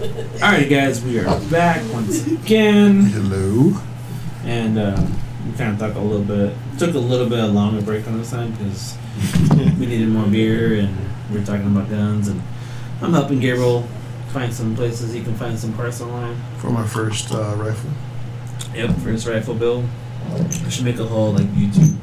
Alright, 0.00 0.70
guys, 0.70 1.04
we 1.04 1.18
are 1.20 1.40
back 1.50 1.82
once 1.92 2.26
again, 2.26 3.02
Hello. 3.04 3.78
and 4.44 4.78
uh, 4.78 5.06
we 5.44 5.52
kind 5.58 5.74
of 5.74 5.78
talked 5.78 5.96
a 5.96 6.00
little 6.00 6.24
bit, 6.24 6.56
took 6.78 6.94
a 6.94 6.98
little 6.98 7.28
bit 7.28 7.38
of 7.38 7.52
longer 7.52 7.82
break 7.82 8.06
on 8.08 8.16
this 8.16 8.30
time 8.30 8.50
because 8.52 8.96
we 9.78 9.84
needed 9.84 10.08
more 10.08 10.26
beer, 10.26 10.76
and 10.76 10.96
we 11.30 11.38
were 11.38 11.44
talking 11.44 11.66
about 11.66 11.90
guns, 11.90 12.28
and 12.28 12.40
I'm 13.02 13.12
helping 13.12 13.40
Gabryel 13.40 13.86
find 14.28 14.50
some 14.54 14.74
places 14.74 15.12
he 15.12 15.22
can 15.22 15.34
find 15.34 15.58
some 15.58 15.74
parts 15.74 16.00
online. 16.00 16.40
For 16.56 16.70
my 16.70 16.86
first 16.86 17.30
uh, 17.34 17.54
rifle. 17.58 17.90
Yep, 18.74 18.96
first 19.00 19.26
rifle 19.28 19.54
build. 19.54 19.84
I 20.30 20.68
should 20.70 20.86
make 20.86 20.98
a 20.98 21.04
whole 21.04 21.32
like 21.32 21.46
YouTube 21.48 21.94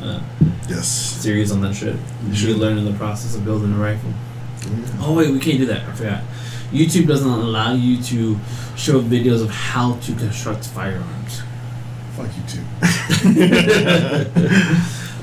uh, 0.00 0.20
Yes. 0.66 0.88
series 0.88 1.52
on 1.52 1.60
that 1.60 1.74
shit. 1.74 1.96
You 2.26 2.34
should 2.34 2.48
should. 2.52 2.56
learn 2.56 2.78
in 2.78 2.86
the 2.86 2.94
process 2.94 3.34
of 3.36 3.44
building 3.44 3.74
a 3.74 3.76
rifle. 3.76 4.14
Oh 5.00 5.12
wait, 5.14 5.30
we 5.30 5.38
can't 5.40 5.58
do 5.58 5.66
that. 5.66 5.82
I 5.86 5.92
forgot. 5.92 6.22
YouTube 6.74 7.06
doesn't 7.06 7.28
allow 7.30 7.72
you 7.72 8.02
to 8.02 8.38
show 8.76 9.00
videos 9.00 9.42
of 9.42 9.50
how 9.50 9.94
to 9.96 10.12
construct 10.14 10.66
firearms. 10.66 11.42
Fuck 12.16 12.28
you 12.36 12.42
too. 12.48 12.64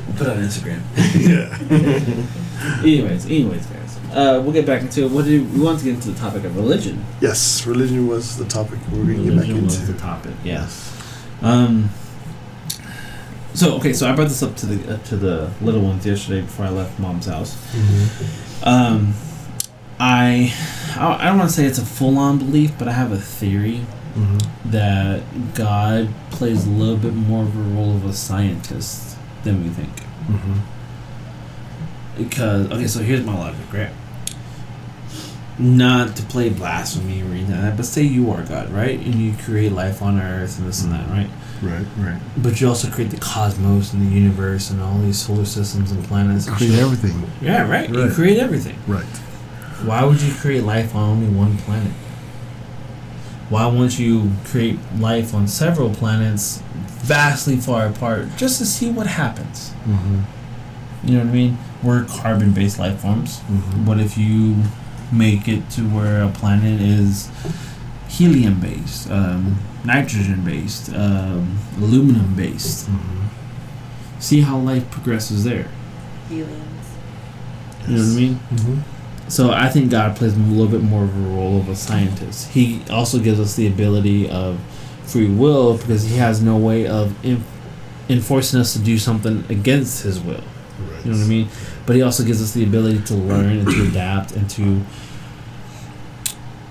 We'll 0.08 0.18
put 0.18 0.28
it 0.28 0.30
on 0.30 0.44
Instagram. 0.44 0.82
yeah. 1.16 2.82
anyways, 2.84 3.26
anyways, 3.26 3.66
guys, 3.66 3.98
uh, 4.14 4.42
we'll 4.44 4.52
get 4.54 4.66
back 4.66 4.82
into 4.82 5.08
what 5.08 5.26
did 5.26 5.54
we 5.54 5.62
want 5.62 5.80
to 5.80 5.86
get 5.86 5.96
into 5.96 6.12
the 6.12 6.20
topic 6.20 6.44
of 6.44 6.56
religion. 6.56 7.04
Yes, 7.22 7.66
religion 7.66 8.08
was 8.08 8.38
the 8.38 8.46
topic 8.46 8.80
we 8.92 9.00
were 9.00 9.06
going 9.06 9.18
to 9.18 9.24
get 9.24 9.36
back 9.36 9.48
Religion 9.48 9.64
was 9.66 9.80
into. 9.80 9.94
the 9.94 10.00
topic. 10.00 10.34
Yes. 10.44 10.98
Um. 11.42 11.90
So 13.54 13.76
okay, 13.76 13.92
so 13.94 14.10
I 14.10 14.16
brought 14.16 14.30
this 14.30 14.42
up 14.44 14.56
to 14.58 14.66
the 14.66 14.94
uh, 14.94 14.98
to 15.06 15.18
the 15.18 15.52
little 15.62 15.82
ones 15.82 16.06
yesterday 16.06 16.42
before 16.42 16.66
I 16.66 16.70
left 16.70 16.98
mom's 17.00 17.26
house. 17.26 17.56
Mm-hmm. 17.74 18.68
Um, 18.68 19.14
I 20.04 20.52
I 20.98 21.26
don't 21.26 21.38
want 21.38 21.50
to 21.52 21.56
say 21.56 21.66
it's 21.66 21.78
a 21.78 21.86
full 21.86 22.18
on 22.18 22.38
belief, 22.40 22.72
but 22.80 22.88
I 22.88 22.92
have 22.94 23.12
a 23.12 23.18
theory 23.20 23.86
Mm-hmm. 24.16 24.72
that 24.72 25.24
God 25.56 26.10
plays 26.32 26.68
a 26.68 26.70
little 26.70 26.98
bit 26.98 27.14
more 27.14 27.44
of 27.44 27.56
a 27.56 27.62
role 27.62 27.96
of 27.96 28.04
a 28.06 28.12
scientist 28.12 29.16
than 29.46 29.64
we 29.64 29.70
think. 29.70 29.96
Mm-hmm. 30.28 30.58
Because 32.18 32.70
okay, 32.72 32.88
so 32.88 33.00
here's 33.00 33.26
my 33.26 33.34
logic, 33.38 33.72
right? 33.72 33.92
Not 35.58 36.18
to 36.18 36.24
play 36.24 36.50
blasphemy 36.50 37.22
or 37.22 37.28
anything 37.28 37.52
like 37.52 37.62
that, 37.62 37.78
but 37.78 37.86
say 37.86 38.02
you 38.02 38.32
are 38.32 38.42
God, 38.44 38.70
right? 38.72 39.00
And 39.00 39.16
you 39.16 39.34
create 39.46 39.72
life 39.72 40.02
on 40.02 40.20
Earth 40.20 40.58
and 40.60 40.68
this 40.68 40.84
and 40.84 40.92
that, 40.92 41.08
right? 41.10 41.30
Right, 41.62 41.86
right. 42.00 42.20
But 42.36 42.60
you 42.60 42.68
also 42.68 42.90
create 42.90 43.12
the 43.12 43.18
cosmos 43.18 43.94
and 43.94 44.06
the 44.06 44.14
universe 44.14 44.72
and 44.72 44.82
all 44.82 44.98
these 45.00 45.20
solar 45.22 45.46
systems 45.46 45.92
and 45.92 46.04
planets. 46.04 46.48
And 46.48 46.58
Create 46.58 46.80
everything. 46.80 47.24
Yeah, 47.42 47.70
right. 47.70 47.90
You 47.90 48.04
Right. 48.08 48.12
create 48.14 48.40
everything. 48.40 48.76
Right. 48.88 49.06
Why 49.84 50.04
would 50.04 50.22
you 50.22 50.34
create 50.34 50.64
life 50.64 50.96
on 50.96 51.10
only 51.10 51.28
one 51.28 51.58
planet? 51.58 51.92
Why 53.50 53.66
won't 53.68 54.00
you 54.00 54.32
create 54.46 54.80
life 54.98 55.34
on 55.34 55.48
several 55.48 55.94
planets 55.94 56.62
vastly 57.02 57.58
far 57.58 57.88
apart 57.88 58.28
just 58.38 58.60
to 58.60 58.66
see 58.66 58.92
what 58.92 59.08
happens? 59.08 59.72
Mm-hmm. 59.86 60.22
You 61.04 61.14
know 61.18 61.20
what 61.26 61.30
I 61.30 61.34
mean? 61.34 61.58
We're 61.84 62.06
carbon 62.06 62.54
based 62.54 62.80
life 62.80 63.00
forms. 63.00 63.40
Mm-hmm. 63.40 63.86
What 63.86 64.00
if 64.00 64.18
you 64.18 64.64
make 65.12 65.48
it 65.48 65.70
to 65.72 65.82
where 65.82 66.24
a 66.24 66.30
planet 66.30 66.80
is 66.80 67.30
helium 68.08 68.60
based, 68.60 69.10
um, 69.10 69.60
nitrogen 69.84 70.46
based, 70.46 70.94
um, 70.94 71.58
aluminum 71.78 72.36
based? 72.36 72.88
Mm-hmm. 72.88 73.28
See 74.20 74.42
how 74.42 74.60
life 74.60 74.90
progresses 74.92 75.44
there. 75.44 75.68
Aliens. 76.30 76.96
You 77.88 77.96
know 77.96 78.02
what 78.04 78.12
I 78.12 78.16
mean? 78.16 78.36
Mm-hmm. 78.36 78.91
So 79.32 79.52
I 79.52 79.70
think 79.70 79.90
God 79.90 80.18
plays 80.18 80.36
a 80.36 80.40
little 80.40 80.68
bit 80.68 80.82
more 80.82 81.06
of 81.06 81.16
a 81.16 81.30
role 81.30 81.58
of 81.58 81.70
a 81.70 81.76
scientist. 81.78 82.50
He 82.50 82.84
also 82.90 83.18
gives 83.18 83.40
us 83.40 83.56
the 83.56 83.66
ability 83.66 84.30
of 84.30 84.60
free 85.06 85.30
will 85.30 85.78
because 85.78 86.04
he 86.04 86.18
has 86.18 86.44
no 86.44 86.58
way 86.58 86.86
of 86.86 87.16
in, 87.26 87.42
enforcing 88.10 88.60
us 88.60 88.74
to 88.74 88.80
do 88.80 88.98
something 88.98 89.46
against 89.48 90.04
his 90.04 90.20
will. 90.20 90.34
Right. 90.34 91.06
You 91.06 91.12
know 91.12 91.18
what 91.18 91.24
I 91.24 91.30
mean? 91.30 91.48
But 91.86 91.96
he 91.96 92.02
also 92.02 92.26
gives 92.26 92.44
us 92.44 92.52
the 92.52 92.66
ability 92.66 93.04
to 93.04 93.14
learn 93.14 93.60
and 93.60 93.72
to 93.72 93.88
adapt 93.88 94.34
and 94.34 94.50
to 94.50 94.82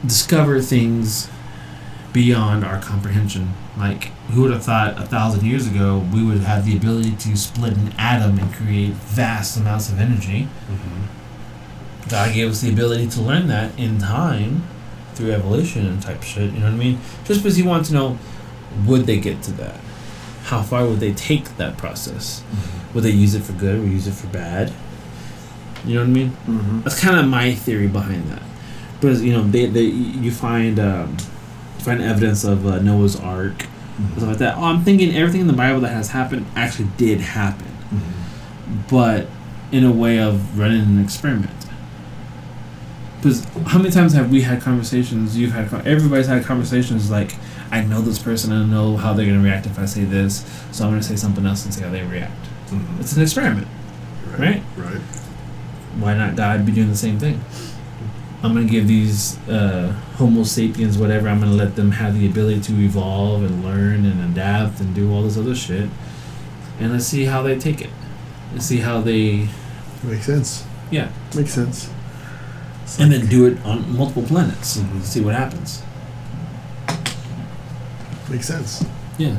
discover 0.06 0.60
things 0.60 1.30
beyond 2.12 2.62
our 2.62 2.78
comprehension. 2.82 3.54
Like, 3.78 4.12
who 4.32 4.42
would 4.42 4.52
have 4.52 4.64
thought 4.64 4.98
a 4.98 5.06
thousand 5.06 5.46
years 5.46 5.66
ago 5.66 6.06
we 6.12 6.22
would 6.22 6.40
have 6.40 6.66
the 6.66 6.76
ability 6.76 7.12
to 7.12 7.36
split 7.38 7.72
an 7.72 7.94
atom 7.96 8.38
and 8.38 8.52
create 8.52 8.92
vast 8.92 9.56
amounts 9.56 9.90
of 9.90 9.98
energy? 9.98 10.46
Mm-hmm. 10.70 11.06
God 12.10 12.34
gave 12.34 12.50
us 12.50 12.60
the 12.60 12.70
ability 12.72 13.08
to 13.10 13.20
learn 13.20 13.46
that 13.48 13.78
in 13.78 13.98
time 13.98 14.62
through 15.14 15.32
evolution 15.32 15.86
and 15.86 16.02
type 16.02 16.22
shit. 16.22 16.52
You 16.52 16.60
know 16.60 16.66
what 16.66 16.74
I 16.74 16.76
mean? 16.76 16.98
Just 17.24 17.40
because 17.42 17.56
He 17.56 17.62
wants 17.62 17.88
to 17.88 17.94
know, 17.94 18.18
would 18.86 19.06
they 19.06 19.18
get 19.18 19.42
to 19.44 19.52
that? 19.52 19.78
How 20.44 20.62
far 20.62 20.86
would 20.86 21.00
they 21.00 21.12
take 21.12 21.56
that 21.58 21.76
process? 21.76 22.42
Would 22.94 23.04
they 23.04 23.10
use 23.10 23.34
it 23.34 23.42
for 23.42 23.52
good 23.52 23.78
or 23.80 23.84
use 23.86 24.06
it 24.06 24.12
for 24.14 24.26
bad? 24.28 24.72
You 25.84 25.94
know 25.94 26.00
what 26.00 26.08
I 26.08 26.12
mean? 26.12 26.30
Mm-hmm. 26.30 26.80
That's 26.82 26.98
kind 27.00 27.18
of 27.18 27.26
my 27.26 27.54
theory 27.54 27.86
behind 27.88 28.28
that. 28.30 28.42
Because 29.00 29.22
you 29.22 29.32
know, 29.32 29.42
they, 29.42 29.66
they 29.66 29.82
you 29.84 30.30
find 30.32 30.78
um, 30.78 31.16
find 31.78 32.02
evidence 32.02 32.44
of 32.44 32.66
uh, 32.66 32.80
Noah's 32.80 33.16
Ark 33.16 33.64
and 33.96 34.12
stuff 34.16 34.28
like 34.28 34.38
that. 34.38 34.56
Oh, 34.58 34.64
I'm 34.64 34.82
thinking 34.82 35.14
everything 35.14 35.42
in 35.42 35.46
the 35.46 35.52
Bible 35.54 35.80
that 35.80 35.92
has 35.92 36.08
happened 36.10 36.46
actually 36.56 36.88
did 36.96 37.20
happen, 37.20 37.66
Mm-hmm. 37.66 38.80
but 38.90 39.26
in 39.72 39.84
a 39.84 39.92
way 39.92 40.18
of 40.18 40.58
running 40.58 40.82
an 40.82 41.02
experiment. 41.02 41.50
Because 43.20 43.44
how 43.66 43.78
many 43.78 43.90
times 43.90 44.14
have 44.14 44.30
we 44.30 44.40
had 44.42 44.62
conversations? 44.62 45.36
You've 45.36 45.52
had 45.52 45.72
everybody's 45.86 46.26
had 46.26 46.44
conversations 46.44 47.10
like, 47.10 47.34
I 47.70 47.82
know 47.82 48.00
this 48.00 48.18
person, 48.18 48.50
I 48.50 48.64
know 48.64 48.96
how 48.96 49.12
they're 49.12 49.26
gonna 49.26 49.42
react 49.42 49.66
if 49.66 49.78
I 49.78 49.84
say 49.84 50.04
this, 50.04 50.42
so 50.72 50.84
I'm 50.84 50.90
gonna 50.92 51.02
say 51.02 51.16
something 51.16 51.44
else 51.44 51.64
and 51.64 51.74
see 51.74 51.82
how 51.82 51.90
they 51.90 52.02
react. 52.02 52.32
Mm-hmm. 52.70 53.00
It's 53.00 53.14
an 53.16 53.22
experiment. 53.22 53.66
right? 54.38 54.62
Right. 54.76 55.00
why 55.98 56.14
not 56.14 56.34
God 56.36 56.64
be 56.64 56.72
doing 56.72 56.88
the 56.88 56.96
same 56.96 57.18
thing? 57.18 57.40
I'm 58.42 58.54
gonna 58.54 58.64
give 58.66 58.88
these 58.88 59.36
uh, 59.48 59.92
Homo 60.16 60.44
sapiens 60.44 60.96
whatever. 60.96 61.28
I'm 61.28 61.40
gonna 61.40 61.52
let 61.52 61.76
them 61.76 61.90
have 61.90 62.18
the 62.18 62.26
ability 62.26 62.62
to 62.62 62.72
evolve 62.80 63.42
and 63.44 63.62
learn 63.62 64.06
and 64.06 64.32
adapt 64.32 64.80
and 64.80 64.94
do 64.94 65.12
all 65.12 65.22
this 65.22 65.36
other 65.36 65.54
shit, 65.54 65.90
and 66.78 66.92
let's 66.92 67.04
see 67.04 67.26
how 67.26 67.42
they 67.42 67.58
take 67.58 67.82
it. 67.82 67.90
Let's 68.54 68.64
see 68.64 68.78
how 68.78 69.02
they, 69.02 69.48
Makes 70.02 70.24
sense. 70.24 70.64
yeah, 70.90 71.10
Makes 71.36 71.52
sense. 71.52 71.90
It's 72.90 72.98
and 72.98 73.10
like- 73.12 73.20
then 73.20 73.30
do 73.30 73.46
it 73.46 73.64
on 73.64 73.96
multiple 73.96 74.24
planets. 74.24 74.78
Mhm. 74.78 75.02
See 75.04 75.20
what 75.20 75.34
happens. 75.36 75.82
Makes 78.28 78.46
sense. 78.46 78.84
Yeah, 79.18 79.36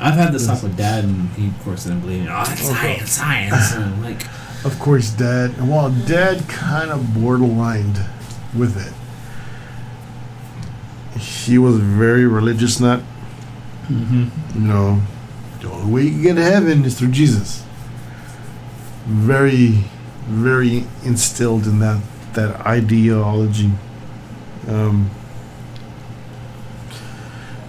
I've 0.00 0.14
had 0.14 0.32
this 0.32 0.46
talk 0.46 0.62
with 0.62 0.76
Dad, 0.76 1.04
and 1.04 1.28
he 1.36 1.48
of 1.48 1.58
course 1.64 1.84
didn't 1.84 2.00
believe 2.00 2.22
me. 2.22 2.28
Oh, 2.30 2.42
it's 2.42 2.62
Oh, 2.68 2.72
science, 2.72 3.10
science. 3.12 3.72
And 3.74 3.84
I'm 3.84 4.02
like, 4.02 4.24
Of 4.64 4.78
course, 4.80 5.10
Dad. 5.10 5.60
Well, 5.60 5.90
Dad 5.90 6.48
kind 6.48 6.90
of 6.90 7.00
borderlined 7.14 8.00
with 8.54 8.76
it. 8.76 8.92
He 11.20 11.58
was 11.58 11.76
very 11.78 12.26
religious 12.26 12.80
nut. 12.80 13.00
mm-hmm. 13.88 14.26
You 14.54 14.60
know, 14.66 15.02
the 15.60 15.70
only 15.70 15.92
way 15.92 16.02
you 16.02 16.10
can 16.12 16.22
get 16.22 16.34
to 16.34 16.42
heaven 16.44 16.84
is 16.84 16.98
through 16.98 17.10
Jesus. 17.12 17.62
Very, 19.06 19.84
very 20.28 20.84
instilled 21.04 21.66
in 21.66 21.78
that 21.80 22.00
that 22.34 22.60
ideology. 22.66 23.70
Um, 24.66 25.10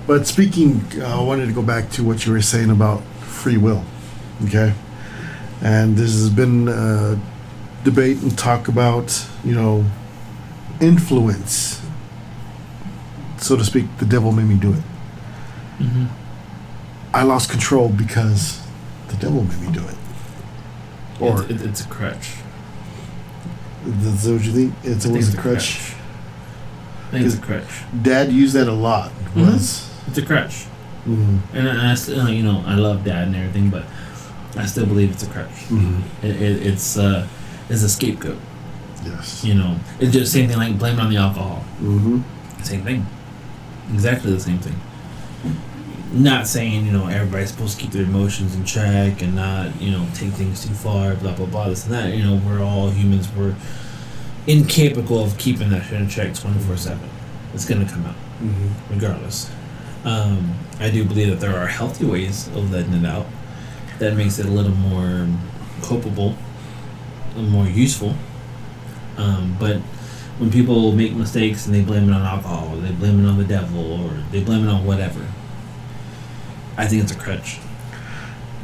but 0.07 0.27
speaking, 0.27 0.83
uh, 0.97 1.19
I 1.19 1.23
wanted 1.23 1.45
to 1.47 1.53
go 1.53 1.61
back 1.61 1.89
to 1.91 2.03
what 2.03 2.25
you 2.25 2.33
were 2.33 2.41
saying 2.41 2.69
about 2.69 3.03
free 3.21 3.57
will. 3.57 3.83
Okay, 4.45 4.73
and 5.61 5.95
this 5.95 6.13
has 6.13 6.29
been 6.29 6.67
uh, 6.67 7.19
debate 7.83 8.21
and 8.21 8.37
talk 8.37 8.67
about 8.67 9.25
you 9.43 9.53
know 9.53 9.85
influence, 10.81 11.81
so 13.37 13.55
to 13.55 13.63
speak. 13.63 13.85
The 13.99 14.05
devil 14.05 14.31
made 14.31 14.47
me 14.47 14.55
do 14.55 14.73
it. 14.73 14.83
Mm-hmm. 15.79 16.05
I 17.13 17.23
lost 17.23 17.49
control 17.49 17.89
because 17.89 18.61
the 19.07 19.15
devil 19.17 19.43
made 19.43 19.61
me 19.61 19.71
do 19.71 19.87
it. 19.87 19.95
Or 21.19 21.43
it, 21.43 21.61
it's 21.61 21.81
a 21.81 21.87
crutch. 21.87 22.38
That's 23.85 24.25
what 24.25 24.43
you 24.43 24.51
think? 24.51 24.73
It's 24.83 25.05
always 25.05 25.33
a 25.33 25.37
crutch. 25.37 25.93
I 27.07 27.11
think 27.11 27.25
it's 27.25 27.35
a 27.35 27.41
crutch. 27.41 27.83
Dad 28.01 28.31
used 28.31 28.53
that 28.55 28.67
a 28.67 28.73
lot. 28.73 29.11
Mhm. 29.33 29.45
Was 29.51 29.89
It's 30.07 30.17
a 30.17 30.21
crutch. 30.25 30.65
mm, 31.07 31.39
And 31.53 31.69
I, 31.69 31.91
I 31.91 31.95
still, 31.95 32.29
you 32.29 32.43
know, 32.43 32.63
I 32.67 32.75
love 32.75 33.03
dad 33.03 33.27
and 33.27 33.35
everything, 33.35 33.69
but 33.69 33.83
I 34.57 34.65
still 34.65 34.85
believe 34.85 35.11
it's 35.11 35.23
a 35.23 35.27
crutch. 35.27 35.69
mhm. 35.69 36.01
It, 36.21 36.35
it, 36.41 36.67
it's 36.67 36.97
uh, 36.97 37.25
it's 37.69 37.83
a 37.83 37.89
scapegoat. 37.89 38.37
yes. 39.05 39.43
You 39.43 39.55
know, 39.55 39.77
it's 39.99 40.11
just 40.13 40.31
same 40.31 40.47
thing 40.49 40.57
like 40.57 40.77
blaming 40.77 40.99
on 40.99 41.09
the 41.09 41.17
alcohol. 41.17 41.63
Mm-hmm. 41.81 42.19
Same 42.63 42.83
thing. 42.83 43.05
Exactly 43.93 44.31
the 44.33 44.39
same 44.39 44.59
thing. 44.59 44.75
Not 46.11 46.47
saying 46.47 46.85
you 46.87 46.91
know 46.91 47.07
everybody's 47.07 47.51
supposed 47.51 47.77
to 47.77 47.83
keep 47.83 47.91
their 47.91 48.03
emotions 48.03 48.55
in 48.55 48.65
check 48.65 49.21
and 49.21 49.35
not 49.35 49.79
you 49.79 49.91
know 49.91 50.07
take 50.15 50.31
things 50.31 50.65
too 50.65 50.73
far. 50.73 51.13
Blah 51.15 51.35
blah 51.35 51.45
blah. 51.45 51.69
This 51.69 51.85
and 51.85 51.93
that. 51.93 52.15
You 52.15 52.23
know, 52.23 52.41
we're 52.45 52.63
all 52.63 52.89
humans. 52.89 53.29
We're 53.37 53.55
incapable 54.47 55.23
of 55.23 55.37
keeping 55.37 55.69
that 55.69 55.83
shit 55.85 56.01
in 56.01 56.09
check 56.09 56.33
twenty 56.33 56.59
four 56.59 56.77
seven. 56.77 57.09
it's 57.53 57.65
gonna 57.65 57.87
come 57.87 58.05
out 58.05 58.15
Mm-hmm. 58.41 58.93
regardless. 58.93 59.51
Um, 60.05 60.53
I 60.79 60.89
do 60.89 61.03
believe 61.03 61.27
that 61.29 61.41
there 61.41 61.57
are 61.59 61.67
healthy 61.67 62.05
ways 62.05 62.47
of 62.55 62.71
letting 62.71 62.93
it 62.93 63.05
out 63.05 63.25
that 63.99 64.15
makes 64.15 64.39
it 64.39 64.45
a 64.45 64.49
little 64.49 64.71
more 64.71 65.27
copable, 65.81 66.37
and 67.35 67.49
more 67.49 67.65
useful. 67.67 68.15
Um, 69.17 69.57
but 69.59 69.75
when 70.39 70.49
people 70.49 70.93
make 70.93 71.11
mistakes 71.13 71.65
and 71.65 71.75
they 71.75 71.81
blame 71.81 72.07
it 72.09 72.13
on 72.13 72.21
alcohol, 72.21 72.77
or 72.77 72.79
they 72.79 72.93
blame 72.93 73.23
it 73.23 73.27
on 73.27 73.37
the 73.37 73.43
devil, 73.43 73.91
or 74.05 74.09
they 74.31 74.41
blame 74.41 74.65
it 74.65 74.71
on 74.71 74.85
whatever, 74.85 75.19
I 76.79 76.87
think 76.87 77.03
it's 77.03 77.11
a 77.11 77.15
crutch. 77.17 77.59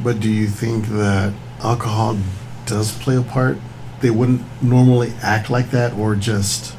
But 0.02 0.20
do 0.20 0.30
you 0.30 0.46
think 0.46 0.86
that 0.86 1.32
alcohol 1.62 2.18
does 2.64 2.92
play 2.98 3.16
a 3.16 3.22
part? 3.22 3.58
They 4.00 4.10
wouldn't 4.10 4.42
normally 4.62 5.12
act 5.22 5.48
like 5.50 5.70
that, 5.70 5.92
or 5.94 6.14
just 6.14 6.74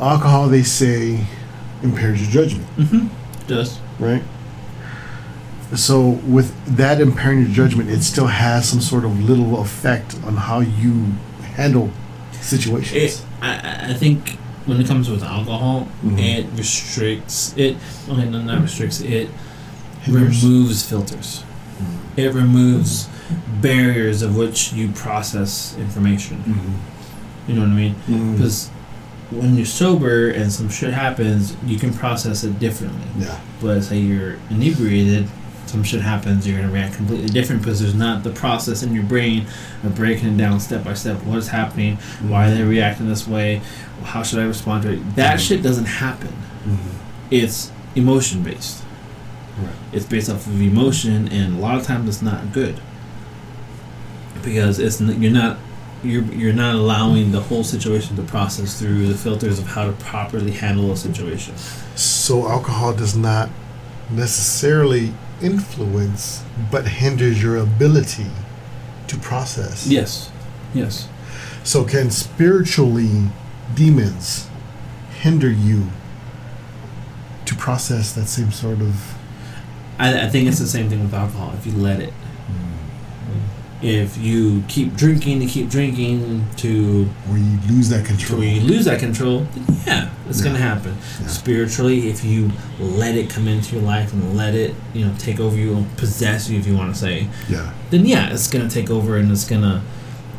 alcohol? 0.00 0.48
They 0.48 0.62
say 0.62 1.26
impairs 1.82 2.20
your 2.22 2.30
judgment, 2.30 2.66
Mm-hmm. 2.76 3.46
Does 3.46 3.78
right? 3.98 4.22
So 5.76 6.00
with 6.26 6.54
that 6.76 7.00
impairing 7.00 7.40
your 7.40 7.50
judgment, 7.50 7.90
it 7.90 8.02
still 8.02 8.26
has 8.28 8.68
some 8.68 8.80
sort 8.80 9.04
of 9.04 9.22
little 9.24 9.60
effect 9.60 10.16
on 10.24 10.36
how 10.36 10.60
you 10.60 11.04
handle 11.56 11.90
situations. 12.40 13.20
it? 13.20 13.24
I- 13.42 13.54
I, 13.86 13.90
I 13.90 13.94
think 13.94 14.38
when 14.66 14.80
it 14.80 14.86
comes 14.86 15.08
with 15.10 15.22
alcohol, 15.22 15.88
Mhm. 16.04 16.18
it 16.18 16.46
restricts 16.56 17.54
it. 17.56 17.76
Okay, 18.08 18.28
no, 18.28 18.40
not 18.42 18.62
restricts 18.62 19.00
it. 19.00 19.28
Hinders. 20.02 20.42
removes 20.44 20.82
filters. 20.82 21.42
It 22.16 22.34
removes 22.34 23.08
barriers 23.62 24.20
of 24.20 24.36
which 24.36 24.72
you 24.74 24.88
process 24.88 25.74
information. 25.78 26.42
Mhm. 26.46 27.48
You 27.48 27.54
know 27.54 27.62
what 27.62 27.70
I 27.70 27.74
mean? 27.74 27.94
Because 28.34 28.68
when 29.30 29.56
you're 29.56 29.64
sober 29.66 30.28
and 30.28 30.52
some 30.52 30.68
shit 30.68 30.92
happens, 30.92 31.54
you 31.66 31.78
can 31.78 31.92
process 31.94 32.44
it 32.44 32.58
differently. 32.60 33.00
Yeah. 33.18 33.36
But 33.62 33.82
say 33.84 33.98
you're 33.98 34.36
inebriated, 34.50 35.26
some 35.66 35.82
shit 35.82 36.02
happens, 36.02 36.46
you're 36.46 36.60
gonna 36.60 36.70
react 36.72 36.94
completely 36.96 37.28
different 37.30 37.62
because 37.62 37.80
there's 37.80 37.94
not 37.94 38.22
the 38.22 38.30
process 38.30 38.82
in 38.82 38.94
your 38.94 39.02
brain 39.04 39.46
of 39.82 39.94
breaking 39.94 40.28
it 40.28 40.36
down 40.36 40.60
step 40.60 40.84
by 40.84 40.92
step. 40.94 41.22
What 41.24 41.38
is 41.38 41.48
happening? 41.48 41.96
Why 42.28 42.50
are 42.50 42.54
they 42.54 42.62
reacting 42.62 43.08
this 43.08 43.26
way? 43.26 43.62
How 44.04 44.22
should 44.22 44.38
I 44.38 44.44
respond 44.44 44.82
to 44.84 44.92
it? 44.92 45.16
That 45.16 45.40
shit 45.40 45.62
doesn't 45.62 45.86
happen. 45.86 46.32
Mhm. 46.66 46.76
It's 47.30 47.72
emotion 47.94 48.42
based. 48.42 48.82
Right. 49.60 49.68
It's 49.92 50.04
based 50.06 50.28
off 50.30 50.46
of 50.46 50.60
emotion, 50.60 51.28
and 51.28 51.56
a 51.56 51.60
lot 51.60 51.76
of 51.78 51.84
times 51.86 52.08
it's 52.08 52.22
not 52.22 52.52
good 52.52 52.80
because 54.42 54.78
it's 54.78 55.00
n- 55.00 55.20
you're 55.22 55.32
not 55.32 55.58
you're 56.02 56.24
you're 56.24 56.52
not 56.52 56.74
allowing 56.74 57.32
the 57.32 57.40
whole 57.40 57.64
situation 57.64 58.16
to 58.16 58.22
process 58.22 58.78
through 58.78 59.06
the 59.06 59.14
filters 59.14 59.58
of 59.58 59.66
how 59.68 59.86
to 59.86 59.92
properly 59.92 60.50
handle 60.52 60.92
a 60.92 60.96
situation. 60.96 61.54
So 61.94 62.48
alcohol 62.48 62.92
does 62.94 63.16
not 63.16 63.48
necessarily 64.10 65.14
influence, 65.40 66.42
but 66.70 66.86
hinders 66.86 67.42
your 67.42 67.56
ability 67.56 68.26
to 69.08 69.16
process. 69.16 69.86
Yes, 69.86 70.30
yes. 70.74 71.08
So 71.62 71.84
can 71.84 72.10
spiritually 72.10 73.28
demons 73.74 74.48
hinder 75.20 75.50
you 75.50 75.88
to 77.46 77.54
process 77.54 78.12
that 78.12 78.26
same 78.26 78.50
sort 78.50 78.80
of? 78.80 79.14
I, 79.98 80.26
I 80.26 80.28
think 80.28 80.48
it's 80.48 80.58
the 80.58 80.66
same 80.66 80.88
thing 80.90 81.02
with 81.02 81.14
alcohol. 81.14 81.52
If 81.56 81.66
you 81.66 81.72
let 81.72 82.00
it, 82.00 82.12
if 83.82 84.16
you 84.16 84.64
keep 84.66 84.94
drinking 84.96 85.42
and 85.42 85.50
keep 85.50 85.68
drinking 85.68 86.46
to 86.56 87.04
Where 87.26 87.38
you 87.38 87.58
lose 87.68 87.90
that 87.90 88.06
control. 88.06 88.38
where 88.40 88.48
you 88.48 88.60
lose 88.62 88.86
that 88.86 88.98
control, 88.98 89.46
yeah, 89.86 90.10
it's 90.28 90.40
gonna 90.40 90.58
happen. 90.58 90.96
Yeah. 91.20 91.26
Spiritually, 91.26 92.08
if 92.08 92.24
you 92.24 92.50
let 92.80 93.14
it 93.14 93.28
come 93.28 93.46
into 93.46 93.76
your 93.76 93.84
life 93.84 94.12
and 94.14 94.36
let 94.36 94.54
it, 94.54 94.74
you 94.94 95.04
know, 95.04 95.14
take 95.18 95.38
over 95.38 95.56
you 95.56 95.74
and 95.76 95.96
possess 95.98 96.48
you, 96.48 96.58
if 96.58 96.66
you 96.66 96.74
want 96.74 96.94
to 96.94 96.98
say, 96.98 97.28
Yeah. 97.48 97.74
then 97.90 98.06
yeah, 98.06 98.32
it's 98.32 98.48
gonna 98.48 98.70
take 98.70 98.88
over 98.90 99.18
and 99.18 99.30
it's 99.30 99.44
gonna 99.46 99.82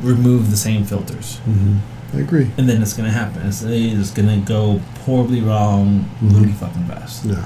remove 0.01 0.49
the 0.49 0.57
same 0.57 0.83
filters, 0.83 1.37
Mm-hmm. 1.47 1.77
I 2.15 2.19
agree. 2.19 2.49
and 2.57 2.67
then 2.69 2.81
it's 2.81 2.93
gonna 2.93 3.11
happen. 3.11 3.45
It's, 3.45 3.61
it's 3.63 4.11
gonna 4.11 4.37
go 4.37 4.79
horribly 5.05 5.41
wrong, 5.41 6.05
Mhm. 6.21 6.33
really 6.35 6.51
fucking 6.53 6.85
fast. 6.85 7.25
Yeah. 7.25 7.43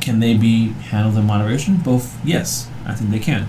Can 0.00 0.20
they 0.20 0.34
be 0.34 0.68
handled 0.90 1.16
in 1.16 1.26
moderation? 1.26 1.76
Both, 1.78 2.16
yes, 2.24 2.68
I 2.86 2.94
think 2.94 3.10
they 3.10 3.18
can. 3.18 3.48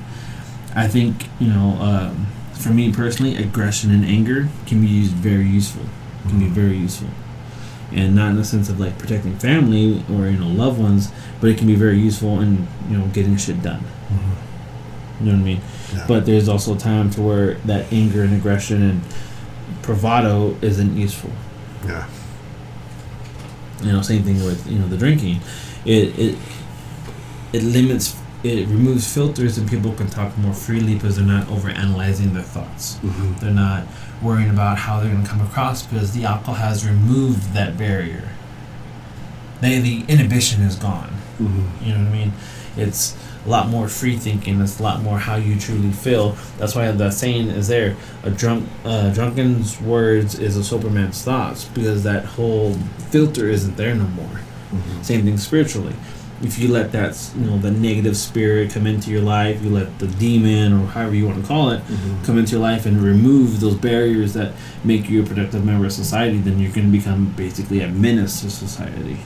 I 0.75 0.88
think 0.88 1.30
you 1.39 1.48
know, 1.50 1.78
um, 1.81 2.28
for 2.54 2.69
me 2.69 2.92
personally, 2.92 3.36
aggression 3.38 3.92
and 3.92 4.04
anger 4.06 4.50
can 4.66 4.81
be 4.81 4.88
used 4.88 5.13
very 5.13 5.45
useful. 5.48 5.84
Can 6.28 6.40
be 6.40 6.48
very 6.48 6.75
useful, 6.78 7.07
and 7.94 8.13
not 8.16 8.31
in 8.31 8.36
the 8.36 8.44
sense 8.44 8.68
of 8.69 8.80
like 8.80 8.98
protecting 8.98 9.38
family 9.38 10.04
or 10.12 10.28
you 10.28 10.38
know 10.38 10.48
loved 10.48 10.80
ones, 10.80 11.10
but 11.40 11.50
it 11.50 11.57
can 11.57 11.68
be 11.68 11.75
very 11.75 12.00
useful 12.00 12.42
in 12.42 12.68
you 12.90 12.98
know 12.98 13.06
getting 13.13 13.38
shit 13.38 13.62
done. 13.62 13.81
Mhm. 14.12 15.22
You 15.22 15.25
know 15.28 15.31
what 15.33 15.42
I 15.42 15.44
mean? 15.44 15.62
Yeah. 15.95 16.06
But 16.07 16.25
there's 16.25 16.50
also 16.50 16.75
a 16.75 16.78
time 16.78 17.10
to 17.12 17.22
where 17.22 17.54
that 17.66 17.86
anger 17.94 18.24
and 18.24 18.33
aggression 18.33 18.81
and 18.83 19.01
bravado 19.81 20.58
isn't 20.62 20.96
useful. 20.96 21.31
yeah. 21.86 22.08
You 23.81 23.92
know, 23.92 24.02
same 24.02 24.24
thing 24.24 24.44
with 24.44 24.66
you 24.68 24.80
know 24.80 24.88
the 24.88 24.98
drinking. 24.98 25.40
It 25.86 26.18
it 26.18 26.38
it 27.54 27.64
limits. 27.64 28.16
It 28.44 28.68
removes 28.68 29.12
filters 29.12 29.58
and 29.58 29.69
people 29.69 29.94
can 29.94 30.08
talk 30.08 30.38
more 30.38 30.54
freely 30.54 30.94
because 30.94 31.16
they're 31.18 31.25
not 31.25 31.50
over 31.50 31.69
analyzing 31.69 32.34
their 32.34 32.44
thoughts. 32.44 32.96
Mm-hmm. 32.96 33.34
They're 33.40 33.54
not 33.54 33.88
worrying 34.22 34.50
about 34.50 34.78
how 34.78 35.00
they're 35.00 35.12
going 35.12 35.24
to 35.24 35.30
come 35.30 35.42
across 35.42 35.86
because 35.86 36.12
the 36.14 36.24
alcohol 36.24 36.56
has 36.56 36.88
removed 36.88 37.54
that 37.54 37.78
barrier. 37.78 38.30
They, 39.60 39.80
the 39.80 40.06
inhibition 40.08 40.62
is 40.62 40.75
gone. 40.75 41.10
Mm-hmm. 41.40 41.84
You 41.84 41.94
know 41.94 42.00
what 42.04 42.08
I 42.08 42.12
mean? 42.12 42.34
It's 42.78 43.18
a 43.48 43.50
lot 43.50 43.70
more 43.70 43.88
free 43.88 44.18
thinking. 44.18 44.60
It's 44.62 44.80
a 44.80 44.84
lot 44.84 45.02
more 45.02 45.18
how 45.18 45.36
you 45.38 45.58
truly 45.58 45.92
feel. 45.92 46.36
That's 46.58 46.76
why 46.76 46.92
the 46.92 47.10
saying 47.12 47.48
is 47.48 47.68
there: 47.70 47.96
a 48.24 48.30
drunk, 48.30 48.68
uh, 48.84 49.14
drunken's 49.14 49.80
words 49.82 50.38
is 50.38 50.58
a 50.58 50.64
sober 50.64 50.90
man's 50.90 51.24
thoughts, 51.24 51.66
because 51.66 52.04
that 52.04 52.26
whole 52.26 52.74
filter 53.10 53.50
isn't 53.50 53.78
there 53.78 53.96
no 53.96 54.08
more. 54.08 54.26
Mm-hmm. 54.72 55.02
Same 55.02 55.24
thing 55.24 55.38
spiritually. 55.38 55.96
If 56.44 56.60
you 56.60 56.68
let 56.68 56.92
that, 56.92 57.18
you 57.36 57.46
know, 57.46 57.58
the 57.58 57.72
negative 57.72 58.16
spirit 58.16 58.70
come 58.70 58.86
into 58.86 59.10
your 59.10 59.22
life, 59.24 59.64
you 59.64 59.72
let 59.72 59.98
the 59.98 60.06
demon 60.06 60.72
or 60.72 60.86
however 60.86 61.16
you 61.16 61.26
want 61.26 61.42
to 61.42 61.48
call 61.48 61.72
it 61.72 61.82
Mm-hmm. 61.88 62.24
come 62.26 62.38
into 62.38 62.52
your 62.52 62.62
life 62.62 62.86
and 62.86 63.02
remove 63.02 63.60
those 63.60 63.74
barriers 63.74 64.34
that 64.34 64.54
make 64.84 65.10
you 65.10 65.24
a 65.24 65.26
productive 65.26 65.66
member 65.66 65.88
of 65.88 65.94
society, 65.94 66.38
then 66.38 66.60
you're 66.60 66.72
going 66.72 66.92
to 66.92 66.96
become 66.96 67.33
basically 67.36 67.80
a 67.81 67.88
menace 67.88 68.42
to 68.42 68.52
society 68.52 69.18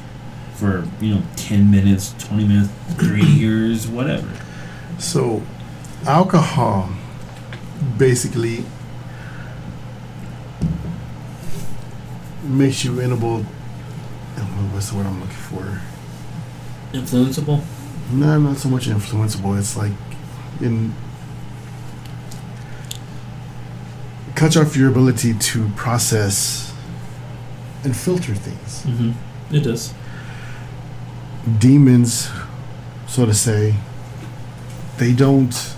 for 0.62 0.88
you 1.04 1.16
know 1.16 1.24
ten 1.36 1.72
minutes, 1.72 2.14
twenty 2.20 2.48
minutes, 2.48 2.70
three 3.00 3.26
years, 3.44 3.88
whatever. 3.88 4.30
So, 5.00 5.42
alcohol 6.06 6.90
basically 7.98 8.64
makes 12.44 12.86
you 12.86 13.00
unable. 13.00 13.42
What's 14.72 14.92
the 14.92 14.98
word 14.98 15.08
I'm 15.08 15.20
looking 15.20 15.36
for? 15.36 15.82
Influenceable. 16.94 17.64
No, 18.12 18.40
not 18.40 18.58
so 18.58 18.70
much 18.70 18.88
influenceable. 18.88 19.58
It's 19.58 19.76
like 19.76 19.94
in 20.62 20.94
cuts 24.36 24.58
off 24.58 24.76
your 24.76 24.90
ability 24.90 25.34
to 25.34 25.70
process 25.70 26.72
and 27.84 27.96
filter 27.96 28.36
things. 28.36 28.84
Mm-hmm. 28.84 29.56
It 29.56 29.62
does. 29.62 29.94
Demons, 31.60 32.30
so 33.08 33.26
to 33.26 33.34
say, 33.34 33.76
they 34.98 35.14
don't 35.14 35.76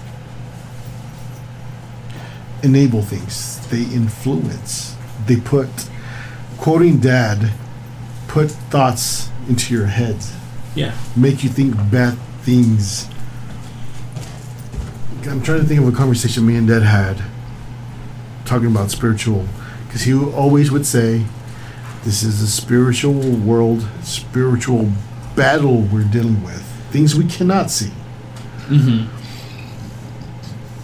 enable 2.62 3.02
things. 3.02 3.66
They 3.68 3.84
influence. 3.84 4.96
They 5.26 5.38
put, 5.38 5.70
quoting 6.58 6.98
Dad, 7.00 7.52
put 8.28 8.52
thoughts 8.52 9.30
into 9.48 9.74
your 9.74 9.88
head 9.88 10.18
Yeah. 10.76 10.94
make 11.16 11.44
you 11.44 11.50
think 11.50 11.76
bad 11.92 12.18
things. 12.42 13.08
I'm 15.30 15.42
trying 15.42 15.62
to 15.62 15.66
think 15.66 15.80
of 15.80 15.88
a 15.88 15.92
conversation 15.92 16.46
me 16.46 16.56
and 16.58 16.68
Dad 16.68 16.84
had 16.84 17.22
talking 18.46 18.68
about 18.68 18.92
spiritual, 18.92 19.46
because 19.88 20.02
he 20.02 20.14
always 20.14 20.70
would 20.72 20.86
say, 20.86 21.24
"This 22.04 22.24
is 22.24 22.42
a 22.42 22.48
spiritual 22.48 23.14
world, 23.32 23.88
spiritual 24.04 24.92
battle 25.36 25.82
we're 25.82 26.04
dealing 26.04 26.44
with, 26.44 26.62
things 26.92 27.16
we 27.16 27.26
cannot 27.26 27.70
see." 27.70 27.92
Mm-hmm. 28.68 29.10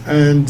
And 0.06 0.48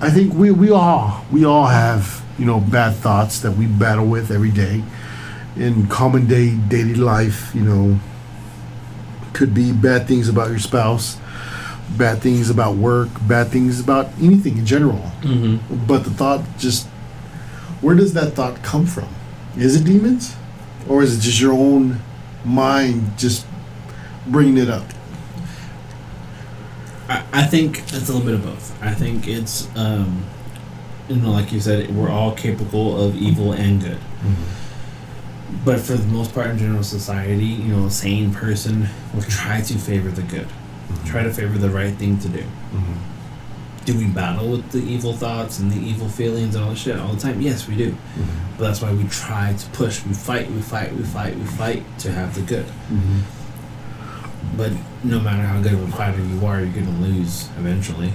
I 0.00 0.10
think 0.10 0.34
we, 0.34 0.50
we 0.50 0.70
all 0.70 1.24
we 1.30 1.44
all 1.44 1.66
have 1.66 2.22
you 2.38 2.44
know 2.44 2.60
bad 2.60 2.96
thoughts 2.96 3.40
that 3.40 3.52
we 3.52 3.66
battle 3.66 4.06
with 4.06 4.30
every 4.30 4.50
day 4.50 4.82
in 5.56 5.88
common 5.88 6.26
day 6.26 6.54
daily 6.54 6.94
life. 6.94 7.54
You 7.54 7.62
know, 7.62 8.00
could 9.32 9.54
be 9.54 9.72
bad 9.72 10.06
things 10.06 10.28
about 10.28 10.50
your 10.50 10.58
spouse, 10.58 11.18
bad 11.96 12.20
things 12.20 12.50
about 12.50 12.76
work, 12.76 13.08
bad 13.26 13.48
things 13.48 13.80
about 13.80 14.08
anything 14.20 14.58
in 14.58 14.66
general. 14.66 15.12
Mm-hmm. 15.22 15.86
But 15.86 16.04
the 16.04 16.10
thought 16.10 16.44
just, 16.58 16.86
where 17.80 17.94
does 17.94 18.14
that 18.14 18.32
thought 18.32 18.62
come 18.62 18.86
from? 18.86 19.08
Is 19.56 19.76
it 19.76 19.84
demons? 19.84 20.36
Or 20.88 21.02
is 21.02 21.18
it 21.18 21.20
just 21.20 21.40
your 21.40 21.52
own 21.52 22.00
mind 22.44 23.18
just 23.18 23.46
bringing 24.26 24.56
it 24.58 24.70
up? 24.70 24.86
I, 27.08 27.24
I 27.32 27.42
think 27.44 27.78
it's 27.78 28.08
a 28.08 28.12
little 28.12 28.20
bit 28.20 28.34
of 28.34 28.44
both. 28.44 28.82
I 28.82 28.94
think 28.94 29.26
it's, 29.26 29.68
um, 29.76 30.24
you 31.08 31.16
know, 31.16 31.30
like 31.30 31.52
you 31.52 31.60
said, 31.60 31.94
we're 31.94 32.10
all 32.10 32.34
capable 32.34 33.00
of 33.02 33.16
evil 33.16 33.52
and 33.52 33.80
good. 33.80 33.96
Mm-hmm. 33.96 35.64
But 35.64 35.80
for 35.80 35.94
the 35.94 36.06
most 36.06 36.34
part 36.34 36.48
in 36.48 36.58
general 36.58 36.82
society, 36.82 37.46
you 37.46 37.74
know, 37.74 37.86
a 37.86 37.90
sane 37.90 38.32
person 38.32 38.88
will 39.14 39.22
try 39.22 39.62
to 39.62 39.78
favor 39.78 40.10
the 40.10 40.22
good, 40.22 40.46
mm-hmm. 40.46 41.06
try 41.06 41.22
to 41.22 41.32
favor 41.32 41.56
the 41.56 41.70
right 41.70 41.94
thing 41.94 42.18
to 42.18 42.28
do. 42.28 42.42
Do 42.42 42.46
we 43.96 44.06
battle 44.06 44.48
with 44.50 44.70
the 44.72 44.78
evil 44.80 45.12
thoughts 45.12 45.58
and 45.58 45.70
the 45.70 45.78
evil 45.78 46.08
feelings 46.08 46.54
and 46.54 46.64
all 46.64 46.70
this 46.70 46.80
shit 46.80 46.98
all 46.98 47.12
the 47.14 47.20
time? 47.20 47.40
Yes, 47.40 47.66
we 47.68 47.76
do. 47.76 47.96
But 48.56 48.64
that's 48.64 48.82
why 48.82 48.92
we 48.92 49.04
try 49.08 49.52
to 49.54 49.70
push. 49.70 50.04
We 50.04 50.14
fight, 50.14 50.50
we 50.50 50.60
fight, 50.60 50.92
we 50.94 51.04
fight, 51.04 51.36
we 51.36 51.44
fight 51.44 51.82
to 52.00 52.12
have 52.12 52.34
the 52.34 52.42
good. 52.42 52.66
But 54.56 54.72
no 55.04 55.20
matter 55.20 55.42
how 55.42 55.60
good 55.60 55.74
of 55.74 55.88
a 55.88 55.96
fighter 55.96 56.20
you 56.24 56.44
are, 56.46 56.60
you're 56.60 56.72
gonna 56.72 56.98
lose 57.00 57.48
eventually. 57.58 58.12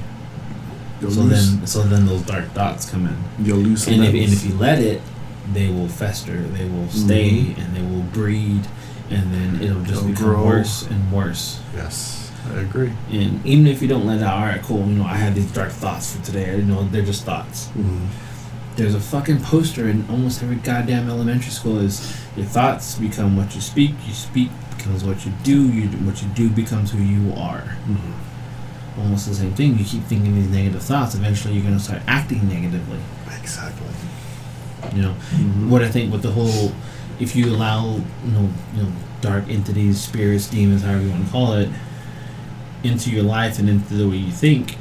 You'll 1.02 1.12
so 1.12 1.22
lose, 1.22 1.58
then, 1.58 1.68
so 1.68 1.84
then 1.84 2.06
those 2.06 2.22
dark 2.24 2.46
thoughts 2.52 2.90
come 2.90 3.08
in, 3.08 3.18
you'll 3.46 3.58
lose 3.60 3.88
and 3.88 4.04
if, 4.04 4.10
and 4.10 4.16
if 4.34 4.46
you 4.46 4.54
let 4.56 4.80
it, 4.80 5.02
they 5.54 5.70
will 5.70 5.88
fester. 5.90 6.42
They 6.42 6.66
will 6.66 6.88
stay, 6.90 7.32
Mhm. 7.32 7.58
and 7.66 7.76
they 7.76 7.82
will 7.82 8.04
breed, 8.14 8.68
and 9.10 9.34
then 9.34 9.62
it'll 9.62 9.82
just 9.84 10.02
They'll 10.02 10.10
become 10.12 10.26
grow. 10.34 10.46
worse 10.46 10.84
and 10.90 11.12
worse. 11.12 11.60
yes, 11.76 12.23
I 12.50 12.60
agree. 12.60 12.92
And 13.12 13.46
even 13.46 13.68
if 13.68 13.82
you 13.82 13.88
don't 13.88 14.06
let 14.06 14.22
out, 14.22 14.38
all 14.38 14.46
right, 14.46 14.62
cool. 14.62 14.80
You 14.80 14.96
know, 14.96 15.06
I 15.06 15.16
had 15.16 15.36
these 15.36 15.52
dark 15.52 15.72
thoughts 15.72 16.16
for 16.16 16.24
today. 16.24 16.58
You 16.58 16.64
know, 16.64 16.84
they're 16.86 17.02
just 17.02 17.24
thoughts. 17.24 17.68
Mm-hmm. 17.68 18.06
There's 18.76 18.96
a 18.96 19.00
fucking 19.00 19.42
poster 19.42 19.88
in 19.88 20.10
almost 20.10 20.42
every 20.44 20.56
goddamn 20.58 21.10
elementary 21.10 21.52
school. 21.52 21.80
Is 21.80 22.18
your 22.36 22.46
thoughts 22.46 22.98
become 22.98 23.38
what 23.38 23.56
you 23.56 23.62
speak. 23.62 23.92
You 24.06 24.14
speak 24.14 24.50
becomes 24.76 25.04
what 25.04 25.26
you 25.26 25.32
do. 25.44 25.72
You 25.72 25.88
what 26.00 26.22
you 26.22 26.28
do 26.30 26.50
becomes 26.50 26.92
who 26.92 27.02
you 27.02 27.34
are. 27.34 27.62
Mm-hmm. 27.62 29.00
Almost 29.02 29.28
the 29.28 29.36
same 29.36 29.54
thing. 29.54 29.78
You 29.78 29.86
keep 29.86 30.04
thinking 30.04 30.36
these 30.36 30.50
negative 30.50 30.84
thoughts. 30.84 31.16
Eventually, 31.16 31.54
you're 31.54 31.64
gonna 31.64 31.80
start 31.80 32.02
acting 32.08 32.48
negatively. 32.50 33.00
Exactly. 33.40 33.88
You 34.94 35.04
know 35.04 35.14
mm-hmm. 35.14 35.70
what 35.70 35.82
I 35.82 35.90
think 35.90 36.12
with 36.12 36.24
the 36.24 36.32
whole, 36.32 36.74
if 37.20 37.36
you 37.36 37.56
allow 37.56 37.96
you 37.96 38.32
know 38.32 38.50
you 38.76 38.84
know 38.84 38.92
dark 39.22 39.48
entities, 39.50 40.02
spirits, 40.02 40.48
demons, 40.48 40.84
however 40.84 41.04
you 41.04 41.12
want 41.12 41.26
to 41.26 41.32
call 41.32 41.54
it, 41.54 41.70
into 42.84 43.10
your 43.10 43.24
life 43.24 43.60
and 43.60 43.70
into 43.70 43.94
the 43.94 44.08
way 44.08 44.18
you 44.18 44.32
think, 44.32 44.78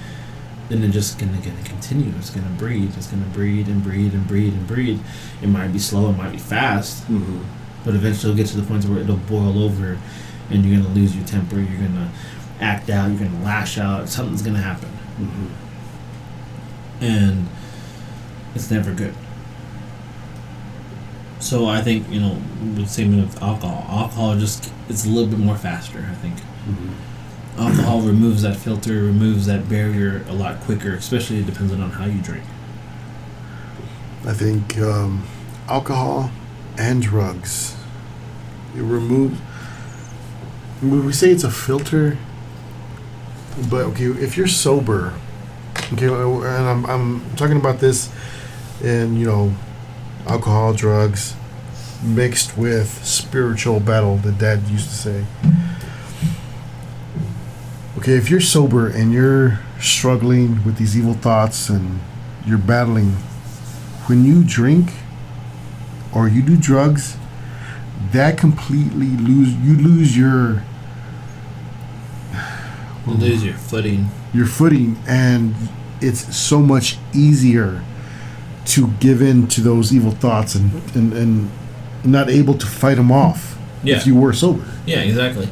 then 0.68 0.82
it's 0.82 0.94
just 0.94 1.18
gonna 1.18 1.36
gonna 1.38 1.62
continue. 1.64 2.12
It's 2.18 2.30
gonna 2.30 2.54
breed. 2.58 2.92
It's 2.96 3.06
gonna 3.06 3.26
breed 3.26 3.68
and 3.68 3.82
breed 3.82 4.12
and 4.12 4.26
breed 4.26 4.52
and 4.52 4.66
breed. 4.66 5.00
It 5.42 5.48
might 5.48 5.72
be 5.72 5.78
slow. 5.78 6.10
It 6.10 6.16
might 6.16 6.32
be 6.32 6.38
fast. 6.38 7.02
Mm-hmm. 7.04 7.42
But 7.84 7.94
eventually, 7.94 8.32
it'll 8.32 8.42
get 8.42 8.50
to 8.52 8.60
the 8.60 8.66
point 8.66 8.84
where 8.84 9.00
it'll 9.00 9.16
boil 9.16 9.62
over, 9.62 9.98
and 10.50 10.64
you're 10.64 10.80
gonna 10.80 10.94
lose 10.94 11.16
your 11.16 11.26
temper. 11.26 11.56
You're 11.56 11.88
gonna 11.88 12.10
act 12.60 12.90
out. 12.90 13.10
You're 13.10 13.28
gonna 13.28 13.44
lash 13.44 13.78
out. 13.78 14.08
Something's 14.08 14.42
gonna 14.42 14.62
happen, 14.62 14.90
mm-hmm. 15.20 17.04
and 17.04 17.48
it's 18.54 18.70
never 18.70 18.92
good. 18.92 19.14
So 21.40 21.66
I 21.66 21.82
think 21.82 22.08
you 22.08 22.20
know 22.20 22.40
the 22.74 22.86
same 22.86 23.20
with 23.20 23.42
alcohol. 23.42 23.84
Alcohol 23.88 24.38
just 24.38 24.72
it's 24.88 25.04
a 25.04 25.08
little 25.08 25.28
bit 25.28 25.40
more 25.40 25.56
faster. 25.56 26.08
I 26.10 26.14
think 26.14 26.36
mm-hmm. 26.36 26.92
Alcohol 27.58 28.00
removes 28.00 28.42
that 28.42 28.56
filter, 28.56 28.94
removes 28.94 29.46
that 29.46 29.68
barrier 29.68 30.24
a 30.28 30.32
lot 30.32 30.60
quicker. 30.60 30.94
Especially 30.94 31.42
depending 31.42 31.80
on 31.80 31.90
how 31.90 32.06
you 32.06 32.20
drink. 32.20 32.44
I 34.24 34.32
think 34.32 34.78
um, 34.78 35.26
alcohol 35.68 36.30
and 36.78 37.02
drugs. 37.02 37.76
It 38.76 38.82
removes. 38.82 39.38
Would 40.82 41.04
we 41.04 41.12
say 41.12 41.30
it's 41.30 41.44
a 41.44 41.50
filter? 41.50 42.18
But 43.68 43.84
okay, 43.86 44.06
if 44.06 44.36
you're 44.36 44.46
sober, 44.46 45.12
okay, 45.92 46.06
and 46.06 46.68
I'm 46.68 46.86
I'm 46.86 47.36
talking 47.36 47.58
about 47.58 47.80
this, 47.80 48.10
in 48.82 49.16
you 49.16 49.26
know, 49.26 49.54
alcohol, 50.26 50.72
drugs, 50.72 51.34
mixed 52.02 52.56
with 52.56 53.04
spiritual 53.04 53.80
battle 53.80 54.16
The 54.16 54.32
Dad 54.32 54.66
used 54.68 54.88
to 54.88 54.94
say. 54.94 55.24
Okay, 58.02 58.14
if 58.14 58.28
you're 58.28 58.40
sober 58.40 58.88
and 58.88 59.12
you're 59.12 59.60
struggling 59.78 60.64
with 60.64 60.76
these 60.76 60.98
evil 60.98 61.14
thoughts 61.14 61.68
and 61.68 62.00
you're 62.44 62.58
battling 62.58 63.12
when 64.06 64.24
you 64.24 64.42
drink 64.42 64.90
or 66.12 66.26
you 66.26 66.42
do 66.42 66.56
drugs, 66.56 67.16
that 68.10 68.36
completely 68.36 69.06
lose 69.06 69.54
you 69.54 69.76
lose 69.76 70.18
your 70.18 70.64
You 73.06 73.12
lose 73.12 73.44
your 73.44 73.54
footing. 73.54 74.08
your 74.34 74.46
footing 74.46 74.98
and 75.06 75.54
it's 76.00 76.36
so 76.36 76.58
much 76.58 76.98
easier 77.14 77.84
to 78.64 78.88
give 78.98 79.22
in 79.22 79.46
to 79.46 79.60
those 79.60 79.94
evil 79.94 80.10
thoughts 80.10 80.56
and 80.56 80.72
and, 80.96 81.12
and 81.12 81.52
not 82.02 82.28
able 82.28 82.54
to 82.54 82.66
fight 82.66 82.96
them 82.96 83.12
off 83.12 83.56
Yeah. 83.82 83.96
if 83.96 84.06
you 84.06 84.14
were 84.14 84.32
sober. 84.32 84.64
Yeah, 84.86 85.00
exactly. 85.00 85.46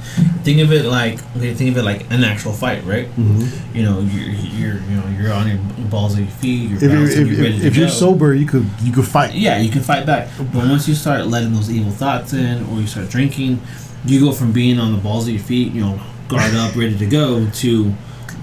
Think 0.44 0.60
of 0.60 0.72
it 0.72 0.84
like 0.84 1.18
okay, 1.36 1.52
think 1.54 1.72
of 1.72 1.78
it 1.78 1.82
like 1.82 2.10
an 2.10 2.24
actual 2.24 2.52
fight, 2.52 2.84
right? 2.84 3.06
Mm-hmm. 3.16 3.76
You 3.76 3.82
know, 3.82 4.00
you're 4.00 4.28
you're 4.28 4.74
you 4.82 4.96
know 4.96 5.06
you're 5.18 5.32
on 5.32 5.48
your 5.48 5.58
balls 5.88 6.14
of 6.14 6.20
your 6.20 6.28
feet. 6.28 6.70
You're 6.70 6.76
If 6.76 6.82
you're 6.92 7.02
if, 7.02 7.28
you're 7.28 7.66
if 7.66 7.76
you're 7.76 7.88
sober, 7.88 8.34
you 8.34 8.46
could 8.46 8.66
you 8.82 8.92
could 8.92 9.06
fight. 9.06 9.34
yeah, 9.34 9.58
you 9.58 9.70
can 9.70 9.82
fight 9.82 10.06
back. 10.06 10.28
But 10.38 10.66
once 10.68 10.88
you 10.88 10.94
start 10.94 11.26
letting 11.26 11.52
those 11.52 11.70
evil 11.70 11.92
thoughts 11.92 12.32
in, 12.32 12.64
or 12.66 12.80
you 12.80 12.86
start 12.86 13.08
drinking, 13.10 13.60
you 14.04 14.20
go 14.20 14.32
from 14.32 14.52
being 14.52 14.78
on 14.78 14.92
the 14.92 14.98
balls 14.98 15.26
of 15.26 15.34
your 15.34 15.42
feet, 15.42 15.72
you 15.72 15.82
know, 15.82 16.00
guard 16.28 16.54
up, 16.54 16.74
ready 16.76 16.96
to 16.96 17.06
go, 17.06 17.48
to 17.50 17.92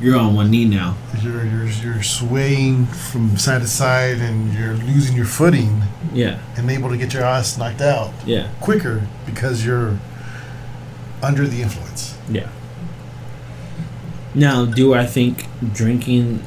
you're 0.01 0.17
on 0.17 0.35
one 0.35 0.51
knee 0.51 0.65
now. 0.65 0.95
You're, 1.21 1.43
you're 1.45 1.65
you're 1.65 2.03
swaying 2.03 2.85
from 2.85 3.37
side 3.37 3.61
to 3.61 3.67
side 3.67 4.17
and 4.19 4.53
you're 4.53 4.73
losing 4.75 5.15
your 5.15 5.25
footing 5.25 5.81
Yeah, 6.13 6.39
and 6.55 6.69
able 6.69 6.89
to 6.89 6.97
get 6.97 7.13
your 7.13 7.23
ass 7.23 7.57
knocked 7.57 7.81
out 7.81 8.13
yeah, 8.25 8.49
quicker 8.61 9.07
because 9.25 9.65
you're 9.65 9.97
under 11.23 11.47
the 11.47 11.61
influence. 11.61 12.15
yeah. 12.29 12.47
Now, 14.35 14.65
do 14.65 14.93
I 14.93 15.05
think 15.07 15.47
drinking 15.73 16.43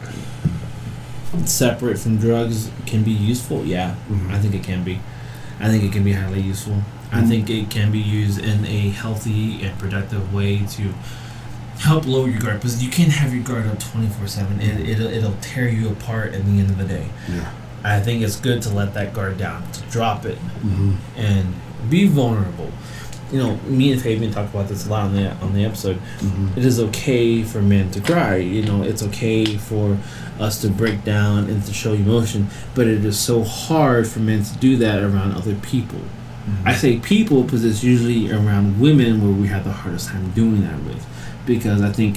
separate 1.44 1.98
from 1.98 2.18
drugs 2.18 2.70
can 2.86 3.02
be 3.02 3.10
useful? 3.10 3.64
Yeah, 3.64 3.96
I 4.28 4.38
think 4.38 4.54
it 4.54 4.62
can 4.62 4.84
be. 4.84 5.00
I 5.58 5.68
think 5.68 5.82
it 5.84 5.92
can 5.92 6.04
be 6.04 6.12
highly 6.12 6.40
useful. 6.40 6.82
I 7.12 7.22
Mhm. 7.22 7.28
think 7.28 7.50
it 7.50 7.70
can 7.70 7.90
be 7.90 7.98
used 7.98 8.38
in 8.38 8.64
a 8.64 8.90
healthy 8.90 9.62
and 9.64 9.76
productive 9.78 10.32
way 10.32 10.58
to 10.58 10.94
help 11.80 12.06
lower 12.06 12.28
your 12.28 12.38
guard 12.40 12.56
because 12.60 12.82
you 12.84 12.90
can't 12.90 13.10
have 13.12 13.34
your 13.34 13.42
guard 13.42 13.66
up 13.66 13.78
24 13.78 14.26
7 14.26 14.60
it, 14.60 14.88
it'll, 14.88 15.06
it'll 15.10 15.36
tear 15.40 15.68
you 15.68 15.88
apart 15.90 16.34
at 16.34 16.44
the 16.44 16.50
end 16.60 16.70
of 16.70 16.78
the 16.78 16.84
day. 16.84 17.08
Yeah. 17.28 17.50
i 17.82 17.98
think 18.00 18.22
it's 18.22 18.38
good 18.38 18.60
to 18.62 18.68
let 18.70 18.92
that 18.94 19.14
guard 19.14 19.38
down 19.38 19.70
to 19.72 19.80
drop 19.90 20.24
it 20.26 20.38
Mm-hmm. 20.62 20.92
and 21.16 21.54
be 21.88 22.06
vulnerable. 22.06 22.70
You 23.32 23.38
know 23.38 23.56
me 23.78 23.92
and 23.92 24.02
fabian 24.02 24.30
talk 24.32 24.50
about 24.52 24.68
this 24.68 24.86
a 24.86 24.90
lot 24.90 25.04
on 25.06 25.14
the 25.14 25.30
on 25.36 25.54
the 25.54 25.64
episode. 25.64 25.96
Mm-hmm. 25.96 26.58
it 26.58 26.64
is 26.64 26.78
okay 26.88 27.42
for 27.44 27.62
men 27.62 27.90
to 27.92 28.00
cry 28.00 28.36
you 28.36 28.62
know 28.62 28.82
it's 28.82 29.02
okay 29.04 29.56
for 29.56 29.96
us 30.38 30.60
to 30.62 30.68
break 30.68 31.04
down 31.04 31.48
and 31.50 31.64
to 31.64 31.72
show 31.72 31.92
emotion 31.94 32.48
but 32.74 32.86
it 32.88 33.04
is 33.04 33.18
so 33.18 33.42
hard 33.44 34.06
for 34.08 34.18
men 34.18 34.42
to 34.42 34.54
do 34.58 34.76
that 34.78 35.02
around 35.02 35.32
other 35.32 35.54
people. 35.56 36.00
I 36.64 36.74
say 36.74 36.98
people 36.98 37.44
because 37.44 37.64
it's 37.64 37.84
usually 37.84 38.32
around 38.32 38.80
women 38.80 39.22
where 39.22 39.32
we 39.42 39.46
have 39.48 39.62
the 39.64 39.72
hardest 39.72 40.08
time 40.08 40.30
doing 40.32 40.62
that 40.62 40.82
with, 40.82 41.06
because 41.58 41.82
I 41.82 41.90
think 41.92 42.16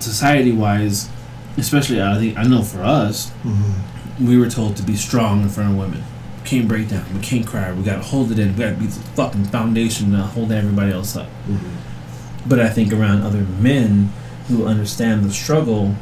society 0.00 0.52
wise, 0.52 1.08
especially 1.56 2.00
I 2.02 2.14
think 2.18 2.38
I 2.38 2.44
know 2.44 2.62
for 2.62 2.82
us, 2.82 3.30
Mm-hmm. 3.44 4.26
we 4.28 4.38
were 4.38 4.48
told 4.48 4.76
to 4.76 4.82
be 4.82 4.96
strong 4.96 5.42
in 5.42 5.48
front 5.48 5.72
of 5.72 5.76
women. 5.78 6.02
We 6.42 6.48
can't 6.48 6.68
break 6.68 6.88
down. 6.88 7.04
We 7.14 7.20
can't 7.20 7.46
cry. 7.46 7.72
We 7.72 7.82
gotta 7.82 8.02
hold 8.02 8.30
it 8.32 8.38
in. 8.38 8.54
We 8.54 8.58
gotta 8.64 8.76
be 8.76 8.86
the 8.86 9.00
fucking 9.18 9.44
foundation 9.46 10.12
to 10.12 10.18
hold 10.18 10.50
everybody 10.52 10.92
else 10.92 11.16
up. 11.16 11.26
Mm-hmm. 11.48 12.48
But 12.48 12.60
I 12.60 12.68
think 12.70 12.92
around 12.92 13.22
other 13.22 13.42
men 13.60 14.12
who 14.48 14.64
understand 14.66 15.24
the 15.24 15.32
struggle, 15.32 15.94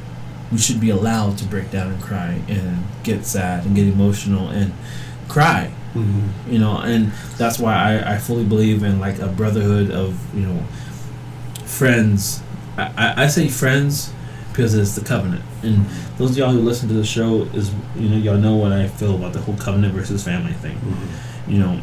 we 0.52 0.58
should 0.58 0.80
be 0.80 0.90
allowed 0.90 1.38
to 1.38 1.44
break 1.46 1.70
down 1.70 1.92
and 1.92 2.00
cry 2.02 2.40
and 2.48 2.84
get 3.02 3.24
sad 3.26 3.64
and 3.66 3.74
get 3.74 3.86
emotional 3.86 4.48
and 4.48 4.72
cry 5.28 5.72
Mm-hmm. 5.96 6.52
you 6.52 6.58
know 6.58 6.76
and 6.76 7.10
that's 7.38 7.58
why 7.58 7.72
I, 7.74 8.14
I 8.14 8.18
fully 8.18 8.44
believe 8.44 8.82
in 8.82 9.00
like 9.00 9.18
a 9.18 9.28
brotherhood 9.28 9.90
of 9.90 10.12
you 10.36 10.44
know 10.46 10.58
friends 11.64 12.42
I, 12.76 13.24
I, 13.24 13.26
say 13.28 13.48
friends 13.48 14.12
because 14.50 14.74
it's 14.74 14.94
the 14.94 15.04
covenant. 15.04 15.42
And 15.62 15.86
those 16.18 16.32
of 16.32 16.36
y'all 16.38 16.50
who 16.50 16.60
listen 16.60 16.88
to 16.88 16.94
the 16.94 17.04
show 17.04 17.42
is 17.54 17.72
you 17.96 18.08
know 18.08 18.16
y'all 18.16 18.36
know 18.36 18.56
what 18.56 18.72
i 18.72 18.86
feel 18.86 19.14
about 19.14 19.32
the 19.32 19.40
whole 19.40 19.56
covenant 19.56 19.94
versus 19.94 20.22
family 20.22 20.52
thing. 20.54 20.76
Mm-hmm. 20.76 21.52
You 21.52 21.58
know 21.58 21.80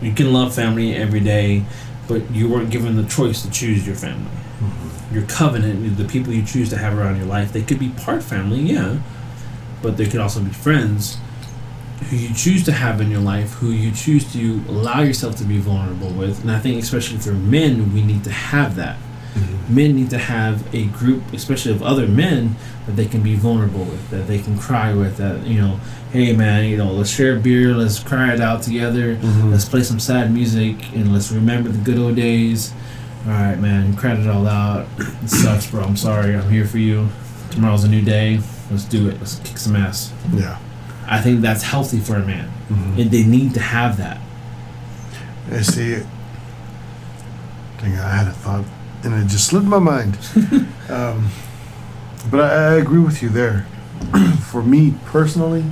you 0.00 0.12
can 0.12 0.32
love 0.32 0.54
family 0.54 0.94
every 0.94 1.20
day 1.20 1.64
but 2.08 2.28
you 2.30 2.48
weren't 2.48 2.70
given 2.70 2.96
the 2.96 3.08
choice 3.08 3.42
to 3.42 3.50
choose 3.50 3.86
your 3.86 3.96
family. 3.96 4.30
Mm-hmm. 4.30 5.14
Your 5.14 5.24
covenant, 5.24 5.96
the 5.96 6.04
people 6.04 6.32
you 6.32 6.44
choose 6.44 6.68
to 6.70 6.76
have 6.76 6.98
around 6.98 7.16
your 7.16 7.26
life, 7.26 7.52
they 7.52 7.62
could 7.62 7.78
be 7.78 7.90
part 7.90 8.22
family, 8.22 8.60
yeah, 8.60 8.98
but 9.82 9.96
they 9.96 10.06
could 10.06 10.20
also 10.20 10.40
be 10.40 10.50
friends 10.50 11.18
who 12.10 12.16
you 12.16 12.34
choose 12.34 12.64
to 12.64 12.72
have 12.72 13.00
in 13.00 13.10
your 13.10 13.20
life, 13.20 13.52
who 13.54 13.70
you 13.70 13.92
choose 13.92 14.30
to 14.32 14.62
allow 14.68 15.00
yourself 15.00 15.36
to 15.36 15.44
be 15.44 15.58
vulnerable 15.58 16.10
with. 16.10 16.42
And 16.42 16.50
I 16.50 16.58
think, 16.58 16.82
especially 16.82 17.18
for 17.18 17.32
men, 17.32 17.94
we 17.94 18.02
need 18.02 18.24
to 18.24 18.30
have 18.30 18.76
that. 18.76 18.98
Men 19.68 19.94
need 19.96 20.10
to 20.10 20.18
have 20.18 20.62
a 20.74 20.86
group, 20.86 21.22
especially 21.32 21.72
of 21.72 21.82
other 21.82 22.06
men, 22.06 22.56
that 22.86 22.96
they 22.96 23.06
can 23.06 23.22
be 23.22 23.34
vulnerable 23.36 23.84
with, 23.84 24.10
that 24.10 24.26
they 24.26 24.38
can 24.38 24.58
cry 24.58 24.92
with. 24.92 25.16
That 25.16 25.46
you 25.46 25.60
know, 25.60 25.80
hey 26.12 26.34
man, 26.34 26.64
you 26.66 26.76
know, 26.76 26.92
let's 26.92 27.10
share 27.10 27.36
a 27.36 27.40
beer, 27.40 27.74
let's 27.74 27.98
cry 27.98 28.34
it 28.34 28.40
out 28.40 28.62
together, 28.62 29.16
Mhm. 29.16 29.50
let's 29.50 29.64
play 29.64 29.82
some 29.82 29.98
sad 30.00 30.32
music, 30.32 30.92
and 30.94 31.12
let's 31.12 31.30
remember 31.32 31.70
the 31.70 31.78
good 31.78 31.98
old 31.98 32.16
days. 32.16 32.72
All 33.24 33.32
right, 33.32 33.58
man, 33.58 33.94
cried 33.94 34.18
it 34.18 34.26
all 34.26 34.46
out. 34.48 34.86
It 34.98 35.30
sucks, 35.30 35.66
bro. 35.70 35.82
I'm 35.84 35.96
sorry. 35.96 36.34
I'm 36.34 36.50
here 36.50 36.66
for 36.66 36.78
you. 36.78 37.08
Tomorrow's 37.50 37.84
a 37.84 37.88
new 37.88 38.02
day. 38.02 38.40
Let's 38.70 38.84
do 38.84 39.08
it. 39.08 39.16
Let's 39.20 39.36
kick 39.44 39.58
some 39.58 39.76
ass. 39.76 40.12
Yeah. 40.34 40.56
I 41.06 41.20
think 41.20 41.40
that's 41.40 41.62
healthy 41.62 42.00
for 42.00 42.16
a 42.16 42.26
man, 42.26 42.48
Mhm. 42.70 43.00
and 43.00 43.10
they 43.10 43.22
need 43.22 43.54
to 43.54 43.60
have 43.60 43.96
that. 43.98 44.18
I 45.52 45.60
see. 45.62 45.98
Dang, 47.80 47.98
I 47.98 48.16
had 48.16 48.26
a 48.28 48.32
thought, 48.32 48.64
and 49.04 49.14
it 49.14 49.26
just 49.28 49.46
slipped 49.46 49.66
my 49.66 49.78
mind. 49.78 50.18
um, 50.88 51.28
but 52.30 52.40
I, 52.40 52.48
I 52.48 52.74
agree 52.74 53.00
with 53.00 53.22
you 53.22 53.28
there. 53.28 53.66
For 54.50 54.62
me 54.62 54.94
personally, 55.06 55.64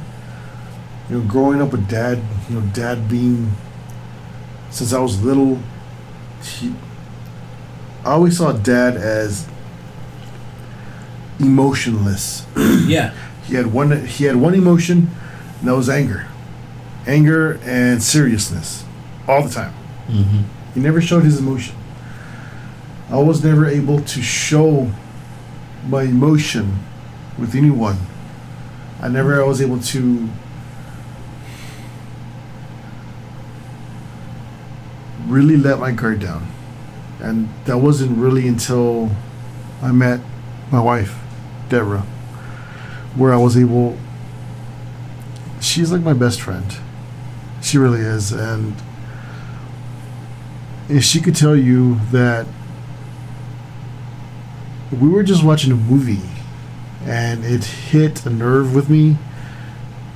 you 1.08 1.18
know, 1.18 1.28
growing 1.28 1.60
up 1.60 1.72
with 1.72 1.88
dad, 1.88 2.22
you 2.48 2.60
know, 2.60 2.66
dad 2.72 3.08
being 3.08 3.52
since 4.70 4.92
I 4.92 5.00
was 5.00 5.22
little, 5.22 5.58
he, 6.42 6.72
I 8.04 8.12
always 8.12 8.38
saw 8.38 8.52
dad 8.52 8.96
as 8.96 9.46
emotionless. 11.38 12.46
yeah. 12.56 13.14
He 13.46 13.56
had 13.56 13.72
one. 13.72 14.06
He 14.06 14.26
had 14.26 14.36
one 14.36 14.54
emotion, 14.54 15.10
and 15.58 15.66
that 15.66 15.74
was 15.74 15.88
anger, 15.88 16.28
anger 17.04 17.58
and 17.64 18.00
seriousness, 18.00 18.84
all 19.26 19.42
the 19.42 19.50
time. 19.50 19.74
Mm-hmm. 20.06 20.42
He 20.74 20.78
never 20.78 21.00
showed 21.00 21.24
his 21.24 21.40
emotion. 21.40 21.74
I 23.10 23.18
was 23.18 23.42
never 23.42 23.66
able 23.66 24.00
to 24.00 24.22
show 24.22 24.90
my 25.88 26.02
emotion 26.02 26.78
with 27.36 27.56
anyone. 27.56 27.98
I 29.02 29.08
never 29.08 29.44
was 29.44 29.60
able 29.60 29.80
to 29.80 30.28
really 35.26 35.56
let 35.56 35.80
my 35.80 35.90
guard 35.90 36.20
down. 36.20 36.46
And 37.18 37.48
that 37.64 37.78
wasn't 37.78 38.16
really 38.16 38.46
until 38.46 39.10
I 39.82 39.90
met 39.90 40.20
my 40.70 40.80
wife, 40.80 41.18
Deborah, 41.68 42.06
where 43.16 43.32
I 43.32 43.36
was 43.36 43.56
able. 43.56 43.98
She's 45.60 45.90
like 45.90 46.02
my 46.02 46.12
best 46.12 46.40
friend. 46.40 46.76
She 47.60 47.76
really 47.76 48.00
is. 48.00 48.30
And 48.30 48.74
if 50.88 51.02
she 51.04 51.20
could 51.20 51.34
tell 51.34 51.56
you 51.56 51.96
that 52.12 52.46
we 54.92 55.08
were 55.08 55.22
just 55.22 55.44
watching 55.44 55.72
a 55.72 55.76
movie 55.76 56.20
and 57.04 57.44
it 57.44 57.64
hit 57.64 58.24
a 58.26 58.30
nerve 58.30 58.74
with 58.74 58.90
me 58.90 59.16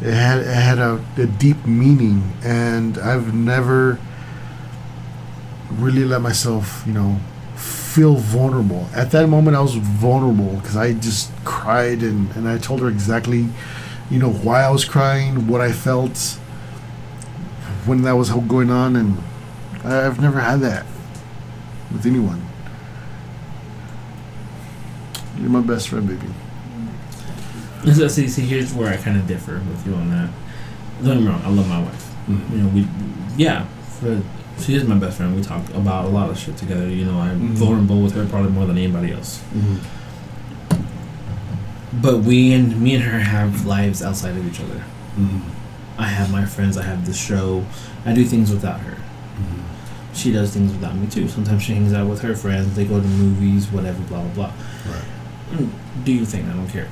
it 0.00 0.12
had 0.12 0.38
it 0.38 0.46
had 0.46 0.78
a, 0.78 1.04
a 1.16 1.26
deep 1.26 1.64
meaning 1.64 2.32
and 2.42 2.98
i've 2.98 3.34
never 3.34 3.98
really 5.70 6.04
let 6.04 6.20
myself 6.20 6.82
you 6.86 6.92
know 6.92 7.18
feel 7.56 8.16
vulnerable 8.16 8.88
at 8.94 9.10
that 9.12 9.28
moment 9.28 9.56
i 9.56 9.60
was 9.60 9.74
vulnerable 9.74 10.56
because 10.56 10.76
i 10.76 10.92
just 10.92 11.32
cried 11.44 12.02
and, 12.02 12.30
and 12.36 12.48
i 12.48 12.58
told 12.58 12.80
her 12.80 12.88
exactly 12.88 13.48
you 14.10 14.18
know 14.18 14.30
why 14.30 14.62
i 14.62 14.70
was 14.70 14.84
crying 14.84 15.46
what 15.46 15.60
i 15.60 15.72
felt 15.72 16.38
when 17.86 18.02
that 18.02 18.12
was 18.12 18.30
going 18.30 18.70
on 18.70 18.96
and 18.96 19.16
I've 19.84 20.18
never 20.18 20.40
had 20.40 20.60
that 20.60 20.86
with 21.92 22.06
anyone. 22.06 22.42
You're 25.44 25.52
my 25.52 25.60
best 25.60 25.88
friend, 25.90 26.08
baby. 26.08 26.26
So, 27.92 28.08
see, 28.08 28.28
see, 28.28 28.40
here's 28.46 28.72
where 28.72 28.90
I 28.90 28.96
kind 28.96 29.18
of 29.18 29.26
differ 29.26 29.60
with 29.68 29.86
you 29.86 29.92
on 29.94 30.08
that. 30.08 30.30
Don't 31.04 31.16
get 31.18 31.22
me 31.22 31.28
wrong, 31.28 31.42
I 31.44 31.50
love 31.50 31.68
my 31.68 31.82
wife. 31.82 32.14
Mm-hmm. 32.30 32.56
You 32.56 32.62
know, 32.62 32.68
we, 32.70 32.88
yeah, 33.36 33.66
for, 34.00 34.22
she 34.58 34.74
is 34.74 34.84
my 34.84 34.94
best 34.96 35.18
friend. 35.18 35.36
We 35.36 35.42
talk 35.42 35.68
about 35.74 36.06
a 36.06 36.08
lot 36.08 36.30
of 36.30 36.38
shit 36.38 36.56
together. 36.56 36.88
You 36.88 37.04
know, 37.04 37.18
I'm 37.18 37.50
Mhm. 37.50 37.52
vulnerable 37.56 38.00
with 38.00 38.14
her 38.14 38.24
probably 38.24 38.52
more 38.52 38.64
than 38.64 38.78
anybody 38.78 39.12
else. 39.12 39.42
Mm-hmm. 39.54 40.80
But 42.00 42.20
we 42.20 42.54
and 42.54 42.80
me 42.80 42.94
and 42.94 43.04
her 43.04 43.18
have 43.18 43.66
lives 43.66 44.02
outside 44.02 44.38
of 44.38 44.46
each 44.50 44.60
other. 44.60 44.82
Mm-hmm. 45.18 45.40
I 46.00 46.06
have 46.06 46.32
my 46.32 46.46
friends. 46.46 46.78
I 46.78 46.84
have 46.84 47.04
the 47.04 47.12
show. 47.12 47.66
I 48.06 48.14
do 48.14 48.24
things 48.24 48.50
without 48.50 48.80
her. 48.80 48.96
She 50.14 50.32
does 50.32 50.52
things 50.54 50.72
without 50.72 50.96
me 50.96 51.06
too. 51.08 51.28
Sometimes 51.28 51.62
she 51.62 51.74
hangs 51.74 51.92
out 51.92 52.08
with 52.08 52.22
her 52.22 52.34
friends. 52.34 52.74
They 52.76 52.84
go 52.86 52.98
to 53.00 53.06
movies, 53.06 53.66
whatever, 53.70 54.00
blah 54.04 54.22
blah 54.22 54.32
blah. 54.34 54.52
Do 56.04 56.12
your 56.12 56.26
thing. 56.26 56.48
I 56.48 56.52
don't 56.54 56.68
care. 56.68 56.88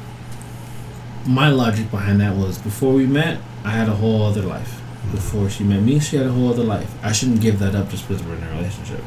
My 1.27 1.48
logic 1.51 1.90
behind 1.90 2.20
that 2.20 2.37
was 2.37 2.59
before 2.59 2.92
we 2.94 3.07
met, 3.07 3.40
I 3.64 3.70
had 3.70 3.88
a 3.88 3.94
whole 3.94 4.22
other 4.25 4.42
life. 4.42 4.81
Before 5.12 5.48
she 5.51 5.64
met 5.64 5.83
me, 5.83 5.98
she 6.01 6.16
had 6.16 6.27
a 6.27 6.33
whole 6.33 6.51
other 6.51 6.64
life. 6.64 6.92
I 7.03 7.12
shouldn't 7.12 7.40
give 7.40 7.59
that 7.61 7.75
up 7.75 7.90
just 7.90 8.07
because 8.09 8.22
we're 8.25 8.35
in 8.37 8.42
a 8.42 8.51
relationship. 8.57 9.03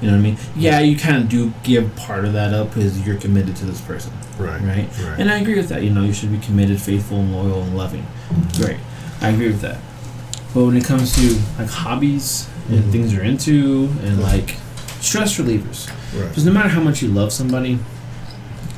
You 0.00 0.08
know 0.08 0.14
what 0.14 0.20
I 0.20 0.22
mean? 0.22 0.38
Yeah, 0.56 0.80
you 0.80 0.96
kind 0.96 1.16
of 1.16 1.28
do 1.28 1.52
give 1.62 1.94
part 1.96 2.24
of 2.24 2.32
that 2.34 2.52
up 2.52 2.68
because 2.74 3.04
you're 3.06 3.16
committed 3.16 3.56
to 3.56 3.64
this 3.64 3.80
person, 3.80 4.12
Right. 4.38 4.60
right? 4.60 4.88
Right. 5.00 5.18
And 5.18 5.30
I 5.30 5.38
agree 5.38 5.56
with 5.56 5.68
that. 5.70 5.82
You 5.82 5.90
know, 5.90 6.02
you 6.02 6.12
should 6.12 6.30
be 6.32 6.38
committed, 6.38 6.80
faithful, 6.80 7.18
and 7.20 7.32
loyal, 7.32 7.62
and 7.62 7.76
loving. 7.76 8.06
Great. 8.56 8.76
I 9.22 9.30
agree 9.30 9.48
with 9.48 9.60
that. 9.62 9.78
But 10.52 10.64
when 10.66 10.76
it 10.76 10.84
comes 10.84 11.14
to 11.16 11.38
like 11.58 11.68
hobbies 11.70 12.46
and 12.68 12.84
Mhm. 12.84 12.92
things 12.92 13.12
you're 13.12 13.24
into 13.24 13.88
and 14.04 14.20
like 14.22 14.56
stress 15.00 15.38
relievers, 15.38 15.88
right. 16.14 16.28
because 16.28 16.44
no 16.44 16.52
matter 16.52 16.68
how 16.68 16.80
much 16.82 17.02
you 17.02 17.08
love 17.08 17.32
somebody, 17.32 17.78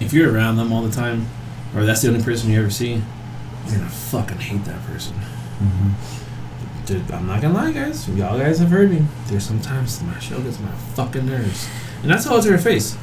if 0.01 0.13
you're 0.13 0.33
around 0.33 0.57
them 0.57 0.73
all 0.73 0.83
the 0.83 0.93
time, 0.95 1.27
or 1.75 1.85
that's 1.85 2.03
the 2.03 2.09
only 2.09 2.23
person 2.23 2.51
you 2.51 2.59
ever 2.61 2.71
see, 2.71 3.03
you're 3.67 3.77
gonna 3.79 3.89
fucking 3.89 4.39
hate 4.39 4.65
that 4.65 4.83
person. 4.87 5.15
Dude, 6.87 7.11
I'm 7.11 7.27
not 7.27 7.43
gonna 7.43 7.55
lie, 7.55 7.73
guys. 7.73 8.09
Y'all 8.09 8.39
guys 8.39 8.59
have 8.61 8.71
heard 8.71 8.91
me. 8.91 9.05
There's 9.27 9.45
sometimes 9.45 10.03
my 10.03 10.19
show 10.21 10.41
gets 10.41 10.59
my 10.59 10.71
fucking 10.95 11.27
nerves, 11.27 11.69
and 12.03 12.11
that's 12.11 12.27
all 12.27 12.41
to 12.41 12.51
her 12.51 12.59
face. 12.59 12.97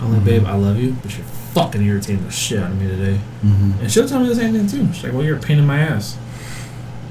I'm 0.00 0.12
like, 0.12 0.22
Mhm. 0.22 0.24
babe, 0.24 0.44
I 0.46 0.54
love 0.54 0.76
you, 0.78 0.96
but 1.02 1.16
you're 1.16 1.26
fucking 1.54 1.82
irritating 1.82 2.24
the 2.24 2.30
shit 2.30 2.62
out 2.62 2.70
of 2.70 2.80
me 2.80 2.86
today. 2.86 3.18
Mm-hmm. 3.44 3.80
And 3.80 3.90
she'll 3.90 4.06
tell 4.08 4.20
me 4.20 4.28
the 4.28 4.36
same 4.36 4.52
thing 4.54 4.68
too. 4.68 4.92
She's 4.92 5.02
like, 5.02 5.12
"Well, 5.12 5.24
you're 5.24 5.36
a 5.36 5.40
pain 5.40 5.58
in 5.58 5.66
my 5.66 5.80
ass," 5.80 6.16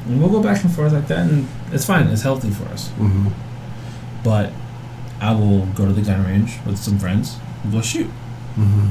and 0.08 0.21
we'll 0.21 0.30
go 0.30 0.41
back 0.41 0.63
and 0.63 0.71
forth 0.73 0.93
like 0.93 1.08
that, 1.10 1.30
and 1.30 1.49
it's 1.73 1.84
fine. 1.84 2.08
It's 2.08 2.21
healthy 2.21 2.51
for 2.51 2.63
us. 2.69 2.88
Mm-hmm. 2.97 3.27
But 4.23 4.53
I 5.19 5.34
will 5.34 5.65
go 5.75 5.86
to 5.86 5.91
the 5.91 6.01
gun 6.01 6.23
range 6.25 6.60
with 6.65 6.77
some 6.77 6.97
friends 6.97 7.36
and 7.63 7.73
go 7.73 7.82
shoot. 7.82 8.08
Mm-hmm. 8.58 8.88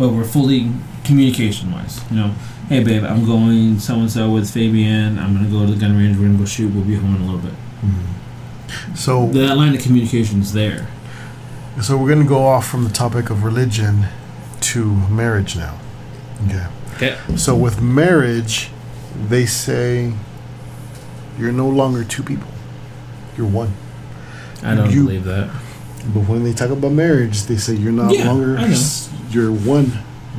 But 0.00 0.08
we're 0.14 0.24
fully 0.24 0.72
communication 1.04 1.70
wise. 1.72 2.00
You 2.10 2.16
know, 2.16 2.34
hey 2.70 2.82
babe, 2.82 3.04
I'm 3.04 3.26
going 3.26 3.78
so 3.78 3.96
and 3.96 4.10
so 4.10 4.30
with 4.32 4.50
Fabian. 4.50 5.18
I'm 5.18 5.34
gonna 5.34 5.50
go 5.50 5.66
to 5.66 5.72
the 5.74 5.78
gun 5.78 5.94
range. 5.94 6.16
We're 6.16 6.24
gonna 6.28 6.38
go 6.38 6.46
shoot. 6.46 6.72
We'll 6.72 6.84
be 6.84 6.94
home 6.94 7.16
in 7.16 7.20
a 7.20 7.24
little 7.26 7.38
bit. 7.40 7.52
Mm-hmm. 7.52 8.94
So, 8.94 9.26
That 9.28 9.58
line 9.58 9.74
of 9.74 9.82
communication 9.82 10.40
is 10.40 10.54
there. 10.54 10.88
so 11.82 11.98
we're 11.98 12.08
gonna 12.08 12.24
go 12.26 12.42
off 12.44 12.66
from 12.66 12.84
the 12.84 12.90
topic 12.90 13.28
of 13.28 13.44
religion 13.44 14.06
to 14.72 14.84
marriage 15.10 15.54
now. 15.56 15.78
Okay. 16.46 16.66
Okay. 16.96 17.36
So 17.36 17.54
with 17.54 17.82
marriage, 17.82 18.70
they 19.28 19.44
say 19.44 20.14
you're 21.38 21.52
no 21.52 21.68
longer 21.68 22.04
two 22.04 22.22
people. 22.22 22.48
You're 23.36 23.46
one. 23.48 23.74
I 24.62 24.74
don't 24.74 24.90
You- 24.90 25.04
believe 25.04 25.24
that. 25.24 25.50
But 26.14 26.28
when 26.28 26.44
they 26.44 26.52
talk 26.52 26.70
about 26.70 26.92
marriage, 26.92 27.42
they 27.44 27.56
say 27.56 27.74
you're 27.74 27.92
not 27.92 28.14
Yeah, 28.14 28.26
longer. 28.26 28.56
I 28.58 28.66
know. 28.66 28.72
s- 28.72 29.08
You're 29.30 29.52
one 29.52 29.92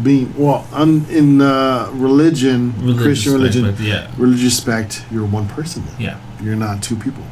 being. 0.04 0.34
Well, 0.38 0.66
un, 0.74 1.06
in 1.10 1.40
uh, 1.42 1.90
religion, 1.94 2.74
Religious 2.80 3.04
Christian 3.04 3.34
religion, 3.34 3.66
aspect, 3.66 3.82
yeah. 3.88 4.12
religious 4.18 4.44
respect, 4.46 5.06
you're 5.12 5.26
one 5.26 5.48
person. 5.48 5.84
Yeah. 6.00 6.18
You're 6.44 6.56
not 6.56 6.82
two 6.84 6.96
people. 6.96 7.24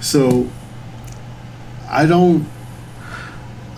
So, 0.00 0.48
I 1.88 2.06
don't. 2.06 2.46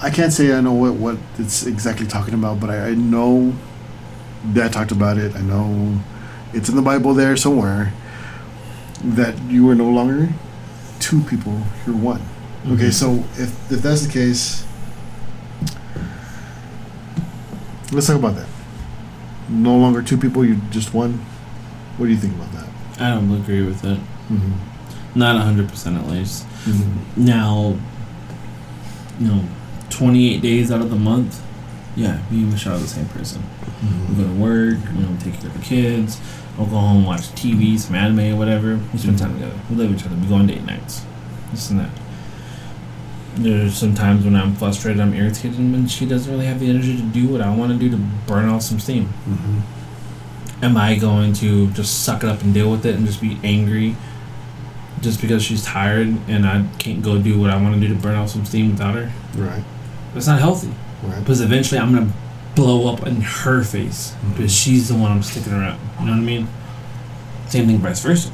I 0.03 0.11
can't 0.11 0.33
say 0.33 0.53
I 0.53 0.61
know 0.61 0.73
what 0.75 0.95
what 0.95 1.17
it's 1.39 1.65
exactly 1.67 2.07
talking 2.07 2.35
about, 2.35 2.61
but 2.61 2.71
I, 2.71 2.89
I 2.91 2.95
know 2.95 3.53
Dad 4.53 4.73
talked 4.73 4.91
about 4.93 5.17
it. 5.17 5.35
I 5.35 5.41
know 5.41 5.99
it's 6.53 6.69
in 6.69 6.77
the 6.77 6.83
Bible 6.83 7.15
there 7.15 7.37
somewhere 7.37 7.93
that 9.03 9.41
you 9.49 9.69
are 9.71 9.75
no 9.75 9.89
longer 9.89 10.29
two 11.01 11.23
people. 11.23 11.63
You're 11.87 11.97
one. 11.97 12.21
Okay, 12.67 12.89
Mhm. 12.89 12.93
so 12.93 13.25
if 13.37 13.51
if 13.73 13.83
that's 13.83 14.03
the 14.07 14.13
case, 14.13 14.65
let's 17.93 18.07
talk 18.07 18.17
about 18.17 18.37
that. 18.37 18.47
No 19.49 19.77
longer 19.77 20.03
two 20.03 20.17
people, 20.17 20.45
you're 20.45 20.61
just 20.71 20.95
one. 20.95 21.21
What 21.97 22.07
do 22.07 22.13
you 22.13 22.19
think 22.19 22.35
about 22.35 22.53
that? 22.53 22.67
I 23.01 23.11
don't 23.11 23.31
agree 23.35 23.63
with 23.63 23.85
it. 23.85 23.99
Mm-hmm. 24.31 24.53
Not 25.19 25.41
hundred 25.43 25.69
percent 25.69 25.97
at 25.99 26.09
least. 26.09 26.47
Mm-hmm. 26.65 27.25
Now, 27.25 27.77
you 29.21 29.27
know, 29.29 29.45
28 29.91 30.41
days 30.41 30.71
out 30.71 30.81
of 30.81 30.89
the 30.91 30.97
month, 30.97 31.43
yeah, 31.97 32.19
me 32.31 32.43
and 32.43 32.53
Michelle 32.53 32.77
are 32.77 32.79
the 32.79 32.87
same 32.89 33.07
person. 33.07 33.43
We 34.09 34.15
go 34.15 34.25
to 34.25 34.35
work, 34.35 34.79
you 34.95 35.01
know, 35.03 35.17
take 35.19 35.35
care 35.41 35.51
of 35.51 35.55
the 35.59 35.65
kids. 35.65 36.19
We'll 36.57 36.69
go 36.69 36.79
home, 36.79 37.05
watch 37.05 37.23
TV, 37.35 37.77
some 37.79 37.95
anime, 37.97 38.35
or 38.35 38.37
whatever. 38.37 38.79
We 38.93 38.99
spend 38.99 39.19
time 39.19 39.35
together. 39.35 39.55
We 39.69 39.77
love 39.77 39.93
each 39.95 40.07
other. 40.07 40.15
We 40.17 40.27
go 40.29 40.37
on 40.37 40.47
date 40.47 40.65
nights. 40.65 41.03
This 41.51 41.69
and 41.71 41.81
that. 41.81 41.91
There's 43.35 43.77
some 43.77 43.95
times 43.95 44.25
when 44.25 44.37
I'm 44.37 44.55
frustrated, 44.55 45.01
I'm 45.01 45.15
irritated, 45.15 45.59
and 45.59 45.91
she 45.91 46.05
doesn't 46.05 46.31
really 46.31 46.47
have 46.47 46.61
the 46.61 46.69
energy 46.69 46.97
to 46.97 47.03
do 47.03 47.29
what 47.29 47.41
I 47.41 47.55
want 47.55 47.73
to 47.73 47.79
do 47.79 47.91
to 47.91 47.97
burn 48.27 48.49
off 48.49 48.63
some 48.63 48.79
steam. 48.79 49.07
Mm-hmm. 49.07 50.65
Am 50.65 50.77
I 50.77 50.97
going 50.97 51.33
to 51.35 51.71
just 51.71 52.05
suck 52.05 52.23
it 52.23 52.29
up 52.29 52.43
and 52.43 52.53
deal 52.53 52.71
with 52.71 52.85
it 52.85 52.95
and 52.95 53.07
just 53.07 53.21
be 53.21 53.39
angry 53.43 53.97
just 55.01 55.21
because 55.21 55.43
she's 55.43 55.65
tired 55.65 56.09
and 56.29 56.47
I 56.47 56.65
can't 56.79 57.03
go 57.03 57.21
do 57.21 57.41
what 57.41 57.51
I 57.51 57.61
want 57.61 57.75
to 57.75 57.81
do 57.81 57.89
to 57.89 58.01
burn 58.01 58.17
off 58.17 58.31
some 58.31 58.45
steam 58.45 58.73
without 58.73 58.95
her? 58.95 59.11
Right. 59.35 59.65
That's 60.15 60.27
not 60.27 60.39
healthy. 60.39 60.73
Right. 61.03 61.19
Because 61.19 61.41
eventually 61.41 61.81
I'm 61.81 61.93
gonna 61.93 62.13
blow 62.55 62.93
up 62.93 63.07
in 63.07 63.21
her 63.21 63.63
face 63.65 64.15
because 64.35 64.55
she's 64.55 64.89
the 64.89 64.95
one 64.95 65.11
I'm 65.11 65.23
sticking 65.23 65.53
around. 65.53 65.81
You 65.99 66.07
know 66.07 66.13
what 66.13 66.19
I 66.19 66.23
mean? 66.23 66.49
Same 67.49 67.67
thing, 67.67 67.79
vice 67.79 68.01
versa. 68.01 68.31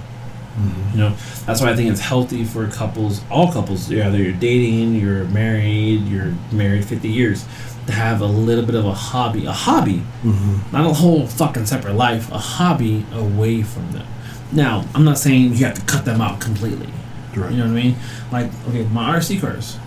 Mm-hmm. 0.58 0.90
You 0.98 1.04
know, 1.04 1.16
that's 1.46 1.60
why 1.60 1.70
I 1.70 1.76
think 1.76 1.90
it's 1.90 2.00
healthy 2.00 2.44
for 2.44 2.66
couples, 2.68 3.20
all 3.30 3.52
couples, 3.52 3.90
either 3.92 4.18
you're 4.18 4.32
dating, 4.32 4.96
you're 4.96 5.24
married, 5.26 6.02
you're 6.02 6.34
married 6.52 6.84
50 6.84 7.08
years, 7.08 7.44
to 7.86 7.92
have 7.92 8.20
a 8.20 8.26
little 8.26 8.64
bit 8.66 8.74
of 8.74 8.84
a 8.84 8.92
hobby, 8.92 9.46
a 9.46 9.52
hobby, 9.52 10.02
Mm-hmm. 10.22 10.72
not 10.76 10.84
a 10.90 10.92
whole 10.94 11.26
fucking 11.26 11.66
separate 11.66 11.94
life, 11.94 12.30
a 12.32 12.38
hobby 12.38 13.06
away 13.12 13.62
from 13.62 13.92
them. 13.92 14.06
Now, 14.52 14.84
I'm 14.94 15.04
not 15.04 15.18
saying 15.18 15.54
you 15.54 15.64
have 15.66 15.74
to 15.74 15.82
cut 15.82 16.04
them 16.04 16.20
out 16.20 16.40
completely. 16.40 16.88
Right. 17.36 17.52
You 17.52 17.58
know 17.58 17.64
what 17.64 17.78
I 17.78 17.82
mean? 17.82 17.96
Like, 18.32 18.50
okay, 18.68 18.82
my 18.84 19.16
RC 19.16 19.40
cars. 19.40 19.78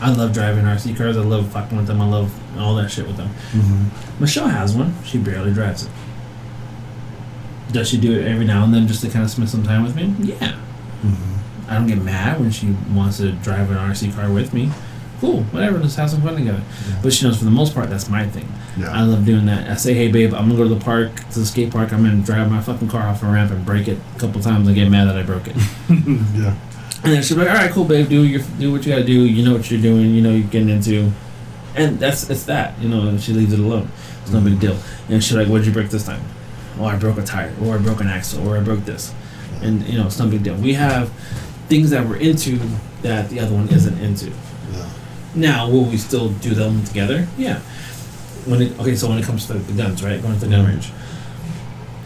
I 0.00 0.10
love 0.12 0.32
driving 0.32 0.64
RC 0.64 0.96
cars. 0.96 1.16
I 1.16 1.20
love 1.22 1.48
fucking 1.52 1.76
with 1.76 1.86
them. 1.88 2.00
I 2.00 2.08
love 2.08 2.32
all 2.58 2.76
that 2.76 2.88
shit 2.90 3.06
with 3.06 3.16
them. 3.16 3.28
Mm-hmm. 3.52 4.20
Michelle 4.22 4.46
has 4.48 4.74
one. 4.74 4.94
She 5.04 5.18
barely 5.18 5.52
drives 5.52 5.82
it. 5.84 5.90
Does 7.72 7.88
she 7.88 7.98
do 7.98 8.18
it 8.18 8.26
every 8.26 8.44
now 8.44 8.64
and 8.64 8.72
then 8.72 8.86
just 8.86 9.02
to 9.02 9.10
kind 9.10 9.24
of 9.24 9.30
spend 9.30 9.50
some 9.50 9.62
time 9.62 9.84
with 9.84 9.94
me? 9.94 10.14
Yeah. 10.20 10.52
Mm-hmm. 11.02 11.70
I 11.70 11.74
don't 11.74 11.86
get 11.86 11.98
mad 11.98 12.40
when 12.40 12.50
she 12.50 12.74
wants 12.92 13.18
to 13.18 13.32
drive 13.32 13.70
an 13.70 13.76
RC 13.76 14.14
car 14.14 14.32
with 14.32 14.54
me. 14.54 14.70
Cool, 15.20 15.42
whatever. 15.44 15.78
Let's 15.78 15.96
have 15.96 16.10
some 16.10 16.22
fun 16.22 16.36
together. 16.36 16.62
Yeah. 16.88 17.00
But 17.02 17.12
she 17.12 17.26
knows 17.26 17.38
for 17.38 17.44
the 17.44 17.50
most 17.50 17.74
part 17.74 17.90
that's 17.90 18.08
my 18.08 18.26
thing. 18.26 18.48
I 18.86 19.02
love 19.02 19.24
doing 19.26 19.46
that. 19.46 19.68
I 19.68 19.74
say, 19.74 19.92
hey 19.92 20.10
babe, 20.10 20.32
I'm 20.32 20.48
gonna 20.48 20.56
go 20.56 20.68
to 20.68 20.74
the 20.74 20.84
park, 20.84 21.16
to 21.30 21.40
the 21.40 21.46
skate 21.46 21.72
park. 21.72 21.92
I'm 21.92 22.04
gonna 22.04 22.22
drive 22.22 22.50
my 22.50 22.60
fucking 22.60 22.88
car 22.88 23.02
off 23.02 23.22
a 23.22 23.26
ramp 23.26 23.50
and 23.50 23.66
break 23.66 23.88
it 23.88 23.98
a 24.14 24.18
couple 24.18 24.40
times 24.40 24.68
and 24.68 24.76
get 24.76 24.88
mad 24.88 25.08
that 25.08 25.16
I 25.16 25.24
broke 25.24 25.48
it. 25.48 25.56
yeah. 25.88 26.56
And 27.02 27.12
then 27.12 27.22
she'll 27.22 27.36
be 27.36 27.44
like, 27.44 27.50
all 27.50 27.56
right, 27.56 27.70
cool, 27.70 27.84
babe, 27.84 28.08
do 28.08 28.24
your 28.24 28.42
do 28.58 28.70
what 28.70 28.86
you 28.86 28.92
gotta 28.92 29.04
do. 29.04 29.24
You 29.24 29.44
know 29.44 29.54
what 29.54 29.70
you're 29.70 29.80
doing. 29.80 30.14
You 30.14 30.22
know 30.22 30.30
you're 30.30 30.48
getting 30.48 30.68
into, 30.68 31.12
and 31.74 31.98
that's 31.98 32.30
it's 32.30 32.44
that. 32.44 32.78
You 32.80 32.88
know, 32.88 33.08
and 33.08 33.20
she 33.20 33.32
leaves 33.32 33.52
it 33.52 33.58
alone. 33.58 33.88
It's 34.22 34.30
no 34.30 34.40
big 34.40 34.60
deal. 34.60 34.78
And 35.08 35.22
she's 35.22 35.36
like, 35.36 35.48
what'd 35.48 35.66
you 35.66 35.72
break 35.72 35.90
this 35.90 36.06
time? 36.06 36.22
Oh, 36.78 36.84
I 36.84 36.96
broke 36.96 37.18
a 37.18 37.24
tire, 37.24 37.52
or 37.62 37.74
I 37.74 37.78
broke 37.78 38.00
an 38.00 38.08
axle, 38.08 38.46
or 38.48 38.56
I 38.56 38.60
broke 38.60 38.84
this, 38.84 39.12
and 39.60 39.86
you 39.88 39.98
know 39.98 40.06
it's 40.06 40.18
no 40.18 40.28
big 40.28 40.42
deal. 40.42 40.54
We 40.54 40.74
have 40.74 41.10
things 41.68 41.90
that 41.90 42.06
we're 42.06 42.16
into 42.16 42.58
that 43.02 43.28
the 43.30 43.40
other 43.40 43.54
one 43.54 43.68
isn't 43.68 43.98
into. 44.00 44.32
Yeah. 44.72 44.90
Now, 45.34 45.70
will 45.70 45.84
we 45.84 45.96
still 45.96 46.30
do 46.30 46.54
them 46.54 46.84
together? 46.84 47.26
Yeah. 47.36 47.60
When 48.46 48.62
it, 48.62 48.78
okay, 48.80 48.96
so 48.96 49.08
when 49.08 49.18
it 49.18 49.24
comes 49.24 49.46
to 49.46 49.54
the 49.54 49.72
guns, 49.72 50.02
right, 50.02 50.20
going 50.20 50.34
to 50.34 50.40
the 50.40 50.48
gun 50.48 50.64
mm-hmm. 50.64 50.72
range, 50.72 50.90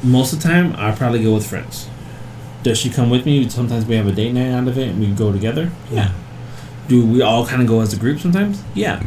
most 0.02 0.32
of 0.32 0.42
the 0.42 0.48
time 0.48 0.74
I 0.76 0.92
probably 0.92 1.22
go 1.22 1.34
with 1.34 1.46
friends. 1.46 1.88
Does 2.62 2.78
she 2.78 2.90
come 2.90 3.10
with 3.10 3.26
me? 3.26 3.48
Sometimes 3.48 3.86
we 3.86 3.96
have 3.96 4.06
a 4.06 4.12
date 4.12 4.32
night 4.32 4.50
out 4.50 4.68
of 4.68 4.78
it 4.78 4.88
and 4.88 5.00
we 5.00 5.06
go 5.12 5.32
together. 5.32 5.70
Yeah. 5.90 6.12
Do 6.88 7.04
we 7.04 7.22
all 7.22 7.46
kind 7.46 7.62
of 7.62 7.68
go 7.68 7.80
as 7.80 7.92
a 7.92 7.96
group 7.96 8.20
sometimes? 8.20 8.62
Yeah. 8.74 9.02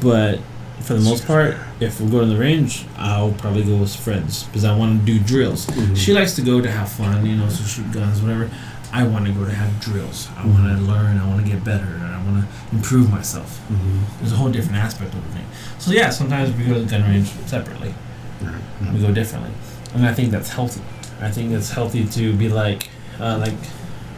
But 0.00 0.40
for 0.80 0.94
the 0.94 1.00
most 1.00 1.26
part, 1.26 1.56
if 1.84 2.00
we 2.00 2.10
go 2.10 2.20
to 2.20 2.26
the 2.26 2.36
range, 2.36 2.84
I'll 2.96 3.32
probably 3.32 3.64
go 3.64 3.76
with 3.76 3.94
friends 3.94 4.44
because 4.44 4.64
I 4.64 4.76
want 4.76 5.00
to 5.00 5.06
do 5.06 5.18
drills. 5.18 5.66
Mhm. 5.66 5.96
She 5.96 6.12
likes 6.12 6.34
to 6.36 6.42
go 6.42 6.60
to 6.60 6.70
have 6.70 6.88
fun, 6.90 7.24
you 7.26 7.36
know, 7.36 7.48
so 7.48 7.64
shoot 7.64 7.90
guns, 7.92 8.20
whatever. 8.20 8.50
I 8.92 9.02
want 9.04 9.26
to 9.26 9.32
go 9.32 9.44
to 9.44 9.52
have 9.52 9.80
drills. 9.80 10.28
I 10.38 10.46
want 10.46 10.64
to 10.78 10.84
learn. 10.84 11.18
I 11.18 11.26
want 11.28 11.44
to 11.44 11.50
get 11.50 11.64
better. 11.64 12.00
I 12.02 12.22
want 12.24 12.44
to 12.44 12.76
improve 12.76 13.10
myself. 13.10 13.60
Mm-hmm. 13.70 13.98
There's 14.20 14.32
a 14.32 14.36
whole 14.36 14.50
different 14.50 14.78
aspect 14.78 15.12
of 15.14 15.22
the 15.26 15.32
thing. 15.34 15.44
So 15.78 15.90
yeah, 15.92 16.10
sometimes 16.10 16.54
we 16.56 16.64
go 16.64 16.74
to 16.74 16.80
the 16.80 16.90
gun 16.90 17.02
range 17.02 17.28
separately. 17.46 17.94
Right. 18.40 18.92
We 18.92 19.00
go 19.00 19.12
differently, 19.12 19.50
and 19.94 20.06
I 20.06 20.12
think 20.12 20.30
that's 20.30 20.50
healthy. 20.50 20.82
I 21.20 21.30
think 21.30 21.52
it's 21.52 21.70
healthy 21.70 22.04
to 22.06 22.32
be 22.34 22.48
like, 22.48 22.88
uh, 23.18 23.38
like, 23.38 23.54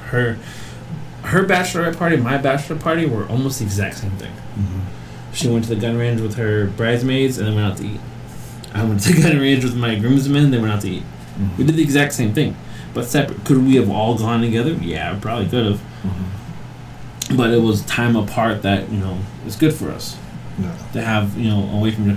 her, 0.06 0.36
her 1.22 1.44
bachelorette 1.44 1.96
party, 1.96 2.16
my 2.16 2.36
bachelor 2.38 2.76
party 2.76 3.06
were 3.06 3.26
almost 3.28 3.58
the 3.60 3.64
exact 3.64 3.98
same 3.98 4.10
thing. 4.12 4.32
Mm-hmm. 5.36 5.48
She 5.48 5.52
went 5.52 5.64
to 5.66 5.74
the 5.74 5.80
gun 5.80 5.96
range 5.96 6.20
with 6.20 6.34
her 6.36 6.66
bridesmaids 6.66 7.38
and 7.38 7.46
then 7.48 7.54
went 7.54 7.72
out 7.72 7.78
to 7.78 7.86
eat. 7.86 8.00
I 8.74 8.84
went 8.84 9.00
to 9.02 9.12
the 9.12 9.22
gun 9.28 9.38
range 9.38 9.64
with 9.64 9.76
my 9.76 9.94
groomsmen, 9.96 10.50
then 10.50 10.62
went 10.62 10.72
out 10.74 10.82
to 10.82 10.90
eat. 10.90 11.02
We 11.58 11.64
did 11.64 11.76
the 11.76 11.82
exact 11.82 12.14
same 12.14 12.32
thing, 12.32 12.56
but 12.94 13.04
separate. 13.04 13.44
Could 13.44 13.58
we 13.58 13.76
have 13.76 13.90
all 13.90 14.16
gone 14.16 14.40
together? 14.40 14.72
Yeah, 14.72 15.18
probably 15.20 15.48
could 15.48 15.66
have. 15.66 15.80
Mm-hmm. 16.02 17.36
But 17.36 17.50
it 17.50 17.60
was 17.60 17.82
time 17.86 18.16
apart 18.16 18.62
that 18.62 18.88
you 18.90 18.98
know 18.98 19.18
it's 19.44 19.56
good 19.56 19.74
for 19.74 19.90
us. 19.90 20.16
Yeah. 20.58 20.74
to 20.94 21.02
have 21.02 21.36
you 21.36 21.50
know 21.50 21.68
away 21.76 21.90
from 21.90 22.16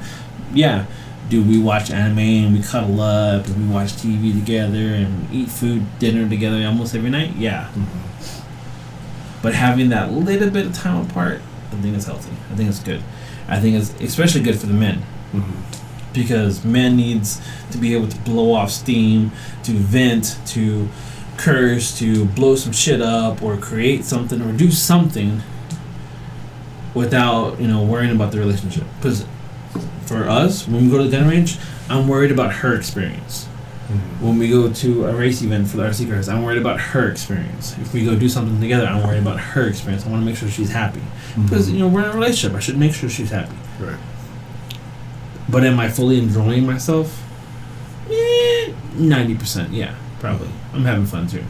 yeah 0.54 0.86
do 1.28 1.44
we 1.44 1.60
watch 1.62 1.92
anime 1.92 2.20
and 2.20 2.56
we 2.56 2.64
cuddle 2.64 3.02
up 3.02 3.46
and 3.48 3.68
we 3.68 3.74
watch 3.74 3.90
tv 3.92 4.32
together 4.34 4.78
and 4.96 5.30
eat 5.30 5.50
food 5.50 5.84
dinner 6.00 6.28
together 6.30 6.66
almost 6.66 6.96
every 6.96 7.10
night 7.10 7.36
yeah 7.36 7.68
Mm-hmm. 7.76 9.42
but 9.42 9.56
having 9.56 9.90
that 9.90 10.14
little 10.14 10.50
bit 10.50 10.68
of 10.68 10.74
time 10.74 11.06
apart 11.06 11.42
i 11.72 11.76
think 11.82 11.96
it's 11.96 12.06
healthy. 12.06 12.32
I 12.52 12.56
think 12.56 12.70
it's 12.70 12.80
good. 12.80 13.04
I 13.48 13.60
think 13.60 13.76
it's 13.78 13.94
especially 14.02 14.42
good 14.42 14.60
for 14.60 14.68
the 14.68 14.74
men. 14.74 15.04
Mm-hmm. 15.34 16.14
because 16.14 16.66
men 16.66 16.96
needs 16.98 17.40
to 17.72 17.78
be 17.78 17.94
able 17.94 18.08
to 18.08 18.18
blow 18.22 18.54
off 18.54 18.72
steam 18.72 19.32
to 19.64 19.72
vent 19.72 20.40
to 20.48 20.90
curse 21.38 21.98
to 22.00 22.26
blow 22.26 22.56
some 22.56 22.74
shit 22.74 23.00
up 23.00 23.44
or 23.44 23.56
create 23.58 24.04
something 24.04 24.42
or 24.42 24.52
do 24.52 24.72
something 24.72 25.44
without 26.96 27.60
you 27.62 27.68
know 27.68 27.84
worrying 27.84 28.16
about 28.16 28.32
the 28.32 28.40
relationship. 28.40 28.86
Because 28.98 29.26
for 30.10 30.28
us 30.28 30.68
when 30.68 30.84
we 30.86 30.90
go 30.90 30.98
to 30.98 31.04
the 31.04 31.16
gun 31.16 31.30
range 31.30 31.60
i'm 31.88 32.08
worried 32.08 32.32
about 32.32 32.52
her 32.52 32.74
experience 32.74 33.48
Mm-hmm. 33.90 34.24
when 34.24 34.38
we 34.38 34.50
go 34.50 34.72
to 34.72 35.06
a 35.08 35.16
race 35.16 35.42
event 35.42 35.68
for 35.68 35.78
the 35.78 35.84
RC 35.84 36.08
cars, 36.12 36.30
I'm 36.30 36.44
worried 36.44 36.60
about 36.62 36.80
her 36.80 37.10
experience. 37.10 37.76
If 37.80 37.92
we 37.92 38.06
go 38.06 38.16
do 38.16 38.30
something 38.30 38.62
together, 38.62 38.86
I'm 38.86 39.02
worried 39.02 39.22
about 39.24 39.40
her 39.40 39.68
experience. 39.68 40.06
I 40.06 40.10
want 40.10 40.22
to 40.22 40.26
make 40.28 40.36
sure 40.38 40.48
she's 40.48 40.70
happy 40.72 41.02
because 41.44 41.72
you 41.72 41.80
know 41.80 41.88
we're 41.88 42.04
in 42.04 42.10
a 42.12 42.14
relationship. 42.14 42.56
I 42.56 42.60
should 42.60 42.78
make 42.78 42.94
sure 42.94 43.10
she's 43.10 43.32
happy. 43.32 43.56
Right. 43.80 43.98
But 45.50 45.64
am 45.64 45.80
I 45.80 45.90
fully 45.90 46.20
enjoying 46.20 46.68
myself? 46.68 47.24
Eh, 48.12 48.74
Ninety 48.96 49.34
percent, 49.36 49.74
yeah, 49.74 49.96
probably. 50.20 50.50
I'm 50.74 50.84
having 50.86 51.06
fun 51.08 51.26
too, 51.28 51.44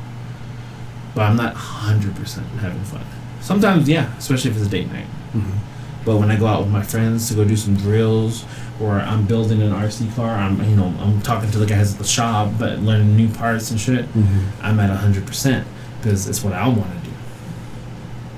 but 1.15 1.23
I'm 1.23 1.35
not 1.35 1.55
hundred 1.55 2.15
percent 2.15 2.47
having 2.61 2.83
fun. 2.85 3.01
Sometimes, 3.41 3.89
yeah, 3.89 4.15
especially 4.17 4.51
if 4.51 4.57
it's 4.57 4.67
a 4.67 4.69
date 4.69 4.87
night. 4.91 5.07
Mm-hmm. 5.33 5.57
But 6.05 6.17
when 6.17 6.31
I 6.31 6.37
go 6.37 6.47
out 6.47 6.61
with 6.61 6.71
my 6.71 6.81
friends 6.81 7.27
to 7.29 7.35
go 7.35 7.43
do 7.43 7.57
some 7.57 7.75
drills, 7.75 8.45
or 8.81 8.93
I'm 8.93 9.25
building 9.25 9.61
an 9.61 9.71
RC 9.71 10.15
car, 10.15 10.29
I'm 10.29 10.63
you 10.69 10.75
know 10.75 10.93
I'm 10.99 11.21
talking 11.21 11.51
to 11.51 11.57
the 11.57 11.65
guys 11.65 11.93
at 11.93 11.99
the 11.99 12.07
shop, 12.07 12.53
but 12.57 12.79
learning 12.79 13.15
new 13.15 13.29
parts 13.29 13.71
and 13.71 13.79
shit. 13.79 14.05
Mm-hmm. 14.05 14.65
I'm 14.65 14.79
at 14.79 14.89
hundred 14.89 15.27
percent 15.27 15.67
because 15.97 16.27
it's 16.27 16.43
what 16.43 16.53
I 16.53 16.67
want 16.67 16.91
to 16.97 17.09
do. 17.09 17.15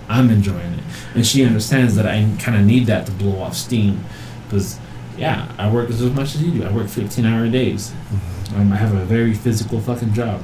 I'm 0.10 0.30
enjoying 0.30 0.74
it, 0.74 0.84
and 1.16 1.26
she 1.26 1.46
understands 1.46 1.96
that 1.96 2.06
I 2.06 2.28
kind 2.40 2.58
of 2.58 2.66
need 2.66 2.88
that 2.88 3.06
to 3.06 3.12
blow 3.12 3.40
off 3.42 3.56
steam, 3.56 4.04
because 4.46 4.80
yeah, 5.18 5.52
I 5.58 5.72
work 5.72 5.90
as 5.90 6.02
much 6.02 6.36
as 6.36 6.44
you 6.44 6.52
do. 6.52 6.66
I 6.66 6.72
work 6.72 6.88
fifteen 6.88 7.26
hour 7.26 7.48
days. 7.48 7.92
Mm-hmm. 7.92 8.60
Um, 8.60 8.74
I 8.74 8.78
have 8.78 8.94
a 8.94 9.06
very 9.06 9.34
physical 9.34 9.80
fucking 9.80 10.14
job, 10.14 10.44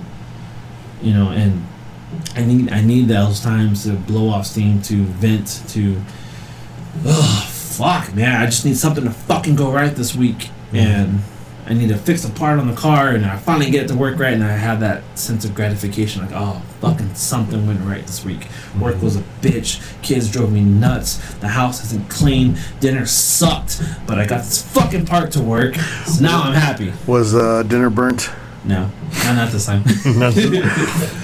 you 1.02 1.14
know, 1.14 1.32
and 1.32 1.66
I 2.36 2.46
need 2.46 2.72
I 2.72 2.82
need 2.82 3.08
those 3.08 3.42
times 3.42 3.84
to 3.86 3.94
blow 3.94 4.30
off 4.30 4.46
steam, 4.46 4.82
to 4.84 5.04
vent, 5.04 5.64
to. 5.70 6.00
Oh 7.06 7.48
fuck, 7.52 8.14
man! 8.16 8.42
I 8.42 8.46
just 8.46 8.66
need 8.66 8.78
something 8.78 9.04
to 9.04 9.12
fucking 9.12 9.56
go 9.56 9.72
right 9.72 9.96
this 9.96 10.16
week, 10.16 10.50
and 10.74 11.20
I 11.66 11.74
need 11.74 11.90
to 11.90 11.98
fix 11.98 12.24
a 12.26 12.30
part 12.30 12.60
on 12.60 12.68
the 12.68 12.76
car, 12.76 13.10
and 13.10 13.26
I 13.26 13.38
finally 13.38 13.70
get 13.70 13.84
it 13.84 13.88
to 13.90 13.96
work 13.96 14.20
right, 14.20 14.34
and 14.34 14.44
I 14.44 14.52
have 14.52 14.80
that 14.80 15.04
sense 15.18 15.46
of 15.46 15.54
gratification, 15.54 16.22
like 16.26 16.32
oh 16.34 16.62
fucking 16.82 17.14
something 17.16 17.68
went 17.68 17.82
right 17.82 18.06
this 18.06 18.24
week. 18.24 18.48
Work 18.80 19.02
was 19.02 19.16
a 19.16 19.24
bitch. 19.42 19.82
Kids 20.02 20.32
drove 20.32 20.52
me 20.52 20.62
nuts. 20.62 21.18
The 21.36 21.50
house 21.50 21.84
isn't 21.86 22.10
clean. 22.10 22.58
Dinner 22.80 23.06
sucked, 23.06 23.82
but 24.08 24.18
I 24.18 24.26
got 24.26 24.44
this 24.44 24.62
fucking 24.74 25.06
part 25.06 25.32
to 25.34 25.42
work, 25.42 25.76
so 25.76 26.24
now 26.24 26.42
I'm 26.42 26.54
happy. 26.54 26.94
Was 27.06 27.36
uh, 27.36 27.64
dinner 27.64 27.90
burnt? 27.90 28.30
No, 28.68 28.92
not, 29.24 29.36
not 29.36 29.52
this 29.52 29.66
time. 29.66 29.82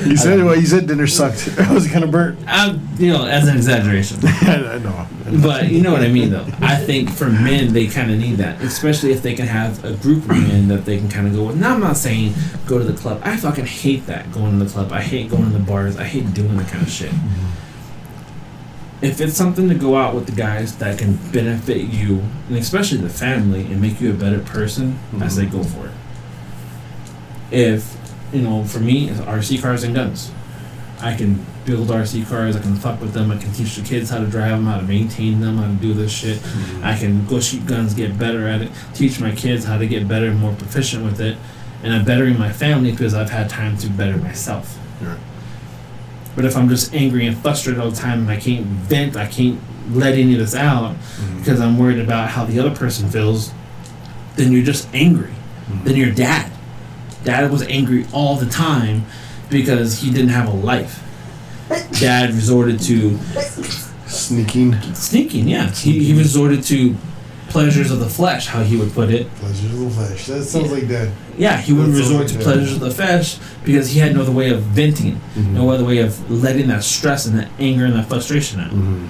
you 0.09 0.15
said 0.15 0.41
well, 0.43 0.55
you 0.55 0.65
said 0.65 0.87
dinner 0.87 1.07
sucked. 1.07 1.49
I 1.59 1.73
was 1.73 1.91
kind 1.91 2.05
of 2.05 2.11
burnt? 2.11 2.39
Um, 2.47 2.87
you 2.97 3.11
know, 3.11 3.25
as 3.25 3.49
an 3.49 3.57
exaggeration. 3.57 4.19
I 4.23 4.77
know. 4.77 5.07
But 5.41 5.69
you 5.69 5.81
know 5.81 5.91
what 5.91 6.03
I 6.03 6.07
mean, 6.07 6.29
though. 6.29 6.47
I 6.61 6.75
think 6.77 7.09
for 7.09 7.29
men, 7.29 7.73
they 7.73 7.87
kind 7.87 8.11
of 8.11 8.17
need 8.17 8.35
that, 8.35 8.61
especially 8.61 9.11
if 9.11 9.21
they 9.21 9.33
can 9.33 9.47
have 9.47 9.83
a 9.83 9.93
group 9.93 10.23
of 10.23 10.29
men 10.29 10.69
that 10.69 10.85
they 10.85 10.97
can 10.97 11.09
kind 11.09 11.27
of 11.27 11.33
go 11.33 11.47
with. 11.47 11.59
Now, 11.59 11.73
I'm 11.73 11.81
not 11.81 11.97
saying 11.97 12.33
go 12.65 12.77
to 12.79 12.85
the 12.85 12.97
club. 12.97 13.19
I 13.23 13.35
fucking 13.35 13.65
hate 13.65 14.05
that 14.05 14.31
going 14.31 14.57
to 14.57 14.63
the 14.63 14.71
club. 14.71 14.93
I 14.93 15.01
hate 15.01 15.29
going 15.29 15.43
to 15.43 15.49
the 15.57 15.59
bars. 15.63 15.97
I 15.97 16.05
hate 16.05 16.33
doing 16.33 16.55
that 16.57 16.69
kind 16.69 16.83
of 16.83 16.89
shit. 16.89 17.11
if 19.01 19.19
it's 19.19 19.35
something 19.35 19.67
to 19.67 19.75
go 19.75 19.97
out 19.97 20.15
with 20.15 20.27
the 20.27 20.31
guys 20.31 20.77
that 20.77 20.97
can 20.97 21.17
benefit 21.33 21.87
you 21.87 22.23
and 22.47 22.57
especially 22.57 22.99
the 22.99 23.09
family 23.09 23.65
and 23.65 23.81
make 23.81 23.99
you 23.99 24.11
a 24.11 24.13
better 24.13 24.39
person, 24.39 24.97
I 25.19 25.27
say 25.27 25.45
go 25.45 25.61
for 25.61 25.87
it. 25.87 25.93
If 27.53 27.95
you 28.33 28.41
know, 28.41 28.63
for 28.65 28.79
me, 28.79 29.09
it's 29.09 29.19
RC 29.19 29.61
cars 29.61 29.83
and 29.83 29.93
guns. 29.93 30.31
I 30.99 31.15
can 31.15 31.45
build 31.65 31.89
RC 31.89 32.27
cars. 32.27 32.55
I 32.55 32.61
can 32.61 32.75
fuck 32.75 32.99
with 32.99 33.13
them. 33.13 33.31
I 33.31 33.37
can 33.37 33.51
teach 33.53 33.75
the 33.75 33.83
kids 33.83 34.09
how 34.09 34.19
to 34.19 34.25
drive 34.25 34.51
them, 34.51 34.65
how 34.65 34.77
to 34.77 34.83
maintain 34.83 35.39
them, 35.39 35.57
how 35.57 35.67
to 35.67 35.73
do 35.73 35.93
this 35.93 36.11
shit. 36.11 36.37
Mm-hmm. 36.39 36.83
I 36.83 36.97
can 36.97 37.25
go 37.27 37.39
shoot 37.39 37.65
guns, 37.65 37.93
get 37.93 38.17
better 38.17 38.47
at 38.47 38.61
it. 38.61 38.71
Teach 38.93 39.19
my 39.19 39.33
kids 39.35 39.65
how 39.65 39.77
to 39.77 39.87
get 39.87 40.07
better 40.07 40.27
and 40.27 40.39
more 40.39 40.53
proficient 40.55 41.03
with 41.03 41.21
it. 41.21 41.37
And 41.83 41.93
I'm 41.93 42.05
bettering 42.05 42.39
my 42.39 42.51
family 42.51 42.91
because 42.91 43.13
I've 43.13 43.29
had 43.29 43.49
time 43.49 43.77
to 43.77 43.89
better 43.89 44.17
myself. 44.17 44.79
Right. 45.01 45.19
But 46.35 46.45
if 46.45 46.57
I'm 46.57 46.69
just 46.69 46.93
angry 46.95 47.27
and 47.27 47.37
frustrated 47.37 47.79
all 47.81 47.91
the 47.91 47.97
time 47.97 48.21
and 48.21 48.31
I 48.31 48.37
can't 48.37 48.65
vent, 48.65 49.15
I 49.15 49.27
can't 49.27 49.59
let 49.91 50.13
any 50.13 50.33
of 50.33 50.39
this 50.39 50.55
out 50.55 50.95
mm-hmm. 50.95 51.39
because 51.39 51.59
I'm 51.59 51.77
worried 51.77 51.99
about 51.99 52.29
how 52.29 52.45
the 52.45 52.59
other 52.59 52.73
person 52.73 53.09
feels, 53.09 53.51
then 54.37 54.51
you're 54.51 54.63
just 54.63 54.87
angry. 54.95 55.27
Mm-hmm. 55.27 55.83
Then 55.83 55.95
you're 55.97 56.11
dad. 56.11 56.51
Dad 57.23 57.51
was 57.51 57.61
angry 57.63 58.05
all 58.13 58.35
the 58.35 58.45
time 58.49 59.05
because 59.49 59.99
he 60.01 60.11
didn't 60.11 60.29
have 60.29 60.47
a 60.47 60.51
life. 60.55 60.99
Dad 61.99 62.31
resorted 62.33 62.79
to 62.81 63.17
Sneaking 64.07 64.73
sneaking, 64.93 65.47
yeah. 65.47 65.71
He, 65.71 66.03
he 66.03 66.17
resorted 66.17 66.63
to 66.65 66.95
pleasures 67.49 67.89
of 67.91 67.99
the 67.99 68.09
flesh, 68.09 68.45
how 68.47 68.61
he 68.61 68.77
would 68.77 68.91
put 68.93 69.09
it. 69.09 69.27
pleasures 69.35 69.73
of 69.73 69.79
the 69.79 69.89
flesh. 69.89 70.25
That 70.27 70.43
sounds 70.43 70.71
like 70.71 70.87
dad. 70.87 71.11
Yeah, 71.37 71.57
he 71.59 71.73
would 71.73 71.87
That's 71.87 71.97
resort 71.97 72.27
to 72.29 72.39
pleasures 72.39 72.73
of 72.73 72.79
the 72.81 72.91
flesh 72.91 73.39
because 73.65 73.89
he 73.89 73.99
had 73.99 74.13
no 74.13 74.21
other 74.21 74.31
way 74.31 74.51
of 74.51 74.61
venting, 74.61 75.15
Mm-hmm. 75.35 75.55
no 75.55 75.69
other 75.71 75.83
way 75.83 75.97
of 75.99 76.29
letting 76.29 76.67
that 76.67 76.83
stress 76.83 77.25
and 77.25 77.37
that 77.39 77.49
anger 77.59 77.85
and 77.85 77.95
that 77.95 78.07
frustration 78.07 78.59
out. 78.59 78.71
Mm-hmm. 78.71 79.07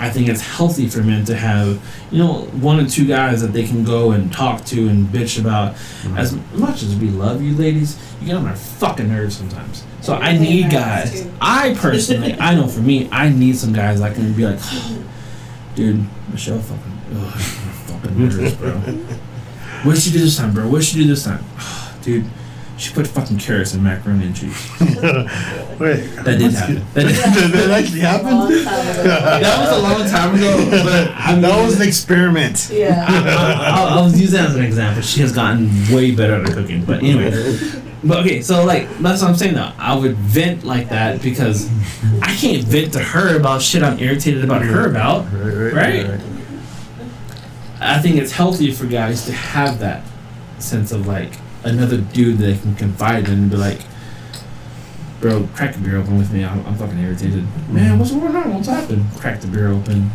I 0.00 0.08
think 0.08 0.28
it's 0.28 0.40
healthy 0.40 0.88
for 0.88 1.02
men 1.02 1.26
to 1.26 1.36
have, 1.36 1.78
you 2.10 2.18
know, 2.18 2.44
one 2.60 2.80
or 2.80 2.86
two 2.86 3.06
guys 3.06 3.42
that 3.42 3.48
they 3.48 3.66
can 3.66 3.84
go 3.84 4.12
and 4.12 4.32
talk 4.32 4.64
to 4.66 4.88
and 4.88 5.06
bitch 5.06 5.38
about. 5.38 5.74
Mm-hmm. 5.74 6.16
As 6.16 6.34
much 6.54 6.82
as 6.82 6.96
we 6.96 7.10
love 7.10 7.42
you, 7.42 7.54
ladies, 7.54 7.98
you 8.18 8.28
get 8.28 8.36
on 8.36 8.46
our 8.46 8.56
fucking 8.56 9.08
nerves 9.08 9.36
sometimes. 9.36 9.84
So 10.00 10.14
I 10.14 10.38
need 10.38 10.70
guys. 10.70 11.28
I 11.38 11.74
personally, 11.74 12.34
I 12.40 12.54
know 12.54 12.66
for 12.66 12.80
me, 12.80 13.10
I 13.12 13.28
need 13.28 13.56
some 13.58 13.74
guys 13.74 14.00
that 14.00 14.14
can 14.14 14.32
be 14.32 14.46
like, 14.46 14.58
dude, 15.74 16.06
Michelle 16.30 16.60
fucking, 16.60 17.00
ugh, 17.12 17.34
my 17.34 17.38
fucking 17.38 18.18
nerves, 18.18 18.54
bro. 18.54 18.80
What 19.82 19.94
did 19.94 20.02
she 20.02 20.10
do 20.10 20.18
this 20.18 20.36
time, 20.36 20.52
bro? 20.52 20.68
What 20.68 20.80
did 20.80 20.88
she 20.88 20.98
do 20.98 21.06
this 21.06 21.24
time, 21.24 21.42
dude? 22.02 22.26
She 22.80 22.94
put 22.94 23.06
fucking 23.06 23.38
carrots 23.38 23.74
in 23.74 23.82
macaroni 23.82 24.26
and 24.26 24.34
cheese. 24.34 24.70
Wait, 24.80 26.00
That 26.24 26.36
did 26.38 26.52
happen. 26.52 26.82
That 26.94 27.04
did 27.06 27.34
Did 27.34 27.52
that 27.52 27.70
actually 27.70 28.00
Long 28.00 28.10
happen? 28.10 28.64
time 28.64 28.90
ago. 28.90 29.04
that 29.04 29.58
was 29.60 29.78
a 29.78 29.82
long 29.82 30.10
time 30.10 30.34
ago, 30.34 30.82
but 30.82 31.10
I 31.14 31.32
mean, 31.32 31.42
that 31.42 31.62
was 31.64 31.78
an 31.80 31.86
experiment. 31.86 32.70
Yeah. 32.72 33.04
I'll, 33.06 33.98
I'll 34.04 34.10
use 34.10 34.30
that 34.32 34.48
as 34.50 34.56
an 34.56 34.64
example. 34.64 35.02
She 35.02 35.20
has 35.20 35.32
gotten 35.32 35.68
way 35.94 36.14
better 36.14 36.42
at 36.42 36.52
cooking. 36.54 36.84
But 36.84 37.02
anyway, 37.02 37.30
but 38.02 38.20
okay, 38.20 38.40
so 38.40 38.64
like 38.64 38.88
that's 38.98 39.20
what 39.20 39.28
I'm 39.28 39.36
saying 39.36 39.54
though. 39.54 39.72
I 39.78 39.94
would 39.94 40.16
vent 40.16 40.64
like 40.64 40.88
that 40.88 41.20
because 41.20 41.68
I 42.22 42.34
can't 42.34 42.64
vent 42.64 42.94
to 42.94 43.00
her 43.00 43.36
about 43.38 43.60
shit 43.60 43.82
I'm 43.82 43.98
irritated 43.98 44.42
about 44.42 44.62
her 44.62 44.88
about. 44.90 45.26
Right, 45.32 46.06
Right. 46.06 46.20
I 47.82 47.98
think 48.00 48.16
it's 48.16 48.32
healthy 48.32 48.72
for 48.72 48.86
guys 48.86 49.26
to 49.26 49.32
have 49.32 49.78
that 49.80 50.02
sense 50.58 50.92
of 50.92 51.06
like 51.06 51.32
another 51.64 51.98
dude 51.98 52.38
that 52.38 52.44
they 52.44 52.56
can 52.56 52.74
confide 52.74 53.28
in 53.28 53.34
and 53.34 53.50
be 53.50 53.56
like, 53.56 53.80
bro, 55.20 55.46
crack 55.54 55.74
the 55.74 55.80
beer 55.80 55.98
open 55.98 56.18
with 56.18 56.32
me. 56.32 56.44
I'm, 56.44 56.64
I'm 56.66 56.74
fucking 56.74 56.98
irritated. 56.98 57.44
Man, 57.68 57.90
mm-hmm. 57.90 57.98
what's 57.98 58.12
going 58.12 58.34
on? 58.34 58.54
What's 58.54 58.68
happened? 58.68 59.06
Crack 59.16 59.40
the 59.40 59.46
beer 59.46 59.68
open. 59.68 60.10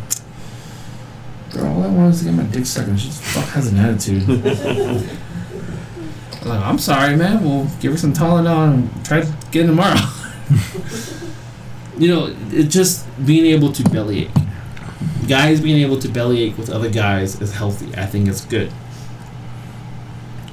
Bro, 1.51 1.67
all 1.67 1.83
I 1.83 1.87
want 1.87 2.13
is 2.13 2.19
to 2.19 2.25
get 2.25 2.33
my 2.33 2.43
dick 2.43 2.65
sucked 2.65 2.89
and 2.89 2.99
she 2.99 3.07
just 3.07 3.23
fuck 3.23 3.45
has 3.49 3.71
an 3.71 3.77
attitude. 3.77 4.27
like, 6.45 6.61
I'm 6.61 6.79
sorry, 6.79 7.15
man. 7.15 7.43
We'll 7.43 7.67
give 7.79 7.91
her 7.91 7.97
some 7.97 8.13
Tylenol 8.13 8.73
and 8.73 9.05
try 9.05 9.21
to 9.21 9.33
get 9.51 9.65
it 9.65 9.67
tomorrow. 9.67 9.95
you 11.97 12.07
know, 12.07 12.35
it 12.51 12.65
just 12.65 13.05
being 13.25 13.45
able 13.45 13.71
to 13.71 13.83
bellyache. 13.83 14.31
Guys 15.27 15.61
being 15.61 15.81
able 15.81 15.99
to 15.99 16.07
bellyache 16.07 16.57
with 16.57 16.69
other 16.69 16.89
guys 16.89 17.41
is 17.41 17.53
healthy. 17.53 17.95
I 17.95 18.05
think 18.05 18.27
it's 18.27 18.45
good. 18.45 18.71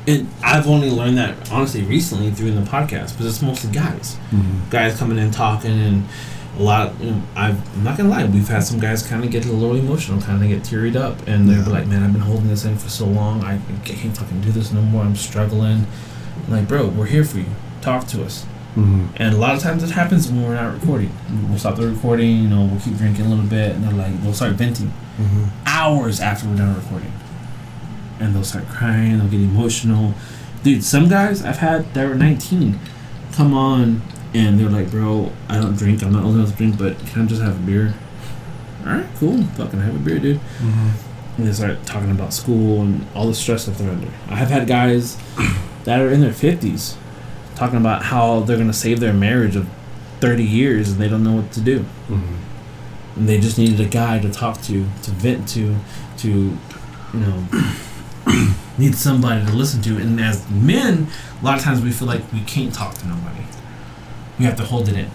And 0.07 0.29
I've 0.43 0.67
only 0.67 0.91
learned 0.91 1.17
that 1.19 1.51
honestly 1.53 1.83
recently 1.83 2.31
through 2.31 2.53
the 2.53 2.63
podcast 2.63 3.13
because 3.13 3.27
it's 3.27 3.43
mostly 3.43 3.71
guys. 3.73 4.17
Mm-hmm. 4.31 4.71
Guys 4.71 4.99
coming 4.99 5.19
in 5.19 5.31
talking 5.31 5.71
and 5.81 6.05
a 6.59 6.63
lot. 6.63 6.99
You 7.01 7.13
know, 7.13 7.23
I've, 7.37 7.77
I'm 7.77 7.85
not 7.85 7.97
gonna 7.97 8.09
lie. 8.09 8.25
We've 8.25 8.49
had 8.49 8.65
some 8.65 8.81
guys 8.81 9.07
kind 9.07 9.25
of 9.25 9.31
get 9.31 9.47
a 9.47 9.53
little 9.53 9.77
emotional, 9.77 10.21
kind 10.21 10.43
of 10.43 10.49
get 10.49 10.63
tearied 10.63 10.97
up, 10.97 11.27
and 11.29 11.49
they're 11.49 11.63
like, 11.65 11.87
"Man, 11.87 12.03
I've 12.03 12.13
been 12.13 12.21
holding 12.23 12.49
this 12.49 12.65
in 12.65 12.77
for 12.77 12.89
so 12.89 13.07
long. 13.07 13.43
I 13.45 13.59
can't 13.85 14.17
fucking 14.17 14.41
do 14.41 14.51
this 14.51 14.73
no 14.73 14.83
more. 14.83 15.03
I'm 15.05 15.15
struggling." 15.17 15.87
I'm 16.47 16.51
like, 16.53 16.67
bro, 16.67 16.89
we're 16.89 17.07
here 17.07 17.25
for 17.25 17.39
you. 17.39 17.47
Talk 17.83 18.07
to 18.09 18.25
us. 18.25 18.45
Mm-hmm. 18.75 19.07
And 19.17 19.35
a 19.35 19.39
lot 19.39 19.55
of 19.55 19.61
times 19.63 19.83
it 19.85 19.91
happens 19.91 20.29
when 20.29 20.43
we're 20.43 20.55
not 20.55 20.73
recording. 20.75 21.13
We'll 21.49 21.59
stop 21.59 21.77
the 21.77 21.87
recording, 21.87 22.39
you 22.43 22.49
know, 22.49 22.65
we'll 22.65 22.81
keep 22.81 22.97
drinking 22.97 23.27
a 23.27 23.29
little 23.29 23.45
bit, 23.45 23.73
and 23.77 23.85
they're 23.85 23.93
like, 23.93 24.13
we'll 24.23 24.35
start 24.35 24.55
venting 24.55 24.93
Mm-hmm. 25.21 25.45
hours 25.67 26.21
after 26.21 26.49
we're 26.49 26.57
done 26.57 26.75
recording. 26.75 27.13
And 28.23 28.35
they'll 28.35 28.45
start 28.45 28.69
crying, 28.69 29.19
they'll 29.19 29.29
get 29.29 29.41
emotional. 29.41 30.15
Dude, 30.63 30.85
some 30.85 31.09
guys 31.09 31.45
I've 31.45 31.59
had 31.59 31.93
that 31.95 32.09
were 32.09 32.15
19 32.15 32.79
come 33.33 33.55
on 33.55 34.03
and 34.35 34.59
they're 34.59 34.69
like, 34.69 34.91
bro, 34.91 35.33
I 35.49 35.61
don't 35.61 35.77
drink, 35.77 36.03
I'm 36.03 36.13
not 36.13 36.25
old 36.25 36.37
enough 36.37 36.53
to 36.53 36.57
drink, 36.57 36.79
but 36.79 36.99
can 37.07 37.23
I 37.23 37.27
just 37.27 37.43
have 37.43 37.57
a 37.57 37.67
beer? 37.67 37.95
Alright, 38.81 39.07
cool, 39.17 39.43
fucking 39.43 39.81
have 39.81 39.95
a 39.95 39.99
beer, 39.99 40.19
dude. 40.19 40.39
Mm-hmm. 40.39 40.91
And 41.39 41.47
they 41.47 41.53
start 41.53 41.85
talking 41.85 42.11
about 42.11 42.33
school 42.33 42.83
and 42.83 43.07
all 43.15 43.27
the 43.27 43.35
stress 43.35 43.67
that 43.67 43.73
they're 43.73 43.91
under. 43.91 44.09
I 44.29 44.37
have 44.37 44.49
had 44.51 44.67
guys 44.67 45.17
that 45.85 46.01
are 46.01 46.11
in 46.11 46.21
their 46.21 46.33
50s 46.33 46.97
talking 47.55 47.79
about 47.79 48.05
how 48.05 48.41
they're 48.41 48.57
going 48.57 48.69
to 48.69 48.75
save 48.75 49.01
their 49.01 49.13
marriage 49.13 49.57
of 49.57 49.69
30 50.21 50.45
years 50.45 50.91
and 50.91 51.01
they 51.01 51.09
don't 51.09 51.25
know 51.25 51.35
what 51.37 51.53
to 51.53 51.61
do. 51.61 51.81
Mm-hmm. 52.09 53.19
And 53.19 53.29
they 53.29 53.39
just 53.39 53.59
needed 53.59 53.81
a 53.81 53.89
guy 53.89 54.19
to 54.19 54.31
talk 54.31 54.63
to, 54.63 54.87
to 55.03 55.11
vent 55.11 55.49
to, 55.51 55.77
to, 56.19 56.29
you 56.29 57.21
know, 57.21 57.47
need 58.79 58.95
somebody 58.95 59.45
to 59.45 59.53
listen 59.53 59.83
to. 59.83 59.97
And 59.97 60.21
as 60.21 60.49
men, 60.51 61.09
a 61.41 61.45
lot 61.45 61.59
of 61.59 61.65
times 61.65 61.83
we 61.83 61.91
feel 61.91 62.09
like 62.09 62.33
we 62.33 62.41
can't 62.43 62.73
talk 62.73 62.95
to 62.95 63.07
nobody. 63.07 63.45
We 64.39 64.45
have 64.45 64.57
to 64.57 64.65
hold 64.65 64.89
it 64.89 64.97
in. 64.97 65.11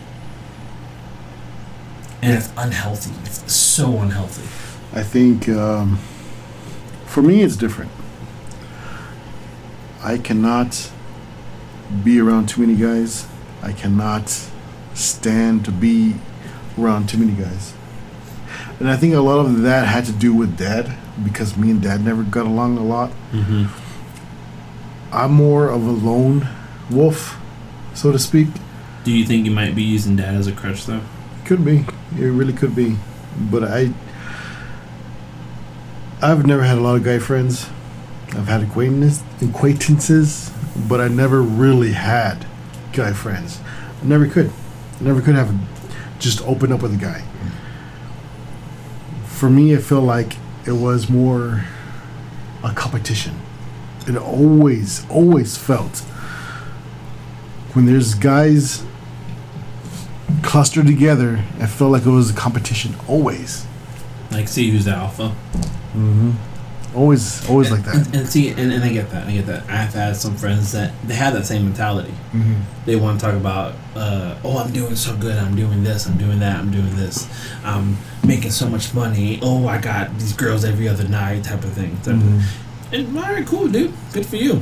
And 2.22 2.34
it's 2.34 2.52
unhealthy. 2.58 3.14
It's 3.24 3.52
so 3.52 4.00
unhealthy. 4.00 4.44
I 4.98 5.04
think 5.04 5.50
um, 5.50 6.00
for 7.06 7.22
me 7.22 7.42
it's 7.44 7.56
different. 7.56 7.92
I 10.02 10.18
cannot 10.18 10.92
be 12.04 12.20
around 12.20 12.50
too 12.50 12.62
many 12.62 12.76
guys. 12.76 13.28
I 13.62 13.74
cannot 13.74 14.30
stand 14.94 15.66
to 15.66 15.72
be 15.72 16.16
around 16.78 17.10
too 17.10 17.18
many 17.18 17.34
guys. 17.34 17.74
And 18.80 18.90
I 18.90 18.96
think 18.96 19.14
a 19.14 19.20
lot 19.20 19.40
of 19.46 19.62
that 19.64 19.88
had 19.88 20.06
to 20.06 20.12
do 20.12 20.34
with 20.34 20.58
dad 20.58 20.96
because 21.24 21.58
me 21.58 21.72
and 21.72 21.82
dad 21.82 22.04
never 22.04 22.24
got 22.24 22.46
along 22.46 22.78
a 22.78 22.84
lot. 22.84 23.12
Mm-hmm. 23.32 23.66
I'm 25.14 25.32
more 25.32 25.70
of 25.70 25.86
a 25.86 25.92
lone 25.92 26.48
wolf, 26.90 27.38
so 27.94 28.12
to 28.12 28.20
speak. 28.20 28.48
Do 29.04 29.12
you 29.12 29.26
think 29.26 29.46
you 29.46 29.52
might 29.52 29.76
be 29.76 29.84
using 29.84 30.16
dad 30.16 30.36
as 30.36 30.48
a 30.48 30.52
crutch 30.52 30.86
though? 30.86 31.02
Could 31.46 31.64
be. 31.64 31.86
It 32.18 32.26
really 32.26 32.54
could 32.54 32.76
be. 32.76 32.98
But 33.40 33.64
I 33.64 33.94
I've 36.22 36.46
never 36.46 36.64
had 36.64 36.78
a 36.78 36.82
lot 36.82 36.96
of 36.96 37.04
guy 37.04 37.20
friends. 37.20 37.70
I've 38.30 38.48
had 38.48 38.64
acquaintances 38.64 39.24
acquaintances, 39.42 40.52
but 40.90 41.00
I 41.00 41.08
never 41.08 41.42
really 41.42 41.94
had 41.94 42.46
guy 42.92 43.14
friends. 43.14 43.62
I 44.02 44.06
never 44.06 44.28
could. 44.28 44.52
I 45.00 45.04
never 45.04 45.22
could 45.22 45.36
have 45.36 45.54
just 46.20 46.42
open 46.42 46.72
up 46.72 46.82
with 46.82 46.94
a 46.94 46.98
guy. 46.98 47.24
For 49.26 49.50
me 49.50 49.72
it 49.72 49.82
felt 49.82 50.04
like 50.04 50.36
it 50.68 50.74
was 50.74 51.10
more 51.10 51.66
a 52.64 52.74
competition. 52.74 53.40
It 54.08 54.16
always, 54.16 55.10
always 55.10 55.58
felt 55.58 56.00
when 57.74 57.86
there's 57.86 58.16
guys 58.16 58.84
clustered 60.42 60.88
together, 60.88 61.44
I 61.60 61.68
felt 61.68 61.92
like 61.92 62.06
it 62.06 62.10
was 62.10 62.32
a 62.32 62.34
competition. 62.34 62.96
Always. 63.08 63.66
Like, 64.32 64.48
see 64.48 64.72
who's 64.72 64.86
the 64.86 64.92
alpha. 64.92 65.36
Mm-hmm. 65.94 66.32
Always, 66.98 67.48
always 67.48 67.70
like 67.70 67.84
that. 67.84 67.96
And, 68.08 68.16
and 68.16 68.28
see, 68.28 68.50
and, 68.50 68.74
and 68.74 68.84
I 68.84 68.92
get 68.92 69.12
that. 69.12 69.28
I 69.28 69.32
get 69.32 69.46
that. 69.46 69.70
I've 69.70 69.94
had 69.94 70.16
some 70.16 70.36
friends 70.36 70.72
that 70.72 70.92
they 71.06 71.14
have 71.14 71.34
that 71.36 71.46
same 71.46 71.66
mentality. 71.66 72.10
Mm-hmm. 72.34 72.56
They 72.88 72.96
want 72.96 73.20
to 73.20 73.26
talk 73.28 73.36
about, 73.36 73.76
uh, 73.96 74.36
oh, 74.44 74.58
I'm 74.58 74.74
doing 74.74 74.96
so 74.96 75.16
good. 75.16 75.38
I'm 75.38 75.56
doing 75.56 75.84
this. 75.84 76.08
I'm 76.08 76.18
doing 76.18 76.40
that. 76.40 76.58
I'm 76.60 76.72
doing 76.72 76.96
this. 76.96 77.28
I'm 77.64 77.98
making 78.26 78.50
so 78.50 78.68
much 78.68 78.96
money. 78.96 79.38
Oh, 79.44 79.68
I 79.68 79.78
got 79.80 80.12
these 80.18 80.34
girls 80.34 80.66
every 80.66 80.88
other 80.88 81.08
night, 81.08 81.44
type 81.44 81.64
of 81.64 81.72
thing. 81.74 81.96
Type 81.98 82.16
Mm-hmm. 82.16 82.38
of, 82.38 82.94
and 82.94 83.18
all 83.18 83.24
right, 83.32 83.46
cool, 83.46 83.68
dude. 83.68 83.94
Good 84.12 84.26
for 84.26 84.38
you. 84.38 84.62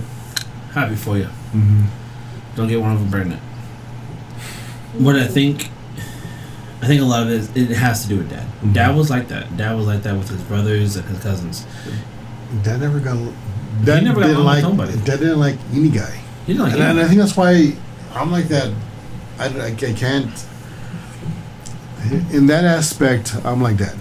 Happy 0.73 0.95
for 0.95 1.17
you. 1.17 1.25
Mm-hmm. 1.53 1.83
Don't 2.57 2.67
get 2.67 2.81
one 2.81 2.91
of 2.91 2.99
them 2.99 3.09
pregnant. 3.11 3.41
What 4.97 5.15
I 5.15 5.25
think, 5.27 5.69
I 6.81 6.87
think 6.87 7.01
a 7.01 7.05
lot 7.05 7.27
of 7.27 7.31
it, 7.57 7.71
it 7.71 7.75
has 7.75 8.03
to 8.03 8.09
do 8.09 8.17
with 8.17 8.29
dad. 8.29 8.45
Mhm. 8.61 8.73
Dad 8.73 8.95
was 8.95 9.09
like 9.09 9.29
that. 9.29 9.55
Dad 9.55 9.73
was 9.77 9.87
like 9.87 10.03
that 10.03 10.17
with 10.17 10.27
his 10.29 10.41
brothers 10.43 10.95
and 10.97 11.05
his 11.05 11.19
cousins. 11.23 11.65
Dad 12.63 12.79
never 12.79 12.99
got. 12.99 13.17
Dad 13.83 14.03
never 14.03 14.19
got 14.21 14.27
didn't 14.27 14.41
along 14.41 14.45
like. 14.45 14.63
nobody. 14.63 14.93
Dad 15.05 15.19
didn't 15.19 15.39
like 15.39 15.57
any 15.73 15.89
guy, 15.89 16.21
He 16.45 16.53
didn't 16.53 16.63
like 16.63 16.73
and, 16.73 16.81
and 16.83 16.99
I 16.99 17.07
think 17.07 17.19
that's 17.19 17.35
why 17.35 17.75
I'm 18.13 18.31
like 18.31 18.45
that. 18.45 18.73
I, 19.37 19.45
I, 19.47 19.67
I 19.67 19.93
can't. 19.93 20.45
In 22.31 22.45
that 22.47 22.63
aspect, 22.63 23.35
I'm 23.43 23.61
like 23.61 23.77
that. 23.77 23.95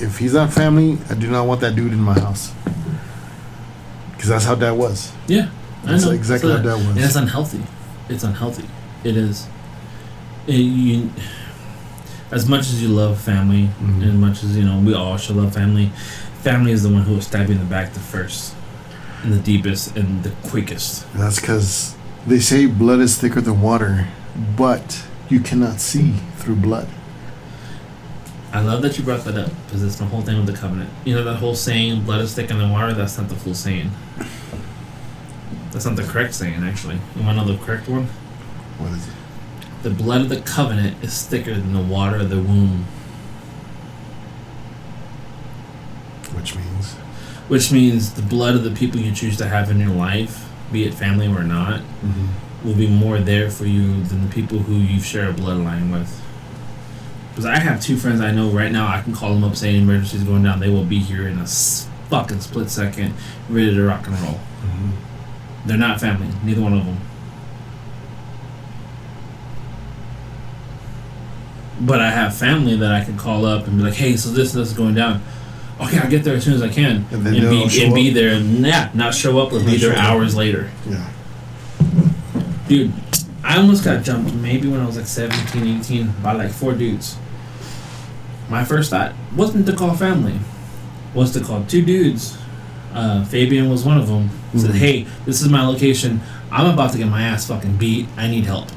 If 0.00 0.18
he's 0.18 0.34
not 0.34 0.52
family, 0.52 0.98
I 1.10 1.14
do 1.14 1.28
not 1.28 1.46
want 1.46 1.60
that 1.62 1.74
dude 1.74 1.92
in 1.92 2.00
my 2.00 2.14
house. 2.14 2.52
Because 4.12 4.28
that's 4.28 4.44
how 4.44 4.54
dad 4.54 4.72
was. 4.72 5.12
Yeah, 5.26 5.50
I 5.84 5.96
know. 5.96 6.10
exactly 6.12 6.50
So 6.50 6.56
how 6.56 6.62
that 6.62 6.76
was. 6.76 6.86
And 6.88 6.98
it's 7.00 7.16
unhealthy. 7.16 7.62
It's 8.08 8.24
unhealthy. 8.24 8.68
It 9.04 9.16
is. 9.16 9.46
It, 10.46 10.54
you, 10.54 11.10
as 12.30 12.48
much 12.48 12.60
as 12.60 12.82
you 12.82 12.88
love 12.88 13.18
family, 13.18 13.70
Mhm. 13.82 14.06
as 14.08 14.14
much 14.14 14.44
as 14.44 14.56
you 14.56 14.64
know, 14.64 14.78
we 14.78 14.94
all 14.94 15.16
should 15.16 15.36
love 15.36 15.52
family. 15.54 15.90
Family 16.42 16.72
is 16.72 16.82
the 16.82 16.88
one 16.88 17.02
who 17.02 17.14
will 17.14 17.20
stab 17.22 17.48
you 17.48 17.54
in 17.54 17.58
the 17.58 17.64
back 17.66 17.94
the 17.94 18.00
first, 18.00 18.54
and 19.22 19.32
the 19.32 19.38
deepest, 19.38 19.96
and 19.96 20.22
the 20.22 20.30
quickest. 20.42 21.04
That's 21.14 21.40
because 21.40 21.94
they 22.26 22.38
say 22.40 22.66
blood 22.66 23.00
is 23.00 23.16
thicker 23.16 23.40
than 23.40 23.60
water, 23.60 24.08
but 24.56 25.02
you 25.28 25.40
cannot 25.40 25.80
see 25.80 26.14
through 26.38 26.56
blood. 26.56 26.88
I 28.52 28.60
love 28.60 28.80
that 28.82 28.96
you 28.96 29.04
brought 29.04 29.24
that 29.24 29.36
up 29.36 29.50
because 29.66 29.82
it's 29.82 29.96
the 29.96 30.06
whole 30.06 30.22
thing 30.22 30.36
with 30.38 30.46
the 30.46 30.52
covenant. 30.58 30.88
You 31.04 31.14
know 31.14 31.24
that 31.24 31.36
whole 31.36 31.54
saying, 31.54 32.02
"Blood 32.02 32.22
is 32.22 32.32
thicker 32.32 32.54
than 32.54 32.70
water." 32.70 32.94
That's 32.94 33.18
not 33.18 33.28
the 33.28 33.34
full 33.34 33.54
saying. 33.54 33.90
That's 35.70 35.84
not 35.84 35.96
the 35.96 36.02
correct 36.02 36.34
saying, 36.34 36.62
actually. 36.64 36.98
You 37.14 37.24
want 37.26 37.38
to 37.38 37.44
know 37.44 37.52
the 37.52 37.58
correct 37.62 37.88
one? 37.88 38.08
What 38.78 38.92
is 38.92 39.06
it? 39.06 39.12
The 39.88 39.94
blood 39.94 40.20
of 40.20 40.28
the 40.28 40.42
covenant 40.42 41.02
is 41.02 41.26
thicker 41.26 41.54
than 41.54 41.72
the 41.72 41.80
water 41.80 42.16
of 42.16 42.28
the 42.28 42.36
womb. 42.36 42.84
Which 46.34 46.54
means 46.54 46.92
Which 47.48 47.72
means 47.72 48.12
the 48.12 48.20
blood 48.20 48.54
of 48.54 48.64
the 48.64 48.70
people 48.70 49.00
you 49.00 49.14
choose 49.14 49.38
to 49.38 49.48
have 49.48 49.70
in 49.70 49.80
your 49.80 49.88
life, 49.88 50.46
be 50.70 50.84
it 50.84 50.92
family 50.92 51.26
or 51.26 51.42
not, 51.42 51.80
mm-hmm. 51.80 52.68
will 52.68 52.74
be 52.74 52.86
more 52.86 53.18
there 53.18 53.50
for 53.50 53.64
you 53.64 54.02
than 54.02 54.28
the 54.28 54.34
people 54.34 54.58
who 54.58 54.74
you 54.74 55.00
share 55.00 55.30
a 55.30 55.32
bloodline 55.32 55.90
with. 55.90 56.22
Because 57.30 57.46
I 57.46 57.58
have 57.58 57.80
two 57.80 57.96
friends 57.96 58.20
I 58.20 58.30
know 58.30 58.50
right 58.50 58.70
now, 58.70 58.88
I 58.88 59.00
can 59.00 59.14
call 59.14 59.32
them 59.32 59.42
up 59.42 59.56
saying 59.56 59.84
emergency's 59.84 60.22
going 60.22 60.42
down. 60.42 60.60
They 60.60 60.68
will 60.68 60.84
be 60.84 60.98
here 60.98 61.26
in 61.26 61.38
a 61.38 61.46
fucking 61.46 62.40
split 62.40 62.68
second, 62.68 63.14
ready 63.48 63.74
to 63.74 63.82
rock 63.84 64.06
and 64.06 64.20
roll. 64.20 64.34
Mm-hmm. 64.34 64.90
They're 65.66 65.78
not 65.78 65.98
family, 65.98 66.28
neither 66.44 66.60
one 66.60 66.74
of 66.74 66.84
them. 66.84 67.07
But 71.80 72.00
I 72.00 72.10
have 72.10 72.34
family 72.36 72.76
that 72.76 72.90
I 72.92 73.04
can 73.04 73.16
call 73.16 73.44
up 73.46 73.66
and 73.66 73.76
be 73.78 73.84
like, 73.84 73.94
"Hey, 73.94 74.16
so 74.16 74.30
this 74.30 74.52
this 74.52 74.68
is 74.68 74.74
going 74.74 74.94
down." 74.94 75.22
Okay, 75.80 75.98
I'll 75.98 76.10
get 76.10 76.24
there 76.24 76.34
as 76.34 76.42
soon 76.44 76.54
as 76.54 76.62
I 76.62 76.68
can, 76.68 77.06
And 77.12 77.24
and, 77.24 77.50
be 77.50 77.62
and 77.84 77.94
be 77.94 78.08
up? 78.08 78.14
there. 78.14 78.34
And 78.34 78.66
yeah, 78.66 78.90
not 78.94 79.14
show 79.14 79.38
up 79.38 79.52
or 79.52 79.60
be 79.60 79.76
there 79.76 79.92
show 79.94 79.98
up. 79.98 80.04
hours 80.04 80.34
later. 80.34 80.70
Yeah. 80.90 81.06
Dude, 82.66 82.92
I 83.44 83.58
almost 83.58 83.84
got 83.84 84.02
jumped 84.02 84.34
maybe 84.34 84.66
when 84.68 84.80
I 84.80 84.86
was 84.86 84.96
like 84.96 85.06
17, 85.06 85.78
18 85.80 86.14
by 86.22 86.32
like 86.32 86.50
four 86.50 86.72
dudes. 86.74 87.16
My 88.50 88.64
first 88.64 88.90
thought 88.90 89.12
wasn't 89.36 89.66
to 89.66 89.72
call 89.72 89.94
family, 89.94 90.40
was 91.14 91.32
to 91.34 91.40
call 91.40 91.62
two 91.68 91.84
dudes. 91.84 92.36
Uh, 92.92 93.24
Fabian 93.24 93.70
was 93.70 93.84
one 93.84 93.98
of 93.98 94.08
them. 94.08 94.30
Said, 94.56 94.70
Mhm. 94.72 94.74
"Hey, 94.78 95.06
this 95.26 95.40
is 95.42 95.48
my 95.48 95.64
location. 95.64 96.20
I'm 96.50 96.66
about 96.66 96.90
to 96.92 96.98
get 96.98 97.06
my 97.08 97.22
ass 97.22 97.46
fucking 97.46 97.76
beat. 97.76 98.08
I 98.16 98.26
need 98.26 98.46
help." 98.46 98.68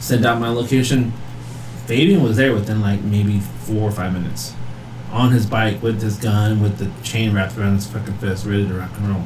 Sent 0.00 0.24
out 0.24 0.40
my 0.40 0.48
location. 0.48 1.12
Fabian 1.86 2.22
was 2.22 2.36
there 2.36 2.52
within 2.52 2.80
like 2.80 3.02
maybe 3.02 3.40
four 3.40 3.88
or 3.88 3.92
five 3.92 4.12
minutes, 4.12 4.54
on 5.10 5.30
his 5.32 5.46
bike 5.46 5.82
with 5.82 6.02
his 6.02 6.18
gun, 6.18 6.60
with 6.62 6.78
the 6.78 6.90
chain 7.02 7.32
wrapped 7.34 7.56
around 7.56 7.76
his 7.76 7.86
fucking 7.86 8.14
fist, 8.18 8.44
ready 8.46 8.66
to 8.68 8.74
rock 8.74 8.90
and 8.98 9.08
roll. 9.08 9.24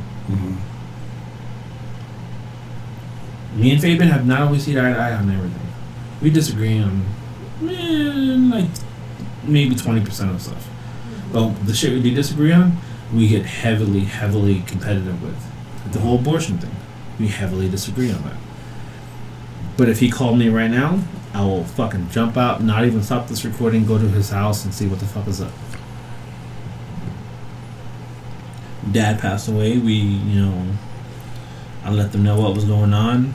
Me 3.55 3.71
and 3.73 3.81
Fabian 3.81 4.09
have 4.11 4.27
not 4.27 4.43
always 4.43 4.65
seen 4.65 4.79
eye 4.79 4.93
to 4.93 4.99
eye 4.99 5.13
on 5.13 5.29
everything. 5.31 5.67
We 6.23 6.31
disagree 6.31 6.79
on 6.79 7.05
eh, 7.63 8.55
like 8.57 8.71
maybe 9.45 9.75
twenty 9.75 10.05
percent 10.05 10.31
of 10.31 10.41
stuff. 10.41 10.69
But 11.33 11.67
the 11.67 11.75
shit 11.75 11.93
we 11.93 12.03
do 12.03 12.15
disagree 12.15 12.53
on, 12.53 12.77
we 13.13 13.29
get 13.29 13.45
heavily, 13.45 14.01
heavily 14.01 14.63
competitive 14.67 15.23
with. 15.23 15.93
The 15.93 15.99
whole 15.99 16.19
abortion 16.19 16.59
thing, 16.59 16.75
we 17.19 17.29
heavily 17.29 17.69
disagree 17.69 18.11
on 18.13 18.23
that. 18.23 18.37
But 19.77 19.89
if 19.89 20.01
he 20.01 20.11
called 20.11 20.39
me 20.39 20.49
right 20.49 20.71
now, 20.71 21.03
I 21.35 21.43
will 21.45 21.65
fucking 21.65 22.11
jump 22.11 22.37
out, 22.37 22.63
not 22.63 22.85
even 22.85 23.03
stop 23.03 23.29
this 23.29 23.45
recording, 23.45 23.87
go 23.87 23.99
to 23.99 24.09
his 24.09 24.31
house 24.31 24.65
and 24.65 24.75
see 24.75 24.87
what 24.87 25.01
the 25.01 25.07
fuck 25.07 25.27
is 25.27 25.41
up. 25.41 25.53
Dad 28.91 29.21
passed 29.21 29.49
away. 29.49 29.79
We, 29.79 29.95
you 29.95 30.41
know, 30.41 30.67
I 31.85 31.91
let 31.91 32.13
them 32.13 32.23
know 32.23 32.41
what 32.41 32.55
was 32.55 32.65
going 32.65 32.93
on. 32.93 33.35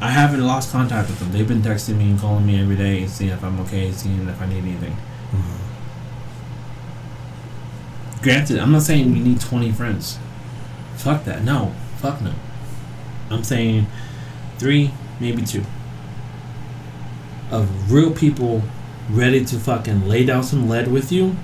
I 0.00 0.10
haven't 0.10 0.44
lost 0.44 0.72
contact 0.72 1.08
with 1.08 1.18
them. 1.20 1.30
They've 1.32 1.46
been 1.46 1.62
texting 1.62 1.96
me 1.98 2.10
and 2.10 2.18
calling 2.18 2.44
me 2.46 2.60
every 2.60 2.76
day, 2.76 3.06
seeing 3.06 3.30
if 3.30 3.44
I'm 3.44 3.60
okay, 3.60 3.92
seeing 3.92 4.28
if 4.28 4.40
I 4.40 4.46
need 4.46 4.64
anything. 4.64 4.92
Mm-hmm. 4.92 5.64
Granted, 8.22 8.58
I'm 8.58 8.72
not 8.72 8.82
saying 8.82 9.12
we 9.12 9.20
need 9.20 9.40
20 9.40 9.70
friends. 9.72 10.18
Fuck 10.96 11.24
that. 11.24 11.42
No. 11.42 11.74
Fuck 11.98 12.20
no. 12.20 12.32
I'm 13.30 13.44
saying 13.44 13.86
three, 14.58 14.92
maybe 15.24 15.42
two. 15.42 15.64
Of 17.50 17.90
real 17.90 18.12
people 18.12 18.62
ready 19.10 19.42
to 19.46 19.56
fucking 19.58 20.06
lay 20.06 20.24
down 20.26 20.42
some 20.42 20.68
lead 20.68 20.88
with 20.88 21.10
you 21.10 21.36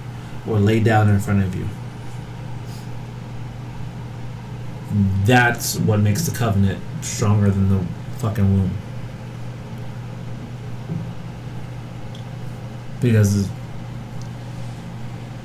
or 0.47 0.59
lay 0.59 0.81
down 0.81 1.09
in 1.09 1.19
front 1.19 1.43
of 1.43 1.55
you. 1.55 1.67
That's 5.25 5.79
what 5.79 6.01
makes 6.01 6.27
the 6.27 6.37
covenant 6.37 6.83
stronger 7.01 7.51
than 7.51 7.69
the 7.71 7.85
fucking 8.19 8.53
womb. 8.53 8.73
Because, 13.01 13.49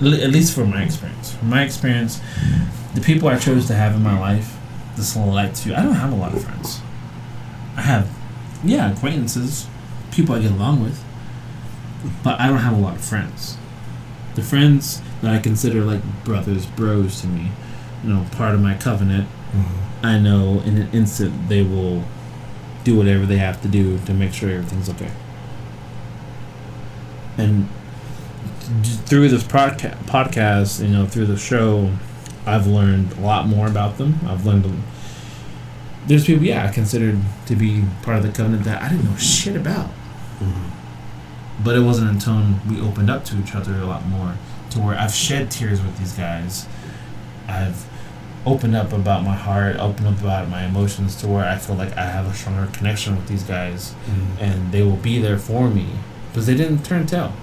at 0.02 0.32
least 0.32 0.54
from 0.54 0.72
my 0.72 0.84
experience, 0.84 1.34
from 1.34 1.50
my 1.50 1.64
experience, 1.64 2.20
the 2.96 3.02
people 3.02 3.30
I 3.30 3.38
chose 3.38 3.68
to 3.68 3.76
have 3.76 3.96
in 3.96 4.04
my 4.04 4.20
life, 4.20 4.58
the 4.98 5.04
select 5.04 5.58
few, 5.60 5.74
I 5.74 5.84
don't 5.84 5.94
have 5.94 6.12
a 6.12 6.16
lot 6.16 6.34
of 6.34 6.44
friends. 6.44 6.82
I 7.78 7.82
have, 7.82 8.10
yeah, 8.66 8.92
acquaintances, 8.92 9.68
people 10.12 10.36
I 10.36 10.40
get 10.40 10.52
along 10.52 10.84
with, 10.84 11.04
but 12.24 12.40
I 12.40 12.48
don't 12.48 12.58
have 12.58 12.78
a 12.78 12.82
lot 12.82 12.96
of 12.96 13.04
friends. 13.04 13.58
The 14.36 14.42
friends 14.42 15.02
that 15.22 15.34
I 15.34 15.40
consider 15.40 15.82
like 15.82 16.02
brothers, 16.24 16.66
bros 16.66 17.22
to 17.22 17.28
me, 17.28 17.52
you 18.04 18.10
know, 18.10 18.26
part 18.32 18.54
of 18.54 18.62
my 18.62 18.76
covenant, 18.76 19.28
mm-hmm. 19.52 20.06
I 20.06 20.20
know 20.20 20.62
in 20.66 20.78
an 20.78 20.92
instant 20.92 21.50
they 21.50 21.64
will 21.64 22.04
do 22.84 22.98
whatever 22.98 23.26
they 23.26 23.38
have 23.38 23.62
to 23.64 23.68
do 23.68 23.98
to 24.00 24.14
make 24.14 24.34
sure 24.34 24.50
everything's 24.50 24.90
okay. 24.90 25.12
And 27.38 27.68
through 29.06 29.30
this 29.30 29.44
podca- 29.44 29.98
podcast, 30.06 30.82
you 30.82 30.94
know, 30.94 31.06
through 31.06 31.26
the 31.26 31.38
show, 31.38 31.92
I've 32.46 32.68
learned 32.68 33.14
a 33.14 33.22
lot 33.22 33.48
more 33.48 33.68
about 33.68 33.98
them. 33.98 34.20
I've 34.26 34.46
learned. 34.46 34.84
There's 36.08 36.26
people, 36.26 36.44
yeah, 36.44 36.66
I 36.66 36.72
considered 36.72 37.20
to 37.48 37.56
be 37.56 37.84
part 38.04 38.18
of 38.18 38.24
the 38.24 38.32
covenant 38.32 38.64
that 38.66 38.82
I 38.82 38.90
didn't 38.90 39.06
know 39.06 39.18
shit 39.18 39.56
about. 39.56 39.88
Mm-hmm. 40.40 41.64
But 41.64 41.76
it 41.76 41.82
wasn't 41.82 42.12
until 42.12 42.60
we 42.70 42.80
opened 42.80 43.10
up 43.10 43.26
to 43.26 43.40
each 43.40 43.56
other 43.56 43.74
a 43.76 43.86
lot 43.86 44.06
more, 44.06 44.36
to 44.72 44.80
where 44.80 44.96
I've 44.96 45.14
shed 45.14 45.50
tears 45.50 45.82
with 45.82 45.98
these 45.98 46.14
guys. 46.14 46.68
I've 47.48 47.88
opened 48.46 48.76
up 48.76 48.94
about 48.94 49.24
my 49.24 49.36
heart, 49.36 49.78
opened 49.78 50.08
up 50.08 50.20
about 50.20 50.50
my 50.50 50.66
emotions, 50.66 51.16
to 51.18 51.28
where 51.28 51.46
I 51.46 51.58
feel 51.58 51.76
like 51.76 51.98
I 51.98 52.06
have 52.06 52.28
a 52.28 52.34
stronger 52.34 52.72
connection 52.72 53.16
with 53.16 53.28
these 53.28 53.44
guys, 53.44 53.96
mm-hmm. 54.06 54.44
and 54.44 54.72
they 54.72 54.84
will 54.84 54.98
be 54.98 55.20
there 55.20 55.40
for 55.40 55.70
me 55.70 55.88
because 56.30 56.46
they 56.46 56.56
didn't 56.56 56.84
turn 56.84 57.08
tail. 57.08 57.34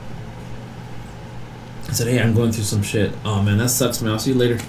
I 1.88 1.92
said, 1.92 2.06
"Hey, 2.06 2.20
I'm 2.20 2.34
going 2.34 2.52
through 2.52 2.64
some 2.64 2.82
shit. 2.82 3.12
Oh 3.24 3.42
man, 3.42 3.58
that 3.58 3.70
sucks, 3.70 4.00
man. 4.00 4.12
I'll 4.12 4.18
see 4.18 4.32
you 4.32 4.38
later." 4.38 4.60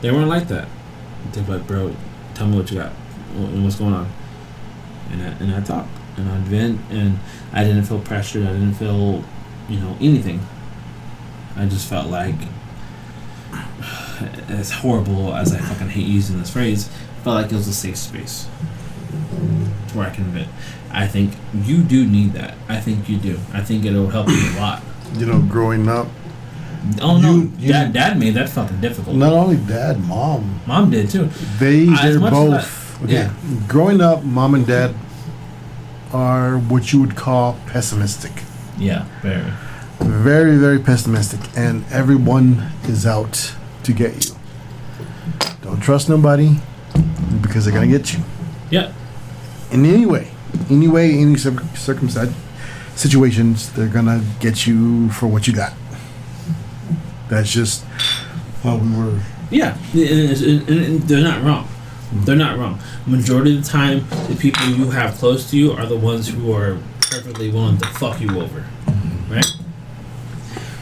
They 0.00 0.10
weren't 0.10 0.28
like 0.28 0.48
that. 0.48 0.68
They're 1.32 1.44
like, 1.44 1.66
"Bro, 1.66 1.94
tell 2.34 2.48
me 2.48 2.56
what 2.56 2.70
you 2.70 2.78
got. 2.78 2.92
Wh- 3.32 3.64
What's 3.64 3.76
going 3.76 3.94
on?" 3.94 4.08
And 5.10 5.22
I, 5.22 5.26
and 5.26 5.54
I 5.54 5.60
talked 5.60 5.88
and 6.16 6.28
I 6.28 6.38
vent, 6.38 6.80
and 6.90 7.18
I 7.52 7.64
didn't 7.64 7.84
feel 7.84 7.98
pressured. 8.00 8.46
I 8.46 8.52
didn't 8.52 8.74
feel, 8.74 9.24
you 9.68 9.78
know, 9.80 9.96
anything. 10.00 10.40
I 11.56 11.66
just 11.66 11.88
felt 11.88 12.08
like, 12.08 12.34
as 14.48 14.70
horrible 14.70 15.34
as 15.34 15.52
I 15.54 15.58
fucking 15.58 15.88
hate 15.90 16.06
using 16.06 16.38
this 16.38 16.50
phrase, 16.50 16.88
felt 17.24 17.36
like 17.42 17.52
it 17.52 17.54
was 17.56 17.68
a 17.68 17.74
safe 17.74 17.96
space 17.96 18.46
to 19.88 19.98
where 19.98 20.06
I 20.06 20.10
can 20.10 20.24
vent. 20.24 20.48
I 20.90 21.06
think 21.06 21.34
you 21.54 21.82
do 21.82 22.06
need 22.06 22.32
that. 22.34 22.54
I 22.68 22.80
think 22.80 23.08
you 23.08 23.16
do. 23.16 23.38
I 23.52 23.62
think 23.62 23.84
it'll 23.84 24.08
help 24.10 24.28
you 24.28 24.34
a 24.34 24.60
lot. 24.60 24.82
You 25.16 25.26
know, 25.26 25.40
growing 25.40 25.88
up, 25.88 26.08
Oh 27.00 27.16
no, 27.20 27.48
You- 27.58 27.68
dad, 27.72 27.92
dad 27.92 28.18
made 28.18 28.34
that 28.34 28.48
fucking 28.48 28.80
difficult. 28.80 29.16
not 29.16 29.32
only 29.32 29.56
dad, 29.56 30.00
mom, 30.00 30.60
Mom 30.66 30.90
did 30.90 31.08
too. 31.10 31.26
they 31.58 31.88
As 31.88 32.00
they're 32.00 32.18
both. 32.30 32.81
Okay, 33.02 33.12
yeah. 33.14 33.32
growing 33.68 34.00
up, 34.00 34.22
mom 34.24 34.54
and 34.54 34.66
dad 34.66 34.94
are 36.12 36.58
what 36.58 36.92
you 36.92 37.00
would 37.00 37.16
call 37.16 37.58
pessimistic. 37.66 38.32
Yeah, 38.78 39.06
very. 39.22 39.50
Very, 40.00 40.56
very 40.56 40.78
pessimistic. 40.78 41.40
And 41.56 41.84
everyone 41.90 42.70
is 42.84 43.06
out 43.06 43.54
to 43.84 43.92
get 43.92 44.24
you. 44.28 44.34
Don't 45.62 45.80
trust 45.80 46.08
nobody 46.08 46.56
because 47.40 47.64
they're 47.64 47.74
going 47.74 47.90
to 47.90 47.98
get 47.98 48.12
you. 48.12 48.20
Yeah. 48.70 48.92
In 49.70 49.84
any 49.86 50.06
way. 50.06 50.28
Any 50.70 50.88
way, 50.88 51.12
any 51.18 51.36
cir- 51.36 51.62
circumstance, 51.74 52.34
situations, 52.94 53.72
they're 53.72 53.88
going 53.88 54.06
to 54.06 54.22
get 54.40 54.66
you 54.66 55.08
for 55.10 55.26
what 55.26 55.46
you 55.46 55.54
got. 55.54 55.72
That's 57.28 57.50
just 57.50 57.84
how 58.62 58.76
we 58.76 58.90
were. 58.96 59.18
Yeah, 59.50 59.76
and- 59.94 60.42
and- 60.42 60.68
and 60.68 61.02
they're 61.02 61.22
not 61.22 61.42
wrong. 61.42 61.68
They're 62.12 62.36
not 62.36 62.58
wrong. 62.58 62.78
Majority 63.06 63.56
of 63.56 63.64
the 63.64 63.68
time, 63.68 64.06
the 64.28 64.36
people 64.38 64.64
you 64.66 64.90
have 64.90 65.14
close 65.14 65.50
to 65.50 65.56
you 65.56 65.72
are 65.72 65.86
the 65.86 65.96
ones 65.96 66.28
who 66.28 66.52
are 66.52 66.78
perfectly 67.00 67.50
willing 67.50 67.78
to 67.78 67.86
fuck 67.88 68.20
you 68.20 68.40
over, 68.40 68.64
right? 69.28 69.46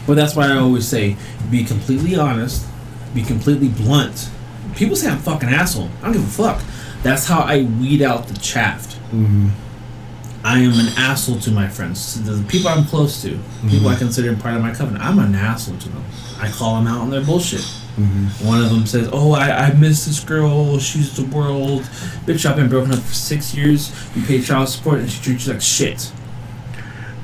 But 0.05 0.15
that's 0.15 0.35
why 0.35 0.47
I 0.47 0.57
always 0.57 0.87
say, 0.87 1.15
be 1.49 1.63
completely 1.63 2.15
honest, 2.15 2.67
be 3.13 3.23
completely 3.23 3.69
blunt. 3.69 4.29
People 4.75 4.95
say 4.95 5.09
I'm 5.09 5.19
fucking 5.19 5.49
asshole. 5.49 5.89
I 6.01 6.05
don't 6.05 6.13
give 6.13 6.23
a 6.23 6.27
fuck. 6.27 6.61
That's 7.03 7.27
how 7.27 7.41
I 7.41 7.63
weed 7.63 8.01
out 8.01 8.27
the 8.27 8.37
chaff. 8.39 8.87
Mm-hmm. 9.11 9.49
I 10.43 10.59
am 10.59 10.73
an 10.73 10.93
asshole 10.97 11.39
to 11.39 11.51
my 11.51 11.67
friends, 11.67 12.15
to 12.15 12.19
the 12.21 12.49
people 12.49 12.69
I'm 12.69 12.85
close 12.85 13.21
to, 13.21 13.29
people 13.69 13.87
I 13.87 13.93
mm-hmm. 13.93 13.99
consider 13.99 14.35
part 14.35 14.55
of 14.55 14.61
my 14.61 14.73
covenant. 14.73 15.03
I'm 15.03 15.19
an 15.19 15.35
asshole 15.35 15.77
to 15.77 15.89
them. 15.89 16.03
I 16.39 16.49
call 16.49 16.75
them 16.75 16.87
out 16.87 17.01
on 17.01 17.09
their 17.09 17.23
bullshit. 17.23 17.63
Mm-hmm. 17.97 18.47
One 18.47 18.63
of 18.63 18.69
them 18.69 18.85
says, 18.85 19.09
"Oh, 19.11 19.33
I, 19.33 19.67
I 19.67 19.73
miss 19.73 20.05
this 20.05 20.19
girl. 20.21 20.79
She's 20.79 21.15
the 21.15 21.25
world. 21.25 21.81
Bitch, 22.25 22.45
I've 22.45 22.55
been 22.55 22.69
broken 22.69 22.93
up 22.93 22.99
for 22.99 23.13
six 23.13 23.53
years. 23.53 23.91
You 24.15 24.23
pay 24.25 24.41
child 24.41 24.69
support, 24.69 24.99
and 24.99 25.09
she 25.11 25.21
treats 25.21 25.45
you 25.45 25.53
like 25.53 25.61
shit." 25.61 26.11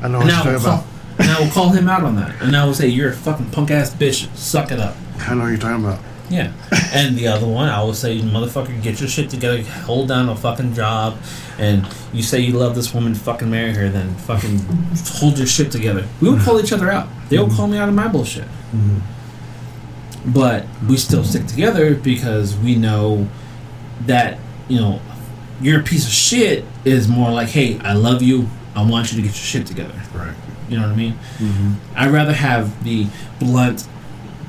I 0.01 0.09
know 0.09 0.19
And 0.19 0.25
what 0.25 0.25
now, 0.27 0.43
you're 0.43 0.53
we'll 0.53 0.61
talking 0.61 0.61
call, 0.61 0.73
about. 0.73 1.19
and 1.19 1.31
I 1.31 1.39
will 1.39 1.51
call 1.51 1.69
him 1.69 1.87
out 1.87 2.03
on 2.03 2.15
that, 2.17 2.41
and 2.41 2.55
I 2.55 2.65
will 2.65 2.73
say, 2.73 2.87
"You're 2.87 3.11
a 3.11 3.13
fucking 3.15 3.51
punk 3.51 3.71
ass 3.71 3.93
bitch. 3.93 4.33
Suck 4.35 4.71
it 4.71 4.79
up." 4.79 4.95
I 5.19 5.33
know 5.33 5.43
what 5.43 5.47
you're 5.49 5.57
talking 5.57 5.83
about. 5.85 5.99
Yeah. 6.29 6.51
And 6.93 7.17
the 7.17 7.27
other 7.27 7.45
one, 7.47 7.69
I 7.69 7.81
will 7.83 7.93
say, 7.93 8.19
"Motherfucker, 8.19 8.81
get 8.81 8.99
your 8.99 9.09
shit 9.09 9.29
together. 9.29 9.61
Hold 9.61 10.07
down 10.09 10.29
a 10.29 10.35
fucking 10.35 10.73
job." 10.73 11.17
And 11.59 11.87
you 12.13 12.21
say 12.23 12.39
you 12.39 12.53
love 12.53 12.75
this 12.75 12.93
woman, 12.93 13.13
fucking 13.15 13.49
marry 13.49 13.73
her. 13.73 13.89
Then 13.89 14.13
fucking 14.15 14.59
hold 15.15 15.37
your 15.37 15.47
shit 15.47 15.71
together. 15.71 16.07
We 16.21 16.29
will 16.29 16.39
call 16.39 16.59
each 16.59 16.71
other 16.71 16.91
out. 16.91 17.07
They 17.29 17.37
will 17.39 17.47
mm-hmm. 17.47 17.55
call 17.55 17.67
me 17.67 17.77
out 17.77 17.89
of 17.89 17.95
my 17.95 18.07
bullshit. 18.07 18.45
Mm-hmm. 18.45 18.99
But 20.25 20.65
we 20.87 20.97
still 20.97 21.23
stick 21.23 21.45
together 21.47 21.95
because 21.95 22.55
we 22.57 22.75
know 22.75 23.27
that 24.05 24.37
you 24.67 24.79
know 24.79 25.01
you're 25.61 25.79
a 25.79 25.83
piece 25.83 26.05
of 26.05 26.11
shit 26.11 26.65
is 26.85 27.07
more 27.07 27.31
like 27.31 27.49
hey 27.49 27.79
i 27.79 27.93
love 27.93 28.21
you. 28.21 28.47
I 28.75 28.83
want 28.87 29.11
you 29.11 29.15
to 29.15 29.23
get 29.23 29.29
your 29.29 29.33
shit 29.33 29.65
together. 29.65 29.95
Right. 30.13 30.35
you 30.69 30.77
know 30.77 30.83
what 30.83 30.91
i 30.91 30.95
mean? 30.95 31.13
Mm-hmm. 31.39 31.73
I'd 31.95 32.11
rather 32.11 32.33
have 32.33 32.83
the 32.83 33.07
blunt 33.39 33.87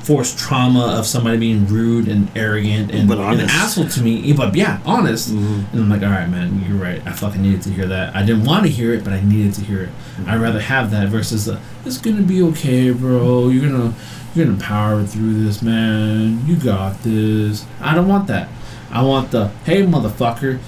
forced 0.01 0.39
trauma 0.39 0.97
of 0.99 1.07
somebody 1.07 1.37
being 1.39 1.67
rude 1.67 2.09
and 2.09 2.31
arrogant 2.37 2.91
and 2.93 3.07
But 3.09 3.19
an 3.19 3.41
asshole 3.41 3.89
to 3.89 4.03
me 4.03 4.33
but 4.33 4.55
yeah 4.55 4.81
honest. 4.85 5.31
Mm-hmm. 5.31 5.73
And 5.73 5.81
i'm 5.83 5.89
like 5.89 6.03
all 6.03 6.11
right 6.11 6.29
man 6.29 6.63
you're 6.67 6.77
right. 6.77 7.01
I 7.07 7.13
fucking 7.13 7.41
needed 7.41 7.63
to 7.63 7.71
hear 7.71 7.87
that. 7.87 8.15
I 8.15 8.23
didn't 8.25 8.45
want 8.45 8.65
to 8.67 8.71
hear 8.71 8.93
it 8.93 9.03
but 9.05 9.13
i 9.15 9.21
needed 9.23 9.55
to 9.55 9.61
hear 9.63 9.85
it. 9.85 9.91
I'd 10.27 10.41
rather 10.41 10.61
have 10.61 10.91
that 10.91 11.09
versus 11.09 11.47
the 11.47 11.59
it's 11.87 11.99
gonna 11.99 12.23
be 12.23 12.43
okay 12.43 12.91
bro. 12.91 13.49
You're 13.49 13.71
gonna 13.71 13.95
you're 14.35 14.47
gonna 14.47 14.59
power 14.59 15.05
through 15.05 15.45
this 15.45 15.63
man. 15.63 16.47
You 16.47 16.57
got 16.57 17.03
this. 17.03 17.65
I 17.81 17.95
don't 17.95 18.09
want 18.09 18.27
that. 18.29 18.49
I 18.91 19.03
want 19.03 19.31
the 19.31 19.49
hey 19.65 19.83
motherfucker. 19.83 20.61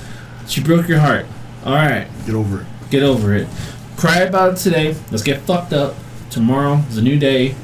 She 0.47 0.63
broke 0.63 0.89
your 0.89 0.99
heart. 1.01 1.27
All 1.65 1.75
right. 1.75 2.07
Get 2.27 2.35
over 2.35 2.63
it. 2.63 2.67
get 2.91 3.03
over 3.03 3.35
it. 3.35 3.49
Cry 3.97 4.21
about 4.21 4.55
it 4.55 4.57
today. 4.57 4.97
Let's 5.11 5.23
get 5.23 5.41
fucked 5.43 5.73
up. 5.73 5.95
Tomorrow 6.31 6.83
is 6.89 6.97
a 6.97 7.03
new 7.03 7.19
day. 7.19 7.55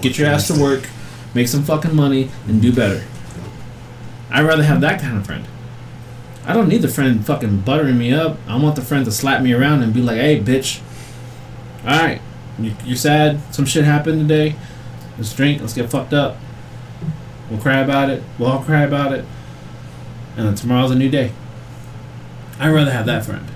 Get 0.00 0.18
your 0.18 0.28
ass 0.28 0.46
to 0.48 0.60
work, 0.60 0.88
make 1.34 1.48
some 1.48 1.62
fucking 1.62 1.94
money, 1.94 2.30
and 2.46 2.62
do 2.62 2.72
better. 2.72 3.04
I'd 4.30 4.42
rather 4.44 4.62
have 4.62 4.80
that 4.80 5.00
kind 5.00 5.16
of 5.16 5.26
friend. 5.26 5.44
I 6.46 6.52
don't 6.52 6.68
need 6.68 6.82
the 6.82 6.88
friend 6.88 7.24
fucking 7.24 7.60
buttering 7.60 7.98
me 7.98 8.12
up. 8.12 8.38
I 8.48 8.56
want 8.56 8.76
the 8.76 8.82
friend 8.82 9.04
to 9.04 9.12
slap 9.12 9.42
me 9.42 9.52
around 9.52 9.82
and 9.82 9.92
be 9.92 10.00
like, 10.00 10.16
"Hey, 10.16 10.40
bitch, 10.40 10.80
all 11.86 11.98
right, 11.98 12.20
you're 12.58 12.96
sad. 12.96 13.40
Some 13.50 13.64
shit 13.64 13.84
happened 13.84 14.26
today. 14.28 14.56
Let's 15.16 15.32
drink. 15.34 15.60
Let's 15.60 15.74
get 15.74 15.90
fucked 15.90 16.12
up. 16.12 16.36
We'll 17.50 17.60
cry 17.60 17.78
about 17.78 18.10
it. 18.10 18.22
We'll 18.38 18.50
all 18.50 18.62
cry 18.62 18.82
about 18.82 19.12
it. 19.12 19.24
And 20.36 20.46
then 20.46 20.54
tomorrow's 20.54 20.90
a 20.90 20.96
new 20.96 21.10
day. 21.10 21.32
I'd 22.58 22.70
rather 22.70 22.90
have 22.90 23.06
that 23.06 23.24
friend. 23.24 23.46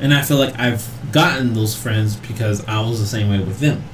And 0.00 0.12
I 0.12 0.22
feel 0.22 0.38
like 0.38 0.58
I've 0.58 0.88
gotten 1.12 1.54
those 1.54 1.76
friends 1.76 2.16
because 2.16 2.64
I 2.66 2.80
was 2.80 3.00
the 3.00 3.06
same 3.06 3.30
way 3.30 3.38
with 3.38 3.60
them 3.60 3.84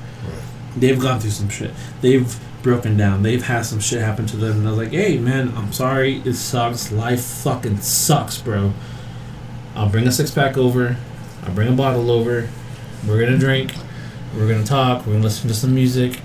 they've 0.77 0.99
gone 0.99 1.21
through 1.21 1.31
some 1.31 1.49
shit. 1.49 1.73
They've 2.01 2.39
broken 2.63 2.97
down. 2.97 3.23
They've 3.23 3.43
had 3.43 3.63
some 3.63 3.81
shit 3.81 4.01
happen 4.01 4.27
to 4.27 4.37
them, 4.37 4.59
and 4.59 4.67
I 4.67 4.71
was 4.71 4.79
like, 4.79 4.93
"Hey, 4.93 5.19
man, 5.19 5.53
I'm 5.57 5.73
sorry. 5.73 6.23
It 6.25 6.35
sucks. 6.35 6.93
Life 6.93 7.23
fucking 7.23 7.81
sucks, 7.81 8.39
bro. 8.39 8.73
I'll 9.75 9.89
bring 9.89 10.07
a 10.07 10.13
six 10.13 10.31
pack 10.31 10.57
over. 10.57 10.97
I'll 11.45 11.55
bring 11.55 11.69
a 11.69 11.73
bottle 11.73 12.11
over. 12.11 12.49
We're 13.07 13.21
gonna 13.25 13.39
drink. 13.39 13.75
We're 14.37 14.49
gonna 14.49 14.65
talk. 14.65 15.07
We're 15.07 15.15
gonna 15.15 15.25
listen 15.25 15.49
to 15.49 15.55
some 15.55 15.75
music." 15.75 16.21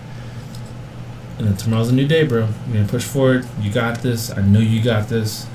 And 1.38 1.48
then 1.48 1.58
tomorrow's 1.58 1.90
a 1.90 1.94
new 1.94 2.08
day, 2.08 2.26
bro. 2.26 2.48
We're 2.68 2.74
gonna 2.74 2.88
push 2.88 3.04
forward. 3.04 3.46
You 3.60 3.72
got 3.72 4.02
this. 4.02 4.32
I 4.32 4.42
know 4.42 4.60
you 4.60 4.82
got 4.82 5.10
this. 5.10 5.48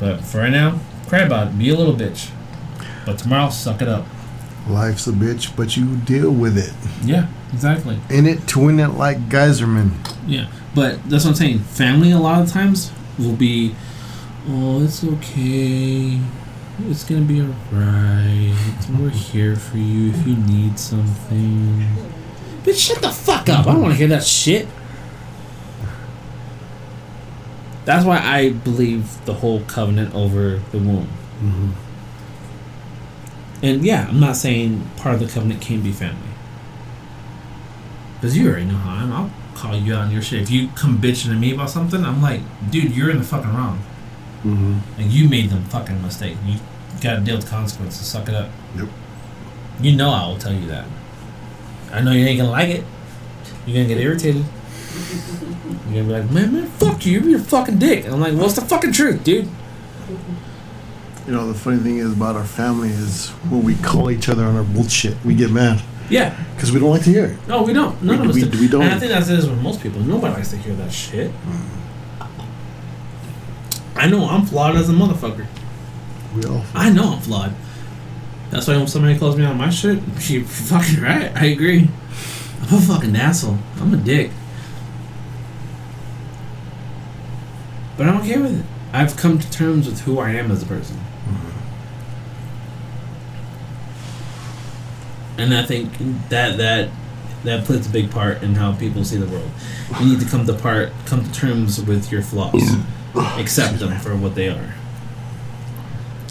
But 0.00 0.22
for 0.22 0.38
right 0.38 0.50
now, 0.50 0.80
cry 1.08 1.20
about 1.20 1.48
it. 1.48 1.58
Be 1.58 1.70
a 1.70 1.76
little 1.76 1.94
bitch. 1.94 2.30
But 3.04 3.18
tomorrow, 3.18 3.50
suck 3.50 3.82
it 3.82 3.88
up. 3.88 4.06
Life's 4.68 5.06
a 5.06 5.12
bitch, 5.12 5.54
but 5.54 5.76
you 5.76 5.96
deal 5.96 6.30
with 6.30 6.58
it. 6.58 6.72
Yeah, 7.04 7.28
exactly. 7.52 8.00
In 8.10 8.26
it 8.26 8.48
to 8.48 8.60
win 8.60 8.80
it 8.80 8.88
like 8.88 9.28
Geyserman. 9.28 9.92
Yeah, 10.26 10.48
but 10.74 11.08
that's 11.08 11.24
what 11.24 11.30
I'm 11.30 11.36
saying. 11.36 11.58
Family 11.60 12.10
a 12.10 12.18
lot 12.18 12.42
of 12.42 12.50
times 12.50 12.90
will 13.18 13.36
be, 13.36 13.76
oh, 14.48 14.82
it's 14.82 15.04
okay. 15.04 16.18
It's 16.88 17.04
gonna 17.04 17.22
be 17.22 17.40
alright. 17.40 18.56
We're 18.98 19.10
here 19.10 19.56
for 19.56 19.78
you 19.78 20.10
if 20.10 20.26
you 20.26 20.36
need 20.36 20.78
something. 20.78 21.86
Bitch, 22.66 22.88
shut 22.88 23.00
the 23.00 23.10
fuck 23.10 23.48
up. 23.48 23.66
I 23.66 23.72
don't 23.72 23.82
want 23.82 23.94
to 23.94 23.98
hear 23.98 24.08
that 24.08 24.24
shit. 24.24 24.66
That's 27.84 28.04
why 28.04 28.18
I 28.18 28.50
believe 28.50 29.24
the 29.24 29.34
whole 29.34 29.60
covenant 29.60 30.12
over 30.16 30.60
the 30.72 30.78
womb. 30.78 31.08
And 33.62 33.84
yeah, 33.84 34.08
I'm 34.08 34.18
not 34.18 34.34
saying 34.34 34.90
part 34.96 35.14
of 35.14 35.20
the 35.20 35.28
covenant 35.32 35.62
can 35.62 35.80
be 35.80 35.92
family. 35.92 36.18
Because 38.16 38.36
you 38.36 38.48
already 38.48 38.64
know 38.64 38.74
how 38.74 38.96
I 38.96 39.02
am. 39.04 39.12
I'll 39.12 39.30
call 39.54 39.76
you 39.76 39.94
out 39.94 40.06
on 40.06 40.10
your 40.10 40.22
shit. 40.22 40.42
If 40.42 40.50
you 40.50 40.68
come 40.74 40.98
bitching 40.98 41.26
to 41.26 41.34
me 41.34 41.54
about 41.54 41.70
something, 41.70 42.04
I'm 42.04 42.20
like, 42.20 42.40
dude, 42.70 42.96
you're 42.96 43.10
in 43.10 43.18
the 43.18 43.24
fucking 43.24 43.54
wrong. 43.54 43.78
Mm-hmm. 44.42 45.00
And 45.00 45.12
you 45.12 45.28
made 45.28 45.50
the 45.50 45.60
fucking 45.60 46.02
mistake. 46.02 46.36
You 46.44 46.58
gotta 47.00 47.20
deal 47.20 47.36
with 47.36 47.48
consequences. 47.48 48.04
Suck 48.04 48.28
it 48.28 48.34
up. 48.34 48.50
Yep. 48.76 48.88
You 49.80 49.94
know 49.94 50.10
I 50.10 50.26
will 50.26 50.38
tell 50.38 50.52
you 50.52 50.66
that. 50.66 50.86
I 51.92 52.00
know 52.02 52.12
you 52.12 52.26
ain't 52.26 52.38
gonna 52.38 52.50
like 52.50 52.68
it. 52.70 52.84
You're 53.66 53.82
gonna 53.82 53.88
get 53.94 53.98
irritated. 54.02 54.44
You're 55.90 56.02
gonna 56.02 56.04
be 56.04 56.20
like, 56.22 56.30
man, 56.30 56.52
man, 56.52 56.66
fuck 56.66 57.04
you. 57.06 57.20
You're 57.20 57.40
a 57.40 57.42
fucking 57.42 57.78
dick. 57.78 58.04
And 58.04 58.14
I'm 58.14 58.20
like, 58.20 58.34
what's 58.34 58.54
the 58.54 58.62
fucking 58.62 58.92
truth, 58.92 59.22
dude? 59.24 59.48
You 61.26 61.32
know, 61.32 61.48
the 61.48 61.58
funny 61.58 61.78
thing 61.78 61.98
is 61.98 62.12
about 62.12 62.36
our 62.36 62.44
family 62.44 62.88
is 62.90 63.30
when 63.50 63.64
we 63.64 63.74
call 63.76 64.10
each 64.10 64.28
other 64.28 64.44
on 64.44 64.56
our 64.56 64.62
bullshit, 64.62 65.16
we 65.24 65.34
get 65.34 65.50
mad 65.50 65.82
Yeah. 66.08 66.36
because 66.54 66.70
we 66.70 66.78
don't 66.78 66.90
like 66.90 67.02
to 67.04 67.10
hear 67.10 67.24
it. 67.26 67.48
No, 67.48 67.62
we 67.64 67.72
don't. 67.72 68.00
None 68.02 68.18
We- 68.20 68.24
of 68.24 68.30
us 68.30 68.34
we- 68.36 68.48
do. 68.48 68.60
we 68.60 68.68
don't. 68.68 68.82
And 68.82 68.94
I 68.94 68.98
think 68.98 69.10
that's 69.10 69.28
it 69.28 69.38
is 69.40 69.48
with 69.48 69.60
most 69.60 69.80
people. 69.82 70.00
Nobody 70.02 70.34
likes 70.34 70.50
to 70.50 70.56
hear 70.56 70.74
that 70.76 70.92
shit. 70.92 71.30
Mm. 71.32 72.26
I 73.96 74.06
know 74.08 74.28
I'm 74.28 74.44
flawed 74.46 74.76
as 74.76 74.88
a 74.88 74.92
motherfucker. 74.92 75.46
We 76.36 76.44
all. 76.44 76.62
I 76.74 76.90
know 76.90 77.14
I'm 77.14 77.20
flawed. 77.20 77.52
That's 78.50 78.68
why 78.68 78.76
when 78.76 78.86
somebody 78.86 79.18
calls 79.18 79.36
me 79.36 79.44
on 79.44 79.58
my 79.58 79.70
shit, 79.70 80.00
she 80.20 80.42
fucking 80.42 81.02
right. 81.02 81.34
I 81.36 81.46
agree. 81.46 81.90
I'm 82.62 82.78
a 82.78 82.80
fucking 82.80 83.16
asshole. 83.16 83.58
I'm 83.80 83.92
a 83.92 83.96
dick. 83.96 84.30
But 87.96 88.08
I'm 88.08 88.20
okay 88.22 88.38
with 88.38 88.60
it. 88.60 88.66
I've 88.92 89.16
come 89.16 89.38
to 89.38 89.50
terms 89.50 89.86
with 89.86 90.00
who 90.02 90.18
I 90.18 90.30
am 90.30 90.50
as 90.50 90.62
a 90.62 90.66
person. 90.66 90.96
Mm-hmm. 90.96 91.56
And 95.40 95.54
I 95.54 95.64
think 95.64 95.92
that 96.28 96.56
that 96.56 96.90
that 97.44 97.64
plays 97.64 97.86
a 97.86 97.90
big 97.90 98.10
part 98.10 98.42
in 98.42 98.54
how 98.54 98.74
people 98.74 99.04
see 99.04 99.16
the 99.16 99.26
world. 99.26 99.50
You 100.00 100.06
need 100.06 100.20
to 100.20 100.26
come 100.26 100.46
to 100.46 100.54
part 100.54 100.92
come 101.04 101.24
to 101.24 101.32
terms 101.32 101.80
with 101.82 102.10
your 102.10 102.22
flaws. 102.22 102.76
Accept 103.14 103.78
them 103.78 103.98
for 104.00 104.16
what 104.16 104.34
they 104.34 104.48
are. 104.48 104.74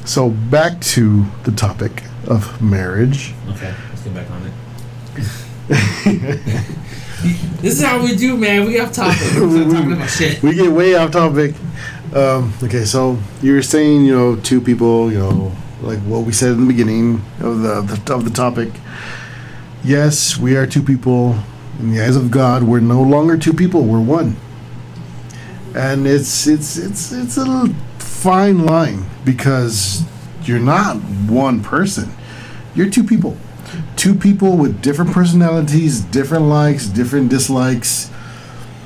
So 0.05 0.29
back 0.29 0.79
to 0.81 1.25
the 1.43 1.51
topic 1.51 2.03
of 2.27 2.61
marriage. 2.61 3.33
Okay, 3.49 3.73
let's 3.89 4.03
get 4.03 4.13
back 4.13 4.29
on 4.29 4.45
it. 4.45 4.53
this 7.61 7.79
is 7.79 7.83
how 7.83 8.03
we 8.03 8.15
do, 8.15 8.37
man. 8.37 8.65
We 8.65 8.73
get 8.73 8.87
off 8.87 8.93
topic. 8.93 9.19
We're 9.33 9.63
talking 9.71 9.93
about 9.93 10.09
shit. 10.09 10.43
We 10.43 10.53
get 10.53 10.71
way 10.71 10.93
off 10.93 11.09
topic. 11.09 11.55
Um, 12.13 12.53
okay, 12.61 12.85
so 12.85 13.17
you 13.41 13.53
were 13.55 13.63
saying, 13.63 14.05
you 14.05 14.15
know, 14.15 14.35
two 14.35 14.61
people, 14.61 15.11
you 15.11 15.17
know, 15.17 15.51
like 15.81 15.97
what 16.01 16.23
we 16.23 16.31
said 16.33 16.51
in 16.51 16.61
the 16.61 16.67
beginning 16.67 17.15
of 17.39 17.61
the, 17.61 17.81
the 17.81 18.13
of 18.13 18.25
the 18.25 18.29
topic. 18.29 18.69
Yes, 19.83 20.37
we 20.37 20.55
are 20.55 20.67
two 20.67 20.83
people. 20.83 21.35
In 21.79 21.91
the 21.91 22.01
eyes 22.01 22.15
of 22.15 22.29
God, 22.29 22.61
we're 22.61 22.79
no 22.79 23.01
longer 23.01 23.37
two 23.37 23.53
people. 23.53 23.83
We're 23.83 23.99
one. 23.99 24.37
And 25.75 26.05
it's 26.05 26.45
it's 26.45 26.77
it's 26.77 27.11
it's 27.11 27.37
a 27.37 27.73
fine 28.25 28.65
line 28.65 29.05
because 29.23 30.01
you're 30.45 30.59
not 30.59 30.95
one 31.29 31.61
person. 31.61 32.11
You're 32.73 32.89
two 32.89 33.03
people. 33.03 33.37
Two 33.95 34.15
people 34.15 34.57
with 34.57 34.81
different 34.81 35.11
personalities, 35.11 36.01
different 36.01 36.45
likes, 36.45 36.87
different 36.87 37.29
dislikes. 37.29 38.09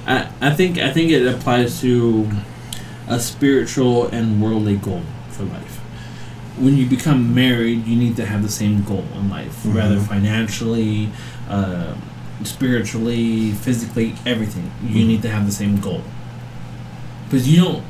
I, 0.06 0.30
I 0.42 0.50
think 0.54 0.78
I 0.78 0.92
think 0.92 1.12
it 1.12 1.26
applies 1.26 1.80
to 1.80 2.30
a 3.08 3.18
spiritual 3.18 4.08
and 4.08 4.42
worldly 4.44 4.76
goal 4.76 5.04
for 5.30 5.44
life. 5.44 5.78
When 6.58 6.76
you 6.76 6.86
become 6.86 7.34
married, 7.34 7.88
you 7.88 7.96
need 7.96 8.18
to 8.18 8.26
have 8.26 8.44
the 8.44 8.50
same 8.52 8.84
goal 8.84 9.06
in 9.16 9.30
life, 9.30 9.64
Mhm. 9.64 9.74
rather 9.74 10.00
financially, 10.02 11.12
uh, 11.50 11.94
spiritually, 12.44 13.52
physically, 13.52 14.16
everything. 14.26 14.70
You 14.86 15.06
need 15.06 15.22
to 15.22 15.30
have 15.30 15.46
the 15.46 15.54
same 15.54 15.80
goal. 15.80 16.02
Because 17.24 17.48
you 17.48 17.64
don't, 17.64 17.84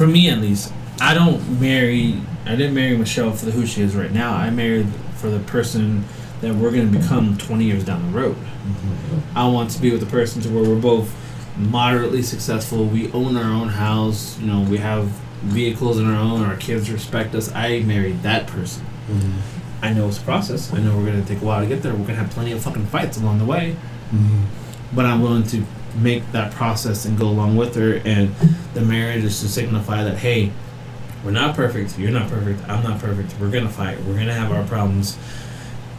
for 0.00 0.06
me 0.06 0.30
at 0.30 0.38
least, 0.38 0.72
I 0.98 1.12
don't 1.12 1.60
marry. 1.60 2.18
I 2.46 2.56
didn't 2.56 2.72
marry 2.72 2.96
Michelle 2.96 3.32
for 3.32 3.44
the 3.44 3.50
who 3.50 3.66
she 3.66 3.82
is 3.82 3.94
right 3.94 4.10
now. 4.10 4.32
I 4.32 4.48
married 4.48 4.86
for 5.16 5.28
the 5.28 5.40
person 5.40 6.06
that 6.40 6.54
we're 6.54 6.70
going 6.70 6.90
to 6.90 6.98
become 6.98 7.36
20 7.36 7.66
years 7.66 7.84
down 7.84 8.10
the 8.10 8.18
road. 8.18 8.34
Mm-hmm. 8.34 9.36
I 9.36 9.46
want 9.46 9.72
to 9.72 9.78
be 9.78 9.92
with 9.92 10.02
a 10.02 10.06
person 10.06 10.40
to 10.40 10.48
where 10.48 10.64
we're 10.64 10.80
both 10.80 11.14
moderately 11.58 12.22
successful. 12.22 12.86
We 12.86 13.12
own 13.12 13.36
our 13.36 13.52
own 13.52 13.68
house. 13.68 14.38
You 14.38 14.46
know, 14.46 14.62
we 14.62 14.78
have 14.78 15.04
vehicles 15.42 15.98
in 15.98 16.06
our 16.06 16.18
own. 16.18 16.40
Our 16.44 16.56
kids 16.56 16.90
respect 16.90 17.34
us. 17.34 17.52
I 17.52 17.80
married 17.80 18.22
that 18.22 18.46
person. 18.46 18.86
Mm-hmm. 19.06 19.84
I 19.84 19.92
know 19.92 20.08
it's 20.08 20.16
a 20.16 20.22
process. 20.22 20.72
I 20.72 20.78
know 20.78 20.96
we're 20.96 21.04
gonna 21.04 21.26
take 21.26 21.42
a 21.42 21.44
while 21.44 21.60
to 21.60 21.66
get 21.66 21.82
there. 21.82 21.92
We're 21.92 22.06
gonna 22.06 22.14
have 22.14 22.30
plenty 22.30 22.52
of 22.52 22.62
fucking 22.62 22.86
fights 22.86 23.18
along 23.18 23.38
the 23.38 23.44
way. 23.44 23.76
Mm-hmm. 24.12 24.96
But 24.96 25.04
I'm 25.04 25.20
willing 25.20 25.42
to 25.48 25.62
make 25.96 26.30
that 26.32 26.52
process 26.52 27.04
and 27.04 27.18
go 27.18 27.28
along 27.28 27.56
with 27.56 27.74
her. 27.76 28.00
And 28.04 28.34
the 28.74 28.80
marriage 28.80 29.24
is 29.24 29.40
to 29.40 29.48
signify 29.48 30.04
that 30.04 30.18
hey, 30.18 30.52
we're 31.24 31.30
not 31.30 31.54
perfect. 31.54 31.98
You're 31.98 32.10
not 32.10 32.30
perfect. 32.30 32.66
I'm 32.68 32.82
not 32.82 33.00
perfect. 33.00 33.34
We're 33.40 33.50
gonna 33.50 33.68
fight. 33.68 34.00
We're 34.04 34.18
gonna 34.18 34.34
have 34.34 34.52
our 34.52 34.64
problems. 34.66 35.18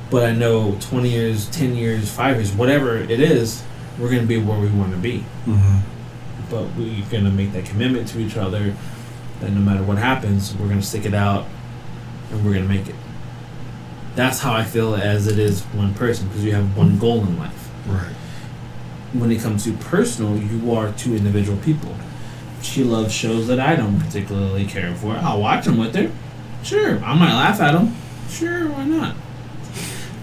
But 0.10 0.24
I 0.24 0.34
know 0.34 0.78
20 0.82 1.10
years, 1.10 1.50
10 1.52 1.76
years, 1.76 2.12
five 2.12 2.38
years, 2.38 2.52
whatever 2.52 2.98
it 2.98 3.20
is, 3.20 3.64
we're 3.98 4.10
gonna 4.10 4.24
be 4.24 4.38
where 4.38 4.60
we 4.60 4.70
want 4.70 4.92
to 4.92 4.98
be. 4.98 5.24
Mm-hmm. 5.46 5.80
But 6.50 6.76
we're 6.76 7.06
gonna 7.10 7.32
make 7.32 7.54
that 7.54 7.66
commitment 7.66 8.08
to 8.10 8.20
each 8.20 8.36
other 8.36 8.76
that 9.40 9.52
no 9.52 9.60
matter 9.60 9.84
what 9.84 9.98
happens, 9.98 10.56
we're 10.56 10.68
gonna 10.68 10.82
stick 10.82 11.06
it 11.06 11.14
out 11.14 11.46
and 12.32 12.46
we're 12.46 12.54
gonna 12.54 12.68
make 12.68 12.88
it. 12.88 12.96
That's 14.16 14.40
how 14.40 14.54
I 14.54 14.64
feel 14.64 14.96
as 14.96 15.28
it 15.28 15.40
is 15.40 15.62
one 15.62 15.94
person 15.94 16.28
because 16.28 16.44
you 16.44 16.54
have 16.54 16.76
one 16.76 17.00
goal 17.00 17.22
in 17.22 17.38
life. 17.38 17.70
Right. 17.88 18.14
When 19.14 19.32
it 19.32 19.42
comes 19.42 19.66
to 19.66 19.74
personal, 19.74 20.38
you 20.38 20.74
are 20.74 20.92
two 20.94 21.16
individual 21.16 21.58
people. 21.58 21.96
She 22.62 22.84
loves 22.84 23.14
shows 23.14 23.48
that 23.48 23.60
I 23.60 23.76
don't 23.76 24.00
particularly 24.00 24.66
care 24.66 24.96
for. 24.96 25.16
I'll 25.16 25.42
watch 25.42 25.66
them 25.66 25.78
with 25.78 25.96
her. 25.96 26.12
Sure, 26.64 27.04
I 27.04 27.16
might 27.16 27.34
laugh 27.34 27.60
at 27.60 27.74
them. 27.74 27.96
Sure, 28.30 28.70
why 28.70 28.86
not? 28.86 29.16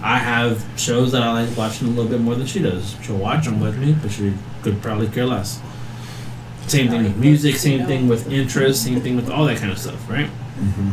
I 0.01 0.19
have 0.19 0.65
shows 0.77 1.13
that 1.13 1.23
I 1.23 1.33
like 1.33 1.57
watching 1.57 1.89
a 1.89 1.91
little 1.91 2.11
bit 2.11 2.21
more 2.21 2.37
than 2.37 2.47
she 2.47 2.61
does. 2.61 2.97
She'll 3.03 3.17
watch 3.17 3.45
them 3.45 3.61
with 3.61 3.77
me, 3.77 3.97
but 4.01 4.13
she 4.13 4.33
could 4.63 4.81
probably 4.81 5.09
care 5.09 5.27
less. 5.27 5.61
Same 6.69 6.89
thing 6.89 7.03
with 7.03 7.17
music, 7.17 7.57
same 7.57 7.87
thing 7.87 8.09
with 8.09 8.31
interest, 8.31 8.85
same 8.85 9.01
thing 9.01 9.17
with 9.17 9.29
all 9.31 9.47
that 9.47 9.59
kind 9.59 9.73
of 9.73 9.79
stuff, 9.79 10.09
right? 10.09 10.27
Mm-hmm. 10.27 10.93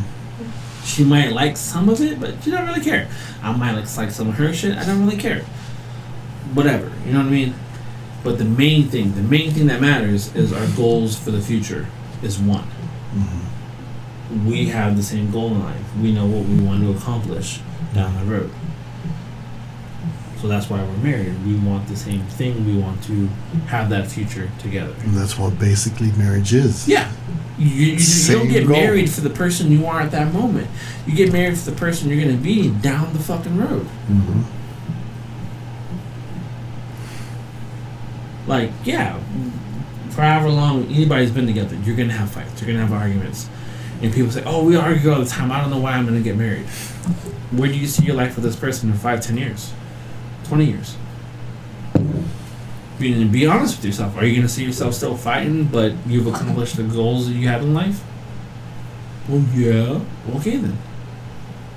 She 0.85 1.03
might 1.03 1.33
like 1.33 1.57
some 1.57 1.89
of 1.89 2.01
it, 2.01 2.19
but 2.19 2.41
she 2.43 2.51
don't 2.51 2.65
really 2.65 2.83
care. 2.83 3.07
I 3.43 3.51
might 3.55 3.73
like 3.73 4.09
some 4.09 4.29
of 4.29 4.35
her 4.35 4.53
shit. 4.53 4.77
I 4.77 4.85
don't 4.85 5.05
really 5.05 5.17
care. 5.17 5.41
Whatever, 6.53 6.91
you 7.05 7.11
know 7.11 7.19
what 7.19 7.27
I 7.27 7.31
mean. 7.31 7.55
But 8.25 8.39
the 8.39 8.43
main 8.43 8.87
thing, 8.89 9.13
the 9.13 9.21
main 9.21 9.51
thing 9.51 9.67
that 9.67 9.79
matters 9.79 10.35
is 10.35 10.51
our 10.51 10.65
goals 10.75 11.15
for 11.15 11.29
the 11.29 11.39
future 11.39 11.85
is 12.23 12.39
one. 12.39 12.67
We 14.47 14.65
have 14.69 14.97
the 14.97 15.03
same 15.03 15.29
goal 15.31 15.49
in 15.49 15.63
life. 15.63 15.95
We 16.01 16.11
know 16.11 16.25
what 16.25 16.47
we 16.47 16.59
want 16.59 16.81
to 16.81 16.89
accomplish 16.97 17.59
down 17.93 18.17
the 18.17 18.25
road. 18.25 18.51
So 20.41 20.47
that's 20.47 20.71
why 20.71 20.83
we're 20.83 20.97
married. 20.97 21.35
We 21.45 21.55
want 21.55 21.87
the 21.87 21.95
same 21.95 22.23
thing. 22.23 22.65
We 22.65 22.81
want 22.81 23.03
to 23.03 23.27
have 23.67 23.91
that 23.91 24.07
future 24.07 24.49
together. 24.57 24.95
And 25.01 25.13
that's 25.13 25.37
what 25.37 25.59
basically 25.59 26.11
marriage 26.13 26.51
is. 26.51 26.87
Yeah. 26.87 27.11
You, 27.59 27.67
you, 27.67 27.91
you 27.93 28.33
don't 28.33 28.47
get 28.47 28.67
goal. 28.67 28.75
married 28.75 29.09
for 29.11 29.21
the 29.21 29.29
person 29.29 29.71
you 29.71 29.85
are 29.85 30.01
at 30.01 30.09
that 30.11 30.33
moment. 30.33 30.67
You 31.05 31.15
get 31.15 31.31
married 31.31 31.59
for 31.59 31.69
the 31.69 31.77
person 31.77 32.09
you're 32.09 32.21
going 32.21 32.35
to 32.35 32.43
be 32.43 32.69
down 32.69 33.13
the 33.13 33.19
fucking 33.19 33.55
road. 33.55 33.85
Mm-hmm. 33.85 34.54
Like, 38.47 38.71
yeah, 38.83 39.19
for 40.11 40.21
however 40.21 40.49
long 40.49 40.85
anybody's 40.85 41.31
been 41.31 41.47
together, 41.47 41.75
you're 41.83 41.95
to 41.95 42.13
have 42.13 42.31
fights. 42.31 42.61
You're 42.61 42.73
to 42.73 42.79
have 42.79 42.93
arguments. 42.93 43.49
And 44.01 44.13
people 44.13 44.31
say, 44.31 44.43
oh, 44.45 44.63
we 44.63 44.75
argue 44.75 45.11
all 45.11 45.19
the 45.19 45.25
time. 45.25 45.51
I 45.51 45.61
don't 45.61 45.69
know 45.69 45.79
why 45.79 45.93
I'm 45.93 46.05
to 46.07 46.21
get 46.21 46.37
married. 46.37 46.65
Where 47.51 47.69
do 47.69 47.77
you 47.77 47.87
see 47.87 48.05
your 48.05 48.15
life 48.15 48.35
with 48.35 48.43
this 48.43 48.55
person 48.55 48.89
in 48.89 48.97
five, 48.97 49.21
ten 49.21 49.37
years? 49.37 49.73
20 50.45 50.65
years? 50.65 50.95
Be, 52.99 53.23
be 53.25 53.47
honest 53.47 53.77
with 53.77 53.85
yourself. 53.85 54.17
Are 54.17 54.25
you 54.25 54.41
to 54.41 54.49
see 54.49 54.63
yourself 54.63 54.93
still 54.93 55.17
fighting, 55.17 55.65
but 55.65 55.93
you've 56.05 56.27
accomplished 56.27 56.77
the 56.77 56.83
goals 56.83 57.27
that 57.27 57.33
you 57.33 57.47
had 57.47 57.61
in 57.61 57.73
life? 57.73 58.03
Well, 59.27 59.43
yeah. 59.53 60.01
Okay, 60.35 60.57
then. 60.57 60.77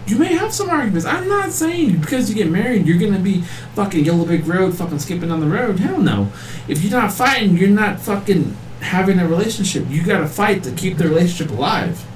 You 0.09 0.17
may 0.17 0.35
have 0.35 0.55
some 0.55 0.71
arguments. 0.71 1.05
I'm 1.05 1.29
not 1.29 1.53
saying 1.53 2.01
because 2.01 2.31
you 2.31 2.35
get 2.35 2.51
married, 2.51 2.87
you're 2.87 2.99
to 2.99 3.19
be 3.19 3.43
fucking 3.75 4.07
Yellow 4.07 4.25
Brick 4.25 4.47
Road, 4.47 4.75
fucking 4.75 5.01
skipping 5.01 5.31
on 5.31 5.41
the 5.41 5.47
road. 5.47 5.79
Hell 5.79 5.99
no. 5.99 6.33
If 6.67 6.83
you're 6.83 6.99
not 6.99 7.13
fighting, 7.13 7.59
you're 7.59 7.69
not 7.69 8.01
fucking 8.01 8.57
having 8.81 9.19
a 9.19 9.29
relationship. 9.29 9.85
You 9.91 10.03
got 10.03 10.21
to 10.21 10.27
fight 10.27 10.63
to 10.65 10.73
keep 10.73 10.97
the 10.97 11.07
relationship 11.07 11.55
alive. 11.55 12.07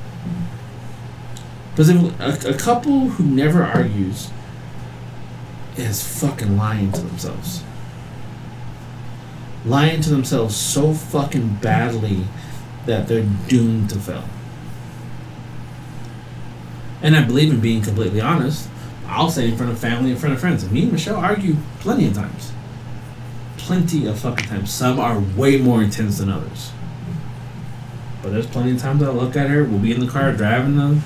Because 1.70 1.90
a, 1.90 2.54
a 2.54 2.56
couple 2.56 3.10
who 3.10 3.24
never 3.24 3.62
argues 3.62 4.30
is 5.76 6.02
fucking 6.20 6.56
lying 6.56 6.92
to 6.92 7.00
themselves. 7.02 7.62
Lying 9.66 10.00
to 10.00 10.08
themselves 10.08 10.56
so 10.56 10.94
fucking 10.94 11.56
badly 11.56 12.24
that 12.86 13.06
they're 13.06 13.28
doomed 13.48 13.90
to 13.90 13.96
fail. 13.96 14.24
And 17.02 17.16
I 17.16 17.22
believe 17.24 17.50
in 17.52 17.60
being 17.60 17.82
completely 17.82 18.20
honest. 18.20 18.68
I'll 19.06 19.28
say 19.28 19.48
in 19.48 19.56
front 19.56 19.72
of 19.72 19.78
family, 19.78 20.12
in 20.12 20.16
front 20.16 20.34
of 20.34 20.40
friends. 20.40 20.68
Me 20.70 20.84
and 20.84 20.92
Michelle 20.92 21.16
argue 21.16 21.56
plenty 21.80 22.06
of 22.06 22.14
times. 22.14 22.52
Plenty 23.58 24.06
of 24.06 24.18
fucking 24.18 24.46
times. 24.46 24.72
Some 24.72 24.98
are 24.98 25.20
way 25.36 25.58
more 25.58 25.82
intense 25.82 26.18
than 26.18 26.30
others. 26.30 26.72
But 28.22 28.32
there's 28.32 28.46
plenty 28.46 28.72
of 28.72 28.78
times 28.78 29.02
I 29.02 29.10
look 29.10 29.36
at 29.36 29.50
her, 29.50 29.64
we'll 29.64 29.80
be 29.80 29.92
in 29.92 30.00
the 30.00 30.06
car 30.06 30.32
driving 30.32 30.76
to, 30.76 31.00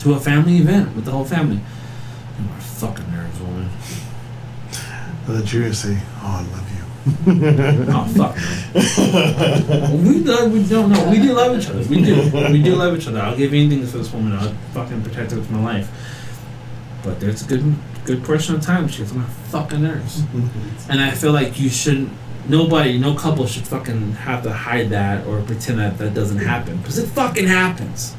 to 0.00 0.14
a 0.14 0.20
family 0.20 0.56
event 0.56 0.96
with 0.96 1.04
the 1.04 1.10
whole 1.10 1.24
family. 1.24 1.60
You 2.40 2.48
are 2.50 2.60
fucking 2.60 3.10
nerves, 3.10 3.38
woman. 3.40 3.68
That 5.26 5.52
you're 5.52 5.62
gonna 5.62 5.74
say, 5.74 5.98
"Oh, 6.22 6.26
I 6.26 6.56
love 6.56 6.70
you." 6.74 6.77
Oh 7.90 8.04
fuck. 8.16 8.36
we 10.04 10.18
love, 10.20 10.52
we 10.52 10.64
don't 10.64 10.90
know. 10.90 11.10
We 11.10 11.18
do 11.18 11.32
love 11.32 11.58
each 11.58 11.68
other. 11.68 11.82
We 11.88 12.02
do. 12.02 12.30
We 12.52 12.62
do 12.62 12.74
love 12.74 12.96
each 12.96 13.06
other. 13.08 13.20
I'll 13.20 13.36
give 13.36 13.52
anything 13.52 13.86
for 13.86 13.98
this 13.98 14.12
woman. 14.12 14.32
I'll 14.32 14.54
fucking 14.72 15.02
protect 15.02 15.32
her 15.32 15.38
with 15.38 15.50
my 15.50 15.62
life. 15.62 15.90
But 17.02 17.20
there's 17.20 17.42
a 17.42 17.46
good 17.46 17.74
good 18.04 18.24
portion 18.24 18.54
of 18.54 18.62
time 18.62 18.88
she's 18.88 19.12
on 19.12 19.18
my 19.18 19.24
fucking 19.24 19.82
nerves. 19.82 20.22
And 20.88 21.00
I 21.00 21.10
feel 21.12 21.32
like 21.32 21.58
you 21.60 21.68
shouldn't. 21.68 22.10
Nobody, 22.48 22.98
no 22.98 23.14
couple 23.14 23.46
should 23.46 23.66
fucking 23.66 24.12
have 24.12 24.42
to 24.44 24.52
hide 24.52 24.88
that 24.88 25.26
or 25.26 25.42
pretend 25.42 25.78
that 25.80 25.98
that 25.98 26.14
doesn't 26.14 26.38
happen 26.38 26.78
because 26.78 26.96
it 26.96 27.06
fucking 27.08 27.46
happens. 27.46 28.14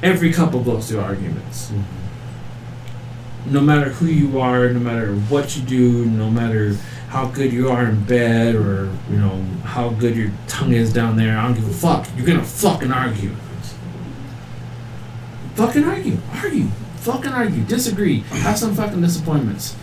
Every 0.00 0.32
couple 0.32 0.62
goes 0.62 0.88
through 0.88 1.00
arguments. 1.00 1.70
Mm-hmm. 1.70 3.52
No 3.52 3.60
matter 3.60 3.90
who 3.90 4.06
you 4.06 4.40
are, 4.40 4.68
no 4.70 4.78
matter 4.78 5.14
what 5.14 5.56
you 5.56 5.62
do, 5.62 6.06
no 6.06 6.30
matter 6.30 6.76
how 7.10 7.26
good 7.26 7.52
you 7.52 7.68
are 7.68 7.86
in 7.86 8.04
bed 8.04 8.54
or 8.54 8.88
you 9.10 9.16
know 9.18 9.44
how 9.64 9.90
good 9.90 10.16
your 10.16 10.30
tongue 10.46 10.72
is 10.72 10.92
down 10.92 11.16
there. 11.16 11.36
I 11.36 11.42
don't 11.44 11.54
give 11.54 11.68
a 11.68 11.72
fuck. 11.72 12.08
You're 12.16 12.26
gonna 12.26 12.44
fucking 12.44 12.92
argue. 12.92 13.32
Fucking 15.56 15.84
argue. 15.84 16.18
Argue. 16.32 16.68
Fucking 16.98 17.32
argue. 17.32 17.64
Disagree. 17.64 18.20
Have 18.20 18.56
some 18.58 18.74
fucking 18.74 19.00
disappointments. 19.00 19.74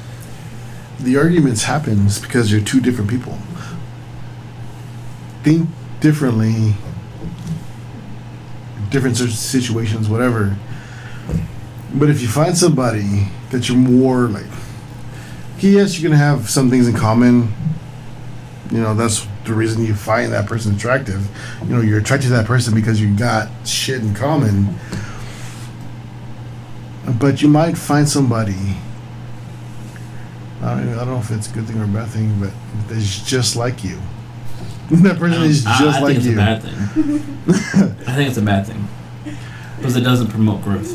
the 1.00 1.18
arguments 1.18 1.64
happens 1.64 2.20
because 2.20 2.52
you're 2.52 2.62
two 2.62 2.80
different 2.80 3.10
people. 3.10 3.38
Think 5.44 5.70
differently. 6.00 6.76
Different 8.90 9.18
situations, 9.18 10.08
whatever. 10.08 10.58
But 11.94 12.10
if 12.10 12.22
you 12.22 12.28
find 12.30 12.58
somebody 12.58 13.28
that 13.52 13.68
you're 13.68 13.78
more 13.78 14.28
like, 14.28 14.46
yes, 15.64 16.00
you're 16.00 16.10
gonna 16.10 16.22
have 16.22 16.50
some 16.50 16.70
things 16.70 16.88
in 16.88 16.96
common. 16.96 17.54
You 18.72 18.82
know, 18.82 18.94
that's 18.94 19.26
the 19.46 19.54
reason 19.54 19.86
you 19.86 19.96
find 19.96 20.32
that 20.34 20.46
person 20.46 20.76
attractive. 20.76 21.26
You 21.64 21.76
know, 21.76 21.82
you're 21.82 22.00
attracted 22.00 22.28
to 22.28 22.34
that 22.34 22.46
person 22.46 22.74
because 22.76 23.00
you 23.00 23.16
got 23.16 23.50
shit 23.66 24.02
in 24.02 24.14
common. 24.14 24.76
but 27.20 27.42
you 27.42 27.48
might 27.48 27.78
find 27.78 28.08
somebody. 28.08 28.76
I 30.62 30.74
don't, 30.76 30.90
I 30.90 30.96
don't 30.98 31.08
know 31.08 31.20
if 31.20 31.32
it's 31.32 31.50
a 31.50 31.54
good 31.54 31.66
thing 31.66 31.80
or 31.80 31.86
a 31.86 31.88
bad 31.88 32.10
thing, 32.10 32.40
but 32.40 32.52
that's 32.90 33.24
just 33.26 33.56
like 33.56 33.84
you. 33.84 33.98
that 34.92 35.18
person 35.18 35.44
is 35.44 35.66
I- 35.66 35.78
just 35.80 36.00
I, 36.00 36.02
like 36.02 36.16
think 36.16 36.18
it's 36.18 36.26
you. 36.28 36.34
a 36.34 36.36
bad 36.36 36.64
thing. 36.64 36.74
I 38.08 38.16
think 38.16 38.30
it's 38.30 38.38
a 38.38 38.42
bad 38.42 38.66
thing 38.68 38.88
because 39.78 39.96
it 39.96 40.02
doesn't 40.02 40.28
promote 40.28 40.62
growth. 40.64 40.92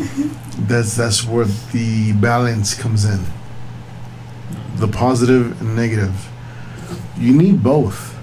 That's 0.69 0.95
that's 0.97 1.25
where 1.25 1.47
the 1.47 2.13
balance 2.15 2.75
comes 2.75 3.05
in. 3.05 3.21
The 4.83 4.89
positive 4.89 5.61
and 5.61 5.77
negative. 5.77 6.29
You 7.17 7.33
need 7.33 7.63
both 7.63 8.19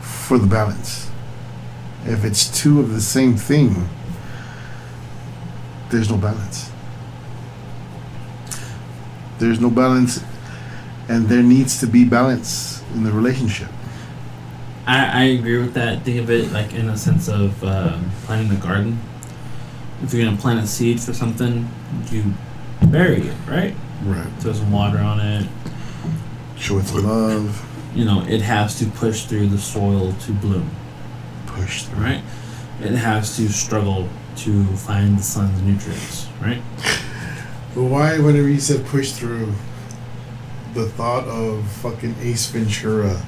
for 0.00 0.38
the 0.38 0.46
balance. 0.46 1.10
If 2.04 2.24
it's 2.24 2.46
two 2.56 2.78
of 2.78 2.92
the 2.94 3.00
same 3.00 3.34
thing, 3.34 3.88
there's 5.90 6.08
no 6.08 6.16
balance. 6.16 6.70
There's 9.40 9.58
no 9.58 9.70
balance, 9.70 10.22
and 11.08 11.28
there 11.28 11.42
needs 11.42 11.80
to 11.80 11.88
be 11.88 12.04
balance 12.04 12.84
in 12.94 13.02
the 13.02 13.10
relationship. 13.10 13.70
I, 14.86 15.22
I 15.22 15.24
agree 15.24 15.58
with 15.58 15.74
that. 15.74 16.04
Think 16.04 16.20
of 16.20 16.30
it 16.30 16.52
like 16.52 16.74
in 16.74 16.88
a 16.88 16.96
sense 16.96 17.28
of 17.28 17.64
um 17.64 18.12
planting 18.22 18.56
a 18.56 18.60
garden. 18.60 19.00
If 20.00 20.14
you're 20.14 20.24
gonna 20.24 20.36
plant 20.36 20.60
a 20.60 20.66
seed 20.68 21.00
for 21.00 21.12
something, 21.12 21.68
you 22.12 22.34
bury 22.86 23.22
it, 23.22 23.36
right? 23.48 23.74
Right. 24.02 24.26
Throw 24.40 24.52
some 24.52 24.72
water 24.72 24.98
on 24.98 25.20
it. 25.20 25.48
Show 26.56 26.78
it 26.78 26.84
some 26.86 27.04
love. 27.04 27.66
You 27.94 28.04
know, 28.04 28.22
it 28.26 28.40
has 28.42 28.78
to 28.78 28.86
push 28.86 29.24
through 29.24 29.48
the 29.48 29.58
soil 29.58 30.12
to 30.12 30.32
bloom, 30.32 30.70
Push 31.46 31.82
through. 31.84 32.02
right? 32.02 32.22
It 32.80 32.92
has 32.92 33.36
to 33.36 33.48
struggle 33.48 34.08
to 34.36 34.64
find 34.76 35.18
the 35.18 35.22
sun's 35.22 35.60
nutrients, 35.62 36.28
right? 36.40 36.62
But 37.74 37.82
why, 37.82 38.18
whenever 38.18 38.48
you 38.48 38.60
said 38.60 38.86
push 38.86 39.12
through, 39.12 39.52
the 40.74 40.88
thought 40.90 41.24
of 41.26 41.66
fucking 41.82 42.14
Ace 42.20 42.46
Ventura 42.46 43.20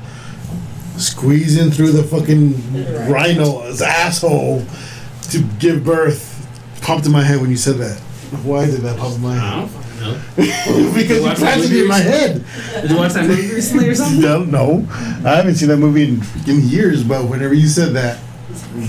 squeezing 0.97 1.71
through 1.71 1.91
the 1.93 2.03
fucking 2.05 3.11
rhino's 3.11 3.83
asshole 3.83 4.65
to 5.31 5.43
give 5.59 5.85
birth 5.85 6.29
popped 6.83 7.05
in 7.07 7.13
my 7.13 7.23
head 7.25 7.41
when 7.41 7.51
you 7.51 7.57
said 7.57 7.77
that. 7.77 7.99
Why 8.45 8.67
did 8.67 8.81
that 8.83 8.99
pop 8.99 9.15
in 9.15 9.23
my 9.23 9.37
I 9.37 9.61
head? 9.67 9.71
Don't 10.03 10.19
fucking 10.19 10.47
know. 10.47 10.93
because 10.95 11.23
you 11.23 11.35
planted 11.47 11.73
it 11.73 11.83
in 11.83 11.89
my 11.89 11.99
head. 11.99 12.45
Did 12.83 12.91
you 12.91 12.97
watch 12.97 13.13
that 13.15 13.27
movie 13.27 13.55
recently 13.55 13.89
or 13.89 13.95
something? 13.95 14.21
No, 14.21 14.45
no, 14.45 14.85
I 15.25 15.37
haven't 15.37 15.55
seen 15.57 15.69
that 15.69 15.79
movie 15.79 16.05
in, 16.09 16.23
in 16.47 16.63
years. 16.69 17.03
But 17.05 17.29
whenever 17.29 17.55
you 17.55 17.67
said 17.69 17.93
that, 17.95 18.19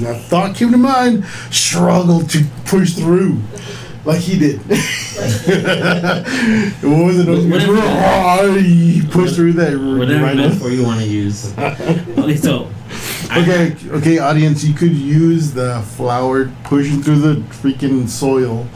that 0.02 0.22
thought 0.24 0.56
came 0.56 0.72
to 0.72 0.78
mind. 0.78 1.26
Struggle 1.52 2.22
to 2.28 2.44
push 2.66 2.94
through, 2.96 3.40
like 4.06 4.20
he 4.20 4.38
did. 4.40 4.62
it 4.70 6.84
wasn't. 6.84 7.30
Whatever- 7.52 7.74
Whatever. 7.76 8.60
He 8.60 9.02
pushed 9.10 9.36
through 9.36 9.54
that 9.54 9.74
Whatever 9.78 10.24
rhino. 10.24 10.48
metaphor 10.48 10.70
you 10.70 10.84
want 10.84 11.02
to 11.02 11.08
use. 11.08 11.54
Okay, 12.24 12.36
so. 12.38 12.70
Okay, 13.36 13.76
okay, 13.90 14.18
audience. 14.20 14.64
You 14.64 14.74
could 14.76 14.92
use 14.94 15.52
the 15.52 15.82
flower 15.96 16.52
pushing 16.64 17.02
through 17.02 17.20
the 17.20 17.36
freaking 17.56 18.08
soil. 18.08 18.68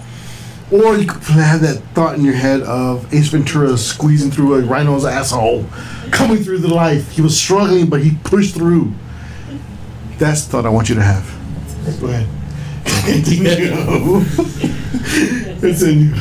Or 0.70 0.98
you 0.98 1.08
could 1.08 1.22
have 1.24 1.62
that 1.62 1.82
thought 1.94 2.16
in 2.16 2.26
your 2.26 2.34
head 2.34 2.62
of 2.64 3.14
Ace 3.14 3.30
Ventura 3.30 3.78
squeezing 3.78 4.32
through 4.32 4.56
a 4.56 4.62
rhino's 4.62 5.06
asshole, 5.06 5.66
coming 6.12 6.44
through 6.44 6.60
the 6.60 6.74
life. 6.74 7.12
He 7.12 7.22
was 7.22 7.40
struggling, 7.40 7.88
but 7.90 8.02
he 8.02 8.18
pushed 8.24 8.54
through. 8.54 8.94
That's 10.18 10.44
the 10.44 10.52
thought 10.52 10.66
I 10.66 10.70
want 10.70 10.90
you 10.90 10.96
to 10.96 11.04
have. 11.04 11.26
Go 12.02 12.08
ahead. 12.08 12.28
It's 15.64 15.82
in 15.84 16.00
you. 16.00 16.16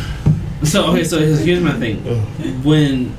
So 0.65 0.87
okay, 0.93 1.05
so 1.05 1.19
here's 1.19 1.63
my 1.63 1.73
thing. 1.73 2.03
Oh. 2.07 2.21
When 2.63 3.11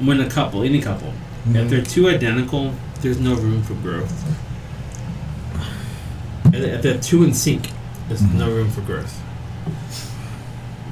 when 0.00 0.20
a 0.20 0.28
couple, 0.28 0.62
any 0.62 0.80
couple, 0.80 1.08
if 1.08 1.14
mm-hmm. 1.44 1.68
they're 1.68 1.82
too 1.82 2.08
identical, 2.08 2.72
there's 3.00 3.20
no 3.20 3.34
room 3.34 3.62
for 3.62 3.74
growth. 3.74 4.12
If 6.52 6.82
they're 6.82 6.98
two 6.98 7.22
in 7.22 7.32
sync, 7.32 7.70
there's 8.08 8.22
mm-hmm. 8.22 8.38
no 8.38 8.50
room 8.50 8.70
for 8.70 8.80
growth. 8.80 9.19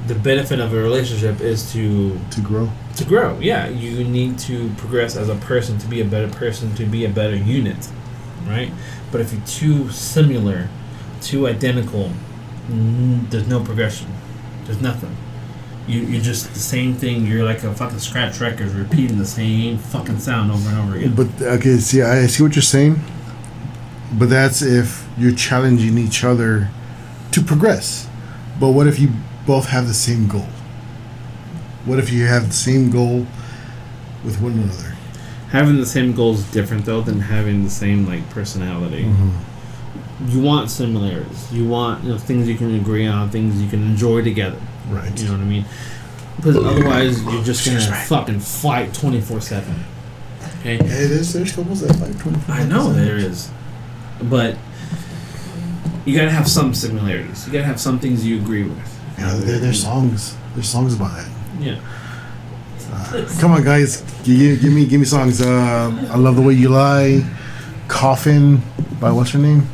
The 0.09 0.15
benefit 0.15 0.59
of 0.59 0.73
a 0.73 0.75
relationship 0.75 1.39
is 1.39 1.71
to 1.73 2.19
To 2.31 2.41
grow. 2.41 2.69
to 2.95 3.03
grow. 3.05 3.37
Yeah, 3.39 3.67
you 3.69 4.03
need 4.03 4.39
to 4.39 4.71
progress 4.77 5.15
as 5.15 5.29
a 5.29 5.35
person 5.35 5.77
to 5.77 5.87
be 5.87 6.01
a 6.01 6.05
better 6.05 6.27
person, 6.27 6.73
to 6.75 6.85
be 6.85 7.05
a 7.05 7.09
better 7.09 7.35
unit, 7.35 7.77
right? 8.47 8.71
But 9.11 9.21
if 9.21 9.31
you're 9.31 9.45
too 9.45 9.91
similar, 9.91 10.67
too 11.21 11.45
identical, 11.47 12.11
there's 12.67 13.47
no 13.47 13.59
progression. 13.63 14.07
There's 14.65 14.81
nothing. 14.81 15.15
You 15.87 15.99
you're 16.01 16.21
just 16.31 16.53
the 16.55 16.59
same 16.59 16.95
thing. 16.95 17.27
You're 17.27 17.45
like 17.45 17.63
a 17.63 17.71
fucking 17.75 17.99
scratch 17.99 18.39
record, 18.41 18.71
repeating 18.71 19.19
the 19.19 19.27
same 19.27 19.77
fucking 19.77 20.19
sound 20.19 20.51
over 20.51 20.69
and 20.69 20.77
over 20.79 20.95
again. 20.97 21.13
But 21.15 21.29
okay, 21.57 21.77
see, 21.77 22.01
I 22.01 22.25
see 22.25 22.41
what 22.41 22.55
you're 22.55 22.71
saying. 22.77 22.99
But 24.11 24.29
that's 24.29 24.63
if 24.63 25.07
you're 25.19 25.35
challenging 25.35 25.99
each 25.99 26.23
other 26.23 26.69
to 27.33 27.41
progress. 27.43 28.07
But 28.59 28.69
what 28.71 28.87
if 28.87 28.97
you 28.99 29.09
both 29.49 29.69
have 29.69 29.87
the 29.87 29.95
same 29.95 30.27
goal? 30.27 30.45
What 31.85 31.97
if 31.97 32.11
you 32.11 32.27
have 32.27 32.49
the 32.49 32.53
same 32.53 32.91
goal 32.91 33.25
with 34.23 34.39
one 34.39 34.51
another? 34.53 34.95
Having 35.49 35.77
the 35.77 35.87
same 35.87 36.13
goal 36.13 36.35
is 36.35 36.43
different 36.51 36.85
though 36.85 37.01
than 37.01 37.19
having 37.19 37.63
the 37.63 37.71
same 37.71 38.05
like 38.05 38.29
personality. 38.29 39.05
Mm-hmm. 39.05 40.29
You 40.29 40.39
want 40.41 40.69
similarities. 40.69 41.51
You 41.51 41.67
want 41.67 42.03
you 42.03 42.11
know 42.11 42.19
things 42.19 42.47
you 42.47 42.57
can 42.57 42.75
agree 42.75 43.07
on, 43.07 43.31
things 43.31 43.59
you 43.59 43.67
can 43.67 43.81
enjoy 43.81 44.23
together. 44.23 44.61
Right. 44.87 45.19
You 45.19 45.25
know 45.25 45.31
what 45.31 45.41
I 45.41 45.45
mean? 45.45 45.65
Because 46.35 46.57
otherwise, 46.57 47.23
you're 47.23 47.43
just 47.43 47.65
gonna 47.65 47.77
Excuse 47.77 47.89
me. 47.89 48.05
fucking 48.05 48.39
fight 48.41 48.93
twenty 48.93 49.19
four 49.19 49.41
seven. 49.41 49.83
Okay. 50.59 50.77
Hey, 50.77 51.07
there's 51.07 51.33
there's 51.33 51.51
couples 51.51 51.81
that 51.81 51.95
fight 51.95 52.19
twenty 52.19 52.37
four. 52.41 52.53
I 52.53 52.67
know 52.67 52.93
there 52.93 53.17
is, 53.17 53.49
but 54.21 54.55
you 56.05 56.15
gotta 56.15 56.29
have 56.29 56.47
some 56.47 56.75
similarities. 56.75 57.47
You 57.47 57.53
gotta 57.53 57.65
have 57.65 57.79
some 57.79 57.97
things 57.97 58.23
you 58.23 58.37
agree 58.37 58.63
with. 58.63 58.99
Yeah, 59.19 59.33
there, 59.35 59.59
there's 59.59 59.81
songs. 59.81 60.35
There's 60.53 60.69
songs 60.69 60.95
about 60.95 61.19
it. 61.19 61.27
Yeah. 61.59 61.79
Come 63.39 63.51
on, 63.51 63.63
guys, 63.63 64.01
give, 64.23 64.61
give 64.61 64.71
me 64.73 64.85
give 64.85 64.99
me 64.99 65.05
songs. 65.05 65.41
Uh, 65.41 66.09
I 66.11 66.17
love 66.17 66.35
the 66.35 66.41
way 66.41 66.53
you 66.53 66.69
lie. 66.69 67.23
Coffin 67.87 68.61
by 68.99 69.11
what's 69.11 69.31
her 69.31 69.39
name? 69.39 69.67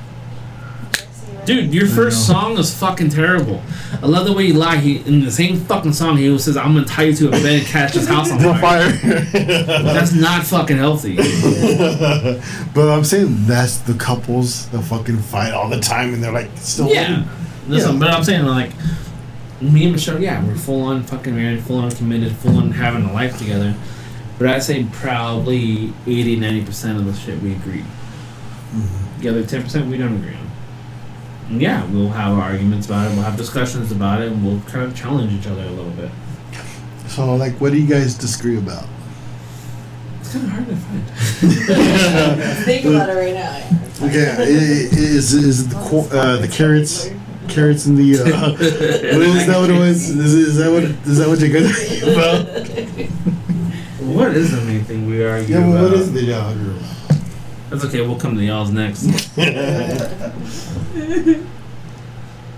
Dude, 1.46 1.74
your 1.74 1.86
first 1.86 2.26
song 2.26 2.58
is 2.58 2.74
fucking 2.74 3.10
terrible. 3.10 3.62
I 4.02 4.08
love 4.08 4.26
the 4.26 4.34
way 4.34 4.46
you 4.46 4.54
lie. 4.56 4.78
He 4.78 4.98
in 5.06 5.24
the 5.24 5.32
same 5.32 5.58
fucking 5.58 5.94
song 5.94 6.18
he 6.18 6.36
says, 6.40 6.58
"I'm 6.58 6.74
gonna 6.74 6.86
tie 6.86 7.04
you 7.04 7.14
to 7.16 7.28
a 7.28 7.32
bed 7.32 7.60
and 7.60 7.66
catch 7.68 7.94
this 7.94 8.08
house 8.08 8.32
on 8.32 8.44
On 8.46 8.60
fire." 8.60 8.90
fire. 8.92 9.22
That's 9.84 10.14
not 10.14 10.44
fucking 10.46 10.78
healthy. 10.78 11.16
but 12.74 12.90
I'm 12.90 13.04
saying 13.04 13.46
that's 13.46 13.78
the 13.80 13.94
couples 13.94 14.68
that 14.70 14.82
fucking 14.84 15.20
fight 15.20 15.54
all 15.54 15.70
the 15.70 15.80
time, 15.80 16.14
and 16.16 16.24
they're 16.24 16.32
like 16.32 16.50
still. 16.56 16.88
Yeah. 16.88 17.26
Listen, 17.68 17.94
Yeah. 17.94 18.00
but 18.00 18.10
I'm 18.10 18.24
saying 18.24 18.46
like 18.46 18.72
me 19.62 19.84
and 19.84 19.94
Michelle, 19.94 20.22
yeah, 20.22 20.44
we're 20.46 20.56
full 20.56 20.82
on 20.84 21.04
fucking 21.04 21.36
married, 21.36 21.62
full 21.64 21.78
on 21.80 21.92
committed, 21.92 22.34
full 22.34 22.58
on 22.58 22.72
having 22.72 23.04
a 23.04 23.14
life 23.14 23.38
together. 23.38 23.74
But 24.38 24.48
I'd 24.48 24.64
say 24.64 24.86
probably 24.92 25.94
80, 26.06 26.36
90 26.38 26.66
percent 26.66 26.98
of 27.00 27.06
the 27.06 27.14
shit 27.14 27.42
we 27.42 27.54
agree. 27.54 27.84
Mhm. 28.74 29.22
The 29.22 29.30
other 29.30 29.46
ten 29.46 29.64
percent 29.64 29.88
we 29.88 29.98
don't 29.98 30.16
agree 30.16 30.34
on. 30.36 30.50
And 31.52 31.62
yeah, 31.62 31.86
we'll 31.86 32.10
have 32.10 32.38
arguments 32.38 32.88
about 32.88 33.10
it, 33.10 33.16
we'll 33.16 33.24
have 33.24 33.38
discussions 33.38 33.92
about 33.92 34.22
it, 34.22 34.32
and 34.32 34.46
we'll 34.46 34.60
kind 34.62 34.84
of 34.84 34.96
challenge 34.96 35.32
each 35.32 35.48
other 35.48 35.62
a 35.64 35.70
little 35.72 35.92
bit. 35.92 36.10
So, 37.08 37.36
like, 37.36 37.54
what 37.62 37.72
do 37.72 37.78
you 37.80 37.88
guys 37.88 38.16
disagree 38.16 38.58
about? 38.58 38.88
It's 40.20 40.34
kind 40.34 40.44
of 40.46 40.52
hard 40.52 40.68
to 40.68 40.76
find. 40.76 41.04
Think 42.66 42.86
about 42.86 43.10
it 43.10 43.14
right 43.14 43.34
now. 43.34 44.08
Okay, 44.08 44.32
i- 44.38 44.42
i- 44.42 44.90
is 44.98 45.34
is 45.34 45.68
the 45.70 45.76
qu- 45.76 46.10
uh, 46.18 46.38
the 46.38 46.48
carrots 46.48 47.10
carrots 47.50 47.86
in 47.86 47.96
the 47.96 48.20
uh, 48.20 48.52
what 48.56 48.62
is 48.62 49.46
that 49.48 49.58
what 49.60 49.70
it 49.70 49.80
was? 49.80 50.10
Is, 50.10 50.34
is 50.34 50.56
that 50.58 50.72
what 50.72 50.84
is 50.84 51.18
that 51.18 51.28
what 51.28 51.40
you're 51.40 51.50
gonna 51.50 51.70
talking 51.74 52.14
about? 52.14 52.46
What 54.16 54.36
is 54.36 54.52
the 54.52 54.62
main 54.62 54.84
thing 54.84 55.06
we 55.08 55.24
argue 55.26 55.56
Yeah, 55.56 55.62
about? 55.62 55.74
well, 55.74 55.84
what 55.92 56.00
is 56.00 56.12
the 56.14 56.22
yeah, 56.24 56.54
you're 56.54 56.74
right. 56.74 56.82
That's 57.70 57.84
okay. 57.86 58.02
We'll 58.02 58.20
come 58.20 58.36
to 58.36 58.44
y'all's 58.44 58.72
next. 58.72 59.02
the 59.36 59.44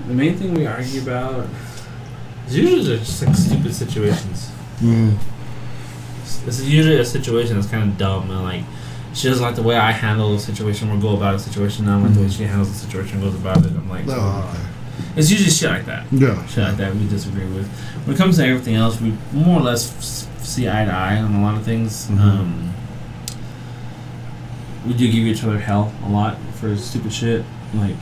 main 0.07 0.35
thing 0.37 0.53
we 0.53 0.65
argue 0.65 1.01
about 1.01 1.47
is 2.47 2.57
usually 2.57 2.97
just 2.97 3.23
like 3.25 3.35
stupid 3.35 3.73
situations. 3.73 4.51
Mm. 4.79 5.17
This 6.45 6.59
is 6.59 6.69
usually 6.69 6.99
a 6.99 7.05
situation 7.05 7.55
that's 7.55 7.67
kind 7.69 7.89
of 7.89 7.97
dumb 7.97 8.29
and 8.29 8.43
like 8.43 8.63
she 9.13 9.27
doesn't 9.29 9.43
like 9.43 9.55
the 9.55 9.63
way 9.63 9.75
I 9.75 9.91
handle 9.91 10.35
a 10.35 10.39
situation 10.39 10.89
or 10.91 10.97
go 10.99 11.15
about 11.15 11.35
a 11.35 11.39
situation. 11.39 11.87
I 11.87 11.93
don't 11.93 12.03
like 12.03 12.13
the 12.13 12.21
way 12.21 12.29
she 12.29 12.43
handles 12.43 12.69
the 12.71 12.77
situation 12.77 13.15
and 13.15 13.23
goes 13.23 13.35
about 13.35 13.65
it. 13.65 13.71
I'm 13.71 13.89
like, 13.89 14.05
Oh, 14.07 14.69
it's 15.15 15.29
usually 15.31 15.49
shit 15.49 15.69
like 15.69 15.85
that. 15.85 16.05
Yeah. 16.11 16.45
Shit 16.47 16.63
like 16.63 16.77
that 16.77 16.95
we 16.95 17.07
disagree 17.07 17.45
with. 17.45 17.67
When 18.05 18.15
it 18.15 18.17
comes 18.17 18.37
to 18.37 18.45
everything 18.45 18.75
else, 18.75 18.99
we 19.01 19.13
more 19.33 19.59
or 19.59 19.63
less 19.63 20.27
see 20.39 20.67
eye 20.69 20.85
to 20.85 20.91
eye 20.91 21.17
on 21.17 21.33
a 21.35 21.41
lot 21.41 21.55
of 21.55 21.63
things. 21.63 22.07
Mhm. 22.07 22.19
Um, 22.19 22.73
we 24.85 24.93
do 24.93 25.05
give 25.11 25.25
each 25.25 25.43
other 25.43 25.59
hell 25.59 25.91
a 26.05 26.09
lot 26.09 26.37
for 26.55 26.75
stupid 26.77 27.11
shit. 27.13 27.43
Like, 27.73 27.95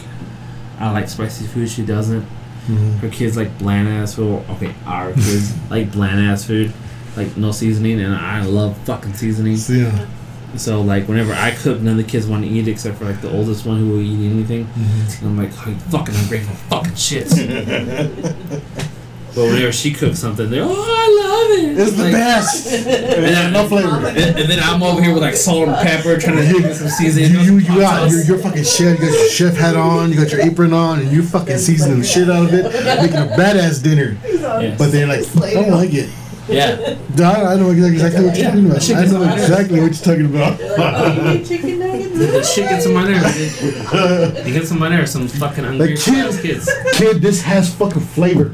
I 0.80 0.92
like 0.92 1.10
spicy 1.10 1.46
food, 1.48 1.70
she 1.70 1.84
doesn't. 1.84 2.26
Mhm. 2.68 3.00
Her 3.00 3.10
kids 3.10 3.38
like 3.38 3.58
bland 3.58 3.88
ass 3.88 4.16
food. 4.16 4.44
Okay, 4.52 4.74
our 4.86 5.12
kids 5.14 5.54
like 5.70 5.92
bland 5.92 6.20
ass 6.20 6.44
food, 6.46 6.72
like 7.16 7.36
no 7.38 7.52
seasoning, 7.52 8.00
and 8.02 8.14
I 8.14 8.44
love 8.44 8.78
fucking 8.86 9.14
seasoning. 9.14 9.58
So, 9.58 9.74
yeah. 9.74 10.06
So 10.58 10.82
like 10.82 11.08
whenever 11.08 11.34
I 11.34 11.52
cook, 11.52 11.82
none 11.82 12.00
of 12.00 12.06
the 12.06 12.10
kids 12.12 12.28
want 12.28 12.44
to 12.44 12.50
eat 12.50 12.68
except 12.68 12.98
for 12.98 13.06
like 13.06 13.22
the 13.22 13.32
oldest 13.32 13.66
one 13.66 13.80
who 13.80 13.90
will 13.90 14.02
eat 14.02 14.30
anything. 14.32 14.66
Mhm. 14.66 15.20
And 15.22 15.30
I'm 15.30 15.38
like, 15.38 15.52
oh, 15.66 15.70
you 15.70 15.76
fucking 15.76 16.16
ungrateful 16.16 16.56
fucking 16.70 16.94
shits. 16.94 17.36
but 19.36 19.44
whenever 19.44 19.72
she 19.72 19.92
cooks 19.92 20.20
something, 20.20 20.50
they're 20.50 20.64
oh, 20.64 20.72
I 20.72 21.22
love 21.22 21.60
it. 21.60 21.80
It's 21.80 21.92
the 21.98 22.12
best. 22.12 22.66
And 23.16 23.24
then, 23.24 23.54
no 23.54 23.68
flavor. 23.68 24.08
and, 24.08 24.18
and 24.18 24.50
then 24.50 24.60
I'm 24.62 24.82
over 24.84 25.02
here 25.02 25.14
with 25.14 25.24
like 25.24 25.36
salt 25.36 25.68
and 25.68 25.78
pepper 25.78 26.18
trying 26.18 26.38
to 26.38 26.44
give 26.54 26.66
it 26.66 26.76
some 26.76 26.88
seasoning. 26.90 27.32
you, 27.32 27.58
you 27.58 27.60
you're, 27.60 28.24
you're 28.24 28.38
fucking 28.38 28.64
chef. 28.64 29.00
You 29.00 29.06
got 29.08 29.14
your 29.14 29.30
chef 29.30 29.56
hat 29.56 29.76
on. 29.76 30.12
You 30.12 30.18
got 30.18 30.32
your 30.32 30.42
apron 30.42 30.74
on, 30.74 31.00
and 31.00 31.12
you're 31.12 31.24
fucking 31.24 31.58
seasoning 31.58 32.00
the 32.00 32.06
shit 32.06 32.30
out 32.30 32.46
of 32.46 32.54
it, 32.54 32.64
making 32.64 33.18
a 33.18 33.36
badass 33.38 33.82
dinner. 33.84 34.18
Yes. 34.26 34.78
But 34.78 34.92
they're 34.92 35.08
like, 35.08 35.26
I 35.44 35.54
don't 35.54 35.72
like 35.72 35.94
it. 35.94 36.10
Yeah. 36.48 36.96
I, 37.20 37.54
I 37.54 37.56
know 37.58 37.70
exactly 37.72 38.26
what 38.26 38.38
you're 38.38 38.46
talking 38.46 38.66
about. 38.68 38.90
I 38.90 39.06
know 39.06 39.34
exactly 39.34 39.80
what 39.82 39.92
you're 39.94 40.04
talking 40.04 40.26
about. 40.26 40.60
You're 40.60 40.70
like, 40.78 41.18
oh, 41.18 41.32
you 41.34 41.46
chicken 41.46 41.80
nuggets? 41.80 42.18
The 42.18 42.44
shit 42.44 42.70
gets 42.70 42.86
on 42.88 42.94
my 42.94 43.04
nerves. 43.08 43.64
It 43.64 44.54
gets 44.54 44.72
on 44.72 44.80
my 44.80 44.90
nerves. 44.90 45.12
Some 45.12 45.28
fucking 45.28 45.66
ungrateful 45.66 46.14
kid- 46.14 46.42
kids. 46.42 46.70
Kid, 46.94 47.22
this 47.22 47.42
has 47.42 47.74
fucking 47.76 48.02
flavor. 48.02 48.54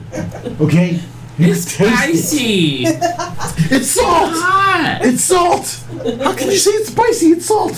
Okay? 0.60 1.00
It's 1.38 1.76
Taste 1.76 2.34
it. 2.36 2.86
spicy. 2.86 2.86
It's 3.74 3.88
salt. 3.92 4.32
Hot. 4.34 5.00
It's 5.04 5.24
salt. 5.24 5.84
How 6.22 6.34
can 6.36 6.52
you 6.52 6.58
say 6.58 6.72
it's 6.72 6.90
spicy? 6.90 7.28
It's 7.32 7.46
salt. 7.46 7.72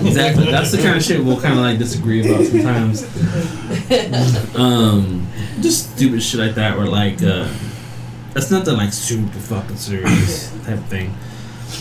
Exactly. 0.00 0.44
That's 0.50 0.70
the 0.70 0.78
kind 0.78 0.96
of 0.96 1.02
shit 1.02 1.22
we'll 1.22 1.40
kind 1.40 1.54
of 1.54 1.60
like 1.60 1.78
disagree 1.78 2.20
about 2.24 2.44
sometimes. 2.46 3.02
Um, 4.56 5.26
just 5.60 5.94
stupid 5.96 6.22
shit 6.22 6.40
like 6.40 6.54
that, 6.54 6.76
or 6.78 6.86
like 6.86 7.22
uh, 7.22 7.48
that's 8.34 8.50
nothing 8.50 8.76
like 8.76 8.92
super 8.92 9.38
fucking 9.38 9.76
serious 9.76 10.50
type 10.64 10.78
of 10.78 10.84
thing. 10.86 11.14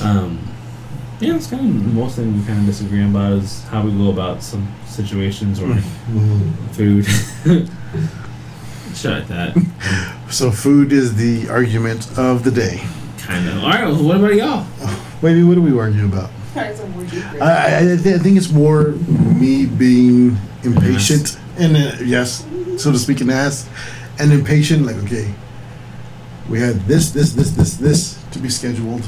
Um, 0.01 0.39
yeah, 1.19 1.35
it's 1.35 1.47
kind 1.47 1.67
of 1.67 1.93
most 1.93 2.15
thing 2.15 2.37
we 2.37 2.45
kind 2.45 2.59
of 2.59 2.65
disagree 2.65 3.03
about 3.03 3.33
is 3.33 3.63
how 3.65 3.83
we 3.83 3.91
go 3.91 4.09
about 4.11 4.41
some 4.43 4.67
situations 4.87 5.59
or 5.61 5.75
food. 6.73 7.05
shit 8.95 9.11
like 9.11 9.27
that, 9.27 9.55
So 10.29 10.51
food 10.51 10.91
is 10.93 11.15
the 11.15 11.49
argument 11.49 12.07
of 12.17 12.43
the 12.43 12.51
day. 12.51 12.81
kind 13.17 13.47
of. 13.49 13.63
All 13.63 13.69
right, 13.69 13.85
well, 13.85 14.03
what 14.03 14.17
about 14.17 14.35
y'all? 14.35 14.65
Wait, 15.21 15.41
what 15.43 15.57
are 15.57 15.61
we 15.61 15.77
arguing 15.77 16.11
about? 16.11 16.29
Alright, 16.55 16.75
so 16.77 16.85
we're 16.87 17.05
deeper. 17.07 17.41
I, 17.41 17.47
I, 17.87 17.93
I 17.93 17.97
thi- 17.97 18.13
I 18.13 18.17
think 18.19 18.37
it's 18.37 18.51
more 18.51 18.89
me 18.91 19.65
being 19.65 20.37
impatient 20.63 21.39
and 21.57 21.75
uh, 21.75 21.95
yes, 22.03 22.45
so 22.77 22.91
to 22.91 22.99
speak, 22.99 23.21
an 23.21 23.29
ass 23.31 23.67
and 24.19 24.31
impatient. 24.31 24.85
Like, 24.85 24.97
okay, 24.97 25.33
we 26.49 26.59
had 26.59 26.75
this, 26.81 27.11
this, 27.11 27.33
this, 27.33 27.51
this, 27.51 27.77
this 27.77 28.23
to 28.31 28.39
be 28.39 28.49
scheduled, 28.49 29.07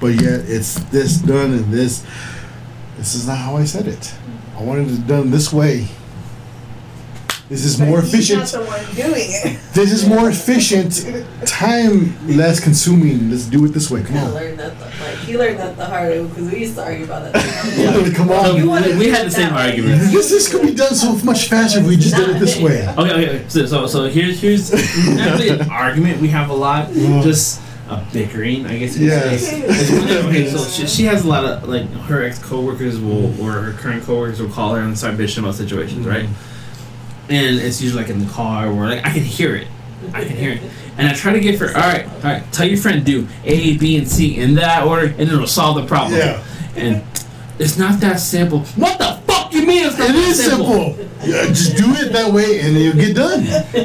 but 0.00 0.08
yet 0.08 0.40
it's 0.48 0.74
this 0.84 1.18
done 1.18 1.52
and 1.52 1.72
this. 1.72 2.06
This 2.96 3.14
is 3.14 3.26
not 3.26 3.38
how 3.38 3.56
I 3.56 3.64
said 3.64 3.86
it. 3.86 4.14
I 4.56 4.62
wanted 4.62 4.90
it 4.90 5.06
done 5.06 5.30
this 5.30 5.52
way. 5.52 5.88
This 7.50 7.64
is 7.64 7.78
But 7.78 7.88
more 7.88 8.00
he's 8.00 8.14
efficient. 8.14 8.38
not 8.40 8.48
the 8.48 8.64
one 8.64 8.94
doing 8.94 9.26
it. 9.28 9.58
This 9.74 9.90
is 9.90 10.08
more 10.08 10.30
efficient. 10.30 11.04
Time 11.46 12.14
less 12.28 12.60
consuming. 12.60 13.28
Let's 13.28 13.46
do 13.46 13.64
it 13.64 13.70
this 13.70 13.90
way. 13.90 14.04
Come 14.04 14.18
on. 14.18 14.34
learned 14.34 14.60
that, 14.60 14.78
the, 14.78 14.84
like, 14.84 15.16
he 15.26 15.36
learned 15.36 15.58
that 15.58 15.76
the 15.76 15.84
hard 15.84 16.10
way 16.10 16.22
because 16.28 16.48
we 16.52 16.60
used 16.60 16.76
to 16.76 16.84
argue 16.84 17.04
about 17.06 17.32
that. 17.32 17.34
Yeah, 17.76 18.14
come 18.16 18.30
on. 18.30 18.56
You 18.56 18.70
we, 18.70 18.96
we 18.98 19.08
had 19.08 19.26
the 19.26 19.30
same 19.32 19.48
that 19.48 19.56
way. 19.56 19.70
arguments. 19.72 20.12
This, 20.12 20.30
this 20.30 20.48
could 20.50 20.62
be 20.62 20.74
done 20.74 20.94
so 20.94 21.12
much 21.24 21.48
faster 21.48 21.80
if 21.80 21.86
we 21.88 21.96
just 21.96 22.14
did 22.14 22.30
it 22.30 22.38
this 22.38 22.56
way. 22.56 22.86
Okay, 22.86 23.12
okay. 23.38 23.44
So, 23.48 23.66
so, 23.66 23.86
so 23.88 24.08
here's 24.08 24.40
here's 24.40 24.70
not 25.16 25.40
really 25.40 25.48
an 25.48 25.68
argument 25.70 26.20
we 26.20 26.28
have 26.28 26.50
a 26.50 26.54
lot, 26.54 26.92
just 26.92 27.60
a 27.88 28.00
bickering, 28.12 28.64
I 28.66 28.78
guess 28.78 28.92
you 28.96 29.00
could 29.00 29.08
Yes. 29.08 29.44
say. 29.50 29.60
It's 29.62 29.90
whenever- 29.90 30.28
okay, 30.28 30.48
so 30.48 30.64
she, 30.68 30.86
she 30.86 31.04
has 31.06 31.24
a 31.24 31.28
lot 31.28 31.44
of 31.44 31.68
like 31.68 31.90
her 32.06 32.22
ex 32.22 32.38
coworkers 32.38 33.00
will 33.00 33.26
or 33.42 33.50
her 33.50 33.72
current 33.72 34.04
coworkers 34.04 34.40
will 34.40 34.50
call 34.50 34.74
her 34.76 34.82
and 34.82 34.96
start 34.96 35.16
bitching 35.16 35.38
about 35.40 35.56
situations, 35.56 36.06
right? 36.06 36.26
Mm-hmm. 36.26 36.46
And 37.30 37.58
it's 37.60 37.80
usually 37.80 38.02
like 38.02 38.10
in 38.10 38.18
the 38.24 38.30
car 38.32 38.66
or 38.68 38.88
like 38.88 39.04
I 39.06 39.10
can 39.12 39.22
hear 39.22 39.54
it, 39.54 39.68
I 40.12 40.24
can 40.24 40.36
hear 40.36 40.50
it, 40.52 40.62
and 40.98 41.06
I 41.08 41.12
try 41.14 41.32
to 41.32 41.40
get 41.40 41.58
for 41.58 41.68
all 41.68 41.74
right, 41.74 42.04
all 42.06 42.20
right. 42.24 42.52
Tell 42.52 42.66
your 42.66 42.76
friend 42.78 43.04
do 43.04 43.26
A, 43.44 43.76
B, 43.78 43.96
and 43.96 44.08
C 44.08 44.36
in 44.36 44.54
that 44.56 44.84
order, 44.86 45.06
and 45.06 45.20
it'll 45.20 45.46
solve 45.46 45.76
the 45.76 45.86
problem. 45.86 46.18
Yeah. 46.18 46.42
And 46.74 47.04
it's 47.60 47.78
not 47.78 48.00
that 48.00 48.16
simple. 48.20 48.60
What 48.74 48.98
the 48.98 49.20
fuck 49.26 49.52
you 49.52 49.64
mean 49.66 49.86
it's 49.86 49.96
not 49.98 50.10
It 50.10 50.12
that 50.14 50.28
is 50.28 50.44
simple. 50.44 50.96
Yeah, 51.24 51.46
just 51.48 51.76
do 51.76 51.84
it 51.94 52.12
that 52.12 52.32
way 52.32 52.60
and 52.60 52.76
it'll 52.76 52.98
get 53.00 53.14
done. 53.14 53.44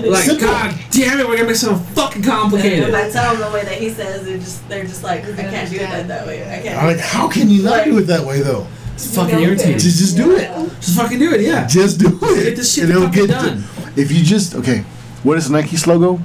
Like, 0.10 0.24
Simple. 0.24 0.48
god 0.48 0.74
damn 0.92 1.20
it, 1.20 1.28
we're 1.28 1.36
gonna 1.36 1.48
make 1.50 1.58
something 1.58 1.86
fucking 1.94 2.24
And 2.24 2.32
complicated. 2.32 2.90
if 2.90 2.96
I 2.96 3.10
tell 3.12 3.34
them 3.36 3.42
the 3.52 3.54
way 3.54 3.64
that 3.66 3.78
he 3.78 3.90
says, 3.90 4.26
they're 4.26 4.38
just 4.38 4.68
they're 4.70 4.86
just 4.86 5.04
like, 5.04 5.24
I 5.26 5.34
can't 5.36 5.70
do 5.70 5.78
that 5.80 6.08
that 6.08 6.26
way. 6.26 6.42
I 6.44 6.62
can't. 6.64 6.80
I'm 6.82 6.88
like, 6.88 7.00
how 7.00 7.28
can 7.28 7.50
you 7.50 7.62
not 7.64 7.84
do 7.86 7.98
it 8.00 8.04
that 8.04 8.26
way 8.26 8.42
though? 8.42 8.66
It's 8.96 9.16
fucking 9.16 9.40
You 9.40 9.48
irritating. 9.48 9.78
Just, 9.78 10.00
just 10.00 10.18
do 10.18 10.36
it. 10.36 10.50
Just 10.82 10.98
fucking 10.98 11.20
do 11.20 11.34
it, 11.34 11.42
yeah. 11.42 11.68
Just 11.68 12.00
do 12.00 12.08
it. 12.22 12.44
Get 12.44 12.56
this 12.56 12.74
shit 12.74 12.86
and 12.86 12.94
it'll 12.94 13.08
fucking 13.08 13.28
get 13.28 13.34
done. 13.36 13.64
If 13.96 14.12
you 14.12 14.24
just 14.24 14.56
okay, 14.56 14.80
what 15.24 15.38
is 15.38 15.50
Nike's 15.50 15.86
logo? 15.88 16.20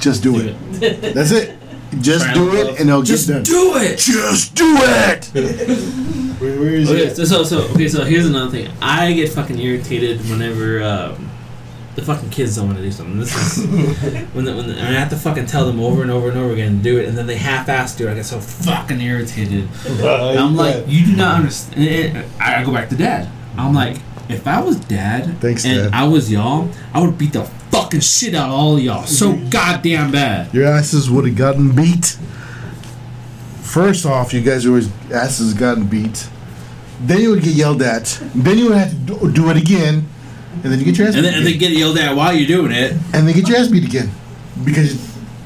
Just 0.00 0.22
do, 0.22 0.32
Do 0.32 0.54
it. 0.80 1.14
That's 1.14 1.30
it. 1.32 1.56
Just 2.00 2.24
Try 2.26 2.34
do 2.34 2.54
it 2.54 2.66
love. 2.66 2.80
and 2.80 2.88
it'll 2.90 3.02
Just 3.02 3.26
get 3.28 3.34
done. 3.34 3.42
do 3.44 3.72
it. 3.76 3.98
Just 3.98 4.54
do 4.54 4.76
it. 4.78 5.24
where, 6.38 6.60
where 6.60 6.74
is 6.74 6.90
Okay, 6.90 7.06
it? 7.06 7.16
so, 7.16 7.24
so 7.24 7.42
so 7.44 7.58
okay, 7.72 7.88
so 7.88 8.04
here's 8.04 8.26
another 8.26 8.50
thing. 8.50 8.70
I 8.80 9.12
get 9.12 9.30
fucking 9.30 9.58
irritated 9.58 10.20
whenever 10.30 10.82
um, 10.82 11.27
the 11.98 12.04
fucking 12.04 12.30
kids 12.30 12.54
don't 12.56 12.66
want 12.66 12.78
to 12.78 12.84
do 12.84 12.92
something. 12.92 13.18
This 13.18 13.58
is 13.58 13.66
when 14.32 14.44
the, 14.44 14.54
when 14.54 14.68
the, 14.68 14.74
I 14.74 14.92
have 14.92 15.10
to 15.10 15.16
fucking 15.16 15.46
tell 15.46 15.66
them 15.66 15.80
over 15.80 16.02
and 16.02 16.10
over 16.10 16.28
and 16.28 16.38
over 16.38 16.52
again 16.52 16.78
to 16.78 16.82
do 16.82 16.98
it, 16.98 17.08
and 17.08 17.18
then 17.18 17.26
they 17.26 17.36
half-ass 17.36 17.96
do 17.96 18.06
it. 18.06 18.12
I 18.12 18.14
get 18.14 18.24
so 18.24 18.38
fucking 18.38 19.00
irritated. 19.00 19.68
And 19.84 20.38
I'm 20.38 20.54
like, 20.56 20.84
you 20.86 21.06
do 21.06 21.16
not 21.16 21.36
understand. 21.36 22.16
and 22.16 22.32
I 22.40 22.60
I 22.60 22.64
go 22.64 22.72
back 22.72 22.88
to 22.90 22.96
dad. 22.96 23.28
I'm 23.56 23.74
like, 23.74 23.96
if 24.28 24.46
I 24.46 24.60
was 24.60 24.76
dad 24.76 25.40
Thanks, 25.40 25.64
and 25.64 25.90
Dad. 25.90 25.94
I 25.94 26.06
was 26.06 26.30
y'all, 26.30 26.70
I 26.94 27.00
would 27.00 27.18
beat 27.18 27.32
the 27.32 27.44
fucking 27.44 28.00
shit 28.00 28.34
out 28.34 28.48
of 28.48 28.54
all 28.54 28.76
of 28.76 28.82
y'all 28.82 29.04
so 29.04 29.34
goddamn 29.50 30.12
bad. 30.12 30.54
Your 30.54 30.66
asses 30.66 31.10
would 31.10 31.26
have 31.26 31.36
gotten 31.36 31.74
beat. 31.74 32.16
First 33.62 34.06
off, 34.06 34.32
you 34.32 34.40
guys 34.40 34.64
always 34.66 34.88
asses 35.10 35.52
gotten 35.54 35.86
beat. 35.86 36.28
Then 37.00 37.20
you 37.20 37.30
would 37.30 37.42
get 37.42 37.54
yelled 37.54 37.82
at. 37.82 38.20
Then 38.34 38.58
you 38.58 38.68
would 38.68 38.78
have 38.78 38.90
to 38.90 38.96
do, 38.96 39.32
do 39.32 39.50
it 39.50 39.56
again, 39.56 40.08
and 40.62 40.64
then 40.72 40.78
you 40.78 40.84
get 40.84 40.98
your 40.98 41.06
ass 41.08 41.14
And 41.14 41.22
beat 41.22 41.30
then, 41.30 41.38
and 41.38 41.46
they 41.46 41.54
get 41.56 41.70
yelled 41.72 41.98
at 41.98 42.14
while 42.16 42.32
you're 42.34 42.46
doing 42.48 42.72
it. 42.72 42.92
and 43.12 43.26
they 43.28 43.32
get 43.32 43.48
your 43.48 43.58
ass 43.58 43.68
beat 43.68 43.84
again 43.84 44.10
because 44.64 44.96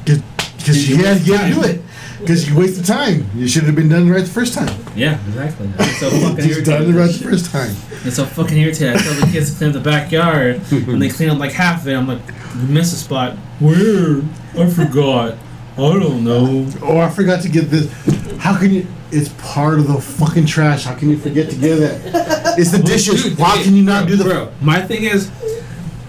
because 0.05 0.89
you 0.89 0.95
You 0.97 1.03
had 1.05 1.19
to 1.19 1.53
do 1.53 1.63
it 1.63 1.81
because 2.19 2.49
you 2.49 2.57
wasted 2.57 2.85
time. 2.85 3.29
You 3.35 3.47
should 3.49 3.63
have 3.63 3.75
been 3.75 3.89
done 3.89 4.09
right 4.09 4.23
the 4.23 4.29
first 4.31 4.53
time. 4.53 4.73
Yeah, 4.95 5.19
exactly. 5.27 5.69
It's 5.77 5.99
so 5.99 6.09
fucking 6.21 6.37
Just 6.47 6.63
done 6.65 6.83
irritating. 6.83 6.95
it 6.95 6.99
right 6.99 7.11
the 7.11 7.23
first 7.23 7.51
time. 7.51 7.75
It's 8.05 8.15
so 8.15 8.25
fucking 8.25 8.57
irritating. 8.57 8.95
I 8.95 9.01
tell 9.01 9.13
the 9.25 9.29
kids 9.31 9.51
to 9.51 9.57
clean 9.57 9.69
up 9.71 9.73
the 9.73 9.81
backyard, 9.89 10.61
and 10.71 11.01
they 11.01 11.09
clean 11.09 11.29
up 11.31 11.37
like 11.39 11.51
half 11.51 11.81
of 11.81 11.87
it. 11.89 11.95
I'm 11.95 12.07
like, 12.07 12.21
you 12.55 12.67
missed 12.69 12.93
a 12.93 12.95
spot. 12.97 13.35
Where? 13.59 14.21
I 14.57 14.69
forgot. 14.69 15.33
I 15.73 15.77
don't 15.99 16.23
know. 16.23 16.65
Oh, 16.81 16.99
I 16.99 17.09
forgot 17.09 17.41
to 17.41 17.49
get 17.49 17.69
this. 17.69 17.91
How 18.37 18.57
can 18.57 18.71
you? 18.71 18.87
It's 19.11 19.29
part 19.39 19.79
of 19.79 19.87
the 19.87 19.99
fucking 19.99 20.45
trash. 20.45 20.85
How 20.85 20.95
can 20.95 21.09
you 21.09 21.17
forget 21.17 21.49
to 21.49 21.55
get 21.57 21.75
that? 21.77 22.42
It's 22.57 22.71
the 22.71 22.79
dishes. 22.79 23.23
Dude, 23.23 23.37
Why 23.37 23.57
hey, 23.57 23.63
can 23.63 23.75
you 23.75 23.83
not 23.83 24.07
bro, 24.07 24.15
do 24.15 24.23
the? 24.23 24.29
Bro, 24.29 24.51
my 24.61 24.81
thing 24.81 25.03
is, 25.03 25.31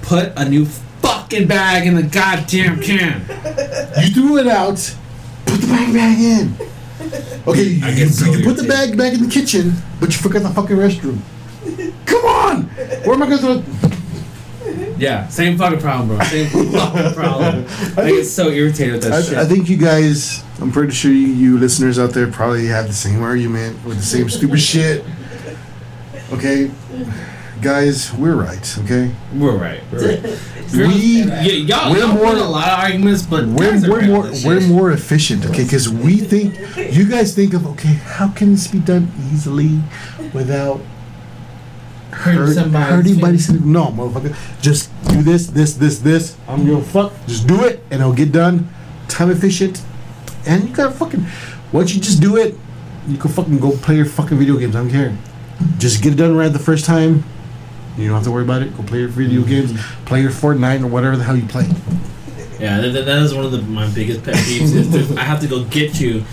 put 0.03 0.33
a 0.37 0.49
new 0.49 0.65
fucking 0.65 1.47
bag 1.47 1.87
in 1.87 1.95
the 1.95 2.03
goddamn 2.03 2.81
can. 2.81 3.21
You 4.01 4.11
threw 4.11 4.39
it 4.39 4.47
out. 4.47 4.95
Put 5.47 5.61
the 5.61 5.67
bag 5.67 5.93
back 5.95 6.19
in. 6.19 6.55
Okay, 7.47 7.63
you, 7.63 7.85
I 7.85 7.91
you, 7.91 7.97
get 7.97 8.11
so 8.11 8.33
you 8.33 8.45
put 8.45 8.57
the 8.57 8.67
bag 8.67 8.97
back 8.97 9.13
in 9.13 9.23
the 9.23 9.31
kitchen, 9.31 9.75
but 10.01 10.11
you 10.11 10.19
forgot 10.19 10.43
the 10.43 10.51
fucking 10.51 10.77
restroom. 10.77 11.19
Come 12.07 12.25
on! 12.25 12.63
Where 13.05 13.15
am 13.15 13.23
I 13.23 13.29
gonna 13.29 13.63
throw? 13.63 13.95
Yeah, 14.97 15.29
same 15.29 15.59
fucking 15.59 15.81
problem, 15.81 16.09
bro. 16.09 16.25
Same 16.27 16.49
fucking 16.71 17.15
problem. 17.15 17.67
I 17.97 18.11
get 18.11 18.25
so 18.25 18.49
irritated 18.49 18.95
with 18.95 19.03
that 19.05 19.25
shit. 19.25 19.37
I, 19.37 19.43
I 19.43 19.45
think 19.45 19.69
you 19.69 19.77
guys, 19.77 20.43
I'm 20.61 20.73
pretty 20.73 20.93
sure 20.93 21.11
you, 21.11 21.27
you 21.27 21.59
listeners 21.59 21.99
out 21.99 22.11
there 22.11 22.31
probably 22.31 22.67
have 22.67 22.87
the 22.87 22.95
same 22.95 23.23
argument 23.23 23.85
with 23.85 23.99
the 23.99 24.05
same 24.05 24.31
stupid 24.31 24.61
shit. 24.61 25.05
Okay, 26.35 26.69
guys, 27.63 28.13
we're 28.15 28.35
right. 28.35 28.79
Okay, 28.81 29.15
we're 29.33 29.57
right. 29.57 29.81
We're 29.93 30.19
right. 30.19 30.39
we 30.73 31.23
yeah, 31.23 31.43
y'all, 31.43 31.93
we're 31.93 31.99
y'all 32.01 32.09
more- 32.09 32.25
win 32.27 32.39
a 32.39 32.51
lot 32.51 32.67
of 32.67 32.79
arguments, 32.81 33.23
but 33.23 33.47
we're, 33.47 33.71
guys 33.71 33.85
are 33.85 33.91
we're 33.93 34.07
more 34.07 34.27
on 34.27 34.33
we're 34.45 34.61
more 34.67 34.91
efficient. 34.91 35.47
Okay, 35.47 35.63
because 35.63 35.89
we 35.89 36.17
think 36.17 36.59
you 36.93 37.09
guys 37.09 37.37
think 37.37 37.55
of 37.55 37.67
okay, 37.69 37.95
how 37.95 38.29
can 38.31 38.51
this 38.51 38.67
be 38.67 38.81
done 38.81 39.13
easily 39.33 39.79
without 40.33 40.81
hurting 42.11 42.41
hurt, 42.41 42.55
somebody's 42.55 43.21
hurting 43.21 43.39
somebody. 43.39 43.71
No, 43.71 43.87
motherfucker. 43.87 44.61
Just 44.61 44.91
do 45.09 45.23
this, 45.23 45.47
this, 45.47 45.75
this, 45.75 46.01
this. 46.01 46.37
I'm 46.49 46.67
gonna 46.67 46.83
fuck. 46.83 47.13
Just 47.29 47.47
do 47.47 47.63
it, 47.65 47.81
and 47.93 48.01
it'll 48.01 48.13
get 48.13 48.33
done. 48.33 48.69
Time 49.07 49.31
efficient, 49.31 49.83
and 50.47 50.69
you 50.69 50.75
gotta 50.75 50.91
fucking. 50.91 51.25
Once 51.71 51.95
you 51.95 52.01
just 52.01 52.21
do 52.21 52.37
it, 52.37 52.57
you 53.07 53.19
can 53.19 53.31
fucking 53.31 53.59
go 53.61 53.71
play 53.77 53.97
your 53.97 54.07
fucking 54.07 54.37
video 54.37 54.57
games. 54.57 54.75
I 54.75 54.81
don't 54.81 54.91
care. 54.91 55.17
Just 55.79 56.03
get 56.03 56.13
it 56.15 56.17
done 56.17 56.37
right 56.37 56.53
the 56.53 56.59
first 56.59 56.85
time. 56.85 57.25
You 57.97 58.09
don't 58.09 58.17
have 58.17 58.25
to 58.25 58.31
worry 58.31 58.45
about 58.45 58.63
it. 58.63 58.77
Go 58.77 58.83
play 58.83 59.01
your 59.01 59.09
video 59.09 59.43
mm-hmm. 59.43 59.51
games, 59.51 59.85
play 60.05 60.21
your 60.21 60.31
Fortnite 60.31 60.83
or 60.83 60.89
whatever 60.89 61.17
the 61.17 61.25
hell 61.25 61.37
you 61.37 61.47
play. 61.47 61.69
Yeah, 62.59 62.81
that, 62.81 62.91
that- 62.91 63.05
that 63.07 63.23
is 63.23 63.35
one 63.35 63.45
of 63.45 63.53
the, 63.53 63.63
my 63.63 63.89
biggest 63.91 64.25
pet 64.25 64.35
peeves. 64.35 64.75
Is 64.75 65.17
I 65.17 65.23
have 65.23 65.41
to 65.41 65.47
go 65.47 65.65
get 65.65 66.01
you 66.01 66.25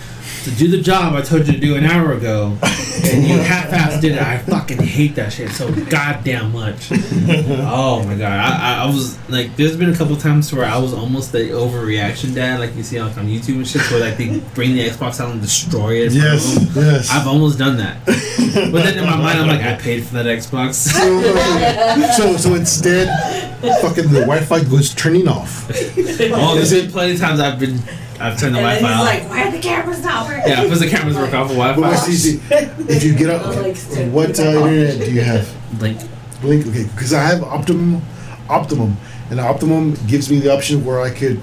to 0.43 0.51
do 0.51 0.67
the 0.67 0.81
job 0.81 1.13
I 1.13 1.21
told 1.21 1.47
you 1.47 1.53
to 1.53 1.59
do 1.59 1.75
an 1.75 1.85
hour 1.85 2.13
ago, 2.13 2.57
and 2.63 3.23
you 3.23 3.37
half-assed 3.39 4.01
did 4.01 4.13
it. 4.13 4.21
I 4.21 4.39
fucking 4.39 4.79
hate 4.79 5.15
that 5.15 5.33
shit 5.33 5.51
so 5.51 5.71
goddamn 5.85 6.51
much. 6.51 6.89
Oh 6.91 8.03
my 8.05 8.15
god, 8.15 8.39
I, 8.39 8.75
I, 8.75 8.83
I 8.83 8.85
was 8.87 9.17
like, 9.29 9.55
there's 9.55 9.77
been 9.77 9.89
a 9.89 9.95
couple 9.95 10.15
times 10.15 10.51
where 10.53 10.65
I 10.65 10.77
was 10.77 10.93
almost 10.93 11.31
the 11.31 11.39
overreaction 11.39 12.33
dad, 12.33 12.59
like 12.59 12.75
you 12.75 12.83
see 12.83 13.01
like 13.01 13.17
on 13.17 13.27
YouTube 13.27 13.55
and 13.55 13.67
shit, 13.67 13.81
where 13.91 13.99
like 13.99 14.17
they 14.17 14.39
bring 14.55 14.75
the 14.75 14.87
Xbox 14.87 15.19
out 15.19 15.31
and 15.31 15.41
destroy 15.41 16.01
it. 16.05 16.13
Yes, 16.13 16.57
yes. 16.75 17.09
I've 17.11 17.27
almost 17.27 17.59
done 17.59 17.77
that, 17.77 18.05
but 18.05 18.83
then 18.83 18.97
in 18.97 19.05
my 19.05 19.17
mind 19.17 19.39
I'm 19.39 19.47
like, 19.47 19.61
I 19.61 19.75
paid 19.75 20.05
for 20.05 20.15
that 20.15 20.25
Xbox. 20.25 20.73
so, 22.17 22.37
so 22.37 22.55
instead, 22.55 23.40
fucking 23.61 24.09
the 24.11 24.21
Wi-Fi 24.21 24.63
goes 24.65 24.93
turning 24.93 25.27
off. 25.27 25.69
oh, 25.69 26.55
there's 26.55 26.71
been 26.71 26.91
plenty 26.91 27.13
of 27.13 27.19
times 27.19 27.39
I've 27.39 27.59
been, 27.59 27.79
I've 28.19 28.39
turned 28.39 28.55
the 28.55 28.59
And 28.59 28.67
then 28.67 28.81
Wi-Fi 28.81 28.87
he's 28.87 28.99
off. 28.99 29.05
like, 29.05 29.29
why 29.29 29.47
are 29.47 29.51
the 29.51 29.59
cameras 29.59 30.03
not 30.03 30.27
working? 30.27 30.43
yeah, 30.51 30.63
because 30.63 30.79
the 30.79 30.89
cameras 30.89 31.15
work 31.17 31.33
off 31.33 31.49
of 31.51 31.57
But 31.57 31.75
Wi-Fi. 31.75 31.81
what's 31.81 32.09
easy? 32.09 32.41
If 32.49 33.03
you 33.03 33.15
get 33.15 33.29
up, 33.29 33.45
I 33.45 33.49
like 33.61 33.89
to- 33.91 34.09
what 34.09 34.39
uh, 34.39 34.43
internet 34.43 34.99
do 35.05 35.11
you 35.13 35.21
have? 35.21 35.53
Blink. 35.79 35.99
Blink. 36.41 36.67
Okay, 36.67 36.83
because 36.85 37.13
I 37.13 37.21
have 37.23 37.43
Optimum, 37.43 38.01
Optimum, 38.49 38.97
and 39.29 39.39
Optimum 39.39 39.95
gives 40.07 40.29
me 40.31 40.39
the 40.39 40.51
option 40.53 40.83
where 40.83 41.01
I 41.01 41.11
could 41.11 41.39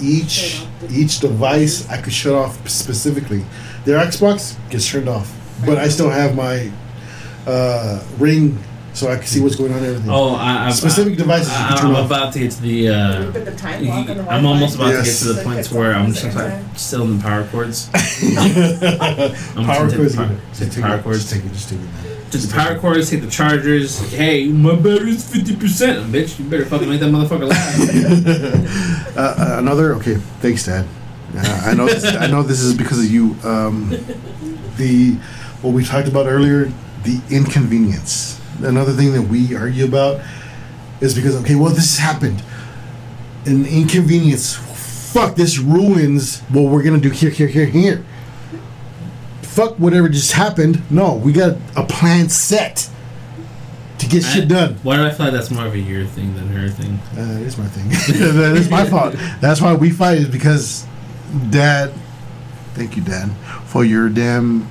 each 0.00 0.64
each 0.90 1.20
device 1.20 1.88
I 1.88 2.00
could 2.00 2.12
shut 2.12 2.34
off 2.34 2.68
specifically. 2.68 3.44
Their 3.84 3.98
Xbox 4.04 4.56
gets 4.68 4.88
turned 4.88 5.08
off, 5.08 5.32
but 5.64 5.78
I 5.78 5.88
still 5.88 6.10
have 6.10 6.34
my 6.36 6.70
uh, 7.46 8.02
Ring, 8.18 8.58
so 8.94 9.10
I 9.10 9.16
can 9.16 9.26
see 9.26 9.40
what's 9.40 9.56
going 9.56 9.72
on 9.72 9.78
and 9.78 9.86
everything. 9.86 10.10
Oh, 10.10 10.34
I, 10.34 10.66
I've, 10.66 10.74
Specific 10.74 11.16
devices 11.16 11.48
you 11.48 11.54
I, 11.54 11.68
can 11.68 11.76
turn 11.78 11.86
I'm 11.90 11.96
off. 11.96 12.06
about 12.06 12.32
to 12.34 12.38
get 12.40 12.50
to 12.52 12.62
the. 12.62 12.88
Uh, 12.90 13.32
Put 13.32 13.44
the 13.46 13.54
time 13.56 13.84
lock 13.86 14.08
on 14.10 14.16
the 14.18 14.30
I'm 14.30 14.44
almost 14.46 14.74
about 14.76 14.88
Yes. 14.90 15.20
to 15.20 15.24
get 15.26 15.34
to 15.34 15.38
the 15.38 15.44
point 15.44 15.66
where 15.72 15.94
I'm 15.94 16.12
just 16.12 16.36
like 16.36 16.62
still 16.76 17.02
in 17.04 17.16
the 17.18 17.22
power 17.22 17.44
cords. 17.48 17.88
I'm 17.94 19.64
power 19.64 19.84
just 19.88 19.96
cords. 19.96 20.16
Power, 20.16 20.36
Just 20.50 20.60
take 20.62 20.72
take 20.72 20.84
power 20.84 20.96
it. 20.96 21.02
cords. 21.02 21.18
Just 21.20 21.32
take 21.34 21.44
it. 21.44 21.52
Just 21.52 21.68
take 21.70 21.78
it. 21.80 22.30
Just 22.30 22.48
the 22.48 22.54
power 22.54 22.78
cords. 22.78 23.10
Take 23.10 23.20
the 23.22 23.30
chargers. 23.30 23.98
Hey, 24.12 24.46
my 24.48 24.74
battery's 24.74 25.28
fifty 25.30 25.54
percent, 25.56 26.12
bitch. 26.12 26.38
You 26.38 26.44
better 26.46 26.64
fucking 26.66 26.88
make 26.88 27.00
that 27.00 27.10
motherfucker 27.12 27.48
last. 27.48 29.16
uh, 29.16 29.20
uh, 29.20 29.58
another 29.58 29.94
okay. 29.96 30.14
Thanks, 30.40 30.64
Dad. 30.66 30.86
Uh, 31.36 31.62
I 31.66 31.74
know. 31.74 31.86
This, 31.86 32.04
I 32.04 32.26
know 32.28 32.42
this 32.42 32.60
is 32.60 32.74
because 32.74 32.98
of 33.04 33.10
you. 33.10 33.36
Um, 33.44 33.90
the 34.76 35.14
what 35.62 35.72
we 35.72 35.84
talked 35.84 36.08
about 36.08 36.26
earlier, 36.26 36.72
the 37.04 37.20
inconvenience. 37.30 38.40
Another 38.60 38.92
thing 38.92 39.12
that 39.12 39.22
we 39.22 39.54
argue 39.54 39.84
about 39.84 40.20
is 41.00 41.14
because 41.14 41.36
okay, 41.42 41.54
well, 41.54 41.70
this 41.70 41.98
happened. 41.98 42.42
An 43.44 43.66
inconvenience. 43.66 44.54
Fuck, 44.54 45.36
this 45.36 45.58
ruins 45.58 46.40
what 46.42 46.62
we're 46.62 46.82
gonna 46.82 46.98
do 46.98 47.10
here, 47.10 47.30
here, 47.30 47.48
here, 47.48 47.66
here. 47.66 48.04
Fuck 49.42 49.78
whatever 49.78 50.08
just 50.08 50.32
happened. 50.32 50.82
No, 50.90 51.14
we 51.14 51.32
got 51.32 51.56
a 51.76 51.84
plan 51.84 52.28
set 52.28 52.88
to 53.98 54.08
get 54.08 54.22
shit 54.22 54.48
done. 54.48 54.74
Why 54.82 54.96
do 54.96 55.04
I 55.04 55.10
feel 55.10 55.26
like 55.26 55.34
that's 55.34 55.50
more 55.50 55.66
of 55.66 55.74
a 55.74 55.78
your 55.78 56.06
thing 56.06 56.34
than 56.34 56.48
her 56.48 56.68
thing? 56.68 56.98
Uh, 57.16 57.40
it 57.40 57.46
is 57.46 57.58
my 57.58 57.66
thing. 57.66 57.88
that 58.36 58.56
is 58.56 58.70
my 58.70 58.88
fault. 58.88 59.14
That's 59.40 59.60
why 59.60 59.74
we 59.74 59.90
fight 59.90 60.18
is 60.18 60.28
because 60.28 60.86
dad. 61.50 61.92
Thank 62.74 62.96
you, 62.96 63.02
dad, 63.02 63.30
for 63.66 63.84
your 63.84 64.08
damn 64.08 64.66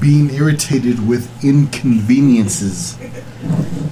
being 0.00 0.30
irritated 0.30 1.06
with 1.06 1.44
inconveniences. 1.44 2.98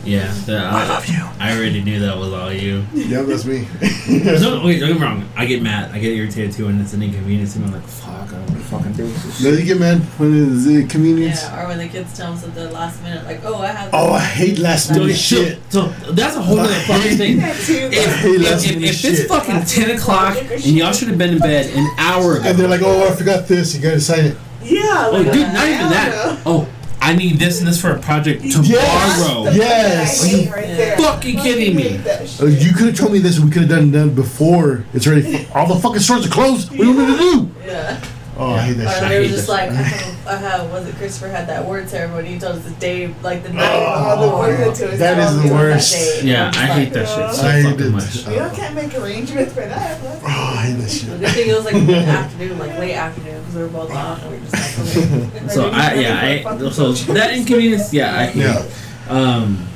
Yeah, 0.05 0.33
that, 0.47 0.73
I, 0.73 0.89
love 0.89 1.07
you. 1.07 1.23
I 1.39 1.57
already 1.57 1.83
knew 1.83 2.01
that 2.01 2.17
was 2.17 2.33
all 2.33 2.53
you. 2.53 2.85
Yeah, 2.93 3.23
that's 3.23 3.45
me. 3.45 3.69
no, 4.09 4.63
wait, 4.65 4.81
don't 4.81 4.89
get 4.89 4.99
me 4.99 5.03
wrong. 5.03 5.29
I 5.37 5.47
get 5.47 5.63
mad. 5.63 5.93
I 5.93 6.01
get 6.01 6.17
irritated 6.17 6.53
too, 6.53 6.67
and 6.67 6.81
it's 6.81 6.93
an 6.93 7.03
inconvenience 7.03 7.53
to 7.55 7.61
me. 7.61 7.67
I'm 7.67 7.73
like, 7.73 7.83
fuck, 7.85 8.29
I 8.29 8.33
don't 8.33 8.41
want 8.49 8.51
to 8.51 8.57
fucking 8.59 8.93
do 8.95 9.07
this. 9.07 9.45
No, 9.45 9.51
you 9.51 9.65
get 9.65 9.79
mad 9.79 9.99
when 10.19 10.57
it's 10.57 10.67
a 10.67 10.89
convenience. 10.89 11.43
Yeah, 11.43 11.65
or 11.65 11.69
when 11.69 11.79
the 11.79 11.89
kids 11.89 12.17
tell 12.17 12.33
us 12.33 12.45
at 12.45 12.55
the 12.55 12.71
last 12.71 13.01
minute, 13.03 13.25
like, 13.25 13.45
oh, 13.45 13.59
I 13.59 13.69
have. 13.69 13.91
Oh, 13.93 14.13
I 14.13 14.21
hate 14.21 14.59
last 14.59 14.91
minute 14.91 15.15
so, 15.15 15.37
shit. 15.37 15.73
so 15.73 15.87
that's 16.13 16.35
a 16.35 16.43
whole 16.43 16.59
other 16.59 16.75
fucking 16.75 17.17
thing. 17.17 17.37
That 17.39 17.57
too. 17.61 17.89
If, 17.93 18.17
hate 18.17 18.41
last 18.41 18.65
if, 18.65 18.71
if, 18.71 18.77
minute 18.77 18.91
if 18.91 19.05
it's 19.05 19.25
fucking 19.27 19.65
10 19.65 19.99
o'clock 19.99 20.37
and 20.37 20.65
y'all 20.65 20.93
should 20.93 21.09
have 21.09 21.19
been 21.19 21.35
in 21.35 21.39
bed 21.39 21.67
an 21.77 21.87
hour 21.99 22.39
ago. 22.39 22.49
And 22.49 22.59
they're 22.59 22.69
like, 22.69 22.83
"Oh, 22.83 23.09
I 23.09 23.15
forgot 23.15 23.47
this. 23.47 23.75
You 23.77 23.83
gotta 23.83 24.01
sign 24.01 24.25
it." 24.25 24.37
Yeah. 24.65 25.09
oh, 25.11 25.23
dude, 25.25 25.35
not 25.53 25.69
even 25.69 25.89
that. 25.91 26.11
no. 26.13 26.43
Oh, 26.47 26.69
I 27.01 27.15
need 27.17 27.39
this 27.39 27.59
and 27.59 27.67
this 27.69 27.81
for 27.81 27.91
a 27.91 27.99
project 27.99 28.43
tomorrow. 28.53 29.45
Yes. 29.51 29.57
Yes. 29.57 30.23
Are 30.23 30.37
you 30.37 30.51
right 30.53 30.67
there. 30.67 30.97
Fucking 30.97 31.37
kidding 31.41 31.75
me. 31.77 31.99
Uh, 32.41 32.47
you 32.47 32.73
could 32.73 32.87
have 32.87 32.97
told 32.97 33.13
me 33.13 33.19
this. 33.19 33.37
and 33.39 33.47
We 33.47 33.51
could 33.51 33.63
have 33.63 33.71
done 33.71 33.91
done 33.91 34.15
before 34.15 34.85
it's 34.95 35.07
ready. 35.07 35.47
All 35.55 35.67
the 35.67 35.81
fucking 35.81 36.01
stores 36.01 36.27
are 36.27 36.31
closed. 36.31 36.71
What 36.71 36.79
do 36.79 36.85
you 36.87 36.97
want 36.97 37.09
me 37.09 37.17
to 37.17 37.21
do? 37.21 37.51
Yeah. 37.67 38.05
Oh, 38.35 38.55
I 38.55 38.61
hate 38.61 38.73
that 38.75 38.87
Or 38.87 38.91
shit. 38.95 39.03
I 39.03 39.09
they 39.11 39.21
were 39.21 39.27
just 39.27 39.49
like, 39.49 39.69
I 39.71 39.75
have, 39.75 40.27
I 40.27 40.37
have, 40.37 40.71
was 40.73 40.89
it 40.89 40.95
Christopher 40.97 41.29
had 41.29 41.47
that 41.49 41.67
word 41.67 41.89
ceremony? 41.89 42.29
He 42.35 42.39
told 42.39 42.57
us 42.57 42.65
the 42.65 42.71
day, 42.81 43.13
like 43.23 43.43
the 43.43 43.51
night. 43.53 43.69
Oh, 43.71 44.31
the 44.31 44.37
word 44.37 44.75
to 44.77 44.93
us, 44.93 44.99
that 44.99 45.19
is 45.19 45.43
the 45.43 45.53
worst. 45.55 46.23
Yeah, 46.25 46.49
It's 46.49 46.57
I 46.59 46.67
hate 46.67 46.93
that 46.95 47.07
shit 47.09 47.35
so 47.37 47.47
I 47.47 47.53
hate 47.61 47.65
fucking 47.65 47.87
it. 47.87 47.91
much. 47.91 48.27
We 48.27 48.35
don't 48.37 48.55
can't 48.55 48.75
make 48.75 48.95
arrangements 48.95 49.53
for 49.53 49.61
that. 49.67 50.01
Oh, 50.25 50.27
I 50.27 50.63
hate 50.67 50.73
that 50.77 50.83
The 50.83 50.89
shit. 50.89 51.21
good 51.21 51.31
thing 51.31 51.49
it 51.51 51.55
was 51.57 51.65
like 51.67 51.75
in 51.83 51.87
the 51.87 51.97
afternoon, 51.97 52.59
like 52.59 52.79
late 52.79 52.95
afternoon, 52.95 53.41
because 53.41 53.55
we 53.55 53.63
were 53.63 53.69
both 53.69 53.91
off. 53.93 54.23
And 54.23 54.31
we 54.33 54.39
were 54.39 54.45
just 54.47 54.97
like, 54.97 55.35
okay. 55.35 55.49
So 55.49 55.69
I 55.71 55.95
yeah 55.95 56.21
I 56.57 56.69
so 56.71 56.93
that 57.13 57.35
inconvenience 57.35 57.93
yeah 57.93 58.19
I 58.19 58.27
hate. 58.27 58.37
Yeah. 58.43 58.65
Um, 59.11 59.67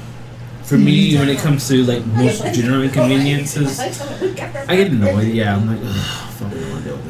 for 0.62 0.78
me 0.78 1.16
when 1.18 1.28
it 1.28 1.38
comes 1.38 1.68
to 1.68 1.82
like 1.84 2.04
most 2.06 2.42
general 2.54 2.82
inconveniences, 2.82 3.78
I 3.78 4.76
get 4.76 4.88
annoyed. 4.92 5.28
Yeah, 5.28 5.54
I'm 5.56 5.66
like, 5.68 5.80
ugh, 5.84 6.25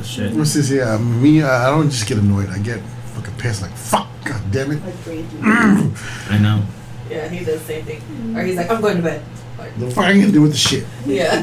shit. 0.07 0.33
What's 0.35 0.55
this? 0.55 0.71
Yeah, 0.71 0.97
me. 0.99 1.43
I 1.43 1.69
I 1.69 1.71
don't 1.71 1.91
just 1.91 2.07
get 2.07 2.19
annoyed. 2.19 2.49
I 2.51 2.59
get 2.59 2.81
fucking 3.15 3.35
pissed. 3.35 3.63
Like 3.63 3.73
fuck. 3.73 4.09
God 4.25 4.41
damn 4.51 4.73
it. 4.73 4.83
Like 4.85 4.95
crazy. 5.05 5.27
I 5.43 6.39
know. 6.41 6.63
Yeah, 7.11 7.29
he 7.29 7.45
does 7.45 7.61
the 7.61 7.67
same 7.67 7.85
thing. 7.85 8.37
Or 8.37 8.43
he's 8.43 8.57
like, 8.57 8.69
I'm 8.71 8.81
going 8.81 8.97
to 8.97 9.03
bed. 9.03 9.23
Like, 9.59 9.79
The 9.79 9.91
fuck 9.91 10.05
I 10.07 10.19
gonna 10.19 10.33
do 10.33 10.43
with 10.43 10.51
the 10.53 10.57
shit? 10.59 10.85
yeah. 11.07 11.41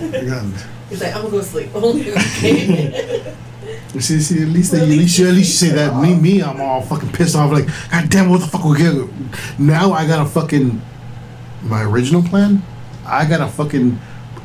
He's 0.90 1.02
like, 1.02 1.16
I'm 1.16 1.22
gonna 1.22 1.32
go 1.32 1.38
to 1.40 1.44
sleep. 1.46 1.70
okay. 1.76 3.34
You 3.94 4.02
See, 4.02 4.20
see, 4.20 4.42
at 4.42 4.50
least 4.50 4.72
they, 4.74 4.82
at 4.82 4.88
least 4.90 5.18
you, 5.18 5.28
at 5.28 5.34
least 5.34 5.62
you 5.62 5.70
say 5.70 5.76
that. 5.76 5.96
Me, 6.02 6.16
me, 6.16 6.42
I'm 6.44 6.60
all 6.60 6.82
fucking 6.82 7.12
pissed 7.14 7.36
off. 7.36 7.52
Like, 7.52 7.68
God 7.92 8.10
damn, 8.10 8.30
what 8.30 8.42
the 8.42 8.48
fuck 8.48 8.66
we 8.66 8.78
get? 8.78 8.94
Now 9.60 9.94
I 9.94 10.06
gotta 10.06 10.28
fucking 10.30 10.82
my 11.64 11.84
original 11.84 12.22
plan. 12.24 12.62
I 13.06 13.26
gotta 13.26 13.48
fucking 13.48 13.98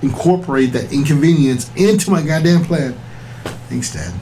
incorporate 0.03 0.73
that 0.75 0.93
inconvenience 0.93 1.71
into 1.77 2.11
my 2.11 2.23
goddamn 2.23 2.65
plan. 2.65 2.97
Thanks, 3.69 3.93
Dad. 3.93 4.13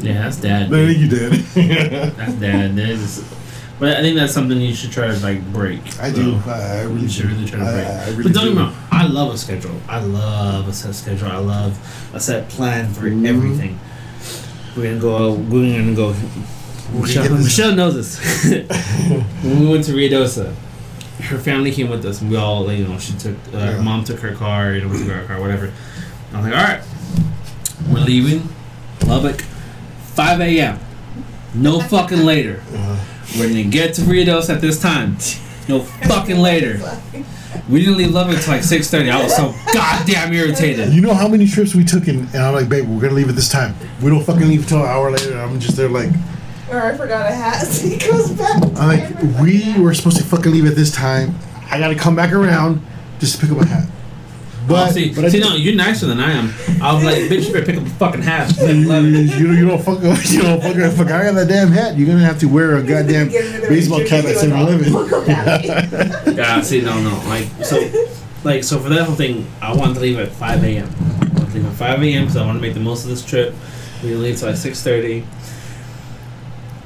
Yeah, 0.00 0.22
that's 0.24 0.38
dad. 0.38 0.70
No, 0.70 0.84
dude. 0.86 0.96
you 0.98 1.08
did. 1.08 1.32
That's 2.16 2.32
dad. 2.34 2.74
That 2.74 2.88
is, 2.88 3.22
but 3.78 3.96
I 3.96 4.00
think 4.00 4.16
that's 4.16 4.32
something 4.32 4.60
you 4.60 4.74
should 4.74 4.90
try 4.90 5.06
to 5.06 5.16
like 5.20 5.40
break. 5.52 5.80
I 6.00 6.10
do. 6.10 6.34
I, 6.46 6.50
I 6.50 6.82
really 6.82 7.02
You 7.02 7.08
should 7.08 7.26
really 7.26 7.46
try 7.46 7.60
to 7.60 7.64
break. 7.66 7.86
I 7.86 8.08
really 8.10 8.22
but 8.24 8.32
don't 8.32 8.44
get 8.44 8.50
do. 8.50 8.54
me 8.56 8.62
wrong. 8.62 8.76
I 8.90 9.06
love 9.06 9.32
a 9.34 9.38
schedule. 9.38 9.76
I 9.88 10.00
love 10.00 10.66
a 10.66 10.72
set 10.72 10.94
schedule. 10.96 11.28
I 11.28 11.36
love 11.36 11.78
a 12.12 12.18
set 12.18 12.48
plan 12.48 12.92
for 12.92 13.02
Mhm. 13.02 13.24
everything. 13.28 13.78
We're 14.76 14.88
gonna 14.88 15.00
go. 15.00 15.34
We're 15.34 15.78
gonna 15.78 15.94
go. 15.94 16.12
Michelle, 17.00 17.22
this- 17.28 17.44
Michelle 17.44 17.76
knows 17.76 17.94
this. 17.94 18.44
when 19.44 19.60
we 19.60 19.68
went 19.68 19.84
to 19.84 19.92
Ruidoso, 19.92 20.52
her 21.20 21.38
family 21.38 21.70
came 21.70 21.88
with 21.88 22.04
us, 22.04 22.20
and 22.20 22.30
we 22.32 22.36
all, 22.36 22.70
you 22.72 22.84
know, 22.88 22.98
she 22.98 23.12
took, 23.12 23.36
uh, 23.54 23.58
her 23.60 23.72
Yeah. 23.76 23.80
mom 23.80 24.02
took 24.02 24.18
her 24.20 24.32
car, 24.34 24.72
you 24.72 24.80
know, 24.80 24.88
we 24.88 24.98
took 24.98 25.08
our 25.14 25.22
car, 25.24 25.40
whatever. 25.40 25.70
I 26.32 26.36
was 26.36 26.46
like, 26.46 26.54
all 26.56 26.64
right, 26.64 26.82
we're 27.88 28.00
leaving 28.04 28.48
Lubbock, 29.12 29.42
5 30.14 30.40
a.m. 30.40 30.78
No 31.54 31.80
fucking 31.80 32.20
later. 32.24 32.62
Uh, 32.74 32.98
We're 33.38 33.48
gonna 33.48 33.64
get 33.64 33.94
to 33.96 34.02
Ruidoso 34.02 34.54
at 34.54 34.60
this 34.60 34.80
time. 34.80 35.16
No 35.68 35.78
fucking 35.78 36.38
later. 36.38 36.80
We 37.68 37.78
didn't 37.78 37.96
leave 37.96 38.10
Lubbock 38.10 38.34
until 38.34 38.54
like 38.54 38.62
6:30. 38.62 39.12
I 39.12 39.22
was 39.22 39.36
so 39.36 39.54
goddamn 39.72 40.32
irritated. 40.32 40.92
you 40.92 41.00
know 41.00 41.14
how 41.14 41.28
many 41.28 41.46
trips 41.46 41.72
we 41.72 41.84
took, 41.84 42.08
in, 42.08 42.26
and 42.34 42.38
I'm 42.38 42.52
like, 42.52 42.68
babe, 42.68 42.88
we're 42.88 43.00
gonna 43.00 43.14
leave 43.14 43.28
at 43.28 43.36
this 43.36 43.48
time. 43.48 43.76
We 44.02 44.10
don't 44.10 44.24
fucking 44.24 44.48
leave 44.48 44.62
until 44.62 44.80
an 44.82 44.88
hour 44.88 45.12
later. 45.12 45.38
I'm 45.38 45.60
just 45.60 45.76
there 45.76 45.88
like, 45.88 46.10
Or 46.68 46.82
I 46.82 46.96
forgot 46.96 47.30
a 47.30 47.34
hat. 47.34 47.64
So 47.64 47.86
he 47.88 47.96
goes 47.96 48.32
back. 48.32 48.60
I'm 48.76 48.88
like, 48.88 49.40
we 49.40 49.80
were 49.80 49.94
supposed 49.94 50.16
to 50.16 50.24
fucking 50.24 50.50
leave 50.50 50.66
at 50.66 50.74
this 50.74 50.90
time. 50.90 51.36
I 51.70 51.78
gotta 51.78 51.94
come 51.94 52.16
back 52.16 52.32
around 52.32 52.82
just 53.20 53.38
to 53.38 53.46
pick 53.46 53.54
up 53.56 53.62
a 53.62 53.66
hat. 53.66 53.88
But, 54.72 54.88
Oh, 54.88 54.92
see, 54.92 55.12
but 55.14 55.30
see, 55.30 55.38
did- 55.38 55.46
no, 55.46 55.54
you're 55.56 55.74
nicer 55.74 56.06
than 56.06 56.18
I 56.20 56.32
am. 56.32 56.52
I 56.82 56.92
was 56.92 57.04
like, 57.04 57.16
bitch, 57.30 57.46
you 57.46 57.52
better 57.52 57.66
pick 57.66 57.76
up 57.76 57.86
a 57.86 57.90
fucking 57.90 58.22
hat. 58.22 58.52
You, 58.62 59.18
you, 59.18 59.52
you 59.52 59.66
don't 59.68 59.82
fuck 59.82 59.98
up, 60.04 60.18
you 60.30 60.42
don't 60.42 60.60
fuck 60.60 60.76
if 60.76 61.00
I 61.00 61.04
got 61.04 61.34
that 61.34 61.48
damn 61.48 61.70
hat, 61.70 61.96
you're 61.96 62.06
gonna 62.06 62.20
have 62.24 62.38
to 62.40 62.46
wear 62.46 62.76
a 62.76 62.82
goddamn 62.82 63.28
baseball 63.28 64.04
cap 64.04 64.24
at 64.24 64.36
7-Eleven. 64.36 66.34
Yeah, 66.36 66.60
see, 66.62 66.80
no, 66.80 67.00
no, 67.00 67.10
like 67.28 67.46
so, 67.64 67.78
like 68.44 68.64
so 68.64 68.78
for 68.80 68.88
that 68.88 69.04
whole 69.04 69.14
thing, 69.14 69.46
I 69.60 69.74
wanted 69.74 69.94
to 69.94 70.00
leave 70.00 70.18
at 70.18 70.30
five 70.32 70.62
a.m. 70.64 70.88
I 70.88 71.24
wanted 71.38 71.46
to 71.50 71.54
leave 71.54 71.66
at 71.66 71.72
five 71.74 72.02
a.m. 72.02 72.22
because 72.24 72.36
I 72.36 72.44
want 72.46 72.56
to 72.58 72.62
make 72.62 72.74
the 72.74 72.80
most 72.80 73.04
of 73.04 73.10
this 73.10 73.24
trip. 73.24 73.54
We 74.02 74.14
leave 74.14 74.38
till 74.38 74.48
like 74.48 74.56
six 74.56 74.82
thirty. 74.82 75.24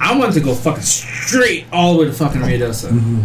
I 0.00 0.16
wanted 0.18 0.34
to 0.34 0.40
go 0.40 0.54
fucking 0.54 0.82
straight 0.82 1.64
all 1.72 1.94
the 1.94 2.00
way 2.00 2.04
to 2.06 2.12
fucking 2.12 2.40
Ruidoso. 2.40 2.90
Mhm. 2.90 3.24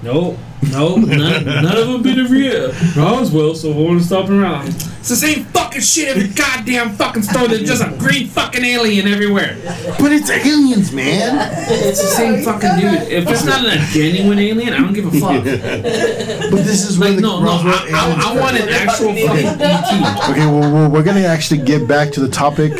Nope, 0.00 0.38
nope, 0.70 0.98
none, 0.98 1.44
none 1.44 1.76
of 1.76 1.88
them 1.88 2.02
been 2.02 2.24
real. 2.30 2.72
Roswell, 2.96 3.56
so 3.56 3.72
I 3.72 3.76
want 3.76 4.00
to 4.00 4.06
stop 4.06 4.30
around. 4.30 4.68
It's 4.68 5.08
the 5.08 5.16
same 5.16 5.44
fucking 5.46 5.80
shit 5.80 6.08
every 6.08 6.28
goddamn 6.28 6.90
fucking 6.90 7.22
store. 7.22 7.48
There's 7.48 7.66
just 7.66 7.82
a 7.82 7.90
green 7.98 8.28
fucking 8.28 8.64
alien 8.64 9.08
everywhere. 9.08 9.56
But 9.98 10.12
it's 10.12 10.30
aliens, 10.30 10.92
man. 10.92 11.66
It's 11.68 12.00
the 12.00 12.08
same 12.08 12.44
fucking 12.44 12.78
dude. 12.78 13.10
If 13.10 13.28
it's 13.28 13.44
not 13.44 13.66
a 13.66 13.78
genuine 13.92 14.38
alien, 14.38 14.72
I 14.72 14.78
don't 14.78 14.92
give 14.92 15.06
a 15.06 15.18
fuck. 15.18 15.44
But 16.50 16.64
this 16.64 16.88
is 16.88 16.98
Like, 16.98 17.08
where 17.08 17.16
the 17.16 17.22
no, 17.22 17.40
no, 17.40 17.46
Roswell 17.46 17.74
I, 17.74 17.88
I, 17.92 18.32
I 18.32 18.40
want 18.40 18.56
an 18.56 18.68
actual 18.68 19.14
fucking 19.14 19.60
ET. 19.60 20.30
Okay, 20.30 20.46
well, 20.46 20.72
we're, 20.72 20.88
we're 20.88 21.02
gonna 21.02 21.26
actually 21.26 21.62
get 21.62 21.88
back 21.88 22.12
to 22.12 22.20
the 22.20 22.28
topic 22.28 22.72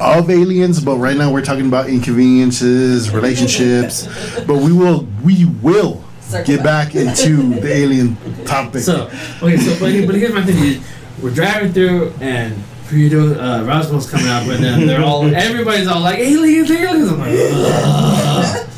of 0.00 0.30
aliens, 0.30 0.80
but 0.80 0.96
right 0.96 1.16
now 1.16 1.32
we're 1.32 1.44
talking 1.44 1.66
about 1.66 1.88
inconveniences, 1.88 3.10
relationships. 3.10 4.06
But 4.44 4.56
we 4.56 4.72
will, 4.72 5.06
we 5.24 5.46
will 5.46 6.05
get 6.44 6.62
back 6.62 6.94
into 6.94 7.60
the 7.60 7.72
alien 7.72 8.16
topic. 8.44 8.82
So, 8.82 9.06
okay, 9.42 9.56
so 9.56 9.72
but, 9.78 10.06
but 10.06 10.14
here's 10.14 10.32
my 10.32 10.44
thing: 10.44 10.56
is 10.56 10.86
we're 11.22 11.34
driving 11.34 11.72
through 11.72 12.12
and. 12.20 12.62
Burrito, 12.86 13.36
uh, 13.36 13.64
Roswell's 13.64 14.08
coming 14.08 14.28
out, 14.28 14.46
but 14.46 14.60
then 14.60 14.86
they're 14.86 15.02
all, 15.02 15.24
everybody's 15.34 15.88
all 15.88 16.02
like, 16.02 16.20
aliens, 16.20 16.70
aliens. 16.70 17.10
I'm 17.10 17.18
like, 17.18 17.32
Ugh. 17.34 18.70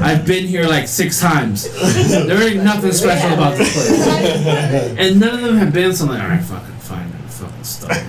I've 0.00 0.24
been 0.24 0.46
here 0.46 0.64
like 0.64 0.88
six 0.88 1.20
times. 1.20 1.68
There 2.08 2.42
ain't 2.48 2.62
nothing 2.62 2.92
special 2.92 3.34
about 3.34 3.58
this 3.58 3.72
place. 3.72 4.98
And 4.98 5.20
none 5.20 5.34
of 5.34 5.40
them 5.42 5.56
have 5.58 5.74
been, 5.74 5.92
so 5.92 6.04
I'm 6.04 6.10
like, 6.12 6.22
alright, 6.22 6.42
fucking 6.42 6.74
fine, 6.76 7.10
man, 7.10 7.28
fucking 7.28 7.64
stop. 7.64 7.90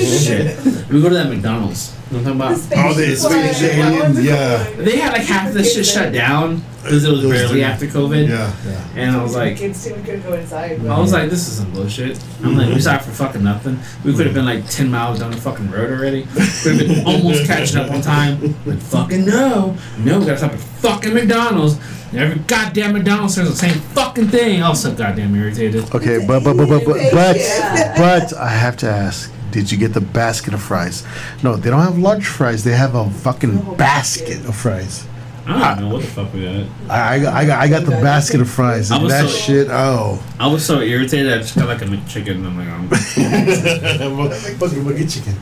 Shit. 0.00 0.88
We 0.88 1.00
go 1.00 1.10
to 1.10 1.14
that 1.14 1.28
McDonald's. 1.28 1.94
You 2.10 2.20
know 2.20 2.32
what 2.34 2.42
I'm 2.52 2.54
talking 2.58 2.72
about? 2.72 2.90
Oh, 2.90 2.94
the 2.94 3.16
space 3.16 3.62
aliens, 3.62 4.24
yeah. 4.24 4.64
They 4.76 4.96
had 4.98 5.12
like 5.12 5.22
half 5.26 5.52
the 5.52 5.62
shit 5.62 5.84
shut 5.84 6.12
down 6.12 6.62
because 6.82 7.04
it 7.04 7.10
was 7.10 7.22
barely 7.22 7.62
after 7.62 7.86
COVID. 7.86 8.28
yeah, 8.28 8.54
yeah. 8.64 8.88
And 8.96 9.16
I 9.16 9.22
was 9.22 9.36
like, 9.36 9.58
kids 9.58 9.84
too, 9.84 9.94
we 9.94 10.02
couldn't 10.02 10.22
go 10.22 10.32
inside. 10.32 10.80
I 10.86 10.98
was 10.98 11.12
like, 11.12 11.28
this 11.28 11.46
is 11.46 11.58
some 11.58 11.70
bullshit. 11.72 12.18
I'm 12.42 12.56
like, 12.56 12.72
we 12.74 12.80
stopped 12.80 13.04
for 13.04 13.10
fucking 13.10 13.44
nothing. 13.44 13.78
We 14.04 14.14
could 14.14 14.24
have 14.24 14.34
been 14.34 14.46
like 14.46 14.66
10 14.70 14.90
miles 14.90 15.18
down 15.18 15.32
the 15.32 15.36
fucking 15.36 15.70
road 15.70 15.90
already. 15.90 16.22
Could 16.62 16.76
have 16.76 16.88
been 16.88 17.06
almost 17.06 17.44
catching 17.46 17.76
up 17.78 17.90
on 17.90 18.00
time. 18.00 18.40
Like, 18.64 18.78
fucking 18.78 19.26
no. 19.26 19.76
No, 19.98 20.18
we 20.18 20.24
gotta 20.24 20.38
stop 20.38 20.52
at 20.52 20.60
fucking 20.60 21.12
McDonald's. 21.12 21.78
Every 22.14 22.38
goddamn 22.38 22.94
McDonald's 22.94 23.34
says 23.34 23.50
the 23.50 23.56
same 23.56 23.78
fucking 23.80 24.28
thing. 24.28 24.62
I'm 24.62 24.74
so 24.74 24.94
goddamn 24.94 25.34
irritated. 25.34 25.94
Okay, 25.94 26.24
but 26.26 26.42
but 26.42 26.56
but 26.56 26.68
but 26.70 26.84
but 26.86 26.96
but, 27.12 27.36
Yeah. 27.36 27.94
but 27.98 28.32
I 28.38 28.48
have 28.48 28.78
to 28.78 28.88
ask. 28.88 29.30
Did 29.50 29.70
you 29.72 29.78
get 29.78 29.94
the 29.94 30.00
basket 30.00 30.54
of 30.54 30.62
fries? 30.62 31.04
No, 31.42 31.56
they 31.56 31.70
don't 31.70 31.80
have 31.82 31.98
large 31.98 32.26
fries. 32.26 32.64
They 32.64 32.76
have 32.76 32.94
a 32.94 33.08
fucking 33.10 33.76
basket 33.76 34.44
of 34.46 34.54
fries. 34.56 35.06
I 35.46 35.74
don't 35.76 35.88
know 35.88 35.94
what 35.94 36.02
the 36.02 36.08
fuck 36.08 36.34
we 36.34 36.42
got. 36.42 36.66
I, 36.90 37.14
I, 37.14 37.18
got- 37.20 37.34
I, 37.34 37.46
got, 37.46 37.58
I 37.60 37.68
got 37.68 37.84
the 37.86 37.92
basket 38.02 38.40
of 38.42 38.50
fries. 38.50 38.90
And 38.90 39.08
that 39.10 39.28
so- 39.30 39.36
shit, 39.36 39.68
oh. 39.70 40.22
I 40.38 40.46
was 40.46 40.64
so 40.64 40.80
irritated, 40.80 41.32
I 41.32 41.38
just 41.38 41.54
got 41.54 41.68
like 41.68 41.80
a 41.80 41.86
McChicken. 41.86 42.44
And 42.44 42.46
I'm 42.46 42.58
like, 42.58 42.68
I'm 42.68 42.88
Fucking 44.58 44.84
bucket 44.84 45.08
chicken. 45.08 45.34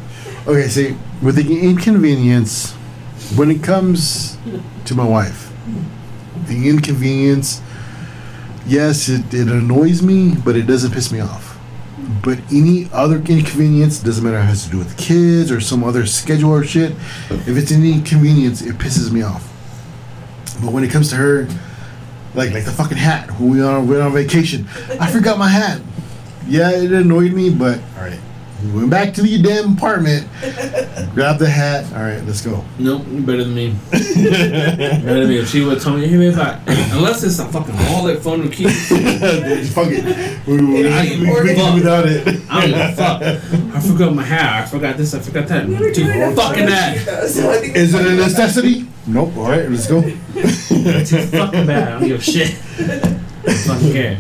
Okay, 0.47 0.69
see, 0.69 0.97
with 1.21 1.35
the 1.35 1.61
inconvenience, 1.69 2.73
when 3.35 3.51
it 3.51 3.65
comes 3.65 4.39
to 4.85 4.95
my 4.95 5.05
wife, 5.05 5.53
the 6.47 6.69
inconvenience, 6.69 7.61
yes, 8.65 9.09
it, 9.09 9.35
it 9.35 9.49
annoys 9.49 10.03
me, 10.03 10.37
but 10.45 10.55
it 10.55 10.69
doesn't 10.69 10.93
piss 10.93 11.11
me 11.11 11.19
off. 11.19 11.56
But 12.23 12.39
any 12.53 12.89
other 12.93 13.17
inconvenience, 13.17 13.99
doesn't 13.99 14.23
matter 14.23 14.39
it 14.39 14.45
has 14.45 14.65
to 14.65 14.71
do 14.71 14.79
with 14.79 14.97
kids 14.97 15.51
or 15.51 15.61
some 15.61 15.83
other 15.83 16.07
schedule 16.07 16.51
or 16.51 16.65
shit, 16.65 16.93
if 17.31 17.49
it's 17.49 17.73
any 17.73 17.93
inconvenience, 17.95 18.63
it 18.63 18.77
pisses 18.79 19.11
me 19.11 19.23
off. 19.23 19.43
But 20.63 20.73
when 20.73 20.85
it 20.85 20.91
comes 20.91 21.11
to 21.11 21.17
her, 21.17 21.49
like 22.35 22.53
like 22.53 22.65
the 22.65 22.71
fucking 22.71 22.99
hat, 22.99 23.31
when 23.41 23.51
we 23.51 23.61
are 23.61 23.83
we're 23.83 24.03
on 24.03 24.13
vacation, 24.13 24.69
I 25.01 25.11
forgot 25.11 25.39
my 25.39 25.49
hat. 25.49 25.81
Yeah, 26.47 26.71
it 26.71 26.93
annoyed 26.93 27.33
me, 27.33 27.51
but 27.51 27.81
all 27.97 28.03
right. 28.03 28.21
We 28.65 28.73
went 28.73 28.91
back 28.91 29.13
to 29.15 29.23
the 29.23 29.41
damn 29.43 29.75
apartment, 29.75 30.27
grabbed 31.15 31.41
the 31.41 31.49
hat. 31.49 31.93
All 31.93 32.01
right, 32.03 32.25
let's 32.25 32.41
go. 32.41 32.65
nope, 32.79 33.03
you're 33.11 33.21
better 33.21 33.45
than 33.45 33.55
me. 33.55 33.77
better 33.93 35.21
than 35.21 35.29
me. 35.29 35.39
If 35.39 35.51
she 35.51 35.63
would 35.63 35.75
have 35.75 35.83
told 35.83 36.01
me, 36.01 36.07
hey, 36.07 36.17
babe, 36.17 36.35
I, 36.39 36.59
unless 36.97 37.23
it's 37.23 37.39
a 37.39 37.45
fucking 37.47 37.77
wallet, 37.77 38.23
phone, 38.23 38.47
or 38.47 38.51
keys, 38.51 38.89
Fuck 39.75 39.89
it. 39.91 40.47
We, 40.47 40.57
we, 40.57 40.89
I 40.89 41.03
we, 41.05 41.21
we, 41.21 41.27
we 41.27 41.55
fuck. 41.55 41.57
can 41.57 41.75
without 41.75 42.07
it. 42.07 42.27
I 42.49 42.61
don't 42.63 42.71
give 42.71 42.81
a 42.81 42.93
fuck. 42.97 43.23
I 43.77 43.81
forgot 43.81 44.15
my 44.15 44.23
hat. 44.23 44.63
I 44.63 44.67
forgot 44.67 44.97
this. 44.97 45.13
I 45.15 45.21
forgot 45.21 45.49
that. 45.49 45.67
We 45.69 45.77
Dude, 45.93 46.35
fucking 46.35 46.35
photo 46.35 46.67
that. 46.67 47.29
so 47.29 47.51
Is 47.53 47.93
it 47.95 48.07
a 48.07 48.15
necessity? 48.15 48.87
Nope. 49.07 49.37
All 49.37 49.51
right, 49.51 49.69
let's 49.71 49.87
go. 49.87 50.03
It's 50.35 51.11
fucking 51.31 51.67
bad. 51.67 51.89
I 51.89 51.99
don't 52.01 52.09
give 52.09 52.21
a 52.21 52.23
shit. 52.23 52.51
I 53.47 53.53
fucking 53.55 53.93
care. 53.93 54.19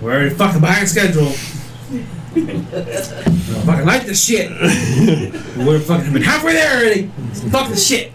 We're 0.00 0.12
already 0.12 0.30
fucking 0.34 0.60
behind 0.62 0.88
schedule. 0.88 1.30
I 2.32 2.40
don't 2.40 2.64
fucking 3.64 3.86
like 3.86 4.04
this 4.04 4.24
shit. 4.24 4.50
We're 5.56 5.80
fucking 5.80 6.12
been 6.12 6.22
halfway 6.22 6.52
there 6.52 6.78
already. 6.78 7.06
Fuck 7.50 7.70
the 7.70 7.76
shit. 7.76 8.12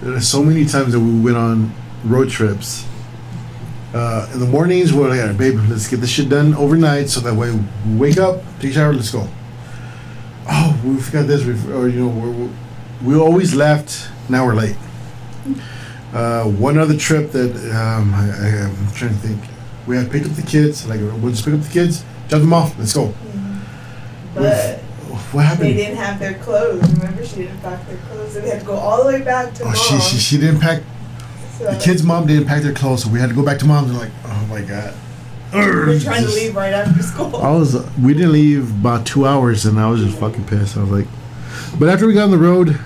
There's 0.00 0.26
so 0.26 0.42
many 0.42 0.64
times 0.64 0.92
that 0.92 1.00
we 1.00 1.20
went 1.20 1.36
on 1.36 1.72
road 2.04 2.30
trips. 2.30 2.86
Uh, 3.94 4.28
in 4.32 4.40
the 4.40 4.46
mornings, 4.46 4.90
we're 4.92 5.08
like, 5.08 5.20
"All 5.20 5.26
right, 5.26 5.36
babe, 5.36 5.60
let's 5.68 5.86
get 5.86 6.00
this 6.00 6.08
shit 6.08 6.30
done 6.30 6.54
overnight, 6.54 7.10
so 7.10 7.20
that 7.20 7.34
way 7.34 7.50
we 7.52 7.96
wake 7.96 8.16
up, 8.16 8.42
take 8.58 8.70
a 8.70 8.74
shower, 8.74 8.94
let's 8.94 9.10
go. 9.10 9.28
Oh, 10.48 10.80
we 10.82 10.96
forgot 10.96 11.26
this, 11.26 11.44
we, 11.44 11.52
or 11.74 11.88
you 11.88 12.00
know, 12.00 12.08
we're, 12.08 12.48
we 13.04 13.20
always 13.20 13.54
left. 13.54 14.08
Now 14.30 14.46
we're 14.46 14.54
late. 14.54 14.76
Uh, 16.14 16.44
one 16.44 16.78
other 16.78 16.96
trip 16.96 17.32
that 17.32 17.54
um, 17.76 18.14
I, 18.14 18.30
I, 18.30 18.64
I'm 18.64 18.92
trying 18.92 19.10
to 19.10 19.16
think. 19.16 19.42
We 19.86 19.96
had 19.96 20.10
picked 20.10 20.26
up 20.26 20.32
the 20.32 20.42
kids. 20.42 20.86
Like, 20.86 21.00
we'll 21.00 21.30
just 21.30 21.44
pick 21.44 21.52
up 21.54 21.60
the 21.60 21.72
kids, 21.72 22.04
drop 22.32 22.40
them 22.42 22.52
off, 22.54 22.78
let's 22.78 22.94
go. 22.94 23.08
Mm-hmm. 23.08 23.58
But 24.34 24.78
What 25.32 25.44
happened? 25.44 25.68
they 25.68 25.74
didn't 25.74 25.96
have 25.96 26.18
their 26.18 26.34
clothes. 26.34 26.80
Remember, 26.94 27.24
she 27.24 27.36
didn't 27.36 27.60
pack 27.60 27.86
their 27.86 27.98
clothes. 27.98 28.32
So 28.32 28.40
they 28.40 28.48
had 28.48 28.60
to 28.60 28.66
go 28.66 28.74
all 28.74 29.02
the 29.04 29.08
way 29.08 29.22
back 29.22 29.52
to 29.54 29.64
Oh, 29.64 29.66
mom. 29.66 29.74
she, 29.74 29.98
she 30.00 30.16
she 30.18 30.38
didn't 30.38 30.60
pack. 30.60 30.82
so 31.58 31.70
The 31.70 31.78
kids' 31.78 32.02
mom 32.02 32.26
didn't 32.26 32.46
pack 32.46 32.62
their 32.62 32.72
clothes, 32.72 33.04
so 33.04 33.10
we 33.10 33.20
had 33.20 33.28
to 33.28 33.34
go 33.34 33.44
back 33.44 33.58
to 33.58 33.66
mom's 33.66 33.90
and 33.90 33.98
like, 33.98 34.10
oh 34.24 34.46
my 34.48 34.62
god. 34.62 34.94
We're 35.52 36.00
trying 36.00 36.22
to 36.24 36.30
leave 36.30 36.56
right 36.56 36.72
after 36.72 37.02
school. 37.02 37.36
I 37.36 37.50
was 37.50 37.74
we 38.00 38.14
didn't 38.14 38.32
leave 38.32 38.70
about 38.80 39.04
two 39.04 39.26
hours 39.26 39.66
and 39.66 39.78
I 39.78 39.90
was 39.90 40.00
just 40.02 40.18
fucking 40.18 40.46
pissed. 40.46 40.78
I 40.78 40.80
was 40.80 40.90
like, 40.90 41.06
but 41.78 41.90
after 41.90 42.06
we 42.06 42.14
got 42.14 42.24
on 42.24 42.30
the 42.30 42.38
road, 42.38 42.78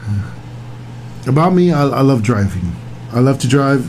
about 1.29 1.51
me, 1.55 1.73
I, 1.73 1.83
I 1.87 2.01
love 2.01 2.25
driving. 2.25 2.73
I 3.13 3.21
love 3.21 3.39
to 3.41 3.49
drive. 3.49 3.89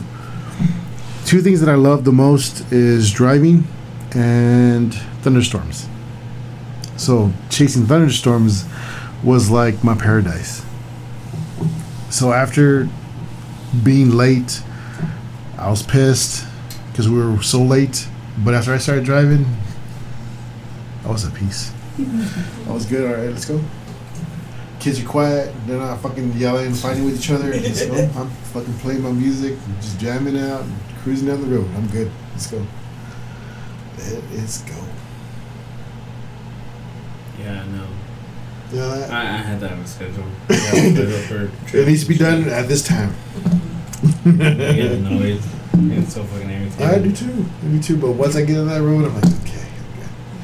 Two 1.24 1.40
things 1.42 1.58
that 1.60 1.68
I 1.68 1.74
love 1.74 2.04
the 2.04 2.12
most 2.12 2.70
is 2.72 3.12
driving 3.12 3.66
and 4.14 4.96
thunderstorms. 5.28 5.86
So 6.96 7.30
chasing 7.50 7.84
thunderstorms 7.84 8.64
was 9.22 9.50
like 9.50 9.84
my 9.84 9.94
paradise. 9.94 10.64
So 12.08 12.32
after 12.32 12.88
being 13.84 14.12
late, 14.12 14.62
I 15.58 15.68
was 15.68 15.82
pissed 15.82 16.46
because 16.90 17.06
we 17.10 17.18
were 17.22 17.42
so 17.42 17.62
late. 17.62 18.08
But 18.38 18.54
after 18.54 18.72
I 18.72 18.78
started 18.78 19.04
driving, 19.04 19.44
I 21.04 21.10
was 21.10 21.26
at 21.26 21.34
peace. 21.34 21.74
I 21.98 22.72
was 22.72 22.86
good. 22.86 23.04
All 23.06 23.14
right, 23.14 23.30
let's 23.30 23.44
go. 23.44 23.60
Kids 24.80 25.02
are 25.02 25.06
quiet. 25.06 25.54
They're 25.66 25.78
not 25.78 26.00
fucking 26.00 26.32
yelling 26.38 26.68
and 26.68 26.78
fighting 26.78 27.04
with 27.04 27.18
each 27.18 27.30
other. 27.30 27.50
Let's 27.50 27.84
go. 27.84 27.96
I'm 28.16 28.30
fucking 28.54 28.78
playing 28.78 29.02
my 29.02 29.12
music, 29.12 29.58
just 29.82 30.00
jamming 30.00 30.38
out, 30.38 30.64
cruising 31.02 31.28
down 31.28 31.42
the 31.42 31.54
road. 31.54 31.68
I'm 31.76 31.86
good. 31.88 32.10
Let's 32.32 32.46
go. 32.46 32.64
Let 33.98 34.22
us 34.40 34.62
go. 34.62 34.76
Yeah, 37.38 37.64
no. 37.66 37.86
That? 38.72 39.10
I, 39.10 39.20
I 39.22 39.36
had 39.38 39.60
that 39.60 39.72
on 39.72 39.86
schedule. 39.86 40.24
I 40.48 40.54
got 40.54 40.74
a 40.74 40.90
schedule 41.24 41.50
for 41.68 41.76
It 41.76 41.86
needs 41.86 42.02
to 42.02 42.08
be 42.08 42.18
done 42.18 42.48
at 42.48 42.68
this 42.68 42.82
time. 42.82 43.14
I 44.26 44.30
get 44.74 44.92
annoyed. 44.92 45.40
It's 45.80 46.14
so 46.14 46.24
fucking 46.24 46.50
irritating. 46.50 46.86
I 46.86 46.98
do 46.98 47.12
too. 47.14 47.44
I 47.64 47.68
do 47.68 47.80
too. 47.82 47.96
But 47.96 48.12
once 48.12 48.36
I 48.36 48.42
get 48.44 48.56
in 48.58 48.66
that 48.68 48.82
road, 48.82 49.04
I'm 49.04 49.14
like, 49.14 49.24
okay, 49.42 49.66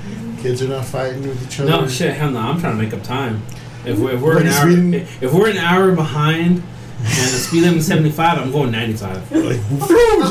I'm. 0.09 0.37
Kids 0.39 0.63
are 0.63 0.69
not 0.69 0.85
fighting 0.85 1.23
with 1.23 1.45
each 1.47 1.61
other. 1.61 1.71
No 1.71 1.89
shit, 1.89 2.15
hell 2.15 2.31
no. 2.31 2.39
I'm 2.39 2.61
trying 2.61 2.77
to 2.79 2.83
make 2.83 2.95
up 2.95 3.03
time. 3.03 3.43
If 3.85 3.99
we're, 3.99 4.13
if 4.13 4.21
we're 4.21 4.41
an 4.41 4.47
hour, 4.47 4.67
reading- 4.67 4.95
if 4.95 5.33
we're 5.33 5.51
an 5.51 5.59
hour 5.59 5.93
behind, 5.93 6.63
and 7.05 7.35
the 7.35 7.39
speed 7.39 7.63
limit 7.63 7.79
is 7.79 7.87
75, 7.87 8.39
I'm 8.39 8.51
going 8.51 8.71
95. 8.71 9.33
Like, 9.33 9.61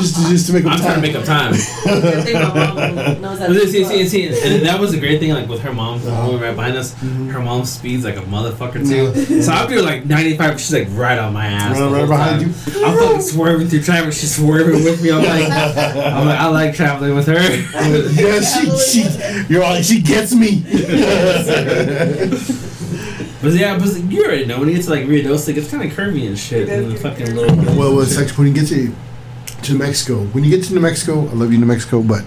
just, 0.00 0.16
to, 0.16 0.30
just 0.30 0.46
to 0.48 0.52
make 0.52 0.64
up 0.64 0.72
I'm 0.72 0.78
trying 0.80 0.94
to 0.96 1.00
make 1.00 1.14
up 1.14 1.24
time. 1.24 1.52
Good 1.52 2.24
thing 2.24 2.34
my 2.34 2.54
mom 2.54 3.20
knows 3.22 3.38
how 3.38 3.46
But 3.46 3.54
to 3.54 3.68
see, 3.68 3.84
see, 3.84 4.06
see, 4.08 4.26
and 4.56 4.66
that 4.66 4.80
was 4.80 4.92
a 4.94 4.98
great 4.98 5.20
thing. 5.20 5.30
Like 5.32 5.48
with 5.48 5.60
her 5.62 5.72
mom 5.72 5.98
Uh-huh. 6.00 6.10
following 6.10 6.40
right 6.42 6.56
behind 6.56 6.76
us, 6.76 6.94
Mhm. 6.94 7.30
her 7.30 7.40
mom 7.40 7.64
speeds 7.64 8.04
like 8.04 8.16
a 8.16 8.22
motherfucker 8.22 8.86
too. 8.86 9.42
So 9.42 9.52
I'll 9.52 9.68
do 9.68 9.80
like 9.82 10.06
95. 10.06 10.60
She's 10.60 10.72
like 10.72 10.88
right 10.90 11.18
on 11.18 11.32
my 11.32 11.46
ass. 11.46 11.78
Right- 11.78 11.90
right 11.92 12.08
behind 12.08 12.40
time. 12.40 12.54
you. 12.74 12.84
I'm 12.84 12.98
fucking 12.98 13.22
swerving 13.22 13.68
through 13.68 13.82
traffic. 13.82 14.12
She's 14.12 14.34
swerving 14.36 14.82
with 14.84 15.02
me. 15.02 15.10
I'm 15.12 15.22
like, 15.22 15.50
I'm 15.50 16.26
like, 16.26 16.38
I 16.40 16.46
like 16.48 16.74
traveling 16.74 17.14
with 17.14 17.26
her. 17.26 17.34
yeah, 17.34 18.40
she, 18.40 19.04
she, 19.04 19.52
you're 19.52 19.62
all, 19.62 19.80
she 19.82 20.00
gets 20.02 20.34
me. 20.34 20.64
But 23.44 23.52
yeah, 23.52 23.78
but 23.78 23.94
you 24.10 24.24
already 24.24 24.46
know 24.46 24.58
when 24.58 24.68
you 24.68 24.74
get 24.76 24.84
to 24.84 24.90
like 24.90 25.04
Ruidoso, 25.04 25.50
it 25.50 25.52
gets 25.54 25.70
kind 25.70 25.84
of 25.84 25.96
curvy 25.96 26.26
and 26.26 26.38
shit. 26.38 26.68
It 26.68 26.82
And 26.82 26.92
the 26.92 26.96
fucking 26.96 27.34
little. 27.34 27.56
well, 27.78 27.94
what 27.94 28.06
section 28.08 28.34
point 28.34 28.54
gets 28.54 28.70
you? 28.70 28.94
Get 29.46 29.64
to 29.64 29.72
New 29.72 29.78
Mexico. 29.78 30.24
When 30.32 30.44
you 30.44 30.50
get 30.50 30.64
to 30.66 30.74
New 30.74 30.80
Mexico, 30.80 31.28
I 31.28 31.32
love 31.34 31.52
you, 31.52 31.58
New 31.58 31.66
Mexico, 31.66 32.02
but 32.02 32.22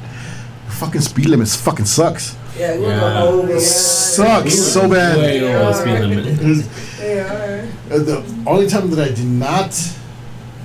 the 0.67 0.71
fucking 0.73 1.01
speed 1.01 1.25
limit 1.25 1.47
fucking 1.49 1.85
sucks. 1.85 2.35
Yeah, 2.57 2.77
we'll 2.77 2.89
Yeah. 2.89 2.99
go 2.99 3.27
over. 3.41 3.53
Yeah. 3.53 3.59
sucks 3.59 4.55
so 4.55 4.87
bad. 4.89 5.17
Way 5.17 5.41
over 5.43 5.57
the 5.57 5.73
speed 5.73 5.99
limit. 5.99 6.65
Yeah. 7.01 7.65
Uh, 7.91 7.97
The 7.99 8.23
only 8.45 8.67
time 8.67 8.89
that 8.91 8.99
I 8.99 9.09
did 9.13 9.25
not 9.25 9.71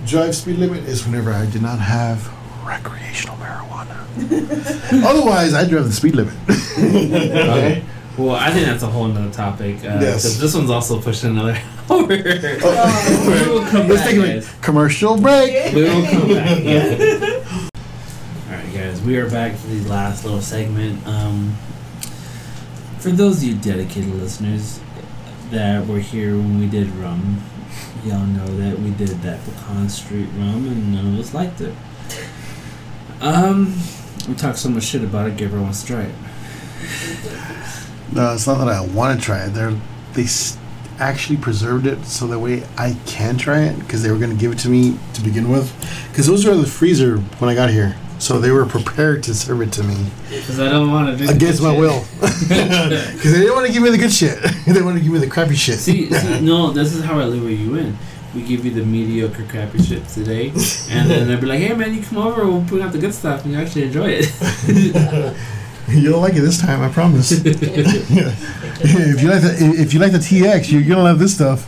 drive 0.07 0.35
speed 0.35 0.59
limit 0.59 0.85
is 0.89 1.07
whenever 1.07 1.33
I 1.33 1.47
did 1.47 1.63
not 1.63 1.79
have 1.79 2.29
recreational 2.67 3.37
marijuana. 3.37 3.97
Otherwise, 5.05 5.55
I 5.55 5.65
drive 5.67 5.85
the 5.87 5.93
speed 5.93 6.15
limit. 6.15 6.35
Okay. 6.79 7.83
Well, 8.19 8.35
I 8.37 8.51
think 8.51 8.67
that's 8.67 8.83
a 8.83 8.87
whole 8.89 9.07
nother 9.09 9.31
topic. 9.33 9.77
Uh, 9.79 9.99
Yes. 10.01 10.23
'cause 10.23 10.39
This 10.39 10.55
one's 10.55 10.71
also 10.71 11.01
pushing 11.01 11.31
another 11.31 11.59
hour. 11.91 12.07
we 12.07 12.23
Oh. 12.63 13.47
will 13.49 13.67
come 13.71 13.89
Let's 13.89 14.03
back, 14.03 14.11
take 14.11 14.19
a 14.21 14.27
guys. 14.35 14.49
commercial 14.61 15.17
break. 15.17 15.73
We 15.75 15.85
will 15.85 16.07
come 16.07 16.29
back. 16.35 16.63
Yeah. 16.63 16.91
All 18.51 18.57
right, 18.57 18.75
guys. 18.75 19.01
We 19.01 19.17
are 19.17 19.29
back 19.31 19.57
for 19.57 19.67
the 19.69 19.81
last 19.89 20.25
little 20.25 20.43
segment. 20.43 21.07
Um, 21.07 21.57
for 22.99 23.11
those 23.11 23.39
of 23.39 23.45
you 23.45 23.55
dedicated 23.55 24.15
listeners 24.21 24.79
that 25.51 25.87
were 25.87 25.99
here 26.01 26.37
when 26.37 26.61
we 26.61 26.67
did 26.67 26.95
rum, 26.97 27.43
y'all 28.05 28.19
know 28.27 28.47
that 28.59 28.79
we 28.79 28.91
did 28.91 29.23
that 29.23 29.41
Pecan 29.45 29.89
Street 29.89 30.29
rum, 30.37 30.67
and 30.69 30.93
none 30.95 31.15
of 31.15 31.19
us 31.21 31.33
liked 31.33 31.61
it. 31.63 31.73
Um, 33.23 33.75
we 34.29 34.35
talked 34.35 34.59
so 34.59 34.69
much 34.69 34.85
shit 34.85 35.03
about 35.03 35.29
it. 35.29 35.37
Gabryel 35.37 35.63
wants 35.63 35.81
to 35.83 35.87
try 35.87 36.03
it. 36.03 36.15
No, 38.13 38.35
it's 38.35 38.47
not 38.47 38.59
that 38.59 38.69
I 38.69 38.81
want 38.85 39.19
to 39.19 39.25
try 39.25 39.45
it. 39.45 39.51
They're 39.51 39.75
they 40.13 40.25
s- 40.25 40.59
actually 40.99 41.39
preserved 41.39 41.87
it 41.87 42.05
so 42.05 42.27
that 42.27 42.39
way 42.39 42.63
I 42.77 42.95
can 43.07 43.39
try 43.39 43.63
it 43.63 43.79
because 43.79 44.03
they 44.03 44.11
were 44.11 44.19
going 44.19 44.31
to 44.31 44.37
give 44.37 44.53
it 44.53 44.59
to 44.61 44.69
me 44.69 44.99
to 45.15 45.23
begin 45.23 45.51
with. 45.51 45.73
Because 46.11 46.27
those 46.27 46.45
were 46.45 46.53
in 46.53 46.61
the 46.61 46.67
freezer 46.67 47.17
when 47.39 47.49
I 47.51 47.55
got 47.55 47.71
here, 47.71 47.97
so 48.19 48.39
they 48.39 48.51
were 48.51 48.67
prepared 48.67 49.23
to 49.25 49.35
serve 49.35 49.63
it 49.63 49.73
to 49.73 49.83
me 49.83 49.97
Because 50.29 50.61
I 50.61 50.69
don't 50.69 50.91
want 50.91 51.09
to 51.11 51.17
drink 51.17 51.33
against 51.35 51.63
my 51.63 51.71
shit. 51.73 51.81
will. 51.81 52.05
Because 52.21 53.33
they 53.33 53.39
didn't 53.41 53.55
want 53.55 53.67
to 53.67 53.73
give 53.73 53.83
me 53.83 53.91
the 53.91 53.99
good 53.99 54.13
shit. 54.13 54.39
they 54.67 54.83
wanted 54.83 54.99
to 54.99 55.05
give 55.05 55.13
me 55.13 55.19
the 55.19 55.27
crappy 55.27 55.55
shit. 55.57 55.79
See, 55.79 56.11
see, 56.13 56.41
no, 56.41 56.71
this 56.71 56.93
is 56.95 57.03
how 57.03 57.19
I 57.19 57.25
lure 57.25 57.49
you 57.51 57.77
in. 57.77 57.97
We 58.35 58.43
give 58.43 58.65
you 58.65 58.71
the 58.73 58.85
mediocre, 58.85 59.45
crappy 59.45 59.83
shit 59.83 60.07
today, 60.09 60.49
and 60.91 61.11
then 61.11 61.29
they'll 61.29 61.39
be 61.41 61.47
like, 61.47 61.59
"Hey, 61.61 61.75
man, 61.75 61.93
you 61.95 62.03
come 62.03 62.17
over. 62.17 62.47
We'll 62.47 62.65
put 62.65 62.81
out 62.81 62.93
the 62.93 62.99
good 62.99 63.13
stuff, 63.15 63.45
and 63.45 63.53
you 63.53 63.59
actually 63.61 63.83
enjoy 63.85 64.21
it." 64.23 65.37
You'll 65.89 66.21
like 66.21 66.35
it 66.35 66.41
this 66.41 66.61
time, 66.61 66.81
I 66.81 66.89
promise. 66.89 67.33
if 67.45 67.45
you 69.23 69.29
like 69.29 69.43
the 69.43 69.75
if 69.79 69.93
you 69.93 70.01
like 70.01 70.13
the 70.13 70.19
TX, 70.19 70.71
you're 70.71 70.83
gonna 70.83 71.03
love 71.03 71.19
this 71.19 71.35
stuff. 71.35 71.67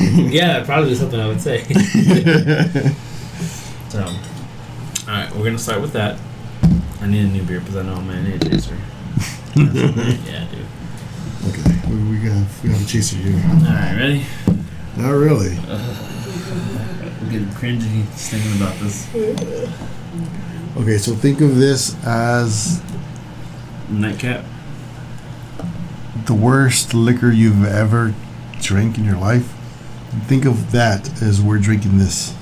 yeah, 0.00 0.64
probably 0.64 0.94
something 0.94 1.20
I 1.20 1.28
would 1.28 1.40
say. 1.40 1.62
so, 3.88 4.00
all 4.00 4.14
right, 5.06 5.30
we're 5.36 5.44
gonna 5.44 5.58
start 5.58 5.80
with 5.80 5.92
that. 5.92 6.18
I 7.00 7.06
need 7.06 7.24
a 7.24 7.28
new 7.28 7.42
beer 7.42 7.60
because 7.60 7.76
I 7.76 7.82
know 7.82 7.94
I'm 7.94 8.10
an 8.10 8.32
a 8.32 8.38
chaser. 8.38 8.76
yeah, 9.56 10.46
dude. 10.50 10.66
Okay, 11.48 11.80
we, 11.88 11.96
we 12.10 12.18
got 12.18 12.44
we 12.62 12.70
got 12.70 12.80
a 12.80 12.86
chaser 12.86 13.16
here. 13.16 13.40
All 13.44 13.60
right, 13.62 13.94
ready? 13.96 14.26
Not 14.96 15.10
really. 15.10 15.56
I'm 15.58 17.28
getting 17.30 17.48
cringy 17.48 18.04
just 18.12 18.30
thinking 18.30 18.56
about 18.56 18.76
this. 18.80 19.08
Okay, 20.76 20.98
so 20.98 21.14
think 21.14 21.40
of 21.40 21.56
this 21.56 21.96
as 22.04 22.82
Nightcap. 24.00 24.44
the 26.26 26.34
worst 26.34 26.94
liquor 26.94 27.30
you've 27.30 27.64
ever 27.64 28.14
drank 28.60 28.96
in 28.98 29.04
your 29.04 29.16
life. 29.18 29.52
Think 30.26 30.44
of 30.44 30.70
that 30.72 31.22
as 31.22 31.40
we're 31.40 31.58
drinking 31.58 31.98
this. 31.98 32.34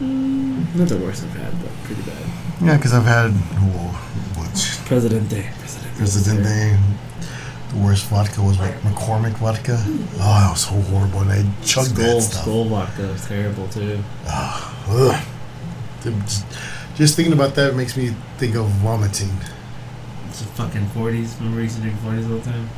Mm-hmm. 0.00 0.78
Not 0.78 0.88
the 0.88 0.98
worst 0.98 1.24
I've 1.24 1.30
had, 1.30 1.52
but 1.62 1.70
pretty 1.84 2.02
bad. 2.02 2.22
Yeah, 2.62 2.76
because 2.76 2.92
I've 2.92 3.04
had 3.04 3.30
whoa, 3.30 3.88
what 4.40 4.50
Presidente. 4.86 5.50
Presidente. 5.58 5.96
Presidente. 5.96 6.78
The 7.72 7.78
worst 7.82 8.06
vodka 8.06 8.42
was 8.42 8.58
what 8.58 8.72
McCormick 8.82 9.32
vodka. 9.38 9.76
Oh, 9.78 10.18
that 10.18 10.50
was 10.50 10.60
so 10.62 10.72
horrible, 10.90 11.20
and 11.20 11.30
I 11.32 11.42
chugged 11.64 11.90
Skol, 11.90 11.96
that 11.96 12.20
stuff. 12.22 12.44
skol 12.46 12.68
vodka 12.68 13.02
was 13.08 13.26
terrible 13.26 13.68
too. 13.68 13.98
Ah, 14.26 14.84
ugh. 14.88 15.26
Just- 16.02 16.44
Just 16.96 17.14
thinking 17.16 17.34
about 17.34 17.54
that 17.56 17.74
makes 17.76 17.94
me 17.96 18.14
think 18.38 18.54
of 18.54 18.66
vomiting. 18.80 19.36
It's 20.38 20.44
the 20.44 20.48
fucking 20.52 20.86
40s. 20.88 21.38
Remember 21.38 21.56
we 21.56 21.62
used 21.62 21.76
to 21.76 21.82
drink 21.82 21.96
40s 22.00 22.30
all 22.30 22.36
the 22.36 22.44
time? 22.44 22.68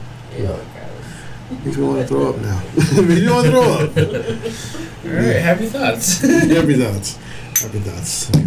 Makes 1.64 1.76
me 1.76 1.82
want 1.84 1.98
to 2.02 2.06
throw 2.06 2.28
up 2.30 2.36
now. 2.38 2.60
Makes 2.76 2.92
me 3.08 3.28
want 3.28 3.46
to 3.46 3.50
throw 3.50 3.62
up. 3.72 3.96
Alright, 5.06 5.36
happy 5.42 5.66
thoughts. 5.66 6.20
Happy 6.20 6.74
thoughts. 6.76 7.16
Happy 7.60 7.80
thoughts. 7.80 8.30
Okay. 8.30 8.46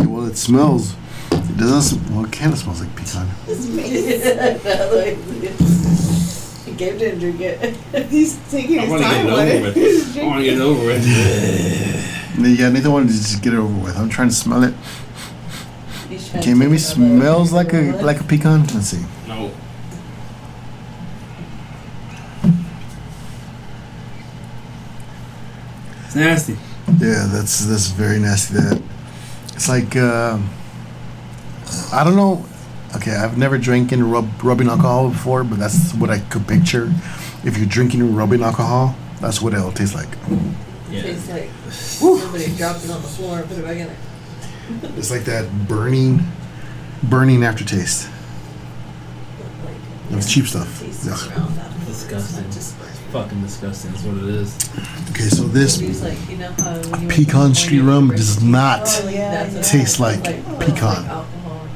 Okay, 0.00 0.06
well, 0.06 0.26
it 0.26 0.36
smells. 0.36 0.94
It 1.30 1.56
doesn't. 1.56 1.82
sm- 2.00 2.14
Well, 2.14 2.24
it 2.24 2.32
kind 2.32 2.52
of 2.52 2.58
smells 2.58 2.80
like 2.80 2.96
pecan. 2.96 3.28
Gabe 6.76 6.98
didn't 6.98 7.20
drink 7.20 7.40
it. 7.40 7.76
He's 8.08 8.36
taking 8.50 8.78
I 8.80 8.82
his 8.82 8.90
want 8.90 9.02
to 9.02 9.08
get 9.08 9.14
time 9.14 9.26
it 9.28 9.32
over 9.32 9.68
it. 9.68 9.74
with. 9.76 10.18
I 10.18 10.24
want 10.26 10.38
to 10.40 10.44
get 10.44 10.54
it 10.54 10.60
over 10.60 10.84
with. 10.86 11.06
Yeah, 12.38 12.68
Nathan 12.68 12.92
wanted 12.92 13.08
to 13.08 13.14
just 13.14 13.42
get 13.42 13.54
it 13.54 13.58
over 13.58 13.82
with. 13.82 13.96
I'm 13.96 14.10
trying 14.10 14.28
to 14.28 14.34
smell 14.34 14.62
it. 14.62 14.74
Okay, 16.38 16.54
maybe 16.54 16.78
smells 16.78 17.52
like 17.52 17.72
a 17.72 17.92
like 18.02 18.20
a 18.20 18.24
pecan. 18.24 18.60
Let's 18.68 18.88
see. 18.88 19.04
No. 19.26 19.50
It's 26.04 26.14
nasty. 26.14 26.56
Yeah, 26.98 27.26
that's 27.30 27.64
that's 27.66 27.88
very 27.88 28.18
nasty. 28.18 28.54
That 28.54 28.82
it's 29.54 29.68
like 29.68 29.96
uh, 29.96 30.38
I 31.92 32.04
don't 32.04 32.16
know. 32.16 32.44
Okay, 32.94 33.14
I've 33.14 33.36
never 33.36 33.58
drank 33.58 33.92
in 33.92 34.08
rub, 34.08 34.28
rubbing 34.42 34.68
alcohol 34.68 35.10
before, 35.10 35.44
but 35.44 35.58
that's 35.58 35.92
what 35.94 36.08
I 36.10 36.20
could 36.20 36.46
picture. 36.46 36.92
If 37.44 37.58
you're 37.58 37.66
drinking 37.66 38.14
rubbing 38.14 38.42
alcohol, 38.42 38.94
that's 39.20 39.42
what 39.42 39.52
it'll 39.52 39.72
taste 39.72 39.94
like. 39.94 40.08
Yeah. 40.90 41.02
Tastes 41.02 41.28
like 41.28 41.50
somebody 41.70 42.56
dropped 42.56 42.84
it 42.84 42.90
on 42.90 43.02
the 43.02 43.08
floor 43.08 43.38
and 43.40 43.48
put 43.48 43.58
it 43.58 43.64
back 43.64 43.76
in 43.76 43.86
there. 43.88 43.96
It's 44.96 45.10
like 45.10 45.24
that 45.24 45.68
burning, 45.68 46.20
burning 47.02 47.44
aftertaste. 47.44 48.08
Like, 49.64 50.18
It's 50.18 50.32
cheap 50.32 50.46
stuff. 50.46 50.80
tastes 50.80 51.06
Ugh. 51.08 51.50
Disgusting. 51.86 52.44
It's 52.46 52.56
just 52.56 52.76
Fucking 53.10 53.40
disgusting. 53.40 53.92
That's 53.92 54.02
what 54.04 54.16
it 54.16 54.28
is. 54.28 54.56
Okay, 55.10 55.28
so 55.28 55.44
this 55.44 55.80
It's 55.80 56.02
like, 56.02 56.18
you 56.28 56.38
know 56.38 56.50
how 56.58 57.08
pecan 57.08 57.54
street 57.54 57.80
rum 57.80 58.08
does 58.08 58.42
not 58.42 58.82
Oh, 58.84 59.08
yeah, 59.08 59.48
taste 59.62 60.00
like. 60.00 60.24
Like, 60.24 60.36
oh, 60.48 60.56
pecan. 60.58 61.04
Like 61.04 61.06
alcohol, 61.06 61.68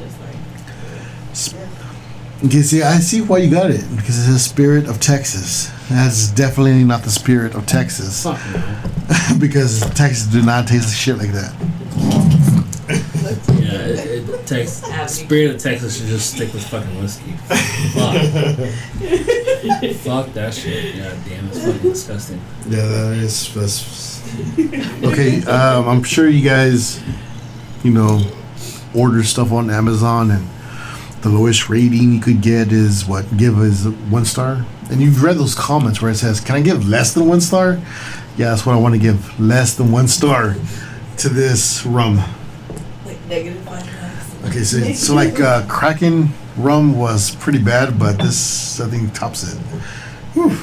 just 1.33 1.55
like. 1.55 2.47
Okay, 2.47 2.63
see, 2.63 2.83
I 2.83 2.99
see 2.99 3.21
why 3.21 3.39
you 3.39 3.51
got 3.51 3.71
it 3.71 3.81
because 3.97 4.19
it's 4.19 4.27
the 4.29 4.39
spirit 4.41 4.89
of 4.89 4.99
Texas. 4.99 5.71
That's 5.89 6.31
definitely 6.33 6.85
not 6.85 7.05
the 7.05 7.11
spirit 7.11 7.55
of 7.55 7.67
Texas 7.67 8.25
Fuck 8.25 8.39
no. 8.53 9.39
because 9.39 9.81
Texas 9.95 10.27
do 10.27 10.43
not 10.43 10.67
taste 10.67 10.95
shit 10.97 11.17
like 11.17 11.31
that. 11.33 11.55
Yeah, 14.51 14.59
it, 14.59 14.63
it 14.63 14.83
Tex, 14.91 15.15
Spirit 15.15 15.55
of 15.55 15.63
Texas 15.63 15.99
should 15.99 16.07
just 16.07 16.35
stick 16.35 16.53
with 16.53 16.67
fucking 16.67 17.01
whiskey. 17.01 17.33
Fuck. 17.95 18.17
Fuck 19.97 20.35
that 20.35 20.55
shit. 20.55 20.97
God 20.97 21.17
damn, 21.29 21.49
it's 21.49 21.65
fucking 21.65 21.83
disgusting. 21.83 22.41
Yeah, 22.67 22.87
that 22.87 23.13
is. 23.19 23.55
That's, 23.55 24.23
okay, 25.05 25.43
um, 25.45 25.89
I'm 25.89 26.03
sure 26.03 26.29
you 26.29 26.45
guys, 26.49 27.03
you 27.83 27.93
know, 27.93 28.23
order 28.95 29.23
stuff 29.23 29.53
on 29.53 29.71
Amazon, 29.71 30.31
and 30.31 30.47
the 31.23 31.29
lowest 31.29 31.69
rating 31.69 32.13
you 32.13 32.21
could 32.21 32.41
get 32.41 32.73
is 32.73 33.07
what? 33.07 33.37
Give 33.37 33.59
is 33.59 33.89
one 34.09 34.25
star. 34.25 34.65
And 34.91 35.01
you've 35.01 35.23
read 35.23 35.37
those 35.37 35.55
comments 35.55 36.03
where 36.03 36.11
it 36.11 36.17
says, 36.17 36.41
"Can 36.41 36.57
I 36.57 36.61
give 36.63 36.89
less 36.89 37.13
than 37.15 37.29
one 37.29 37.41
star?" 37.41 37.81
Yeah, 38.37 38.51
that's 38.51 38.67
what 38.67 38.75
I 38.75 38.79
want 38.79 38.95
to 38.95 39.01
give. 39.01 39.39
Less 39.39 39.75
than 39.75 39.93
one 39.93 40.09
star 40.09 40.57
to 41.19 41.29
this 41.29 41.85
rum. 41.87 42.17
Like 43.05 43.19
negative 43.29 43.63
five 43.63 43.81
times. 43.81 43.90
Okay, 44.51 44.65
so 44.65 44.81
so 44.95 45.15
like 45.15 45.39
uh, 45.39 45.65
Kraken 45.69 46.31
rum 46.57 46.99
was 46.99 47.31
pretty 47.37 47.63
bad, 47.63 48.01
but 48.01 48.19
this 48.19 48.81
I 48.81 48.89
think 48.89 49.15
tops 49.15 49.55
it. 49.55 49.61
Yeah, 50.35 50.57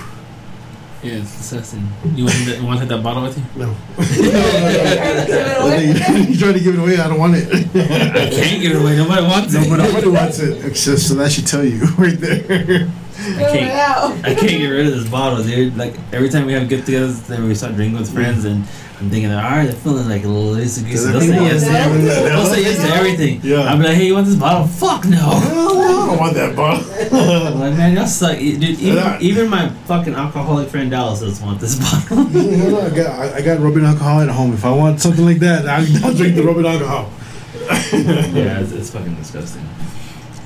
it's 1.04 1.38
disgusting. 1.38 1.88
You 2.14 2.26
want 2.26 2.36
to, 2.36 2.58
you 2.58 2.66
want 2.66 2.80
to 2.82 2.86
take 2.86 2.90
that 2.90 3.02
bottle 3.02 3.24
with 3.24 3.38
you? 3.38 3.46
No. 3.56 3.74
you 5.80 6.38
trying 6.38 6.56
to 6.56 6.60
give 6.60 6.74
it 6.74 6.80
away? 6.80 6.98
I 6.98 7.08
don't 7.08 7.18
want 7.18 7.36
it. 7.36 7.48
I 7.48 8.30
can't 8.30 8.62
get 8.62 8.74
it 8.74 8.82
away. 8.82 8.98
Nobody 8.98 9.22
wants 9.22 9.54
it. 9.54 9.70
Nobody 9.70 10.10
wants 10.10 10.40
it. 10.40 10.66
Except, 10.66 11.00
so 11.00 11.14
that 11.16 11.32
should 11.32 11.48
tell 11.48 11.64
you 11.64 11.86
right 11.98 12.20
there. 12.20 12.92
I 13.20 13.44
can't. 13.52 14.26
I 14.26 14.36
can't 14.36 14.50
get 14.50 14.68
rid 14.68 14.88
of 14.88 14.94
this 14.94 15.10
bottle, 15.10 15.44
dude. 15.44 15.76
Like 15.78 15.96
every 16.14 16.30
time 16.30 16.46
we 16.46 16.54
have 16.54 16.68
get-togethers, 16.70 17.28
then 17.28 17.46
we 17.48 17.56
start 17.56 17.76
drinking 17.76 17.98
with 18.00 18.14
friends, 18.14 18.46
and 18.46 18.64
I'm 19.00 19.10
thinking, 19.10 19.32
all 19.32 19.42
right, 19.42 19.70
I'm 19.70 19.76
feeling 19.76 20.08
like 20.10 20.24
a 20.24 20.28
little 20.28 20.56
loosey 20.56 20.84
goosey. 20.90 21.12
They'll 21.12 21.22
say 21.22 21.28
yes 21.44 21.64
to 21.66 21.70
everything. 21.72 22.08
They'll 22.26 22.46
say 22.46 22.62
yes 22.64 22.78
to 22.78 22.96
everything. 22.96 23.42
Yeah. 23.44 23.62
I'm 23.62 23.80
like, 23.82 23.96
hey, 23.96 24.08
you 24.08 24.14
want 24.16 24.26
this 24.28 24.36
bottle? 24.36 24.66
Fuck 24.68 25.06
no. 25.06 25.18
I 25.30 26.08
don't 26.08 26.20
want 26.20 26.34
that 26.36 26.56
bottle. 26.56 26.84
I'm 27.16 27.60
like, 27.60 27.74
man, 27.78 27.96
y'all 27.96 28.08
suck, 28.08 28.38
dude. 28.38 28.64
Even, 28.64 28.96
Yeah. 28.96 29.20
even 29.20 29.50
my 29.50 29.70
fucking 29.86 30.16
alcoholic 30.16 30.70
friend 30.70 30.90
Dallas 30.90 31.20
doesn't 31.20 31.46
want 31.46 31.60
this 31.60 31.76
bottle. 31.78 32.20
I 32.28 32.90
got 32.90 33.08
I- 33.20 33.36
I 33.38 33.42
got 33.42 33.60
rubbing 33.60 33.84
alcohol 33.86 34.22
at 34.22 34.30
home. 34.30 34.54
If 34.54 34.66
I 34.66 34.72
want 34.72 35.00
something 35.00 35.26
like 35.26 35.40
that, 35.40 35.68
I'll, 35.68 36.06
I'll 36.06 36.14
drink 36.14 36.36
the 36.36 36.44
rubbing 36.44 36.66
alcohol. 36.66 37.12
yeah, 37.94 38.60
it's, 38.62 38.72
it's 38.72 38.90
fucking 38.92 39.16
disgusting. 39.16 39.68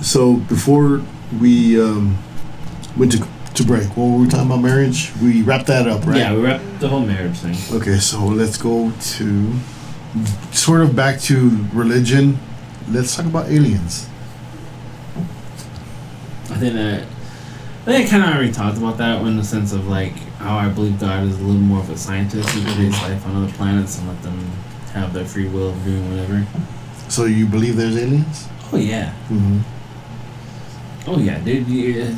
So 0.02 0.38
before 0.38 1.02
we 1.40 1.80
um, 1.82 2.18
went 2.98 3.12
to 3.14 3.28
to 3.56 3.64
break, 3.66 3.86
what 3.98 4.06
were 4.06 4.18
we 4.20 4.28
talking 4.30 4.46
about 4.46 4.62
marriage? 4.62 5.12
We 5.22 5.42
wrapped 5.42 5.68
that 5.68 5.86
up, 5.88 6.06
right? 6.08 6.18
Yeah, 6.18 6.34
we 6.34 6.42
wrapped 6.42 6.80
the 6.80 6.88
whole 6.88 7.02
marriage 7.06 7.38
thing. 7.38 7.56
Okay, 7.82 7.98
so 7.98 8.24
let's 8.26 8.56
go 8.58 8.92
to 8.92 9.54
sort 10.54 10.82
of 10.82 10.96
back 10.96 11.20
to 11.22 11.66
religion. 11.74 12.38
Let's 12.90 13.14
talk 13.16 13.26
about 13.26 13.48
aliens. 13.50 14.08
I 16.50 16.56
think 16.56 16.74
that 16.76 17.04
I 17.04 17.86
think 17.86 18.08
I 18.08 18.10
kind 18.10 18.24
of 18.24 18.30
already 18.36 18.52
talked 18.52 18.78
about 18.78 18.98
that 19.00 19.22
in 19.26 19.36
the 19.38 19.44
sense 19.44 19.74
of 19.74 19.88
like 19.88 20.14
how 20.40 20.58
I 20.58 20.70
believe 20.70 21.00
God 21.00 21.24
is 21.26 21.36
a 21.38 21.42
little 21.44 21.62
more 21.62 21.80
of 21.80 21.90
a 21.90 21.98
scientist 21.98 22.48
who 22.50 22.62
creates 22.74 23.02
life 23.02 23.26
on 23.28 23.36
other 23.44 23.52
planets 23.54 23.98
and 24.00 24.08
let 24.08 24.22
them 24.24 24.40
have 24.94 25.14
their 25.14 25.26
free 25.26 25.48
will 25.48 25.70
of 25.70 25.84
doing 25.84 26.10
whatever. 26.10 26.46
So 27.10 27.26
you 27.26 27.46
believe 27.48 27.76
there's 27.76 27.98
aliens? 27.98 28.48
Oh 28.72 28.78
yeah, 28.78 29.14
Mm-hmm. 29.30 29.60
oh 31.10 31.18
yeah, 31.20 31.40
dude. 31.40 31.68
You, 31.68 32.16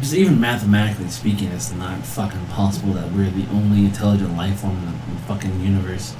just 0.00 0.14
even 0.14 0.40
mathematically 0.40 1.08
speaking, 1.08 1.48
it's 1.48 1.72
not 1.72 1.98
fucking 2.04 2.46
possible 2.46 2.92
that 2.94 3.10
we're 3.12 3.30
the 3.30 3.46
only 3.50 3.84
intelligent 3.84 4.36
life 4.36 4.60
form 4.60 4.76
in 4.76 4.86
the, 4.86 4.92
fucking 5.26 5.60
universe. 5.60 6.14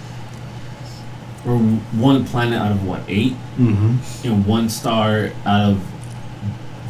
We're 1.45 1.59
one 1.59 2.25
planet 2.25 2.59
out 2.61 2.73
of 2.73 2.87
what 2.87 3.01
eight, 3.09 3.35
Mm-hmm. 3.59 4.27
and 4.29 4.45
one 4.47 4.69
star 4.69 5.31
out 5.47 5.71
of 5.71 5.83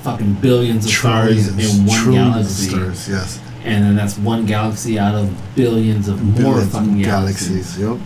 fucking 0.02 0.34
billions 0.34 0.84
of 0.86 0.90
stars 0.92 1.48
in 1.48 1.86
one 1.86 2.10
galaxy. 2.12 2.70
stars. 2.70 3.08
Yes. 3.08 3.40
and 3.64 3.84
then 3.84 3.94
that's 3.96 4.16
one 4.18 4.46
galaxy 4.46 4.98
out 4.98 5.14
of 5.14 5.30
billions 5.54 6.08
of 6.08 6.22
more 6.40 6.60
fucking 6.62 6.94
of 7.00 7.04
galaxies. 7.04 7.78
Yep. 7.78 7.98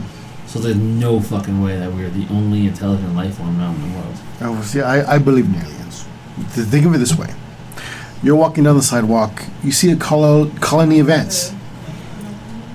So 0.47 0.59
there's 0.59 0.77
no 0.77 1.21
fucking 1.21 1.63
way 1.63 1.79
that 1.79 1.93
we're 1.93 2.11
the 2.11 2.27
only 2.31 2.67
intelligent 2.67 3.15
life 3.15 3.37
form 3.37 3.61
out 3.61 3.75
in 3.77 3.83
the 3.93 3.99
world. 3.99 4.57
Was, 4.59 4.75
yeah, 4.75 4.83
I, 4.85 5.15
I 5.15 5.19
believe 5.19 5.47
in 5.47 5.55
aliens. 5.55 6.05
Think 6.49 6.85
of 6.87 6.95
it 6.95 6.99
this 6.99 7.15
way: 7.17 7.33
you're 8.23 8.37
walking 8.37 8.65
down 8.65 8.77
the 8.77 8.83
sidewalk, 8.83 9.45
you 9.63 9.73
see 9.73 9.91
a 9.91 9.97
col- 9.97 10.51
colony 10.61 11.01
ants. 11.01 11.53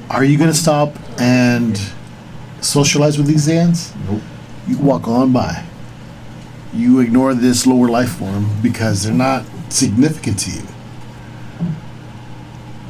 Are 0.10 0.24
you 0.24 0.38
gonna 0.38 0.54
stop 0.54 0.96
and 1.20 1.80
socialize 2.62 3.18
with 3.18 3.28
these 3.28 3.48
ants? 3.48 3.94
Nope. 4.10 4.22
You 4.68 4.78
walk 4.78 5.08
on 5.08 5.32
by. 5.32 5.64
You 6.74 7.00
ignore 7.00 7.34
this 7.34 7.66
lower 7.66 7.88
life 7.88 8.16
form 8.18 8.50
because 8.62 9.04
they're 9.04 9.14
not 9.14 9.46
significant 9.70 10.40
to 10.40 10.52
you. 10.52 10.64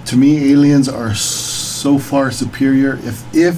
To 0.05 0.17
me, 0.17 0.51
aliens 0.51 0.87
are 0.87 1.13
so 1.13 1.97
far 1.99 2.31
superior. 2.31 2.99
If 3.03 3.23
if 3.35 3.55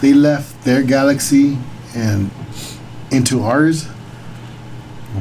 they 0.00 0.12
left 0.12 0.64
their 0.64 0.82
galaxy 0.82 1.58
and 1.94 2.30
into 3.10 3.42
ours, 3.42 3.88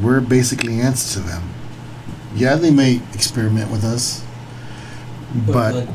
we're 0.01 0.19
basically 0.21 0.81
ants 0.81 1.13
to 1.13 1.19
them. 1.19 1.43
Yeah, 2.35 2.55
they 2.55 2.71
may 2.71 3.01
experiment 3.13 3.71
with 3.71 3.83
us, 3.83 4.23
but 5.47 5.75
like, 5.75 5.89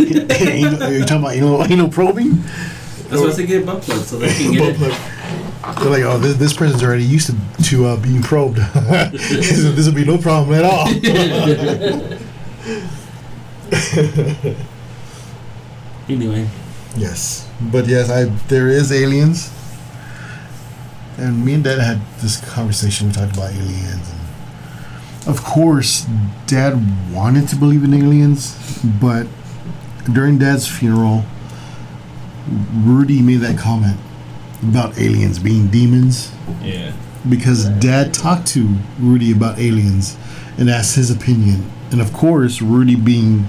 anal, 0.40 0.82
are 0.82 0.92
you 0.92 1.00
talking 1.04 1.18
about 1.18 1.34
anal, 1.34 1.64
anal 1.64 1.88
probing? 1.88 2.42
that's 3.08 3.22
why 3.22 3.30
they 3.32 3.46
get 3.46 3.66
butt 3.66 3.82
plugs 3.82 4.06
so 4.08 4.18
they 4.18 4.32
can 4.32 4.52
get 4.52 4.76
it. 4.80 5.00
They're 5.78 5.90
like, 5.90 6.02
oh, 6.02 6.18
this, 6.18 6.36
this 6.36 6.52
person's 6.52 6.82
already 6.82 7.04
used 7.04 7.26
to, 7.26 7.36
to 7.64 7.86
uh, 7.86 7.96
being 7.96 8.22
probed. 8.22 8.56
this 8.56 9.86
will 9.86 9.94
be 9.94 10.04
no 10.04 10.18
problem 10.18 10.54
at 10.54 10.64
all. 10.64 10.88
Anyway, 16.08 16.48
yes, 16.96 17.48
but 17.70 17.86
yes, 17.86 18.10
I 18.10 18.24
there 18.48 18.68
is 18.68 18.90
aliens, 18.90 19.52
and 21.20 21.44
me 21.44 21.54
and 21.54 21.64
Dad 21.64 21.78
had 21.78 22.00
this 22.20 22.40
conversation. 22.52 23.08
We 23.08 23.12
talked 23.12 23.36
about 23.36 23.52
aliens, 23.52 24.10
and 24.10 25.28
of 25.28 25.44
course, 25.44 26.06
Dad 26.46 26.74
wanted 27.12 27.48
to 27.48 27.56
believe 27.56 27.84
in 27.84 27.94
aliens, 27.94 28.56
but 29.00 29.26
during 30.12 30.38
Dad's 30.38 30.66
funeral, 30.66 31.24
Rudy 32.74 33.20
made 33.22 33.40
that 33.40 33.58
comment 33.58 33.98
about 34.62 34.98
aliens 34.98 35.38
being 35.38 35.68
demons. 35.68 36.32
yeah, 36.62 36.92
because 37.28 37.68
dad 37.80 38.14
talked 38.14 38.46
to 38.48 38.76
Rudy 38.98 39.30
about 39.32 39.58
aliens 39.58 40.16
and 40.58 40.70
asked 40.70 40.96
his 40.96 41.10
opinion. 41.10 41.70
And 41.92 42.00
of 42.00 42.12
course, 42.12 42.62
Rudy 42.62 42.96
being 42.96 43.48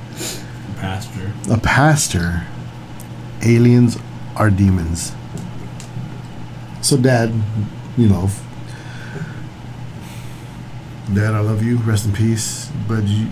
a 0.75 0.79
pastor. 0.79 1.33
a 1.49 1.57
pastor, 1.57 2.45
aliens 3.43 3.97
are 4.35 4.49
demons. 4.49 5.13
So, 6.81 6.97
dad, 6.97 7.31
you 7.95 8.07
know, 8.09 8.29
dad, 11.13 11.33
I 11.35 11.39
love 11.39 11.63
you, 11.63 11.77
rest 11.77 12.05
in 12.05 12.13
peace, 12.13 12.71
but 12.87 13.03
you 13.03 13.27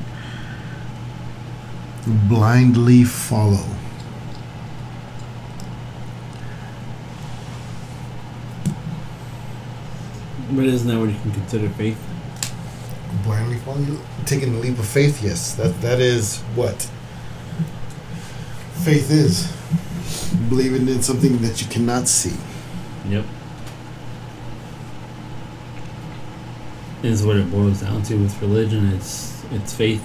blindly 2.27 3.03
follow. 3.03 3.65
But 10.51 10.65
isn't 10.65 10.87
that 10.87 10.99
what 10.99 11.09
you 11.09 11.19
can 11.21 11.31
consider 11.31 11.69
faith? 11.69 11.97
blindly 13.23 13.57
follow 13.57 13.97
taking 14.25 14.53
the 14.53 14.59
leap 14.59 14.77
of 14.77 14.87
faith 14.87 15.23
yes 15.23 15.55
that 15.55 15.81
that 15.81 15.99
is 15.99 16.41
what 16.55 16.75
faith 18.83 19.09
is 19.09 19.51
believing 20.47 20.87
in 20.87 21.01
something 21.01 21.39
that 21.39 21.59
you 21.59 21.67
cannot 21.69 22.07
see 22.07 22.35
Yep. 23.07 23.25
Is 27.01 27.23
what 27.25 27.37
it 27.37 27.49
boils 27.49 27.81
down 27.81 28.03
to 28.03 28.15
with 28.15 28.41
religion. 28.41 28.91
It's 28.93 29.43
it's 29.51 29.73
faith. 29.73 30.03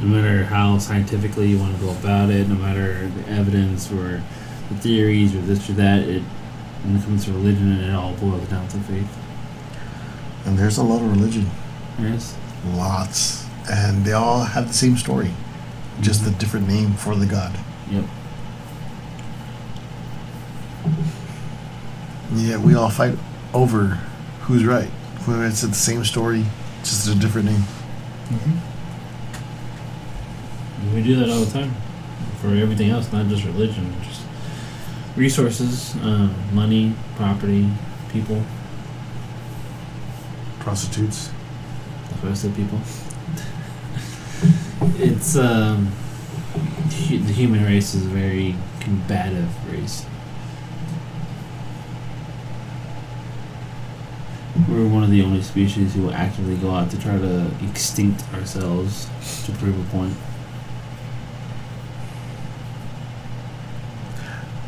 No 0.00 0.06
matter 0.06 0.44
how 0.44 0.78
scientifically 0.78 1.48
you 1.48 1.58
want 1.58 1.76
to 1.76 1.82
go 1.84 1.90
about 1.90 2.30
it, 2.30 2.48
no 2.48 2.54
matter 2.54 3.08
the 3.08 3.28
evidence 3.28 3.90
or 3.92 4.22
the 4.68 4.76
theories 4.76 5.34
or 5.34 5.40
this 5.40 5.68
or 5.68 5.72
that, 5.74 6.00
it 6.08 6.22
when 6.84 6.96
it 6.96 7.02
comes 7.04 7.24
to 7.26 7.32
religion, 7.32 7.72
it 7.80 7.92
all 7.92 8.14
boils 8.14 8.48
down 8.48 8.66
to 8.68 8.78
faith. 8.78 9.08
and 10.46 10.56
there's 10.58 10.78
a 10.78 10.82
lot 10.82 11.02
of 11.02 11.10
religion 11.16 11.46
Yes. 11.98 12.34
lots 12.74 13.44
and 13.70 14.06
they 14.06 14.12
all 14.12 14.44
have 14.44 14.68
the 14.68 14.72
same 14.72 14.96
story 14.96 15.32
just 16.00 16.22
a 16.22 16.24
mm-hmm. 16.30 16.38
different 16.38 16.66
name 16.66 16.94
for 16.94 17.14
the 17.14 17.26
god 17.26 17.52
Yep. 17.90 18.04
yeah 22.34 22.56
we 22.56 22.74
all 22.74 22.88
fight 22.90 23.16
over 23.52 23.98
who's 24.42 24.64
right 24.64 24.90
it's 25.28 25.62
the 25.62 25.74
same 25.74 26.04
story 26.04 26.44
just 26.82 27.08
a 27.08 27.14
different 27.14 27.50
name 27.50 27.64
We 30.94 31.02
do 31.02 31.16
that 31.16 31.28
all 31.28 31.40
the 31.40 31.50
time 31.50 31.74
for 32.40 32.48
everything 32.48 32.90
else, 32.90 33.12
not 33.12 33.28
just 33.28 33.44
religion, 33.44 33.94
just 34.02 34.22
resources, 35.14 35.94
um, 35.96 36.34
money, 36.54 36.94
property, 37.16 37.68
people. 38.10 38.42
prostitutes 40.60 41.30
what 42.22 42.32
I 42.32 42.34
said, 42.34 42.54
people. 42.54 42.78
it's 44.98 45.36
um, 45.36 45.90
the 47.08 47.32
human 47.32 47.64
race 47.64 47.94
is 47.94 48.04
a 48.04 48.08
very 48.08 48.56
combative 48.80 49.48
race. 49.72 50.04
We're 54.68 54.88
one 54.88 55.02
of 55.02 55.10
the 55.10 55.22
only 55.22 55.42
species 55.42 55.94
who 55.94 56.02
will 56.02 56.14
actively 56.14 56.56
go 56.56 56.70
out 56.70 56.90
to 56.90 57.00
try 57.00 57.18
to 57.18 57.50
extinct 57.62 58.22
ourselves 58.34 59.08
to 59.46 59.52
prove 59.52 59.78
a 59.78 59.90
point. 59.90 60.14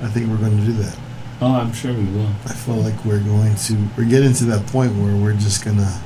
i 0.01 0.09
think 0.09 0.29
we're 0.29 0.37
going 0.37 0.59
to 0.59 0.65
do 0.65 0.73
that 0.73 0.99
Oh, 1.41 1.55
I'm 1.55 1.73
sure 1.73 1.93
we 1.93 2.03
will. 2.07 2.27
i 2.45 2.53
feel 2.53 2.75
like 2.75 3.05
we're 3.05 3.23
going 3.23 3.55
to 3.55 3.89
we're 3.97 4.09
getting 4.09 4.33
to 4.33 4.45
that 4.47 4.67
point 4.67 4.93
where 4.97 5.15
we're 5.15 5.35
just 5.35 5.65
gonna 5.65 6.03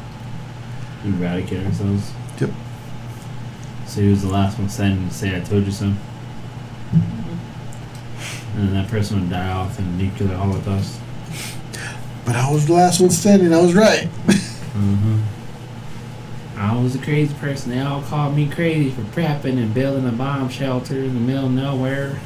Eradicate 1.06 1.64
ourselves. 1.64 2.10
Yep. 2.40 2.50
So 3.86 4.00
he 4.00 4.08
was 4.08 4.22
the 4.22 4.28
last 4.28 4.58
one 4.58 4.68
standing 4.68 5.08
to 5.08 5.14
say, 5.14 5.36
I 5.36 5.40
told 5.40 5.64
you 5.64 5.70
so. 5.70 5.86
Mm-hmm. 5.86 8.58
And 8.58 8.68
then 8.68 8.74
that 8.74 8.90
person 8.90 9.20
would 9.20 9.30
die 9.30 9.52
off 9.52 9.78
in 9.78 9.96
nuclear 9.96 10.34
holocaust. 10.34 11.00
But 12.26 12.36
i 12.36 12.50
was 12.52 12.66
the 12.66 12.72
last 12.74 13.00
one 13.00 13.08
standing 13.10 13.54
i 13.54 13.60
was 13.60 13.74
right 13.74 14.08
Mm-hmm. 14.76 15.22
I 16.58 16.76
I 16.76 16.82
was 16.82 16.94
a 16.94 16.98
crazy 16.98 17.34
person. 17.36 17.70
They 17.70 17.80
all 17.80 18.02
called 18.02 18.36
me 18.36 18.48
crazy 18.48 18.90
for 18.90 19.00
prepping 19.02 19.56
and 19.56 19.72
building 19.72 20.06
a 20.06 20.12
bomb 20.12 20.50
shelter 20.50 20.96
in 20.96 21.14
the 21.14 21.20
middle 21.20 21.46
of 21.46 21.52
nowhere. 21.52 22.20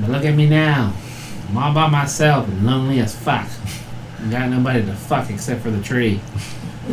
But 0.00 0.10
look 0.10 0.24
at 0.24 0.34
me 0.34 0.48
now. 0.48 0.92
I'm 1.48 1.56
all 1.56 1.72
by 1.72 1.88
myself 1.88 2.48
and 2.48 2.66
lonely 2.66 2.98
as 2.98 3.14
fuck. 3.14 3.46
I 4.20 4.26
got 4.30 4.48
nobody 4.50 4.84
to 4.84 4.92
fuck 4.94 5.30
except 5.30 5.62
for 5.62 5.70
the 5.70 5.80
tree. 5.82 6.20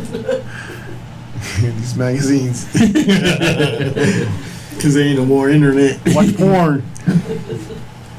These 1.60 1.96
magazines. 1.96 2.68
Because 4.74 4.94
there 4.94 5.04
ain't 5.04 5.18
no 5.18 5.26
more 5.26 5.50
internet. 5.50 6.00
Watch 6.06 6.36
porn. 6.36 6.82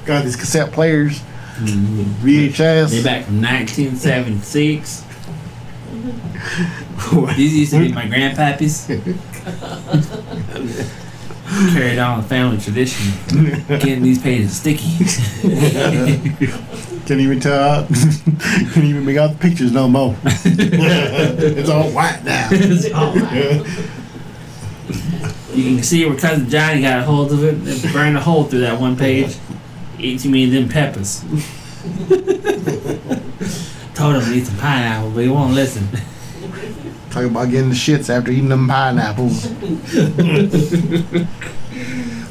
Got 0.06 0.24
these 0.24 0.36
cassette 0.36 0.72
players, 0.72 1.22
Mm-hmm. 1.64 2.26
They 2.26 2.50
VHS. 2.50 3.04
back 3.04 3.26
from 3.26 3.42
1976. 3.42 5.04
These 7.38 7.56
used 7.58 7.72
to 7.74 7.80
be 7.80 7.92
my 7.94 8.06
grandpappies. 8.06 8.88
Carried 11.74 12.00
on 12.00 12.22
the 12.22 12.28
family 12.28 12.58
tradition, 12.58 13.14
getting 13.68 14.02
these 14.02 14.20
pages 14.22 14.58
sticky. 14.58 14.98
Can't 17.06 17.20
even 17.20 17.40
tell 17.40 17.60
out. 17.70 17.88
Can't 17.90 18.78
even 18.86 19.06
make 19.06 19.18
out 19.18 19.32
the 19.34 19.38
pictures 19.40 19.72
no 19.72 19.88
more. 19.88 20.16
it's 20.24 21.70
all 21.70 21.92
white 21.92 22.24
now. 22.24 22.48
It's 22.52 22.92
all 22.94 23.14
right. 23.14 23.64
You 25.54 25.76
can 25.76 25.84
see 25.84 26.06
where 26.06 26.18
cousin 26.18 26.50
Johnny 26.50 26.82
got 26.82 27.00
a 27.00 27.04
hold 27.04 27.32
of 27.32 27.44
it 27.44 27.56
and 27.56 27.94
burned 27.94 28.18
a 28.18 28.22
hole 28.22 28.46
through 28.46 28.62
that 28.62 28.80
one 28.80 28.96
page. 28.98 29.36
Eat 30.04 30.20
too 30.20 30.30
many 30.30 30.44
of 30.44 30.52
them 30.52 30.68
peppers. 30.68 31.22
Told 33.96 34.16
him 34.16 34.22
to 34.22 34.34
eat 34.34 34.46
some 34.46 34.58
pineapple, 34.58 35.12
but 35.12 35.24
he 35.24 35.30
won't 35.30 35.54
listen. 35.54 35.88
Talking 37.10 37.30
about 37.30 37.50
getting 37.50 37.70
the 37.70 37.76
shits 37.76 38.10
after 38.10 38.30
eating 38.32 38.50
them 38.50 38.68
pineapples. 38.68 39.46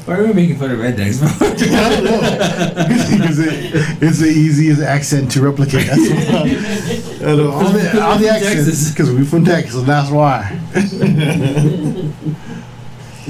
Why 0.05 0.17
are 0.17 0.27
we 0.27 0.33
making 0.33 0.57
fun 0.57 0.69
of 0.69 0.79
rednecks? 0.79 1.23
I 1.23 1.39
don't 1.39 2.03
know. 2.03 2.19
Because 3.17 3.39
it, 3.39 4.03
it's 4.03 4.19
the 4.19 4.27
easiest 4.27 4.81
accent 4.81 5.31
to 5.31 5.41
replicate. 5.41 5.87
That's 5.87 6.09
why. 6.09 7.27
I 7.31 7.35
know, 7.35 7.51
all 7.51 7.69
the, 7.69 8.01
all 8.03 8.17
the 8.19 8.29
accents. 8.29 8.91
Because 8.91 9.09
we're 9.11 9.25
from 9.25 9.45
Texas, 9.45 9.75
and 9.75 9.87
that's 9.87 10.11
why. 10.11 10.59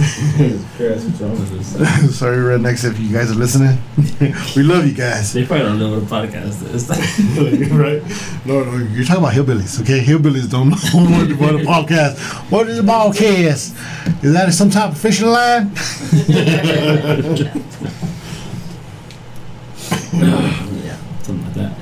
Sorry, 0.73 2.37
rednecks, 2.37 2.83
if 2.83 2.99
you 2.99 3.13
guys 3.13 3.29
are 3.29 3.35
listening. 3.35 3.77
we 4.55 4.63
love 4.63 4.87
you 4.87 4.93
guys. 4.93 5.33
they 5.33 5.45
probably 5.45 5.67
don't 5.67 5.77
know 5.77 5.99
what 5.99 6.01
a 6.01 6.05
podcast 6.07 6.63
is. 6.73 6.89
right? 7.71 8.01
No, 8.43 8.63
no, 8.63 8.77
you're 8.91 9.05
talking 9.05 9.21
about 9.23 9.33
hillbillies, 9.33 9.79
okay? 9.81 10.03
Hillbillies 10.03 10.49
don't 10.49 10.69
know 10.69 10.77
what, 11.37 11.53
a 11.53 11.59
podcast. 11.59 12.17
What 12.49 12.69
is 12.69 12.79
a 12.79 12.81
podcast? 12.81 14.23
Is 14.23 14.33
that 14.33 14.51
some 14.53 14.71
type 14.71 14.93
of 14.93 14.97
fishing 14.97 15.27
line? 15.27 15.67
yeah, 15.67 15.83
something 21.21 21.45
like 21.45 21.53
that. 21.53 21.77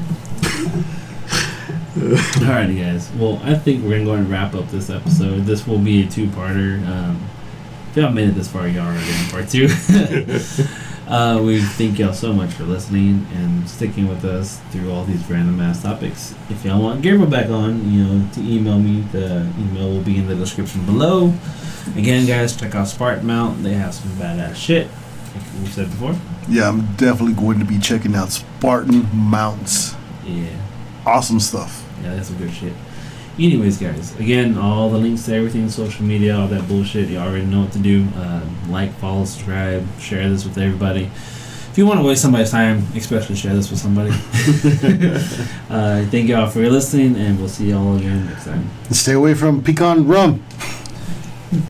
Alrighty, 1.95 2.77
guys. 2.77 3.09
Well, 3.17 3.39
I 3.41 3.53
think 3.53 3.85
we're 3.85 3.91
gonna 3.91 4.03
go 4.03 4.13
and 4.15 4.29
wrap 4.29 4.53
up 4.53 4.69
this 4.69 4.89
episode. 4.89 5.45
This 5.45 5.65
will 5.65 5.79
be 5.79 6.03
a 6.03 6.09
two-parter. 6.09 6.85
Um, 6.85 7.29
if 7.91 7.97
y'all 7.97 8.09
made 8.09 8.29
it 8.29 8.35
this 8.35 8.47
far, 8.47 8.69
y'all 8.69 8.87
already 8.87 9.09
in 9.09 9.29
part 9.29 9.49
two. 9.49 9.65
uh, 11.09 11.41
we 11.43 11.61
thank 11.61 11.99
y'all 11.99 12.13
so 12.13 12.31
much 12.31 12.53
for 12.53 12.63
listening 12.63 13.27
and 13.33 13.69
sticking 13.69 14.07
with 14.07 14.23
us 14.23 14.61
through 14.71 14.89
all 14.89 15.03
these 15.03 15.29
random 15.29 15.59
ass 15.59 15.83
topics. 15.83 16.33
If 16.49 16.63
y'all 16.63 16.81
want 16.81 17.01
Gabryel 17.01 17.29
back 17.29 17.49
on, 17.49 17.91
you 17.91 18.05
know, 18.05 18.29
to 18.31 18.39
email 18.39 18.79
me, 18.79 19.01
the 19.11 19.41
email 19.59 19.89
will 19.89 20.03
be 20.03 20.17
in 20.17 20.27
the 20.27 20.35
description 20.35 20.85
below. 20.85 21.33
Again, 21.97 22.25
guys, 22.25 22.55
check 22.55 22.75
out 22.75 22.87
Spartan 22.87 23.27
Mount. 23.27 23.61
They 23.61 23.73
have 23.73 23.93
some 23.93 24.11
badass 24.11 24.55
shit, 24.55 24.87
like 25.35 25.43
we 25.59 25.65
said 25.65 25.89
before. 25.89 26.15
Yeah, 26.47 26.69
I'm 26.69 26.85
definitely 26.95 27.33
going 27.33 27.59
to 27.59 27.65
be 27.65 27.77
checking 27.77 28.15
out 28.15 28.29
Spartan 28.29 29.05
Mounts. 29.13 29.95
Yeah. 30.25 30.47
Awesome 31.05 31.41
stuff. 31.41 31.85
Yeah, 32.01 32.15
that's 32.15 32.29
some 32.29 32.37
good 32.37 32.53
shit. 32.53 32.73
Anyways, 33.39 33.77
guys, 33.77 34.17
again, 34.19 34.57
all 34.57 34.89
the 34.89 34.97
links 34.97 35.25
to 35.25 35.35
everything, 35.35 35.69
social 35.69 36.05
media, 36.05 36.37
all 36.37 36.47
that 36.47 36.67
bullshit, 36.67 37.09
you 37.09 37.17
already 37.17 37.45
know 37.45 37.61
what 37.61 37.71
to 37.71 37.79
do. 37.79 38.05
Uh, 38.15 38.41
like, 38.69 38.93
follow, 38.95 39.25
subscribe, 39.25 39.87
share 39.99 40.29
this 40.29 40.43
with 40.43 40.57
everybody. 40.57 41.09
If 41.71 41.77
you 41.77 41.85
want 41.85 42.01
to 42.01 42.05
waste 42.05 42.21
somebody's 42.21 42.51
time, 42.51 42.85
especially 42.95 43.35
share 43.35 43.55
this 43.55 43.71
with 43.71 43.79
somebody. 43.79 44.11
uh, 45.69 46.05
thank 46.11 46.27
you 46.27 46.35
all 46.35 46.49
for 46.49 46.59
your 46.59 46.69
listening, 46.69 47.15
and 47.15 47.39
we'll 47.39 47.47
see 47.47 47.69
you 47.69 47.77
all 47.77 47.95
again 47.95 48.25
next 48.25 48.43
time. 48.43 48.69
Stay 48.91 49.13
away 49.13 49.33
from 49.35 49.63
pecan 49.63 50.05
rum. 50.05 50.43